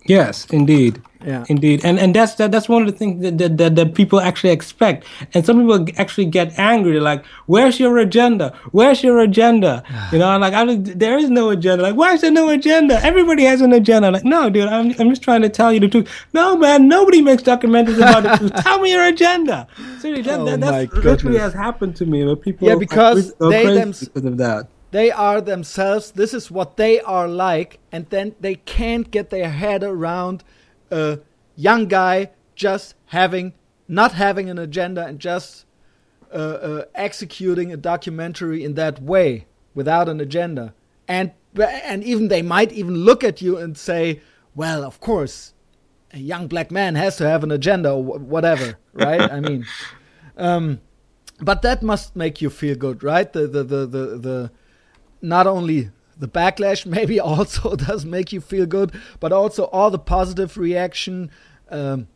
Yes, 0.07 0.47
indeed. 0.47 1.03
Yeah. 1.25 1.45
Indeed. 1.49 1.85
And 1.85 1.99
and 1.99 2.15
that's 2.15 2.35
that, 2.35 2.53
that's 2.53 2.69
one 2.69 2.83
of 2.83 2.89
the 2.91 2.97
things 2.97 3.23
that, 3.23 3.39
that, 3.39 3.57
that, 3.57 3.77
that 3.77 3.95
people 3.95 4.21
actually 4.21 4.51
expect. 4.51 5.07
And 5.33 5.45
some 5.45 5.59
people 5.61 5.87
actually 5.97 6.27
get 6.27 6.59
angry 6.59 7.01
like, 7.01 7.25
"Where's 7.47 7.81
your 7.81 7.99
agenda? 7.99 8.55
Where's 8.73 9.03
your 9.03 9.21
agenda?" 9.21 9.83
you 10.13 10.19
know, 10.19 10.37
like 10.39 10.53
I 10.53 10.75
there 10.77 11.17
is 11.19 11.31
no 11.31 11.51
agenda. 11.51 11.83
Like, 11.83 11.97
why 11.97 12.13
is 12.13 12.21
there 12.21 12.31
no 12.31 12.51
agenda? 12.51 13.03
Everybody 13.05 13.45
has 13.45 13.61
an 13.61 13.73
agenda. 13.73 14.11
Like, 14.11 14.25
no, 14.25 14.51
dude, 14.51 14.69
I'm 14.69 14.95
I'm 14.99 15.09
just 15.09 15.23
trying 15.23 15.43
to 15.43 15.49
tell 15.49 15.73
you 15.73 15.81
the 15.81 15.89
truth. 15.89 16.09
No, 16.35 16.57
man, 16.57 16.89
nobody 16.89 17.23
makes 17.23 17.43
documentaries 17.43 17.97
about 17.97 18.23
the 18.23 18.37
truth. 18.37 18.55
Tell 18.63 18.79
me 18.79 18.93
your 18.93 19.05
agenda. 19.05 19.67
Seriously, 20.01 20.23
that, 20.23 20.41
Oh 20.41 20.45
that 20.45 20.61
that's 20.61 20.93
literally 20.93 21.39
has 21.39 21.55
happened 21.55 21.97
to 21.97 22.07
me. 22.07 22.25
Where 22.25 22.37
people 22.37 22.69
Yeah, 22.69 22.77
because 22.77 23.33
go 23.33 23.51
they 23.51 23.65
crazy 23.65 24.07
because 24.07 24.25
of 24.25 24.37
that. 24.39 24.69
They 24.91 25.11
are 25.11 25.41
themselves. 25.41 26.13
This 26.13 26.33
is 26.33 26.51
what 26.51 26.77
they 26.77 27.01
are 27.01 27.27
like, 27.27 27.81
and 27.91 28.09
then 28.11 28.35
they 28.41 28.55
can't 28.55 29.11
get 29.11 29.31
their 29.31 29.51
head 29.51 29.83
around 29.83 30.45
a 30.91 31.21
young 31.57 31.87
guy 31.87 32.31
just 32.55 32.95
having, 33.07 33.53
not 33.89 34.13
having 34.13 34.49
an 34.51 34.59
agenda, 34.59 35.05
and 35.07 35.19
just 35.19 35.67
uh, 36.33 36.37
uh, 36.37 36.85
executing 36.95 37.73
a 37.73 37.77
documentary 37.77 38.65
in 38.65 38.75
that 38.75 39.01
way 39.03 39.47
without 39.75 40.09
an 40.09 40.21
agenda. 40.21 40.75
And 41.07 41.33
and 41.57 42.03
even 42.03 42.29
they 42.29 42.43
might 42.43 42.73
even 42.73 42.95
look 42.95 43.23
at 43.23 43.41
you 43.41 43.57
and 43.57 43.77
say, 43.77 44.21
"Well, 44.55 44.85
of 44.85 45.01
course, 45.01 45.53
a 46.13 46.19
young 46.19 46.49
black 46.49 46.71
man 46.71 46.95
has 46.97 47.17
to 47.19 47.29
have 47.29 47.45
an 47.45 47.51
agenda 47.51 47.93
or 47.93 48.03
whatever, 48.03 48.79
right?" 48.93 49.21
I 49.21 49.41
mean, 49.41 49.67
um, 50.37 50.81
but 51.41 51.63
that 51.63 51.83
must 51.83 52.17
make 52.17 52.41
you 52.41 52.51
feel 52.51 52.75
good, 52.75 53.03
right? 53.05 53.33
The 53.33 53.47
the 53.47 53.63
the 53.63 53.87
the, 53.87 54.07
the 54.19 54.51
not 55.23 55.47
only 55.47 55.91
the 56.19 56.29
backlash 56.29 56.87
maybe 56.97 57.21
also 57.21 57.77
does 57.89 58.05
make 58.05 58.33
you 58.33 58.41
feel 58.41 58.67
good, 58.67 58.93
but 59.21 59.33
also 59.33 59.65
all 59.65 59.91
the 59.91 59.99
positive 59.99 60.57
reaction 60.57 61.31
um, 61.71 62.09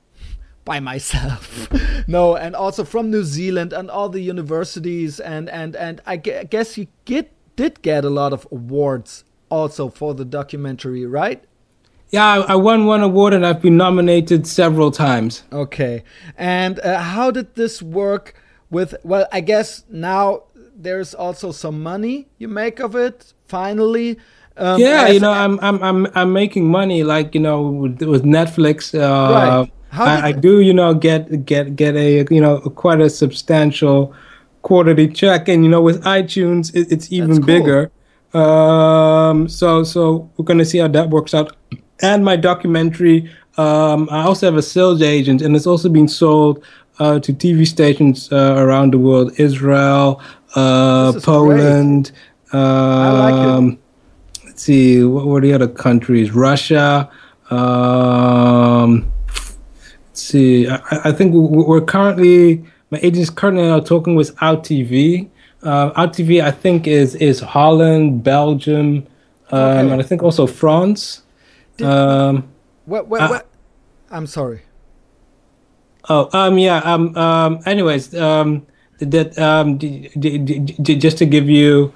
by 0.64 0.80
myself. 0.80 1.68
no, 2.08 2.36
and 2.36 2.54
also 2.54 2.84
from 2.84 3.10
New 3.10 3.24
Zealand 3.24 3.72
and 3.72 3.90
all 3.90 4.08
the 4.08 4.20
universities 4.20 5.20
and 5.20 5.48
and 5.48 5.74
and 5.76 6.00
I 6.06 6.16
guess 6.16 6.76
you 6.76 6.86
get 7.04 7.32
did 7.56 7.82
get 7.82 8.04
a 8.04 8.10
lot 8.10 8.32
of 8.32 8.46
awards 8.52 9.24
also 9.50 9.88
for 9.88 10.14
the 10.14 10.24
documentary, 10.24 11.06
right? 11.06 11.42
Yeah, 12.10 12.26
I, 12.26 12.52
I 12.52 12.54
won 12.54 12.86
one 12.86 13.02
award 13.02 13.34
and 13.34 13.44
I've 13.44 13.60
been 13.60 13.76
nominated 13.76 14.46
several 14.46 14.90
times. 14.90 15.42
Okay. 15.52 16.04
And 16.36 16.80
uh, 16.80 17.00
how 17.00 17.30
did 17.30 17.54
this 17.54 17.82
work 17.82 18.34
with 18.70 18.94
well, 19.02 19.26
I 19.32 19.40
guess 19.40 19.84
now 19.90 20.44
there's 20.74 21.14
also 21.14 21.52
some 21.52 21.82
money 21.82 22.28
you 22.38 22.48
make 22.48 22.78
of 22.78 22.94
it 22.94 23.34
finally. 23.48 24.18
Um, 24.56 24.80
yeah, 24.80 25.08
you 25.08 25.20
know, 25.20 25.32
I'm 25.32 25.58
I'm 25.60 25.82
I'm 25.82 26.06
I'm 26.14 26.32
making 26.32 26.68
money 26.68 27.04
like 27.04 27.34
you 27.34 27.40
know 27.40 27.62
with, 27.62 28.02
with 28.02 28.24
Netflix. 28.24 28.94
Uh, 28.94 29.66
Right. 29.90 30.22
I, 30.22 30.28
I 30.28 30.32
do 30.32 30.60
you 30.60 30.74
know 30.74 30.92
get 30.94 31.46
get 31.46 31.74
get 31.76 31.96
a 31.96 32.26
you 32.30 32.40
know 32.40 32.60
quite 32.60 33.00
a 33.00 33.08
substantial 33.08 34.14
quarterly 34.62 35.08
check, 35.08 35.48
and 35.48 35.64
you 35.64 35.70
know 35.70 35.80
with 35.80 36.02
iTunes 36.04 36.74
it, 36.74 36.92
it's 36.92 37.10
even 37.10 37.36
cool. 37.36 37.46
bigger. 37.46 37.90
Um, 38.34 39.48
so 39.48 39.82
so 39.84 40.30
we're 40.36 40.44
gonna 40.44 40.64
see 40.64 40.78
how 40.78 40.88
that 40.88 41.10
works 41.10 41.34
out. 41.34 41.56
And 42.02 42.24
my 42.24 42.36
documentary, 42.36 43.30
um, 43.56 44.08
I 44.10 44.22
also 44.22 44.46
have 44.46 44.56
a 44.56 44.62
sales 44.62 45.02
agent, 45.02 45.40
and 45.42 45.56
it's 45.56 45.66
also 45.66 45.88
being 45.88 46.08
sold 46.08 46.62
uh, 46.98 47.18
to 47.20 47.32
TV 47.32 47.66
stations 47.66 48.30
uh, 48.30 48.54
around 48.58 48.92
the 48.92 48.98
world, 48.98 49.32
Israel, 49.38 50.20
uh, 50.54 51.12
This 51.12 51.24
is 52.52 52.52
Poland. 52.52 53.18
like 53.18 53.34
it. 53.34 53.48
Um, 53.50 53.78
let's 54.44 54.62
see, 54.62 55.04
what 55.04 55.26
were 55.26 55.40
the 55.40 55.52
other 55.52 55.68
countries? 55.68 56.32
Russia. 56.32 57.08
Um, 57.50 59.10
let's 60.06 60.22
see, 60.22 60.68
I, 60.68 60.80
I 61.04 61.12
think 61.12 61.32
we- 61.34 61.64
we're 61.64 61.80
currently, 61.80 62.64
my 62.90 62.98
agent 62.98 63.18
is 63.22 63.30
currently 63.30 63.80
talking 63.82 64.14
with 64.16 64.34
Out 64.42 64.64
TV. 64.64 65.28
Uh, 65.62 65.90
Out 65.96 66.12
TV, 66.14 66.40
I 66.42 66.50
think, 66.52 66.86
is 66.86 67.14
is 67.16 67.40
Holland, 67.40 68.22
Belgium, 68.22 69.06
um, 69.50 69.58
Okay. 69.60 69.80
and 69.92 70.00
I 70.00 70.04
think 70.04 70.22
also 70.22 70.46
France. 70.46 71.22
Um, 71.82 72.44
What, 72.86 73.08
what, 73.08 73.28
what? 73.30 73.46
I'm 74.10 74.26
sorry. 74.26 74.60
Oh, 76.08 76.28
um, 76.32 76.58
yeah. 76.58 76.78
Um, 76.78 77.14
um. 77.16 77.58
Anyways, 77.66 78.14
um, 78.14 78.66
that 79.00 79.36
um, 79.38 79.76
d- 79.78 80.08
d- 80.18 80.38
d- 80.38 80.96
just 80.96 81.18
to 81.18 81.26
give 81.26 81.48
you 81.50 81.92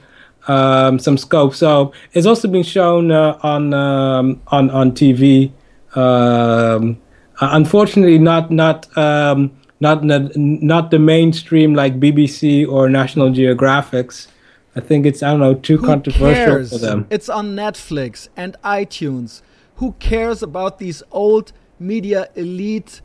um 0.49 0.99
some 0.99 1.17
scope. 1.17 1.55
So 1.55 1.93
it's 2.13 2.27
also 2.27 2.49
been 2.49 2.63
shown 2.63 3.11
uh, 3.11 3.39
on 3.43 3.75
um 3.75 4.43
on 4.49 4.71
on 4.71 4.93
TV. 4.93 5.53
Um, 5.95 7.01
uh, 7.41 7.51
unfortunately, 7.53 8.19
not 8.19 8.51
not 8.51 8.97
um 8.97 9.53
not 9.81 10.05
not 10.05 10.37
not 10.37 10.91
the 10.91 10.99
mainstream 10.99 11.75
like 11.75 11.99
BBC 12.01 12.67
or 12.69 12.89
National 12.89 13.31
Geographics. 13.31 14.29
I 14.75 14.81
think 14.81 15.05
it's 15.07 15.23
I 15.23 15.31
don't 15.31 15.41
know 15.41 15.55
too 15.55 15.79
Who 15.79 15.87
controversial 15.87 16.55
cares? 16.57 16.71
for 16.71 16.79
them. 16.79 17.07
It's 17.11 17.29
on 17.29 17.55
Netflix 17.55 18.29
and 18.37 18.57
iTunes. 18.65 19.43
Who 19.77 19.93
cares 19.99 20.43
about 20.43 20.79
these 20.79 21.03
old 21.11 21.53
media 21.79 22.29
elite 22.35 23.01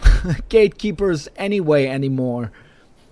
gatekeepers 0.48 1.28
anyway 1.36 1.86
anymore? 1.86 2.52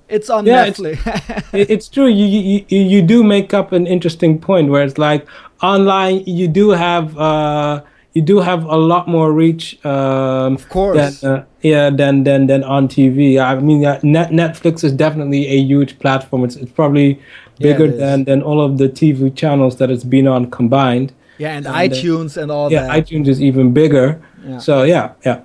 It's 0.09 0.31
on 0.31 0.47
Yeah, 0.47 0.67
it's- 0.67 0.79
Netflix. 0.81 1.55
It- 1.61 1.71
it's 1.71 1.89
true. 1.89 2.07
You, 2.09 2.27
you 2.27 2.79
you 2.79 3.03
do 3.03 3.23
make 3.25 3.53
up 3.55 3.73
an 3.73 3.87
interesting 3.87 4.39
point 4.39 4.71
where 4.71 4.85
it's 4.85 4.99
like 4.99 5.27
online. 5.63 6.23
You 6.27 6.49
do 6.49 6.71
have 6.71 7.17
uh 7.19 7.81
you 8.15 8.23
do 8.23 8.41
have 8.41 8.65
a 8.65 8.77
lot 8.77 9.09
more 9.09 9.31
reach. 9.33 9.85
Um, 9.85 10.55
of 10.55 10.69
course. 10.69 11.21
Than, 11.21 11.31
uh, 11.33 11.45
yeah, 11.63 11.91
than 11.91 12.25
than 12.25 12.47
than 12.47 12.63
on 12.65 12.89
TV. 12.89 13.39
I 13.39 13.61
mean, 13.61 13.85
uh, 13.85 13.99
Net, 14.03 14.31
Netflix 14.31 14.85
is 14.85 14.93
definitely 14.93 15.47
a 15.49 15.59
huge 15.59 15.99
platform. 15.99 16.45
It's 16.45 16.57
it's 16.57 16.73
probably 16.73 17.09
Yeah, 17.09 17.71
it 17.73 17.79
bigger 17.79 17.89
than 17.91 18.25
than 18.25 18.43
all 18.43 18.61
of 18.61 18.79
the 18.79 18.89
TV 18.89 19.31
channels 19.35 19.77
that 19.77 19.91
it's 19.91 20.05
been 20.05 20.27
on 20.29 20.51
combined. 20.51 21.13
yeah, 21.39 21.57
and, 21.57 21.67
And, 21.67 21.75
uh, 21.77 21.79
iTunes 21.85 22.37
and 22.41 22.51
all 22.51 22.71
yeah, 22.73 22.87
that. 22.87 22.97
iTunes 23.07 23.29
is 23.29 23.41
even 23.41 23.73
bigger. 23.73 24.07
Yeah. 24.49 24.59
So 24.61 24.85
yeah, 24.85 25.11
yeah. 25.27 25.41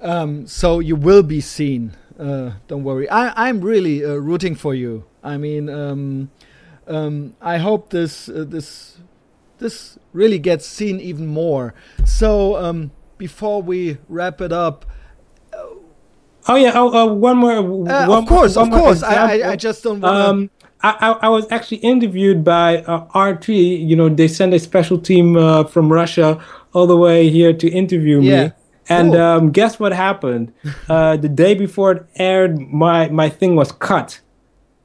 Um, 0.00 0.46
so 0.46 0.80
you 0.80 0.96
will 0.96 1.22
be 1.22 1.40
seen. 1.40 1.92
Uh, 2.18 2.52
don't 2.68 2.84
worry. 2.84 3.08
I, 3.08 3.48
I'm 3.48 3.60
really 3.60 4.04
uh, 4.04 4.14
rooting 4.14 4.54
for 4.54 4.74
you. 4.74 5.04
I 5.22 5.36
mean, 5.36 5.68
um, 5.68 6.30
um, 6.86 7.34
I 7.40 7.58
hope 7.58 7.90
this 7.90 8.28
uh, 8.28 8.44
this 8.46 8.98
this 9.58 9.98
really 10.12 10.38
gets 10.38 10.66
seen 10.66 11.00
even 11.00 11.26
more. 11.26 11.74
So 12.04 12.56
um, 12.56 12.90
before 13.18 13.62
we 13.62 13.98
wrap 14.08 14.40
it 14.40 14.52
up, 14.52 14.84
Oh 16.48 16.56
yeah. 16.56 16.72
Oh, 16.74 16.92
uh, 16.92 17.14
one 17.14 17.36
more. 17.36 17.52
uh, 17.52 17.62
one 17.62 18.10
of 18.10 18.26
course, 18.26 18.56
of 18.56 18.70
course, 18.70 19.02
I, 19.02 19.14
I, 19.14 19.50
I 19.52 19.56
just 19.56 19.82
don't 19.82 20.00
want 20.00 20.16
to. 20.16 20.28
Um, 20.30 20.50
I, 20.84 21.16
I, 21.22 21.28
was 21.28 21.46
actually 21.52 21.76
interviewed 21.78 22.42
by 22.42 22.78
uh, 22.78 23.06
RT. 23.16 23.50
You 23.50 23.94
know, 23.94 24.08
they 24.08 24.26
sent 24.26 24.52
a 24.52 24.58
special 24.58 24.98
team 24.98 25.36
uh, 25.36 25.62
from 25.62 25.92
Russia 25.92 26.42
all 26.72 26.88
the 26.88 26.96
way 26.96 27.30
here 27.30 27.52
to 27.52 27.70
interview 27.70 28.20
Yeah. 28.20 28.44
me. 28.46 28.52
And 28.88 29.14
um, 29.14 29.52
guess 29.52 29.78
what 29.78 29.92
happened? 29.92 30.52
Uh, 30.88 31.16
the 31.16 31.28
day 31.28 31.54
before 31.54 31.92
it 31.92 32.06
aired, 32.16 32.58
my, 32.58 33.08
my 33.08 33.28
thing 33.28 33.56
was 33.56 33.72
cut. 33.72 34.20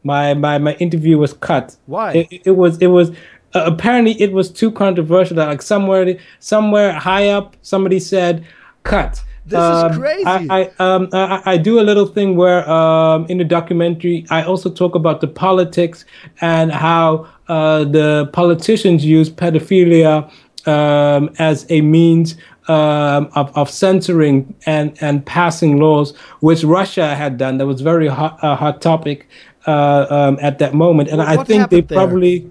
My, 0.04 0.34
my 0.34 0.58
my 0.58 0.74
interview 0.76 1.18
was 1.18 1.34
cut. 1.34 1.76
Why? 1.86 2.14
It, 2.14 2.42
it 2.46 2.52
was 2.52 2.78
it 2.78 2.88
was 2.88 3.10
uh, 3.54 3.64
apparently 3.66 4.14
it 4.22 4.32
was 4.32 4.50
too 4.50 4.72
controversial. 4.72 5.36
That 5.36 5.48
like 5.48 5.62
somewhere 5.62 6.18
somewhere 6.40 6.94
high 6.94 7.30
up, 7.30 7.58
somebody 7.62 8.00
said 8.00 8.46
cut 8.84 9.22
This 9.46 9.60
um, 9.60 9.92
is 9.92 9.98
crazy. 9.98 10.26
I 10.26 10.48
I, 10.50 10.72
um, 10.80 11.10
I 11.14 11.42
I 11.46 11.58
do 11.58 11.80
a 11.80 11.86
little 11.90 12.06
thing 12.06 12.36
where 12.36 12.70
um, 12.70 13.26
in 13.28 13.38
the 13.38 13.44
documentary 13.44 14.26
I 14.30 14.44
also 14.44 14.70
talk 14.70 14.96
about 14.96 15.22
the 15.22 15.28
politics 15.28 16.06
and 16.42 16.72
how 16.72 17.28
uh, 17.48 17.86
the 17.86 18.30
politicians 18.34 19.06
use 19.06 19.30
pedophilia 19.30 20.30
um, 20.68 21.30
as 21.40 21.66
a 21.70 21.82
means 21.82 22.36
um, 22.70 23.30
of, 23.36 23.56
of 23.56 23.70
censoring 23.70 24.54
and, 24.66 24.98
and 25.02 25.26
passing 25.26 25.78
laws, 25.80 26.16
which 26.42 26.64
Russia 26.64 27.16
had 27.16 27.38
done. 27.38 27.58
That 27.58 27.66
was 27.68 27.82
very 27.82 28.08
hot, 28.08 28.38
uh, 28.44 28.56
hot 28.56 28.82
topic 28.82 29.28
uh, 29.66 30.06
um, 30.10 30.38
at 30.42 30.60
that 30.60 30.74
moment, 30.74 31.10
and 31.10 31.20
What- 31.20 31.28
I 31.28 31.44
think 31.44 31.70
they 31.70 31.82
there? 31.82 31.98
probably. 31.98 32.50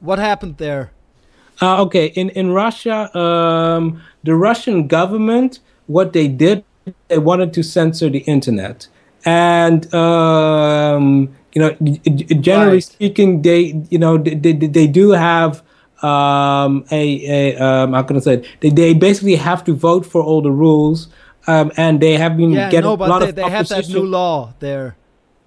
what 0.00 0.18
happened 0.18 0.56
there? 0.58 0.90
Uh, 1.62 1.82
okay, 1.82 2.06
in 2.06 2.30
in 2.30 2.50
Russia, 2.50 3.16
um, 3.16 4.02
the 4.24 4.34
Russian 4.34 4.88
government, 4.88 5.60
what 5.86 6.12
they 6.12 6.26
did, 6.26 6.64
they 7.08 7.18
wanted 7.18 7.52
to 7.54 7.62
censor 7.62 8.10
the 8.10 8.18
internet, 8.26 8.88
and 9.24 9.86
um, 9.94 11.32
you 11.54 11.60
know, 11.62 11.70
generally 12.40 12.76
Right. 12.82 12.82
speaking, 12.82 13.42
they 13.42 13.80
you 13.88 13.98
know 13.98 14.18
they 14.18 14.34
they, 14.34 14.52
they 14.52 14.86
do 14.88 15.10
have 15.12 15.62
um, 16.04 16.84
a, 16.90 17.02
a 17.38 17.56
um, 17.66 17.92
how 17.94 18.02
can 18.02 18.16
I 18.16 18.20
say 18.20 18.34
it? 18.34 18.46
They 18.60 18.70
they 18.70 18.94
basically 18.94 19.36
have 19.36 19.64
to 19.64 19.72
vote 19.74 20.04
for 20.06 20.22
all 20.22 20.42
the 20.42 20.52
rules. 20.52 21.08
Um, 21.46 21.72
and 21.76 22.00
they 22.00 22.14
have 22.16 22.36
been 22.36 22.52
Yeah, 22.52 22.70
getting 22.70 22.88
no, 22.88 22.94
a 22.96 23.04
lot 23.12 23.20
they, 23.20 23.28
of 23.28 23.34
they 23.34 23.42
have 23.42 23.68
that 23.68 23.78
opposition. 23.80 24.00
new 24.02 24.06
law 24.06 24.54
there. 24.60 24.96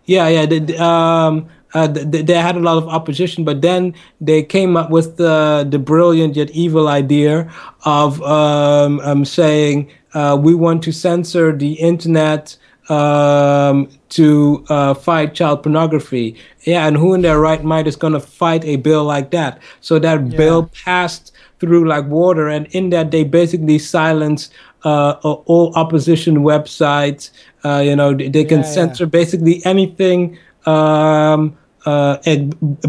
Yeah, 0.05 0.27
yeah. 0.27 0.45
They, 0.45 0.59
they, 0.59 0.77
um, 0.77 1.47
uh, 1.73 1.87
they, 1.87 2.21
they 2.21 2.33
had 2.33 2.55
a 2.55 2.59
lot 2.59 2.77
of 2.77 2.87
opposition, 2.87 3.43
but 3.43 3.61
then 3.61 3.93
they 4.21 4.43
came 4.43 4.77
up 4.77 4.89
with 4.89 5.17
the 5.17 5.65
the 5.69 5.79
brilliant 5.79 6.35
yet 6.35 6.49
evil 6.51 6.87
idea 6.87 7.51
of 7.83 8.21
um, 8.21 8.99
um, 9.01 9.25
saying 9.25 9.89
uh, 10.13 10.37
we 10.39 10.53
want 10.55 10.83
to 10.83 10.91
censor 10.91 11.51
the 11.55 11.73
internet 11.73 12.57
um, 12.89 13.89
to 14.09 14.65
uh, 14.69 14.93
fight 14.93 15.33
child 15.33 15.63
pornography. 15.63 16.35
Yeah, 16.63 16.87
and 16.87 16.97
who 16.97 17.13
in 17.13 17.21
their 17.21 17.39
right 17.39 17.63
mind 17.63 17.87
is 17.87 17.95
going 17.95 18.13
to 18.13 18.19
fight 18.19 18.63
a 18.65 18.77
bill 18.77 19.03
like 19.03 19.31
that? 19.31 19.59
So 19.81 19.99
that 19.99 20.29
bill 20.29 20.69
passed 20.85 21.33
through 21.59 21.87
like 21.87 22.05
water, 22.05 22.47
and 22.47 22.67
in 22.67 22.89
that 22.91 23.11
they 23.11 23.23
basically 23.23 23.79
silenced 23.79 24.53
uh, 24.83 25.11
all 25.21 25.73
opposition 25.75 26.37
websites. 26.37 27.31
Uh, 27.63 27.79
you 27.79 27.95
know, 27.95 28.13
they, 28.13 28.29
they 28.29 28.45
can 28.45 28.59
Yeah, 28.59 28.67
yeah. 28.67 28.73
censor 28.73 29.05
basically 29.05 29.61
anything. 29.65 30.37
Um, 30.65 31.57
uh, 31.85 32.17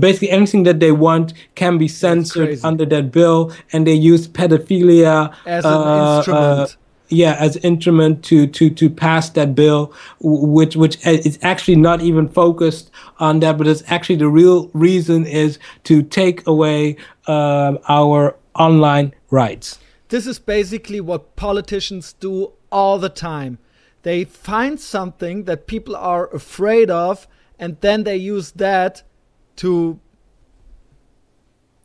basically 0.01 0.29
anything 0.29 0.65
that 0.65 0.81
they 0.81 0.91
want 0.91 1.33
can 1.55 1.79
be 1.79 1.87
censored 1.87 2.59
under 2.65 2.85
that 2.85 3.13
bill, 3.13 3.53
and 3.73 3.87
they 3.87 3.95
use 3.95 4.27
pedophilia 4.27 5.33
As 5.47 5.65
an 5.65 5.73
uh, 5.73 6.17
instrument. 6.17 6.77
Uh, 7.11 7.15
yeah, 7.15 7.37
as 7.39 7.57
instrument 7.59 8.25
to 8.25 8.47
to 8.47 8.71
to 8.71 8.91
pass 8.91 9.31
that 9.31 9.55
bill, 9.55 9.93
which 10.21 10.77
which 10.77 11.05
is 11.07 11.39
actually 11.43 11.77
not 11.77 12.01
even 12.01 12.29
focused 12.29 12.91
on 13.19 13.41
that, 13.41 13.59
but 13.59 13.67
it's 13.67 13.83
actually 13.87 14.17
the 14.17 14.29
real 14.29 14.69
reason 14.75 15.27
is 15.27 15.59
to 15.85 16.03
take 16.03 16.47
away 16.47 16.97
um, 17.27 17.79
our 17.89 18.37
online 18.55 19.15
rights. 19.31 19.79
This 20.09 20.27
is 20.27 20.39
basically 20.39 21.01
what 21.01 21.37
politicians 21.37 22.15
do 22.15 22.53
all 22.73 22.99
the 22.99 23.09
time. 23.09 23.59
They 24.03 24.25
find 24.25 24.81
something 24.81 25.45
that 25.45 25.67
people 25.67 25.97
are 25.97 26.29
afraid 26.35 26.91
of, 26.91 27.27
and 27.59 27.81
then 27.81 28.05
they 28.05 28.17
use 28.17 28.53
that 28.53 29.03
to 29.57 29.99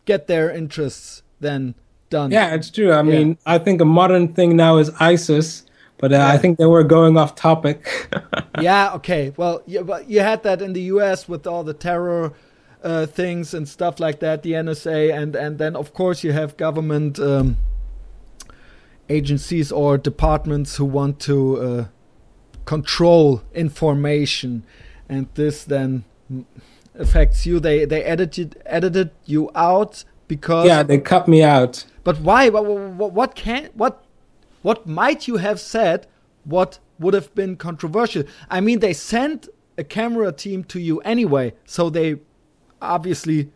get 0.05 0.27
their 0.27 0.51
interests 0.51 1.23
then 1.39 1.75
done. 2.13 2.31
Yeah, 2.31 2.55
it's 2.57 2.69
true. 2.77 2.91
I 2.93 3.01
mean, 3.01 3.37
I 3.45 3.57
think 3.65 3.81
a 3.81 3.85
modern 4.01 4.25
thing 4.37 4.55
now 4.55 4.73
is 4.77 4.89
ISIS, 5.13 5.65
but 5.97 6.09
uh, 6.13 6.17
I 6.17 6.33
Yeah. 6.33 6.37
think 6.41 6.57
they 6.61 6.69
were 6.75 6.85
going 6.97 7.17
off 7.17 7.31
topic. 7.35 7.79
yeah 8.69 8.93
okay 8.97 9.23
well 9.41 9.55
you, 9.65 9.83
but 9.83 10.01
you 10.13 10.19
had 10.31 10.39
that 10.43 10.61
in 10.61 10.73
the 10.73 10.81
us 10.81 11.27
with 11.31 11.43
all 11.47 11.63
the 11.63 11.73
terror 11.73 12.23
uh, 12.83 13.05
things 13.19 13.53
and 13.57 13.67
stuff 13.67 13.99
like 14.05 14.17
that 14.19 14.43
the 14.43 14.51
nsa 14.65 14.99
and 15.19 15.35
and 15.35 15.57
then 15.57 15.73
of 15.75 15.87
course 15.99 16.17
you 16.25 16.33
have 16.33 16.49
government 16.67 17.13
um, 17.19 17.57
agencies 19.09 19.71
or 19.71 19.97
departments 19.97 20.77
who 20.77 20.85
want 20.85 21.19
to 21.19 21.37
uh, 21.67 21.85
control 22.65 23.41
information 23.55 24.63
and 25.09 25.27
this 25.33 25.63
then 25.63 26.03
affects 27.05 27.45
you 27.47 27.59
they 27.59 27.85
they 27.85 28.03
edited 28.03 28.49
edited 28.65 29.09
you 29.25 29.49
out 29.55 30.03
because 30.27 30.67
yeah, 30.67 30.83
they 30.83 30.99
cut 30.99 31.27
me 31.27 31.43
out. 31.43 31.85
But 32.03 32.19
why? 32.19 32.49
What, 32.49 32.65
what, 32.65 33.11
what 33.13 33.35
can 33.35 33.69
what 33.73 34.03
what 34.61 34.87
might 34.87 35.27
you 35.27 35.37
have 35.37 35.59
said? 35.59 36.07
What 36.43 36.79
would 36.99 37.13
have 37.13 37.33
been 37.35 37.55
controversial? 37.55 38.23
I 38.49 38.61
mean, 38.61 38.79
they 38.79 38.93
sent 38.93 39.49
a 39.77 39.83
camera 39.83 40.31
team 40.31 40.63
to 40.65 40.79
you 40.79 40.99
anyway, 41.01 41.53
so 41.65 41.89
they 41.89 42.17
obviously 42.81 43.49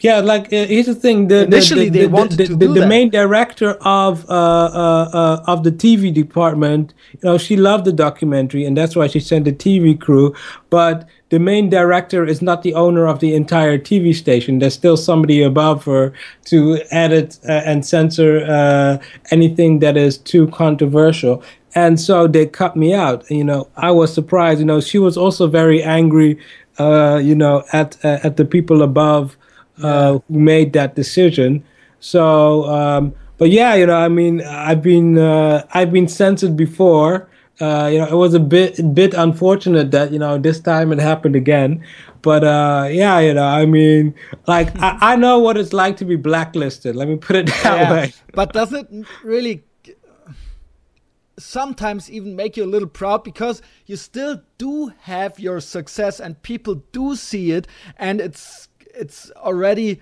Yeah, 0.00 0.20
like 0.20 0.52
uh, 0.52 0.66
here's 0.66 0.86
the 0.86 0.94
thing: 0.94 1.28
the 1.28 1.44
Initially, 1.44 1.88
the, 1.88 1.98
they 2.00 2.06
the, 2.06 2.10
wanted 2.10 2.38
the, 2.38 2.46
to 2.46 2.56
the, 2.56 2.66
do 2.66 2.74
the 2.74 2.86
main 2.86 3.08
director 3.08 3.78
of 3.80 4.28
uh, 4.28 4.32
uh, 4.32 5.10
uh, 5.12 5.44
of 5.46 5.64
the 5.64 5.72
TV 5.72 6.12
department. 6.12 6.92
You 7.12 7.20
know, 7.24 7.38
she 7.38 7.56
loved 7.56 7.86
the 7.86 7.92
documentary, 7.92 8.66
and 8.66 8.76
that's 8.76 8.94
why 8.94 9.06
she 9.06 9.20
sent 9.20 9.46
the 9.46 9.52
TV 9.52 9.98
crew. 9.98 10.34
But 10.68 11.08
the 11.28 11.38
main 11.38 11.68
director 11.68 12.24
is 12.24 12.40
not 12.40 12.62
the 12.62 12.74
owner 12.74 13.06
of 13.06 13.18
the 13.18 13.34
entire 13.34 13.78
TV 13.78 14.14
station. 14.14 14.58
There's 14.58 14.74
still 14.74 14.96
somebody 14.96 15.42
above 15.42 15.84
her 15.84 16.12
to 16.46 16.80
edit 16.90 17.38
uh, 17.48 17.52
and 17.52 17.84
censor 17.84 18.44
uh, 18.46 18.98
anything 19.30 19.80
that 19.80 19.96
is 19.96 20.18
too 20.18 20.46
controversial. 20.48 21.42
And 21.74 22.00
so 22.00 22.26
they 22.26 22.46
cut 22.46 22.76
me 22.76 22.94
out. 22.94 23.28
You 23.30 23.44
know, 23.44 23.68
I 23.76 23.90
was 23.90 24.14
surprised. 24.14 24.60
You 24.60 24.66
know, 24.66 24.80
she 24.80 24.98
was 24.98 25.16
also 25.16 25.46
very 25.48 25.82
angry. 25.82 26.38
Uh, 26.78 27.20
you 27.22 27.34
know, 27.34 27.64
at 27.72 27.96
uh, 28.04 28.18
at 28.22 28.36
the 28.36 28.44
people 28.44 28.82
above 28.82 29.36
uh, 29.82 30.18
who 30.28 30.38
made 30.38 30.74
that 30.74 30.94
decision. 30.94 31.64
So, 32.00 32.64
um, 32.64 33.14
but 33.38 33.50
yeah, 33.50 33.74
you 33.74 33.86
know, 33.86 33.96
I 33.96 34.08
mean, 34.08 34.42
I've 34.42 34.82
been 34.82 35.18
uh, 35.18 35.66
I've 35.72 35.92
been 35.92 36.08
censored 36.08 36.56
before. 36.56 37.28
Uh, 37.60 37.88
you 37.90 37.98
know, 37.98 38.06
it 38.06 38.14
was 38.14 38.34
a 38.34 38.40
bit 38.40 38.94
bit 38.94 39.14
unfortunate 39.14 39.90
that 39.90 40.12
you 40.12 40.18
know 40.18 40.36
this 40.38 40.60
time 40.60 40.92
it 40.92 40.98
happened 40.98 41.34
again. 41.36 41.82
But 42.22 42.44
uh, 42.44 42.88
yeah, 42.90 43.18
you 43.20 43.34
know, 43.34 43.44
I 43.44 43.66
mean, 43.66 44.14
like 44.46 44.76
I, 44.82 44.98
I 45.12 45.16
know 45.16 45.38
what 45.38 45.56
it's 45.56 45.72
like 45.72 45.96
to 45.98 46.04
be 46.04 46.16
blacklisted. 46.16 46.96
Let 46.96 47.08
me 47.08 47.16
put 47.16 47.36
it 47.36 47.46
that 47.62 47.64
Yeah. 47.64 47.92
way. 47.92 48.12
But 48.34 48.52
does 48.52 48.72
it 48.72 48.86
really 49.22 49.64
sometimes 51.38 52.10
even 52.10 52.34
make 52.34 52.56
you 52.56 52.64
a 52.64 52.66
little 52.66 52.88
proud 52.88 53.22
because 53.22 53.60
you 53.84 53.96
still 53.96 54.40
do 54.58 54.92
have 55.00 55.38
your 55.38 55.60
success 55.60 56.18
and 56.18 56.40
people 56.42 56.76
do 56.92 57.14
see 57.14 57.52
it 57.52 57.66
and 57.98 58.20
it's 58.20 58.68
it's 58.94 59.30
already 59.36 60.00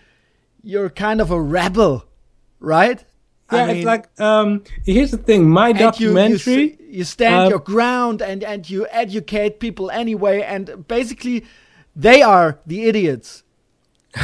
you're 0.63 0.89
kind 0.89 1.21
of 1.21 1.31
a 1.31 1.41
rebel, 1.41 2.05
right? 2.61 3.05
I 3.55 3.59
Yeah, 3.61 3.67
mean, 3.67 3.77
it's 3.77 3.87
like 3.87 4.21
um, 4.21 4.63
here's 4.85 5.11
the 5.11 5.19
thing. 5.19 5.49
My 5.49 5.69
and 5.71 5.79
you, 5.79 5.85
you, 5.85 5.91
documentary. 5.91 6.79
you 6.89 7.05
stand 7.05 7.35
um, 7.47 7.51
your 7.51 7.59
ground 7.61 8.23
and 8.23 8.43
and 8.45 8.69
you 8.69 8.87
educate 8.91 9.61
people 9.61 9.91
anyway 9.91 10.43
and 10.43 10.87
basically 10.89 11.45
they 11.97 12.23
are 12.23 12.59
the 12.67 12.85
idiots. 12.85 13.43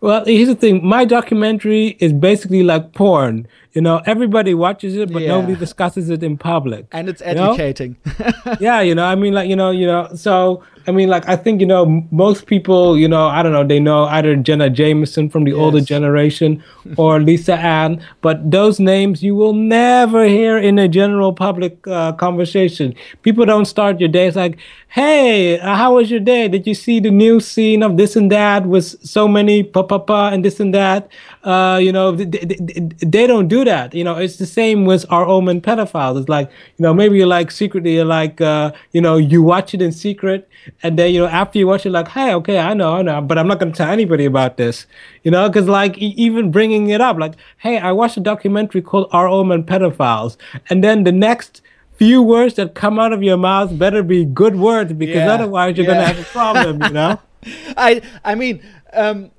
Well, 0.00 0.24
here's 0.24 0.48
the 0.48 0.56
thing. 0.56 0.84
My 0.84 1.04
documentary 1.04 1.96
is 2.00 2.12
basically 2.12 2.64
like 2.64 2.92
porn. 2.92 3.46
You 3.74 3.80
know, 3.80 4.02
everybody 4.04 4.52
watches 4.52 4.96
it, 4.96 5.10
but 5.12 5.22
Yeah. 5.22 5.28
nobody 5.28 5.54
discusses 5.56 6.10
it 6.10 6.22
in 6.22 6.36
public. 6.36 6.84
And 6.92 7.08
it's 7.08 7.22
You 7.26 7.34
know? 7.34 7.52
educating. 7.54 7.96
yeah, 8.60 8.80
you 8.82 8.94
know, 8.94 9.04
I 9.04 9.14
mean, 9.14 9.32
like, 9.32 9.48
you 9.48 9.56
know, 9.56 9.70
you 9.70 9.86
know, 9.86 10.08
so, 10.14 10.62
I 10.86 10.90
mean, 10.90 11.08
like, 11.08 11.26
I 11.26 11.36
think, 11.36 11.60
you 11.60 11.66
know, 11.66 11.84
m- 11.86 12.06
most 12.10 12.44
people, 12.46 12.98
you 12.98 13.08
know, 13.08 13.28
I 13.28 13.42
don't 13.42 13.52
know, 13.52 13.64
they 13.64 13.80
know 13.80 14.04
either 14.04 14.36
Jenna 14.36 14.68
Jameson 14.68 15.30
from 15.30 15.44
the 15.44 15.54
older 15.54 15.80
generation 15.80 16.62
or 16.98 17.18
Lisa 17.20 17.54
Ann, 17.56 18.02
but 18.20 18.50
those 18.50 18.78
names 18.78 19.22
you 19.22 19.34
will 19.34 19.54
never 19.54 20.24
hear 20.26 20.58
in 20.58 20.78
a 20.78 20.86
general 20.88 21.32
public 21.32 21.78
uh, 21.88 22.12
conversation. 22.12 22.94
People 23.22 23.46
don't 23.46 23.64
start 23.64 24.00
your 24.00 24.08
day. 24.10 24.26
It's 24.26 24.36
like, 24.36 24.58
hey, 24.88 25.58
uh, 25.58 25.74
how 25.76 25.94
was 25.94 26.10
your 26.10 26.20
day? 26.20 26.46
Did 26.48 26.66
you 26.66 26.74
see 26.74 27.00
the 27.00 27.10
new 27.10 27.40
scene 27.40 27.82
of 27.82 27.96
this 27.96 28.16
and 28.16 28.30
that 28.30 28.66
with 28.66 28.84
so 29.02 29.26
many 29.26 29.62
pa 29.62 29.82
pa 29.84 29.98
pa 29.98 30.28
and 30.28 30.44
this 30.44 30.60
and 30.60 30.74
that? 30.74 31.08
Uh, 31.42 31.78
you 31.82 31.90
know, 31.90 32.14
th- 32.14 32.30
th- 32.30 32.58
th- 32.66 32.92
they 33.00 33.26
don't 33.26 33.48
do 33.48 33.61
that. 33.64 33.94
You 33.94 34.04
know, 34.04 34.16
it's 34.16 34.36
the 34.36 34.46
same 34.46 34.84
with 34.84 35.04
Are 35.10 35.24
All 35.24 35.40
Men 35.42 35.60
Pedophiles. 35.60 36.18
It's 36.20 36.28
like, 36.28 36.48
you 36.76 36.82
know, 36.82 36.92
maybe 36.94 37.16
you're 37.18 37.26
like 37.26 37.50
secretly, 37.50 37.94
you're 37.94 38.04
like, 38.04 38.40
uh, 38.40 38.72
you 38.92 39.00
know, 39.00 39.16
you 39.16 39.42
watch 39.42 39.74
it 39.74 39.82
in 39.82 39.92
secret, 39.92 40.48
and 40.82 40.98
then 40.98 41.12
you 41.12 41.20
know 41.20 41.26
after 41.26 41.58
you 41.58 41.66
watch 41.66 41.84
it, 41.86 41.90
like, 41.90 42.08
hey, 42.08 42.34
okay, 42.34 42.58
I 42.58 42.74
know, 42.74 42.94
I 42.94 43.02
know, 43.02 43.20
but 43.20 43.38
I'm 43.38 43.46
not 43.48 43.58
gonna 43.58 43.72
tell 43.72 43.90
anybody 43.90 44.24
about 44.24 44.56
this. 44.56 44.86
You 45.22 45.30
know, 45.30 45.48
because 45.48 45.68
like 45.68 45.98
e- 45.98 46.14
even 46.16 46.50
bringing 46.50 46.88
it 46.90 47.00
up, 47.00 47.18
like, 47.18 47.34
hey, 47.58 47.78
I 47.78 47.92
watched 47.92 48.16
a 48.16 48.20
documentary 48.20 48.82
called 48.82 49.08
Are 49.12 49.28
All 49.28 49.44
Men 49.44 49.64
Pedophiles, 49.64 50.36
and 50.70 50.82
then 50.82 51.04
the 51.04 51.12
next 51.12 51.62
few 51.96 52.22
words 52.22 52.54
that 52.54 52.74
come 52.74 52.98
out 52.98 53.12
of 53.12 53.22
your 53.22 53.36
mouth 53.36 53.78
better 53.78 54.02
be 54.02 54.24
good 54.24 54.56
words 54.56 54.92
because 54.92 55.16
Yeah, 55.16 55.32
otherwise 55.34 55.76
you're 55.76 55.86
yeah. 55.86 55.94
gonna 55.94 56.06
have 56.06 56.18
a 56.18 56.24
problem. 56.24 56.82
You 56.82 56.90
know. 56.90 57.20
I 57.76 58.02
I 58.24 58.34
mean, 58.34 58.62
um, 58.92 59.30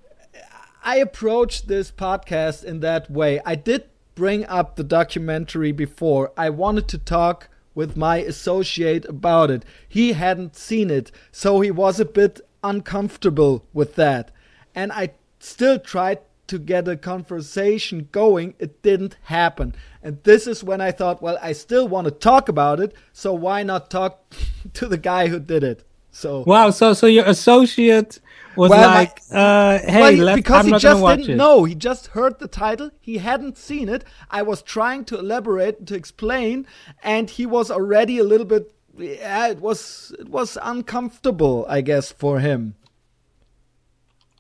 I 0.84 0.98
approached 0.98 1.68
this 1.68 1.91
podcast 1.91 2.64
in 2.64 2.82
that 2.82 3.10
way. 3.10 3.40
I 3.45 3.56
did 3.56 3.86
bring 4.15 4.45
up 4.45 4.76
the 4.76 4.84
documentary 4.84 5.72
before. 5.72 6.31
I 6.38 6.49
wanted 6.49 6.88
to 6.90 6.98
talk 6.98 7.49
with 7.76 7.98
my 7.98 8.18
associate 8.18 9.06
about 9.06 9.49
it. 9.49 9.65
He 9.88 10.14
hadn't 10.14 10.56
seen 10.56 10.90
it, 10.90 11.11
so 11.31 11.61
he 11.61 11.72
was 11.72 11.99
a 11.99 12.06
bit 12.06 12.41
uncomfortable 12.64 13.65
with 13.73 13.95
that. 13.95 14.31
And 14.76 14.91
I 14.91 15.11
still 15.40 15.80
tried 15.80 16.19
to 16.48 16.60
get 16.60 16.88
a 16.88 16.98
conversation 16.98 18.10
going. 18.11 18.53
It 18.60 18.81
didn't 18.81 19.18
happen. 19.23 19.76
And 20.02 20.22
this 20.23 20.45
is 20.45 20.64
when 20.64 20.81
I 20.81 20.91
thought, 20.91 21.22
well, 21.22 21.38
I 21.41 21.53
still 21.53 21.88
want 21.88 22.06
to 22.06 22.11
talk 22.11 22.49
about 22.49 22.80
it, 22.80 22.94
so 23.11 23.34
why 23.34 23.64
not 23.64 23.90
talk 23.90 24.34
to 24.73 24.88
the 24.88 24.98
guy 24.98 25.27
who 25.27 25.40
did 25.40 25.64
it? 25.64 25.84
So 26.11 26.44
Wow, 26.45 26.69
so 26.69 26.94
so 26.94 27.07
your 27.07 27.26
associate 27.26 28.19
was 28.56 28.70
Well, 28.70 28.90
my- 28.90 28.96
like, 28.96 29.22
uh, 29.32 29.80
hey, 29.80 30.02
well, 30.18 30.28
he- 30.30 30.36
because 30.42 30.60
I'm 30.60 30.66
he 30.66 30.72
not 30.72 30.82
just 30.82 31.04
didn't 31.06 31.30
it. 31.30 31.36
know. 31.36 31.64
He 31.64 31.76
just 31.76 32.08
heard 32.08 32.40
the 32.40 32.48
title. 32.48 32.92
He 33.00 33.18
hadn't 33.18 33.58
seen 33.58 33.90
it. 33.90 34.04
I 34.30 34.42
was 34.44 34.62
trying 34.62 35.06
to 35.06 35.18
elaborate 35.20 35.86
to 35.88 35.96
explain, 35.96 36.66
and 37.04 37.30
he 37.30 37.46
was 37.46 37.70
already 37.72 38.18
a 38.20 38.24
little 38.24 38.46
bit. 38.46 38.72
Yeah, 38.98 39.48
it 39.48 39.60
was 39.60 40.14
it 40.20 40.30
was 40.30 40.58
uncomfortable, 40.62 41.66
I 41.68 41.82
guess, 41.82 42.12
for 42.12 42.40
him. 42.40 42.76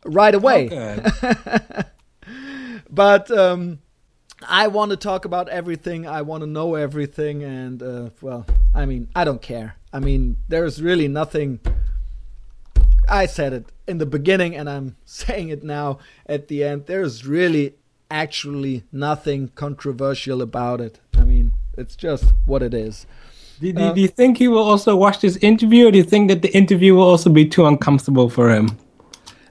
Right 0.05 0.35
away, 0.35 0.65
Okay. 0.67 1.83
but 2.89 3.31
um, 3.31 3.79
I 4.47 4.67
want 4.67 4.91
to 4.91 4.97
talk 4.97 5.25
about 5.25 5.47
everything. 5.49 6.05
I 6.05 6.21
want 6.23 6.41
to 6.41 6.47
know 6.47 6.75
everything, 6.75 7.43
and 7.43 7.81
uh, 7.81 8.09
well, 8.21 8.45
I 8.75 8.85
mean, 8.85 9.07
I 9.15 9.23
don't 9.23 9.41
care. 9.41 9.75
I 9.93 9.99
mean, 9.99 10.37
there's 10.49 10.81
really 10.81 11.07
nothing. 11.07 11.59
I 13.09 13.25
said 13.25 13.53
it 13.53 13.71
in 13.87 13.97
the 13.97 14.05
beginning, 14.05 14.55
and 14.55 14.69
I'm 14.69 14.95
saying 15.05 15.49
it 15.49 15.63
now 15.63 15.99
at 16.25 16.47
the 16.47 16.63
end. 16.63 16.85
There's 16.85 17.25
really, 17.25 17.75
actually, 18.09 18.83
nothing 18.91 19.49
controversial 19.55 20.41
about 20.41 20.81
it. 20.81 20.99
I 21.17 21.23
mean, 21.23 21.51
it's 21.77 21.95
just 21.95 22.33
what 22.45 22.61
it 22.63 22.73
is. 22.73 23.05
Do, 23.59 23.71
do, 23.71 23.81
Uh, 23.81 23.93
do 23.93 24.01
you 24.01 24.07
think 24.07 24.37
he 24.37 24.47
will 24.47 24.63
also 24.63 24.95
watch 24.95 25.19
this 25.21 25.37
interview, 25.37 25.87
or 25.87 25.91
do 25.91 25.97
you 25.97 26.03
think 26.03 26.29
that 26.29 26.41
the 26.41 26.53
interview 26.55 26.95
will 26.95 27.07
also 27.07 27.29
be 27.29 27.45
too 27.45 27.65
uncomfortable 27.65 28.29
for 28.29 28.49
him? 28.49 28.77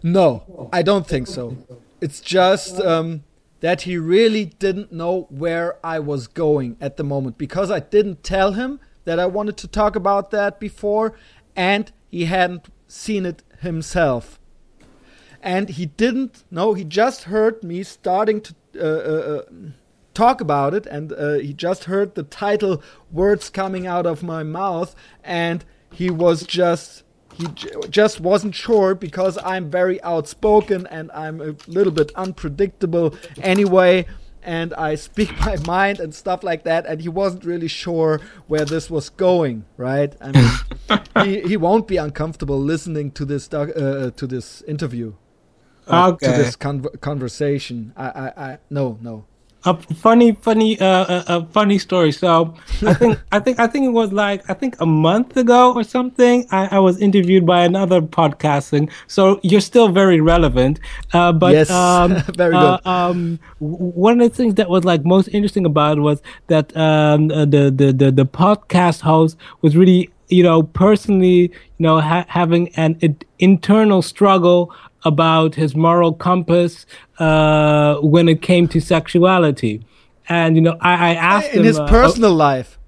No, 0.03 0.69
I 0.73 0.83
don't 0.83 1.07
think 1.07 1.29
so. 1.29 1.57
It's 2.01 2.21
just 2.21 2.81
um, 2.81 3.23
that 3.61 3.83
he 3.83 3.97
really 3.97 4.47
didn't 4.47 4.93
know 4.93 5.29
where 5.31 5.79
I 5.85 6.01
was 6.01 6.27
going 6.27 6.77
at 6.81 6.97
the 6.97 7.05
moment 7.05 7.39
because 7.39 7.71
I 7.71 7.79
didn't 7.79 8.25
tell 8.25 8.53
him 8.53 8.81
that 9.05 9.21
I 9.21 9.27
wanted 9.27 9.57
to 9.59 9.69
talk 9.69 9.95
about 9.95 10.33
that 10.33 10.59
before, 10.59 11.15
and 11.55 11.91
he 12.11 12.25
hadn't 12.25 12.69
seen 12.93 13.25
it 13.25 13.43
himself. 13.61 14.39
And 15.43 15.71
he 15.71 15.87
didn't 15.87 16.45
no, 16.51 16.75
he 16.75 16.85
just 16.85 17.25
heard 17.25 17.63
me 17.65 17.83
starting 17.83 18.41
to 18.43 18.55
uh, 18.79 18.85
uh, 18.85 18.87
uh, 18.87 19.43
talk 20.15 20.41
about 20.41 20.75
it, 20.75 20.87
and 20.87 21.13
uh, 21.13 21.35
he 21.35 21.53
just 21.53 21.85
heard 21.85 22.15
the 22.15 22.23
title 22.23 22.83
words 23.11 23.51
coming 23.51 23.87
out 23.87 24.07
of 24.07 24.23
my 24.23 24.43
mouth, 24.43 24.95
and 25.25 25.65
he 25.91 26.11
was 26.11 26.47
just 26.47 27.03
he 27.35 27.47
just 27.89 28.21
wasn't 28.21 28.55
sure 28.55 28.95
because 28.95 29.39
I'm 29.43 29.71
very 29.71 30.03
outspoken 30.03 30.87
and 30.89 31.11
I'm 31.13 31.41
a 31.41 31.57
little 31.67 31.93
bit 31.93 32.13
unpredictable 32.15 33.17
anyway 33.41 34.05
and 34.45 34.75
I 34.75 34.95
speak 34.97 35.31
my 35.47 35.57
mind 35.67 36.01
and 36.01 36.15
stuff 36.15 36.43
like 36.43 36.65
that 36.65 36.87
and 36.87 37.01
he 37.01 37.09
wasn't 37.09 37.45
really 37.45 37.69
sure 37.69 38.21
where 38.47 38.65
this 38.65 38.91
was 38.91 39.09
going 39.11 39.65
right? 39.77 40.15
I 40.21 40.33
mean 40.33 40.51
he, 41.25 41.41
he 41.49 41.57
won't 41.57 41.87
be 41.87 41.97
uncomfortable 41.97 42.59
listening 42.59 43.11
to 43.13 43.25
this 43.25 43.49
doc, 43.49 43.71
uh, 43.77 44.11
to 44.11 44.27
this 44.27 44.63
interview. 44.63 45.15
Uh, 45.87 46.13
Okay. 46.13 46.27
to 46.27 46.33
this 46.33 46.55
con- 46.57 46.87
conversation. 47.01 47.93
I, 47.97 48.07
I 48.09 48.27
I 48.53 48.59
no 48.71 48.99
no 49.01 49.25
a 49.65 49.77
funny, 49.95 50.33
funny, 50.33 50.79
uh, 50.81 50.85
uh, 50.87 51.25
uh, 51.27 51.45
funny 51.47 51.79
story. 51.79 52.13
So 52.13 52.55
I 52.85 52.95
think, 52.95 53.19
I 53.31 53.39
think, 53.39 53.61
I 53.61 53.67
think 53.67 53.87
it 53.87 53.91
was 53.91 54.13
like 54.13 54.49
I 54.51 54.55
think 54.55 54.81
a 54.81 54.87
month 54.87 55.37
ago 55.37 55.73
or 55.75 55.85
something. 55.85 56.47
I, 56.51 56.77
I 56.77 56.79
was 56.81 57.01
interviewed 57.01 57.47
by 57.47 57.65
another 57.65 58.01
podcasting. 58.01 58.91
So 59.07 59.41
you're 59.43 59.61
still 59.61 59.89
very 59.89 60.21
relevant. 60.21 60.81
Uh, 61.13 61.33
but 61.33 61.53
Yes, 61.53 61.71
um, 61.71 62.17
very 62.37 62.55
uh, 62.55 62.79
good. 62.79 62.87
um, 62.91 63.39
one 63.59 64.21
of 64.21 64.31
the 64.31 64.37
things 64.37 64.55
that 64.57 64.69
was 64.69 64.85
like 64.85 65.05
most 65.05 65.29
interesting 65.29 65.67
about 65.67 65.99
it 65.99 66.01
was 66.01 66.21
that 66.49 66.77
um, 66.77 67.31
uh, 67.31 67.45
the, 67.45 67.71
the 67.71 67.93
the 67.93 68.11
the 68.11 68.27
podcast 68.27 69.01
host 69.01 69.37
was 69.61 69.77
really 69.77 70.11
you 70.29 70.43
know 70.43 70.63
personally 70.63 71.43
you 71.43 71.51
know 71.79 72.01
ha- 72.01 72.25
having 72.29 72.69
an 72.77 72.97
in- 73.01 73.19
internal 73.39 74.01
struggle 74.03 74.75
about 75.05 75.55
his 75.55 75.75
moral 75.75 76.13
compass 76.13 76.87
uh, 77.19 77.97
when 77.97 78.29
it 78.29 78.43
came 78.43 78.69
to 78.69 78.81
sexuality. 78.81 79.85
And 80.29 80.57
you 80.57 80.63
know, 80.63 80.77
I, 80.81 81.11
I 81.11 81.15
asked 81.15 81.51
in 81.51 81.61
him 81.61 81.65
his 81.65 81.79
uh, 81.79 81.89
personal 81.89 82.35
life 82.35 82.79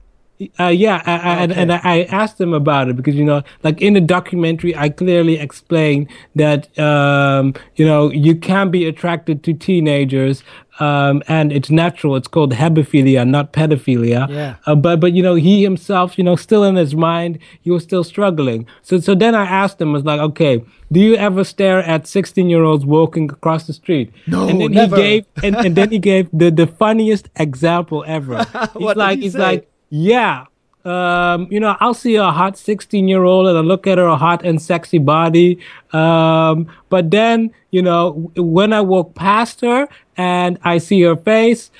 uh, 0.58 0.66
yeah, 0.66 1.00
I, 1.06 1.12
I, 1.12 1.34
and, 1.42 1.52
Okay. 1.52 1.60
and 1.60 1.72
I 1.72 2.02
asked 2.10 2.38
them 2.38 2.52
about 2.52 2.88
it 2.88 2.96
because 2.96 3.14
you 3.14 3.24
know, 3.24 3.42
like 3.62 3.80
in 3.80 3.94
the 3.94 4.00
documentary, 4.00 4.74
I 4.76 4.88
clearly 4.88 5.38
explain 5.38 6.08
that 6.34 6.76
um, 6.78 7.54
you 7.76 7.86
know 7.86 8.10
you 8.10 8.34
can 8.34 8.70
be 8.70 8.84
attracted 8.86 9.44
to 9.44 9.54
teenagers, 9.54 10.42
um, 10.80 11.22
and 11.28 11.52
it's 11.52 11.70
natural. 11.70 12.16
It's 12.16 12.26
called 12.26 12.52
hebephilia, 12.52 13.26
not 13.28 13.52
pedophilia. 13.52 14.28
Yeah. 14.28 14.56
Uh, 14.66 14.74
but 14.74 14.98
but 14.98 15.12
you 15.12 15.22
know, 15.22 15.36
he 15.36 15.62
himself, 15.62 16.18
you 16.18 16.24
know, 16.24 16.34
still 16.36 16.64
in 16.64 16.74
his 16.74 16.94
mind, 16.96 17.38
he 17.62 17.70
was 17.70 17.84
still 17.84 18.02
struggling. 18.02 18.66
So 18.82 18.98
so 18.98 19.14
then 19.14 19.36
I 19.36 19.44
asked 19.44 19.80
him, 19.80 19.90
I 19.90 19.92
was 19.92 20.04
like, 20.04 20.20
okay, 20.20 20.64
do 20.90 20.98
you 20.98 21.14
ever 21.14 21.44
stare 21.44 21.78
at 21.78 22.08
sixteen 22.08 22.48
year 22.50 22.64
olds 22.64 22.84
walking 22.84 23.30
across 23.30 23.68
the 23.68 23.72
street? 23.72 24.12
No, 24.26 24.48
and 24.48 24.60
then 24.60 24.72
never. 24.72 24.96
he 24.96 25.02
gave 25.02 25.26
and, 25.44 25.54
and 25.56 25.76
then 25.76 25.90
he 25.92 26.00
gave 26.00 26.28
the 26.32 26.50
the 26.50 26.66
funniest 26.66 27.28
example 27.36 28.02
ever. 28.08 28.38
He's 28.78 28.96
like 28.96 29.18
he 29.18 29.24
he's 29.26 29.32
say? 29.34 29.38
like 29.38 29.70
yeah. 29.90 30.46
Um, 30.84 31.48
you 31.50 31.60
know, 31.60 31.76
I'll 31.80 31.94
see 31.94 32.16
a 32.16 32.30
hot 32.30 32.58
16 32.58 33.08
year 33.08 33.24
old 33.24 33.46
and 33.46 33.56
I 33.56 33.62
look 33.62 33.86
at 33.86 33.96
her 33.96 34.04
a 34.04 34.16
hot 34.16 34.44
and 34.44 34.60
sexy 34.60 34.98
body. 34.98 35.58
Um, 35.92 36.68
but 36.90 37.10
then, 37.10 37.52
you 37.70 37.80
know, 37.80 38.30
when 38.36 38.72
I 38.74 38.82
walk 38.82 39.14
past 39.14 39.62
her 39.62 39.88
and 40.16 40.58
I 40.62 40.78
see 40.78 41.00
her 41.02 41.16
face, 41.16 41.70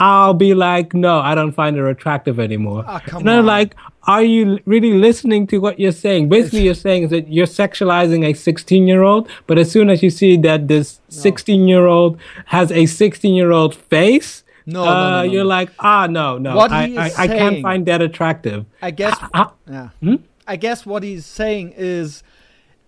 I'll 0.00 0.34
be 0.34 0.54
like, 0.54 0.94
no, 0.94 1.18
I 1.18 1.34
don't 1.34 1.52
find 1.52 1.76
her 1.76 1.88
attractive 1.88 2.38
anymore. 2.38 2.84
Come 3.06 3.20
and 3.20 3.30
I'm 3.30 3.38
on. 3.40 3.46
like, 3.46 3.74
are 4.04 4.22
you 4.22 4.58
really 4.64 4.94
listening 4.94 5.46
to 5.48 5.58
what 5.58 5.78
you're 5.78 5.92
saying? 5.92 6.28
Basically, 6.28 6.62
you're 6.62 6.74
saying 6.74 7.04
is 7.04 7.10
that 7.10 7.28
you're 7.28 7.46
sexualizing 7.46 8.24
a 8.24 8.32
16 8.32 8.86
year 8.86 9.02
old, 9.02 9.28
but 9.46 9.58
as 9.58 9.70
soon 9.70 9.90
as 9.90 10.02
you 10.02 10.10
see 10.10 10.36
that 10.38 10.66
this 10.66 11.00
16 11.10 11.68
year 11.68 11.86
old 11.86 12.18
has 12.46 12.72
a 12.72 12.86
16 12.86 13.34
year 13.34 13.50
old 13.52 13.74
face, 13.74 14.44
No, 14.70 14.84
uh, 14.84 14.86
no, 15.10 15.10
no, 15.10 15.22
you're 15.32 15.44
no. 15.44 15.48
like, 15.48 15.70
ah, 15.78 16.06
no, 16.06 16.36
no, 16.36 16.54
What 16.54 16.70
I, 16.70 16.86
he 16.88 16.98
I, 16.98 17.06
is 17.06 17.18
I 17.18 17.26
can't 17.26 17.62
find 17.62 17.86
that 17.86 18.02
attractive. 18.02 18.66
I 18.82 18.90
guess 18.90 19.16
Ah, 19.32 19.54
yeah. 19.66 19.88
Hmm? 20.02 20.16
I 20.46 20.56
guess 20.56 20.84
what 20.84 21.02
he's 21.02 21.24
saying 21.24 21.72
is 21.76 22.22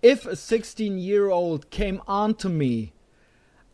if 0.03 0.25
a 0.27 0.35
16 0.35 0.99
year 0.99 1.29
old 1.29 1.69
came 1.71 2.01
on 2.07 2.35
to 2.35 2.49
me, 2.49 2.93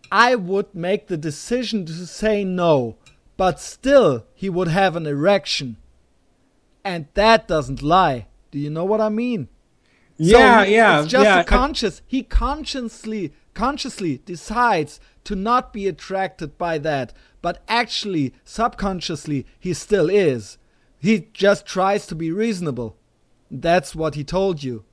I 0.10 0.36
would 0.36 0.74
make 0.74 1.08
the 1.08 1.18
decision 1.18 1.86
to 1.86 1.94
say 2.08 2.46
no, 2.46 2.96
but 3.36 3.60
still 3.60 4.26
he 4.34 4.50
would 4.50 4.70
have 4.70 4.96
an 4.96 5.06
erection. 5.06 5.76
And 6.86 7.08
that 7.16 7.48
doesn't 7.48 7.82
lie. 7.84 8.28
Do 8.52 8.60
you 8.60 8.70
know 8.70 8.86
what 8.86 9.02
I 9.02 9.10
mean? 9.10 9.50
So 10.18 10.26
yeah, 10.38 10.64
he- 10.66 10.76
yeah, 10.76 11.00
It's 11.02 11.12
just 11.12 11.26
yeah. 11.26 11.42
a 11.42 11.44
conscious. 11.44 12.02
He 12.08 12.24
consciously 12.24 13.34
consciously 13.58 14.22
decides 14.24 15.00
to 15.24 15.36
not 15.36 15.74
be 15.74 15.88
attracted 15.88 16.60
by 16.60 16.78
that, 16.78 17.12
but 17.42 17.64
actually 17.68 18.32
subconsciously 18.44 19.48
he 19.60 19.74
still 19.74 20.12
is. 20.12 20.60
He 21.00 21.30
just 21.34 21.66
tries 21.66 22.06
to 22.06 22.14
be 22.14 22.32
reasonable. 22.32 22.98
That's 23.50 23.96
what 23.96 24.14
he 24.14 24.24
told 24.24 24.62
you. 24.62 24.86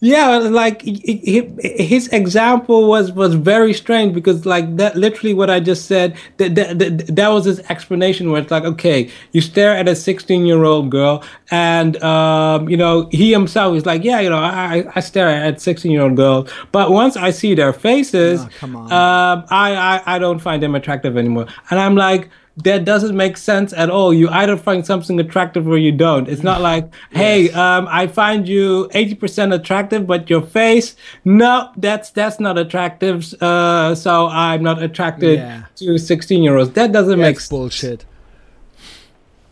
Yeah, 0.00 0.36
like 0.38 0.82
his 0.82 2.06
example 2.08 2.86
was 2.88 3.10
was 3.10 3.34
very 3.34 3.72
strange 3.74 4.14
because 4.14 4.46
like 4.46 4.76
that 4.76 4.94
literally 4.94 5.34
what 5.34 5.50
I 5.50 5.58
just 5.58 5.86
said 5.86 6.16
that 6.36 6.54
that, 6.54 6.78
that, 6.78 7.16
that 7.16 7.28
was 7.30 7.46
his 7.46 7.58
explanation 7.68 8.30
where 8.30 8.40
it's 8.40 8.50
like 8.52 8.62
okay 8.64 9.10
you 9.32 9.40
stare 9.40 9.72
at 9.76 9.88
a 9.88 9.96
16 9.96 10.46
year 10.46 10.62
old 10.62 10.90
girl 10.90 11.24
and 11.50 12.00
um, 12.02 12.68
you 12.68 12.76
know 12.76 13.08
he 13.10 13.32
himself 13.32 13.76
is 13.76 13.86
like 13.86 14.04
yeah 14.04 14.20
you 14.20 14.30
know 14.30 14.38
I 14.38 14.76
I 14.78 14.92
I 14.94 15.00
stare 15.00 15.28
at 15.30 15.60
16 15.60 15.90
year 15.90 16.02
old 16.02 16.14
girls 16.14 16.48
but 16.70 16.92
once 16.92 17.16
I 17.16 17.30
see 17.30 17.56
their 17.56 17.72
faces 17.72 18.42
Oh, 18.42 18.48
come 18.60 18.76
on. 18.76 18.84
um, 18.92 19.44
I, 19.50 19.74
I 19.74 20.14
I 20.14 20.18
don't 20.20 20.38
find 20.38 20.62
them 20.62 20.76
attractive 20.76 21.16
anymore 21.16 21.46
and 21.70 21.80
I'm 21.80 21.96
like 21.96 22.30
that 22.64 22.84
doesn't 22.84 23.16
make 23.16 23.36
sense 23.36 23.72
at 23.72 23.88
all. 23.90 24.12
You 24.12 24.28
either 24.30 24.56
find 24.56 24.84
something 24.84 25.18
attractive 25.20 25.66
or 25.68 25.78
you 25.78 25.92
don't. 25.92 26.28
It's 26.28 26.42
not 26.42 26.60
like, 26.60 26.92
hey, 27.10 27.50
um, 27.50 27.86
I 27.90 28.06
find 28.08 28.48
you 28.48 28.88
80% 28.94 29.54
attractive, 29.54 30.06
but 30.06 30.28
your 30.28 30.42
face, 30.42 30.96
no, 31.24 31.70
that's 31.76 32.10
that's 32.10 32.40
not 32.40 32.58
attractive. 32.58 33.32
Uh, 33.40 33.94
so 33.94 34.26
I'm 34.28 34.62
not 34.62 34.82
attracted 34.82 35.38
Yeah. 35.38 35.64
to 35.76 35.98
16 35.98 36.42
year 36.42 36.56
olds. 36.56 36.72
That 36.72 36.92
doesn't 36.92 37.18
make 37.18 37.36
That's 37.36 37.44
sense. 37.44 37.48
bullshit. 37.50 38.04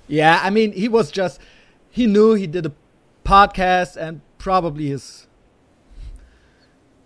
Yeah, 0.09 0.41
I 0.43 0.51
mean, 0.51 0.73
he 0.73 0.89
was 0.89 1.11
just 1.11 1.41
he 1.91 2.07
knew 2.07 2.35
he 2.35 2.47
did 2.47 2.67
a 2.67 2.73
podcast 3.25 3.97
and 3.97 4.21
probably 4.39 4.89
his 4.89 5.27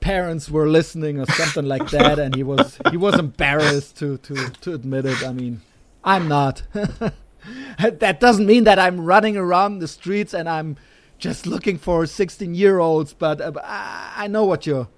parents 0.00 0.50
were 0.50 0.66
listening 0.68 1.20
or 1.20 1.26
something 1.26 1.66
like 1.66 1.90
that 1.90 2.18
and 2.18 2.34
he 2.34 2.42
was 2.42 2.78
he 2.90 2.96
was 2.96 3.18
embarrassed 3.18 3.98
to 3.98 4.16
to 4.18 4.34
to 4.62 4.72
admit 4.74 5.04
it. 5.06 5.22
I 5.26 5.32
mean, 5.32 5.60
I'm 6.04 6.28
not. 6.28 6.62
that 6.72 8.18
doesn't 8.20 8.46
mean 8.46 8.64
that 8.64 8.78
I'm 8.78 9.00
running 9.00 9.36
around 9.36 9.78
the 9.78 9.88
streets 9.88 10.34
and 10.34 10.48
I'm 10.48 10.76
just 11.18 11.46
looking 11.46 11.78
for 11.78 12.06
16 12.06 12.54
year 12.54 12.78
olds, 12.78 13.12
but 13.12 13.40
uh, 13.40 13.52
I 13.62 14.26
know 14.28 14.44
what 14.44 14.66
you're 14.66 14.88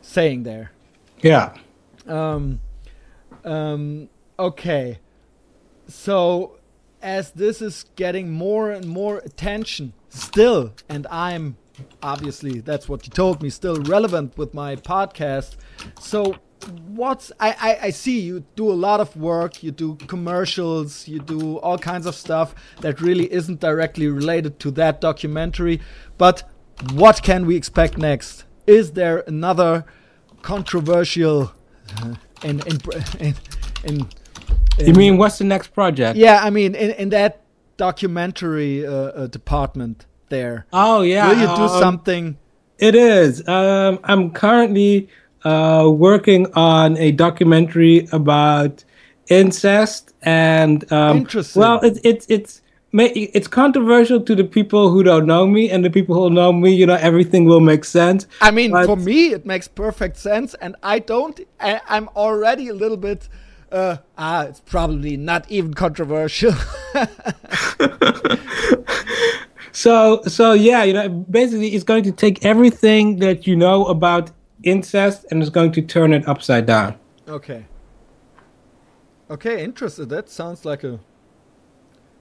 saying 0.00 0.42
there. 0.42 0.72
Yeah. 1.20 1.56
Um, 2.06 2.60
um, 3.44 4.08
okay. 4.38 4.98
So, 5.86 6.58
as 7.00 7.30
this 7.32 7.62
is 7.62 7.84
getting 7.96 8.30
more 8.30 8.70
and 8.70 8.86
more 8.86 9.18
attention 9.18 9.92
still, 10.08 10.72
and 10.88 11.06
I'm 11.08 11.56
obviously, 12.02 12.60
that's 12.60 12.88
what 12.88 13.06
you 13.06 13.10
told 13.10 13.42
me, 13.42 13.50
still 13.50 13.76
relevant 13.82 14.36
with 14.36 14.54
my 14.54 14.76
podcast. 14.76 15.56
So, 16.00 16.36
what's 16.68 17.32
I, 17.40 17.50
I, 17.60 17.86
I 17.86 17.90
see 17.90 18.20
you 18.20 18.44
do 18.56 18.70
a 18.70 18.74
lot 18.74 19.00
of 19.00 19.16
work 19.16 19.62
you 19.62 19.70
do 19.70 19.96
commercials 20.06 21.06
you 21.08 21.18
do 21.18 21.58
all 21.58 21.78
kinds 21.78 22.06
of 22.06 22.14
stuff 22.14 22.54
that 22.80 23.00
really 23.00 23.32
isn't 23.32 23.60
directly 23.60 24.08
related 24.08 24.58
to 24.60 24.70
that 24.72 25.00
documentary 25.00 25.80
but 26.18 26.44
what 26.92 27.22
can 27.22 27.46
we 27.46 27.56
expect 27.56 27.98
next? 27.98 28.44
Is 28.66 28.92
there 28.92 29.24
another 29.26 29.84
controversial 30.42 31.52
uh, 31.98 32.14
in, 32.42 32.60
in, 32.66 32.78
in, 33.20 33.34
in, 33.84 34.08
you 34.78 34.92
mean 34.92 35.16
what's 35.16 35.38
the 35.38 35.44
next 35.44 35.68
project? 35.68 36.16
Yeah 36.16 36.40
i 36.42 36.50
mean 36.50 36.74
in, 36.74 36.90
in 36.92 37.08
that 37.10 37.42
documentary 37.76 38.86
uh, 38.86 38.92
uh, 38.92 39.26
department 39.26 40.06
there. 40.28 40.66
Oh 40.72 41.02
yeah 41.02 41.28
will 41.28 41.38
you 41.38 41.46
do 41.46 41.62
um, 41.62 41.80
something? 41.80 42.38
it 42.78 42.94
is. 42.94 43.46
Um, 43.48 44.00
i'm 44.04 44.30
currently 44.30 45.08
uh, 45.44 45.88
working 45.90 46.46
on 46.54 46.96
a 46.98 47.12
documentary 47.12 48.08
about 48.12 48.84
incest 49.28 50.12
and 50.22 50.90
um, 50.92 51.18
Interesting. 51.18 51.60
well 51.60 51.80
it's 51.82 51.98
it's 52.04 52.26
it's 52.28 52.60
it's 52.92 53.48
controversial 53.48 54.20
to 54.20 54.34
the 54.34 54.44
people 54.44 54.90
who 54.90 55.02
don't 55.02 55.26
know 55.26 55.46
me 55.46 55.70
and 55.70 55.84
the 55.84 55.90
people 55.90 56.14
who 56.14 56.30
know 56.30 56.52
me 56.52 56.72
you 56.72 56.86
know 56.86 56.98
everything 57.00 57.44
will 57.44 57.60
make 57.60 57.84
sense 57.84 58.26
i 58.40 58.50
mean 58.50 58.70
for 58.84 58.96
me 58.96 59.32
it 59.32 59.44
makes 59.44 59.66
perfect 59.66 60.16
sense 60.16 60.54
and 60.60 60.76
i 60.82 60.98
don't 60.98 61.40
I, 61.58 61.80
i'm 61.88 62.08
already 62.14 62.68
a 62.68 62.74
little 62.74 62.98
bit 62.98 63.28
uh, 63.74 63.96
ah, 64.16 64.44
it's 64.44 64.60
probably 64.60 65.16
not 65.16 65.50
even 65.50 65.74
controversial. 65.74 66.52
so, 69.72 70.22
so 70.22 70.52
yeah, 70.52 70.84
you 70.84 70.92
know, 70.92 71.08
basically, 71.08 71.74
it's 71.74 71.82
going 71.82 72.04
to 72.04 72.12
take 72.12 72.44
everything 72.44 73.18
that 73.18 73.48
you 73.48 73.56
know 73.56 73.84
about 73.86 74.30
incest 74.64 75.26
and 75.30 75.42
is 75.42 75.50
going 75.50 75.72
to 75.72 75.82
turn 75.82 76.12
it 76.12 76.26
upside 76.28 76.66
down. 76.66 76.96
Okay. 77.28 77.66
Okay, 79.30 79.64
interested. 79.64 80.08
That 80.08 80.28
sounds 80.28 80.64
like 80.64 80.84
a 80.84 81.00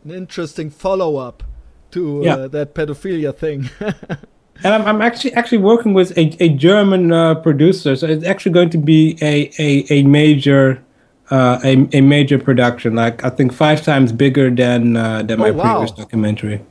an 0.04 0.12
interesting 0.12 0.70
follow 0.70 1.18
up 1.18 1.44
to 1.92 2.26
uh, 2.28 2.48
that 2.50 2.74
pedophilia 2.74 3.36
thing. 3.36 3.70
and 3.80 4.74
I'm, 4.74 4.82
I'm, 4.84 5.02
actually 5.02 5.34
actually 5.34 5.60
working 5.60 5.94
with 5.94 6.18
a, 6.18 6.36
a 6.44 6.50
German 6.50 7.12
uh, 7.12 7.36
producer, 7.36 7.96
so 7.96 8.08
it's 8.08 8.26
actually 8.26 8.52
going 8.54 8.70
to 8.72 8.78
be 8.78 9.18
a 9.22 9.52
a, 9.60 9.86
a 9.90 10.04
major 10.04 10.84
uh, 11.30 11.60
a, 11.64 11.88
a 11.94 12.02
major 12.02 12.38
production, 12.40 12.96
like 12.96 13.24
I 13.24 13.30
think 13.30 13.54
five 13.54 13.84
times 13.84 14.12
bigger 14.12 14.50
than 14.50 14.96
uh, 14.98 15.24
than 15.24 15.40
oh, 15.40 15.44
my 15.44 15.52
wow. 15.52 15.78
previous 15.78 15.92
documentary. 15.92 16.62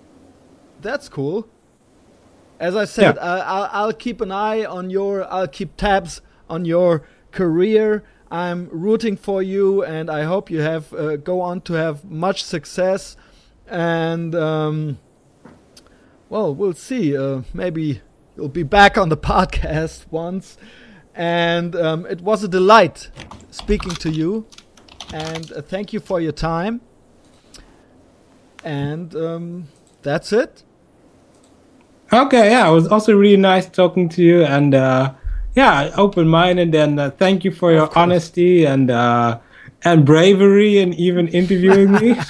That's 0.80 1.08
cool 1.08 1.48
as 2.60 2.76
I 2.76 2.84
said, 2.84 3.16
yeah. 3.16 3.22
uh, 3.22 3.44
I'll, 3.46 3.84
I'll 3.86 3.92
keep 3.92 4.20
an 4.20 4.30
eye 4.32 4.64
on 4.64 4.90
your, 4.90 5.30
I'll 5.32 5.48
keep 5.48 5.76
tabs 5.76 6.20
on 6.48 6.64
your 6.64 7.06
career. 7.32 8.04
I'm 8.30 8.68
rooting 8.70 9.16
for 9.16 9.42
you, 9.42 9.84
and 9.84 10.08
I 10.08 10.22
hope 10.24 10.50
you 10.50 10.60
have 10.60 10.92
uh, 10.94 11.16
go 11.16 11.40
on 11.40 11.60
to 11.62 11.74
have 11.74 12.04
much 12.04 12.42
success. 12.42 13.16
And 13.66 14.34
um, 14.34 14.98
well, 16.28 16.54
we'll 16.54 16.72
see. 16.72 17.14
Uh, 17.14 17.42
maybe 17.52 18.00
you'll 18.36 18.48
be 18.48 18.62
back 18.62 18.96
on 18.96 19.10
the 19.10 19.16
podcast 19.32 20.06
once. 20.10 20.56
And 21.14 21.76
um, 21.76 22.06
it 22.06 22.22
was 22.22 22.42
a 22.42 22.48
delight 22.48 23.10
speaking 23.50 23.92
to 23.96 24.10
you. 24.10 24.46
And 25.12 25.52
uh, 25.52 25.60
thank 25.60 25.92
you 25.92 26.00
for 26.00 26.20
your 26.20 26.32
time. 26.32 26.80
And 28.64 29.14
um, 29.14 29.68
that's 30.00 30.32
it. 30.32 30.62
Okay, 32.12 32.50
yeah, 32.50 32.68
it 32.68 32.72
was 32.72 32.88
also 32.88 33.16
really 33.16 33.38
nice 33.38 33.66
talking 33.66 34.06
to 34.10 34.22
you, 34.22 34.44
and 34.44 34.74
uh, 34.74 35.14
yeah, 35.54 35.90
open 35.96 36.28
minded, 36.28 36.74
and 36.74 37.00
uh, 37.00 37.10
thank 37.10 37.42
you 37.42 37.50
for 37.50 37.72
your 37.72 37.88
honesty 37.98 38.66
and 38.66 38.90
uh, 38.90 39.38
and 39.82 40.04
bravery, 40.04 40.78
and 40.78 40.94
even 40.94 41.28
interviewing 41.28 41.92
me. 41.92 42.16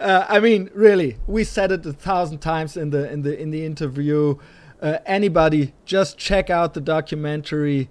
Uh, 0.00 0.26
I 0.28 0.38
mean, 0.38 0.68
really, 0.74 1.16
we 1.26 1.44
said 1.44 1.72
it 1.72 1.86
a 1.86 1.92
thousand 1.94 2.40
times 2.40 2.76
in 2.76 2.90
the 2.90 3.10
in 3.10 3.22
the 3.22 3.40
in 3.40 3.50
the 3.50 3.64
interview. 3.64 4.34
Uh, 4.82 4.98
anybody, 5.06 5.72
just 5.86 6.18
check 6.18 6.50
out 6.50 6.74
the 6.74 6.80
documentary. 6.82 7.88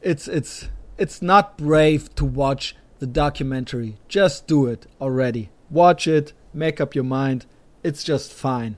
It's 0.00 0.26
it's 0.26 0.70
it's 0.98 1.22
not 1.22 1.56
brave 1.56 2.12
to 2.16 2.24
watch 2.24 2.74
the 2.98 3.06
documentary. 3.06 3.96
Just 4.08 4.48
do 4.48 4.66
it 4.66 4.86
already. 5.00 5.50
Watch 5.70 6.08
it. 6.08 6.32
Make 6.52 6.80
up 6.80 6.96
your 6.96 7.04
mind. 7.04 7.46
It's 7.84 8.02
just 8.02 8.32
fine. 8.32 8.76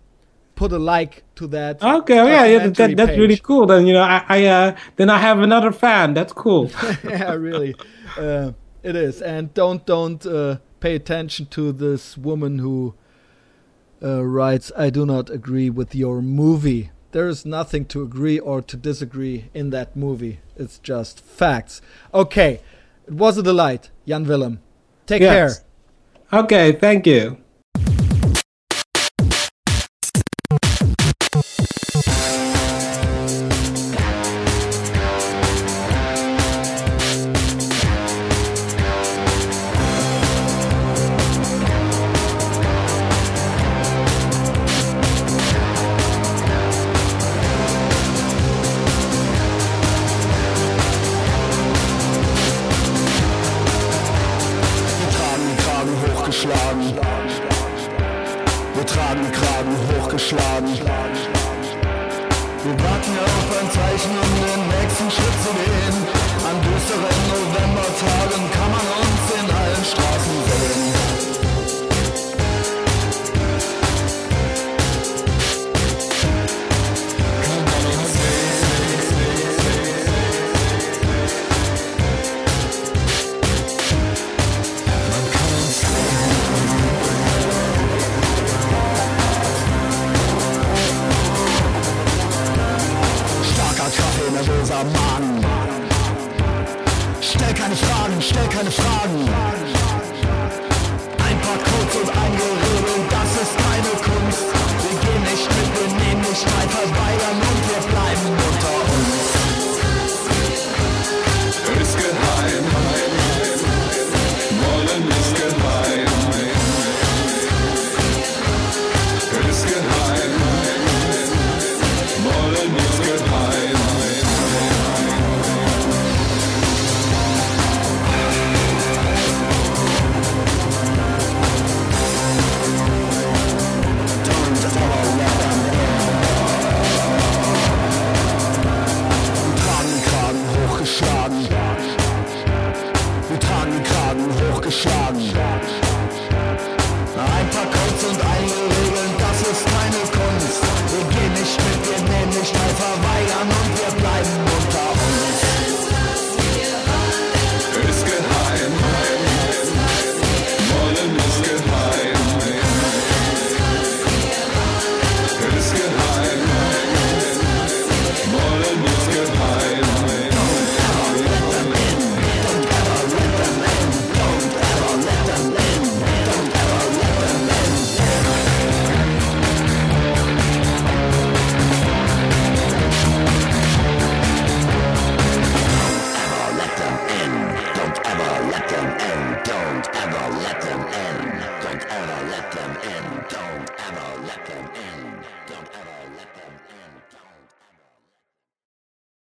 put 0.57 0.73
a 0.73 0.79
like 0.79 1.23
to 1.37 1.47
that. 1.49 1.83
Okay, 1.83 2.17
yeah, 2.17 2.45
yeah, 2.47 2.67
that, 2.69 2.97
that's 2.97 3.17
really 3.17 3.37
cool. 3.37 3.67
Then 3.67 3.87
you 3.87 3.93
know, 3.93 4.03
I, 4.03 4.25
I 4.29 4.45
uh, 4.47 4.77
then 4.97 5.09
I 5.09 5.19
have 5.19 5.39
another 5.39 5.71
fan. 5.71 6.15
That's 6.15 6.33
cool. 6.33 6.71
yeah, 7.05 7.33
really, 7.35 7.77
uh, 8.19 8.53
it 8.83 8.97
is. 8.97 9.23
And 9.23 9.55
don't 9.55 9.87
don't 9.87 10.27
uh, 10.27 10.59
pay 10.81 10.97
attention 10.97 11.47
to 11.47 11.71
this 11.71 12.19
woman 12.19 12.59
who 12.59 12.95
uh, 14.03 14.25
writes, 14.25 14.73
"I 14.77 14.91
do 14.91 15.07
not 15.07 15.31
agree 15.31 15.71
with 15.71 15.95
your 15.95 16.21
movie." 16.21 16.91
There 17.13 17.29
is 17.29 17.47
nothing 17.47 17.85
to 17.87 18.03
agree 18.03 18.39
or 18.39 18.61
to 18.63 18.77
disagree 18.77 19.49
in 19.55 19.71
that 19.71 19.97
movie. 19.97 20.41
It's 20.57 20.79
just 20.79 21.21
facts. 21.21 21.81
Okay, 22.13 22.61
it 23.07 23.15
was 23.15 23.39
a 23.39 23.43
delight, 23.43 23.91
Jan 24.07 24.27
Willem. 24.27 24.61
Take 25.07 25.23
yes. 25.23 25.61
care. 26.31 26.41
Okay, 26.41 26.73
thank 26.73 27.07
you. 27.07 27.39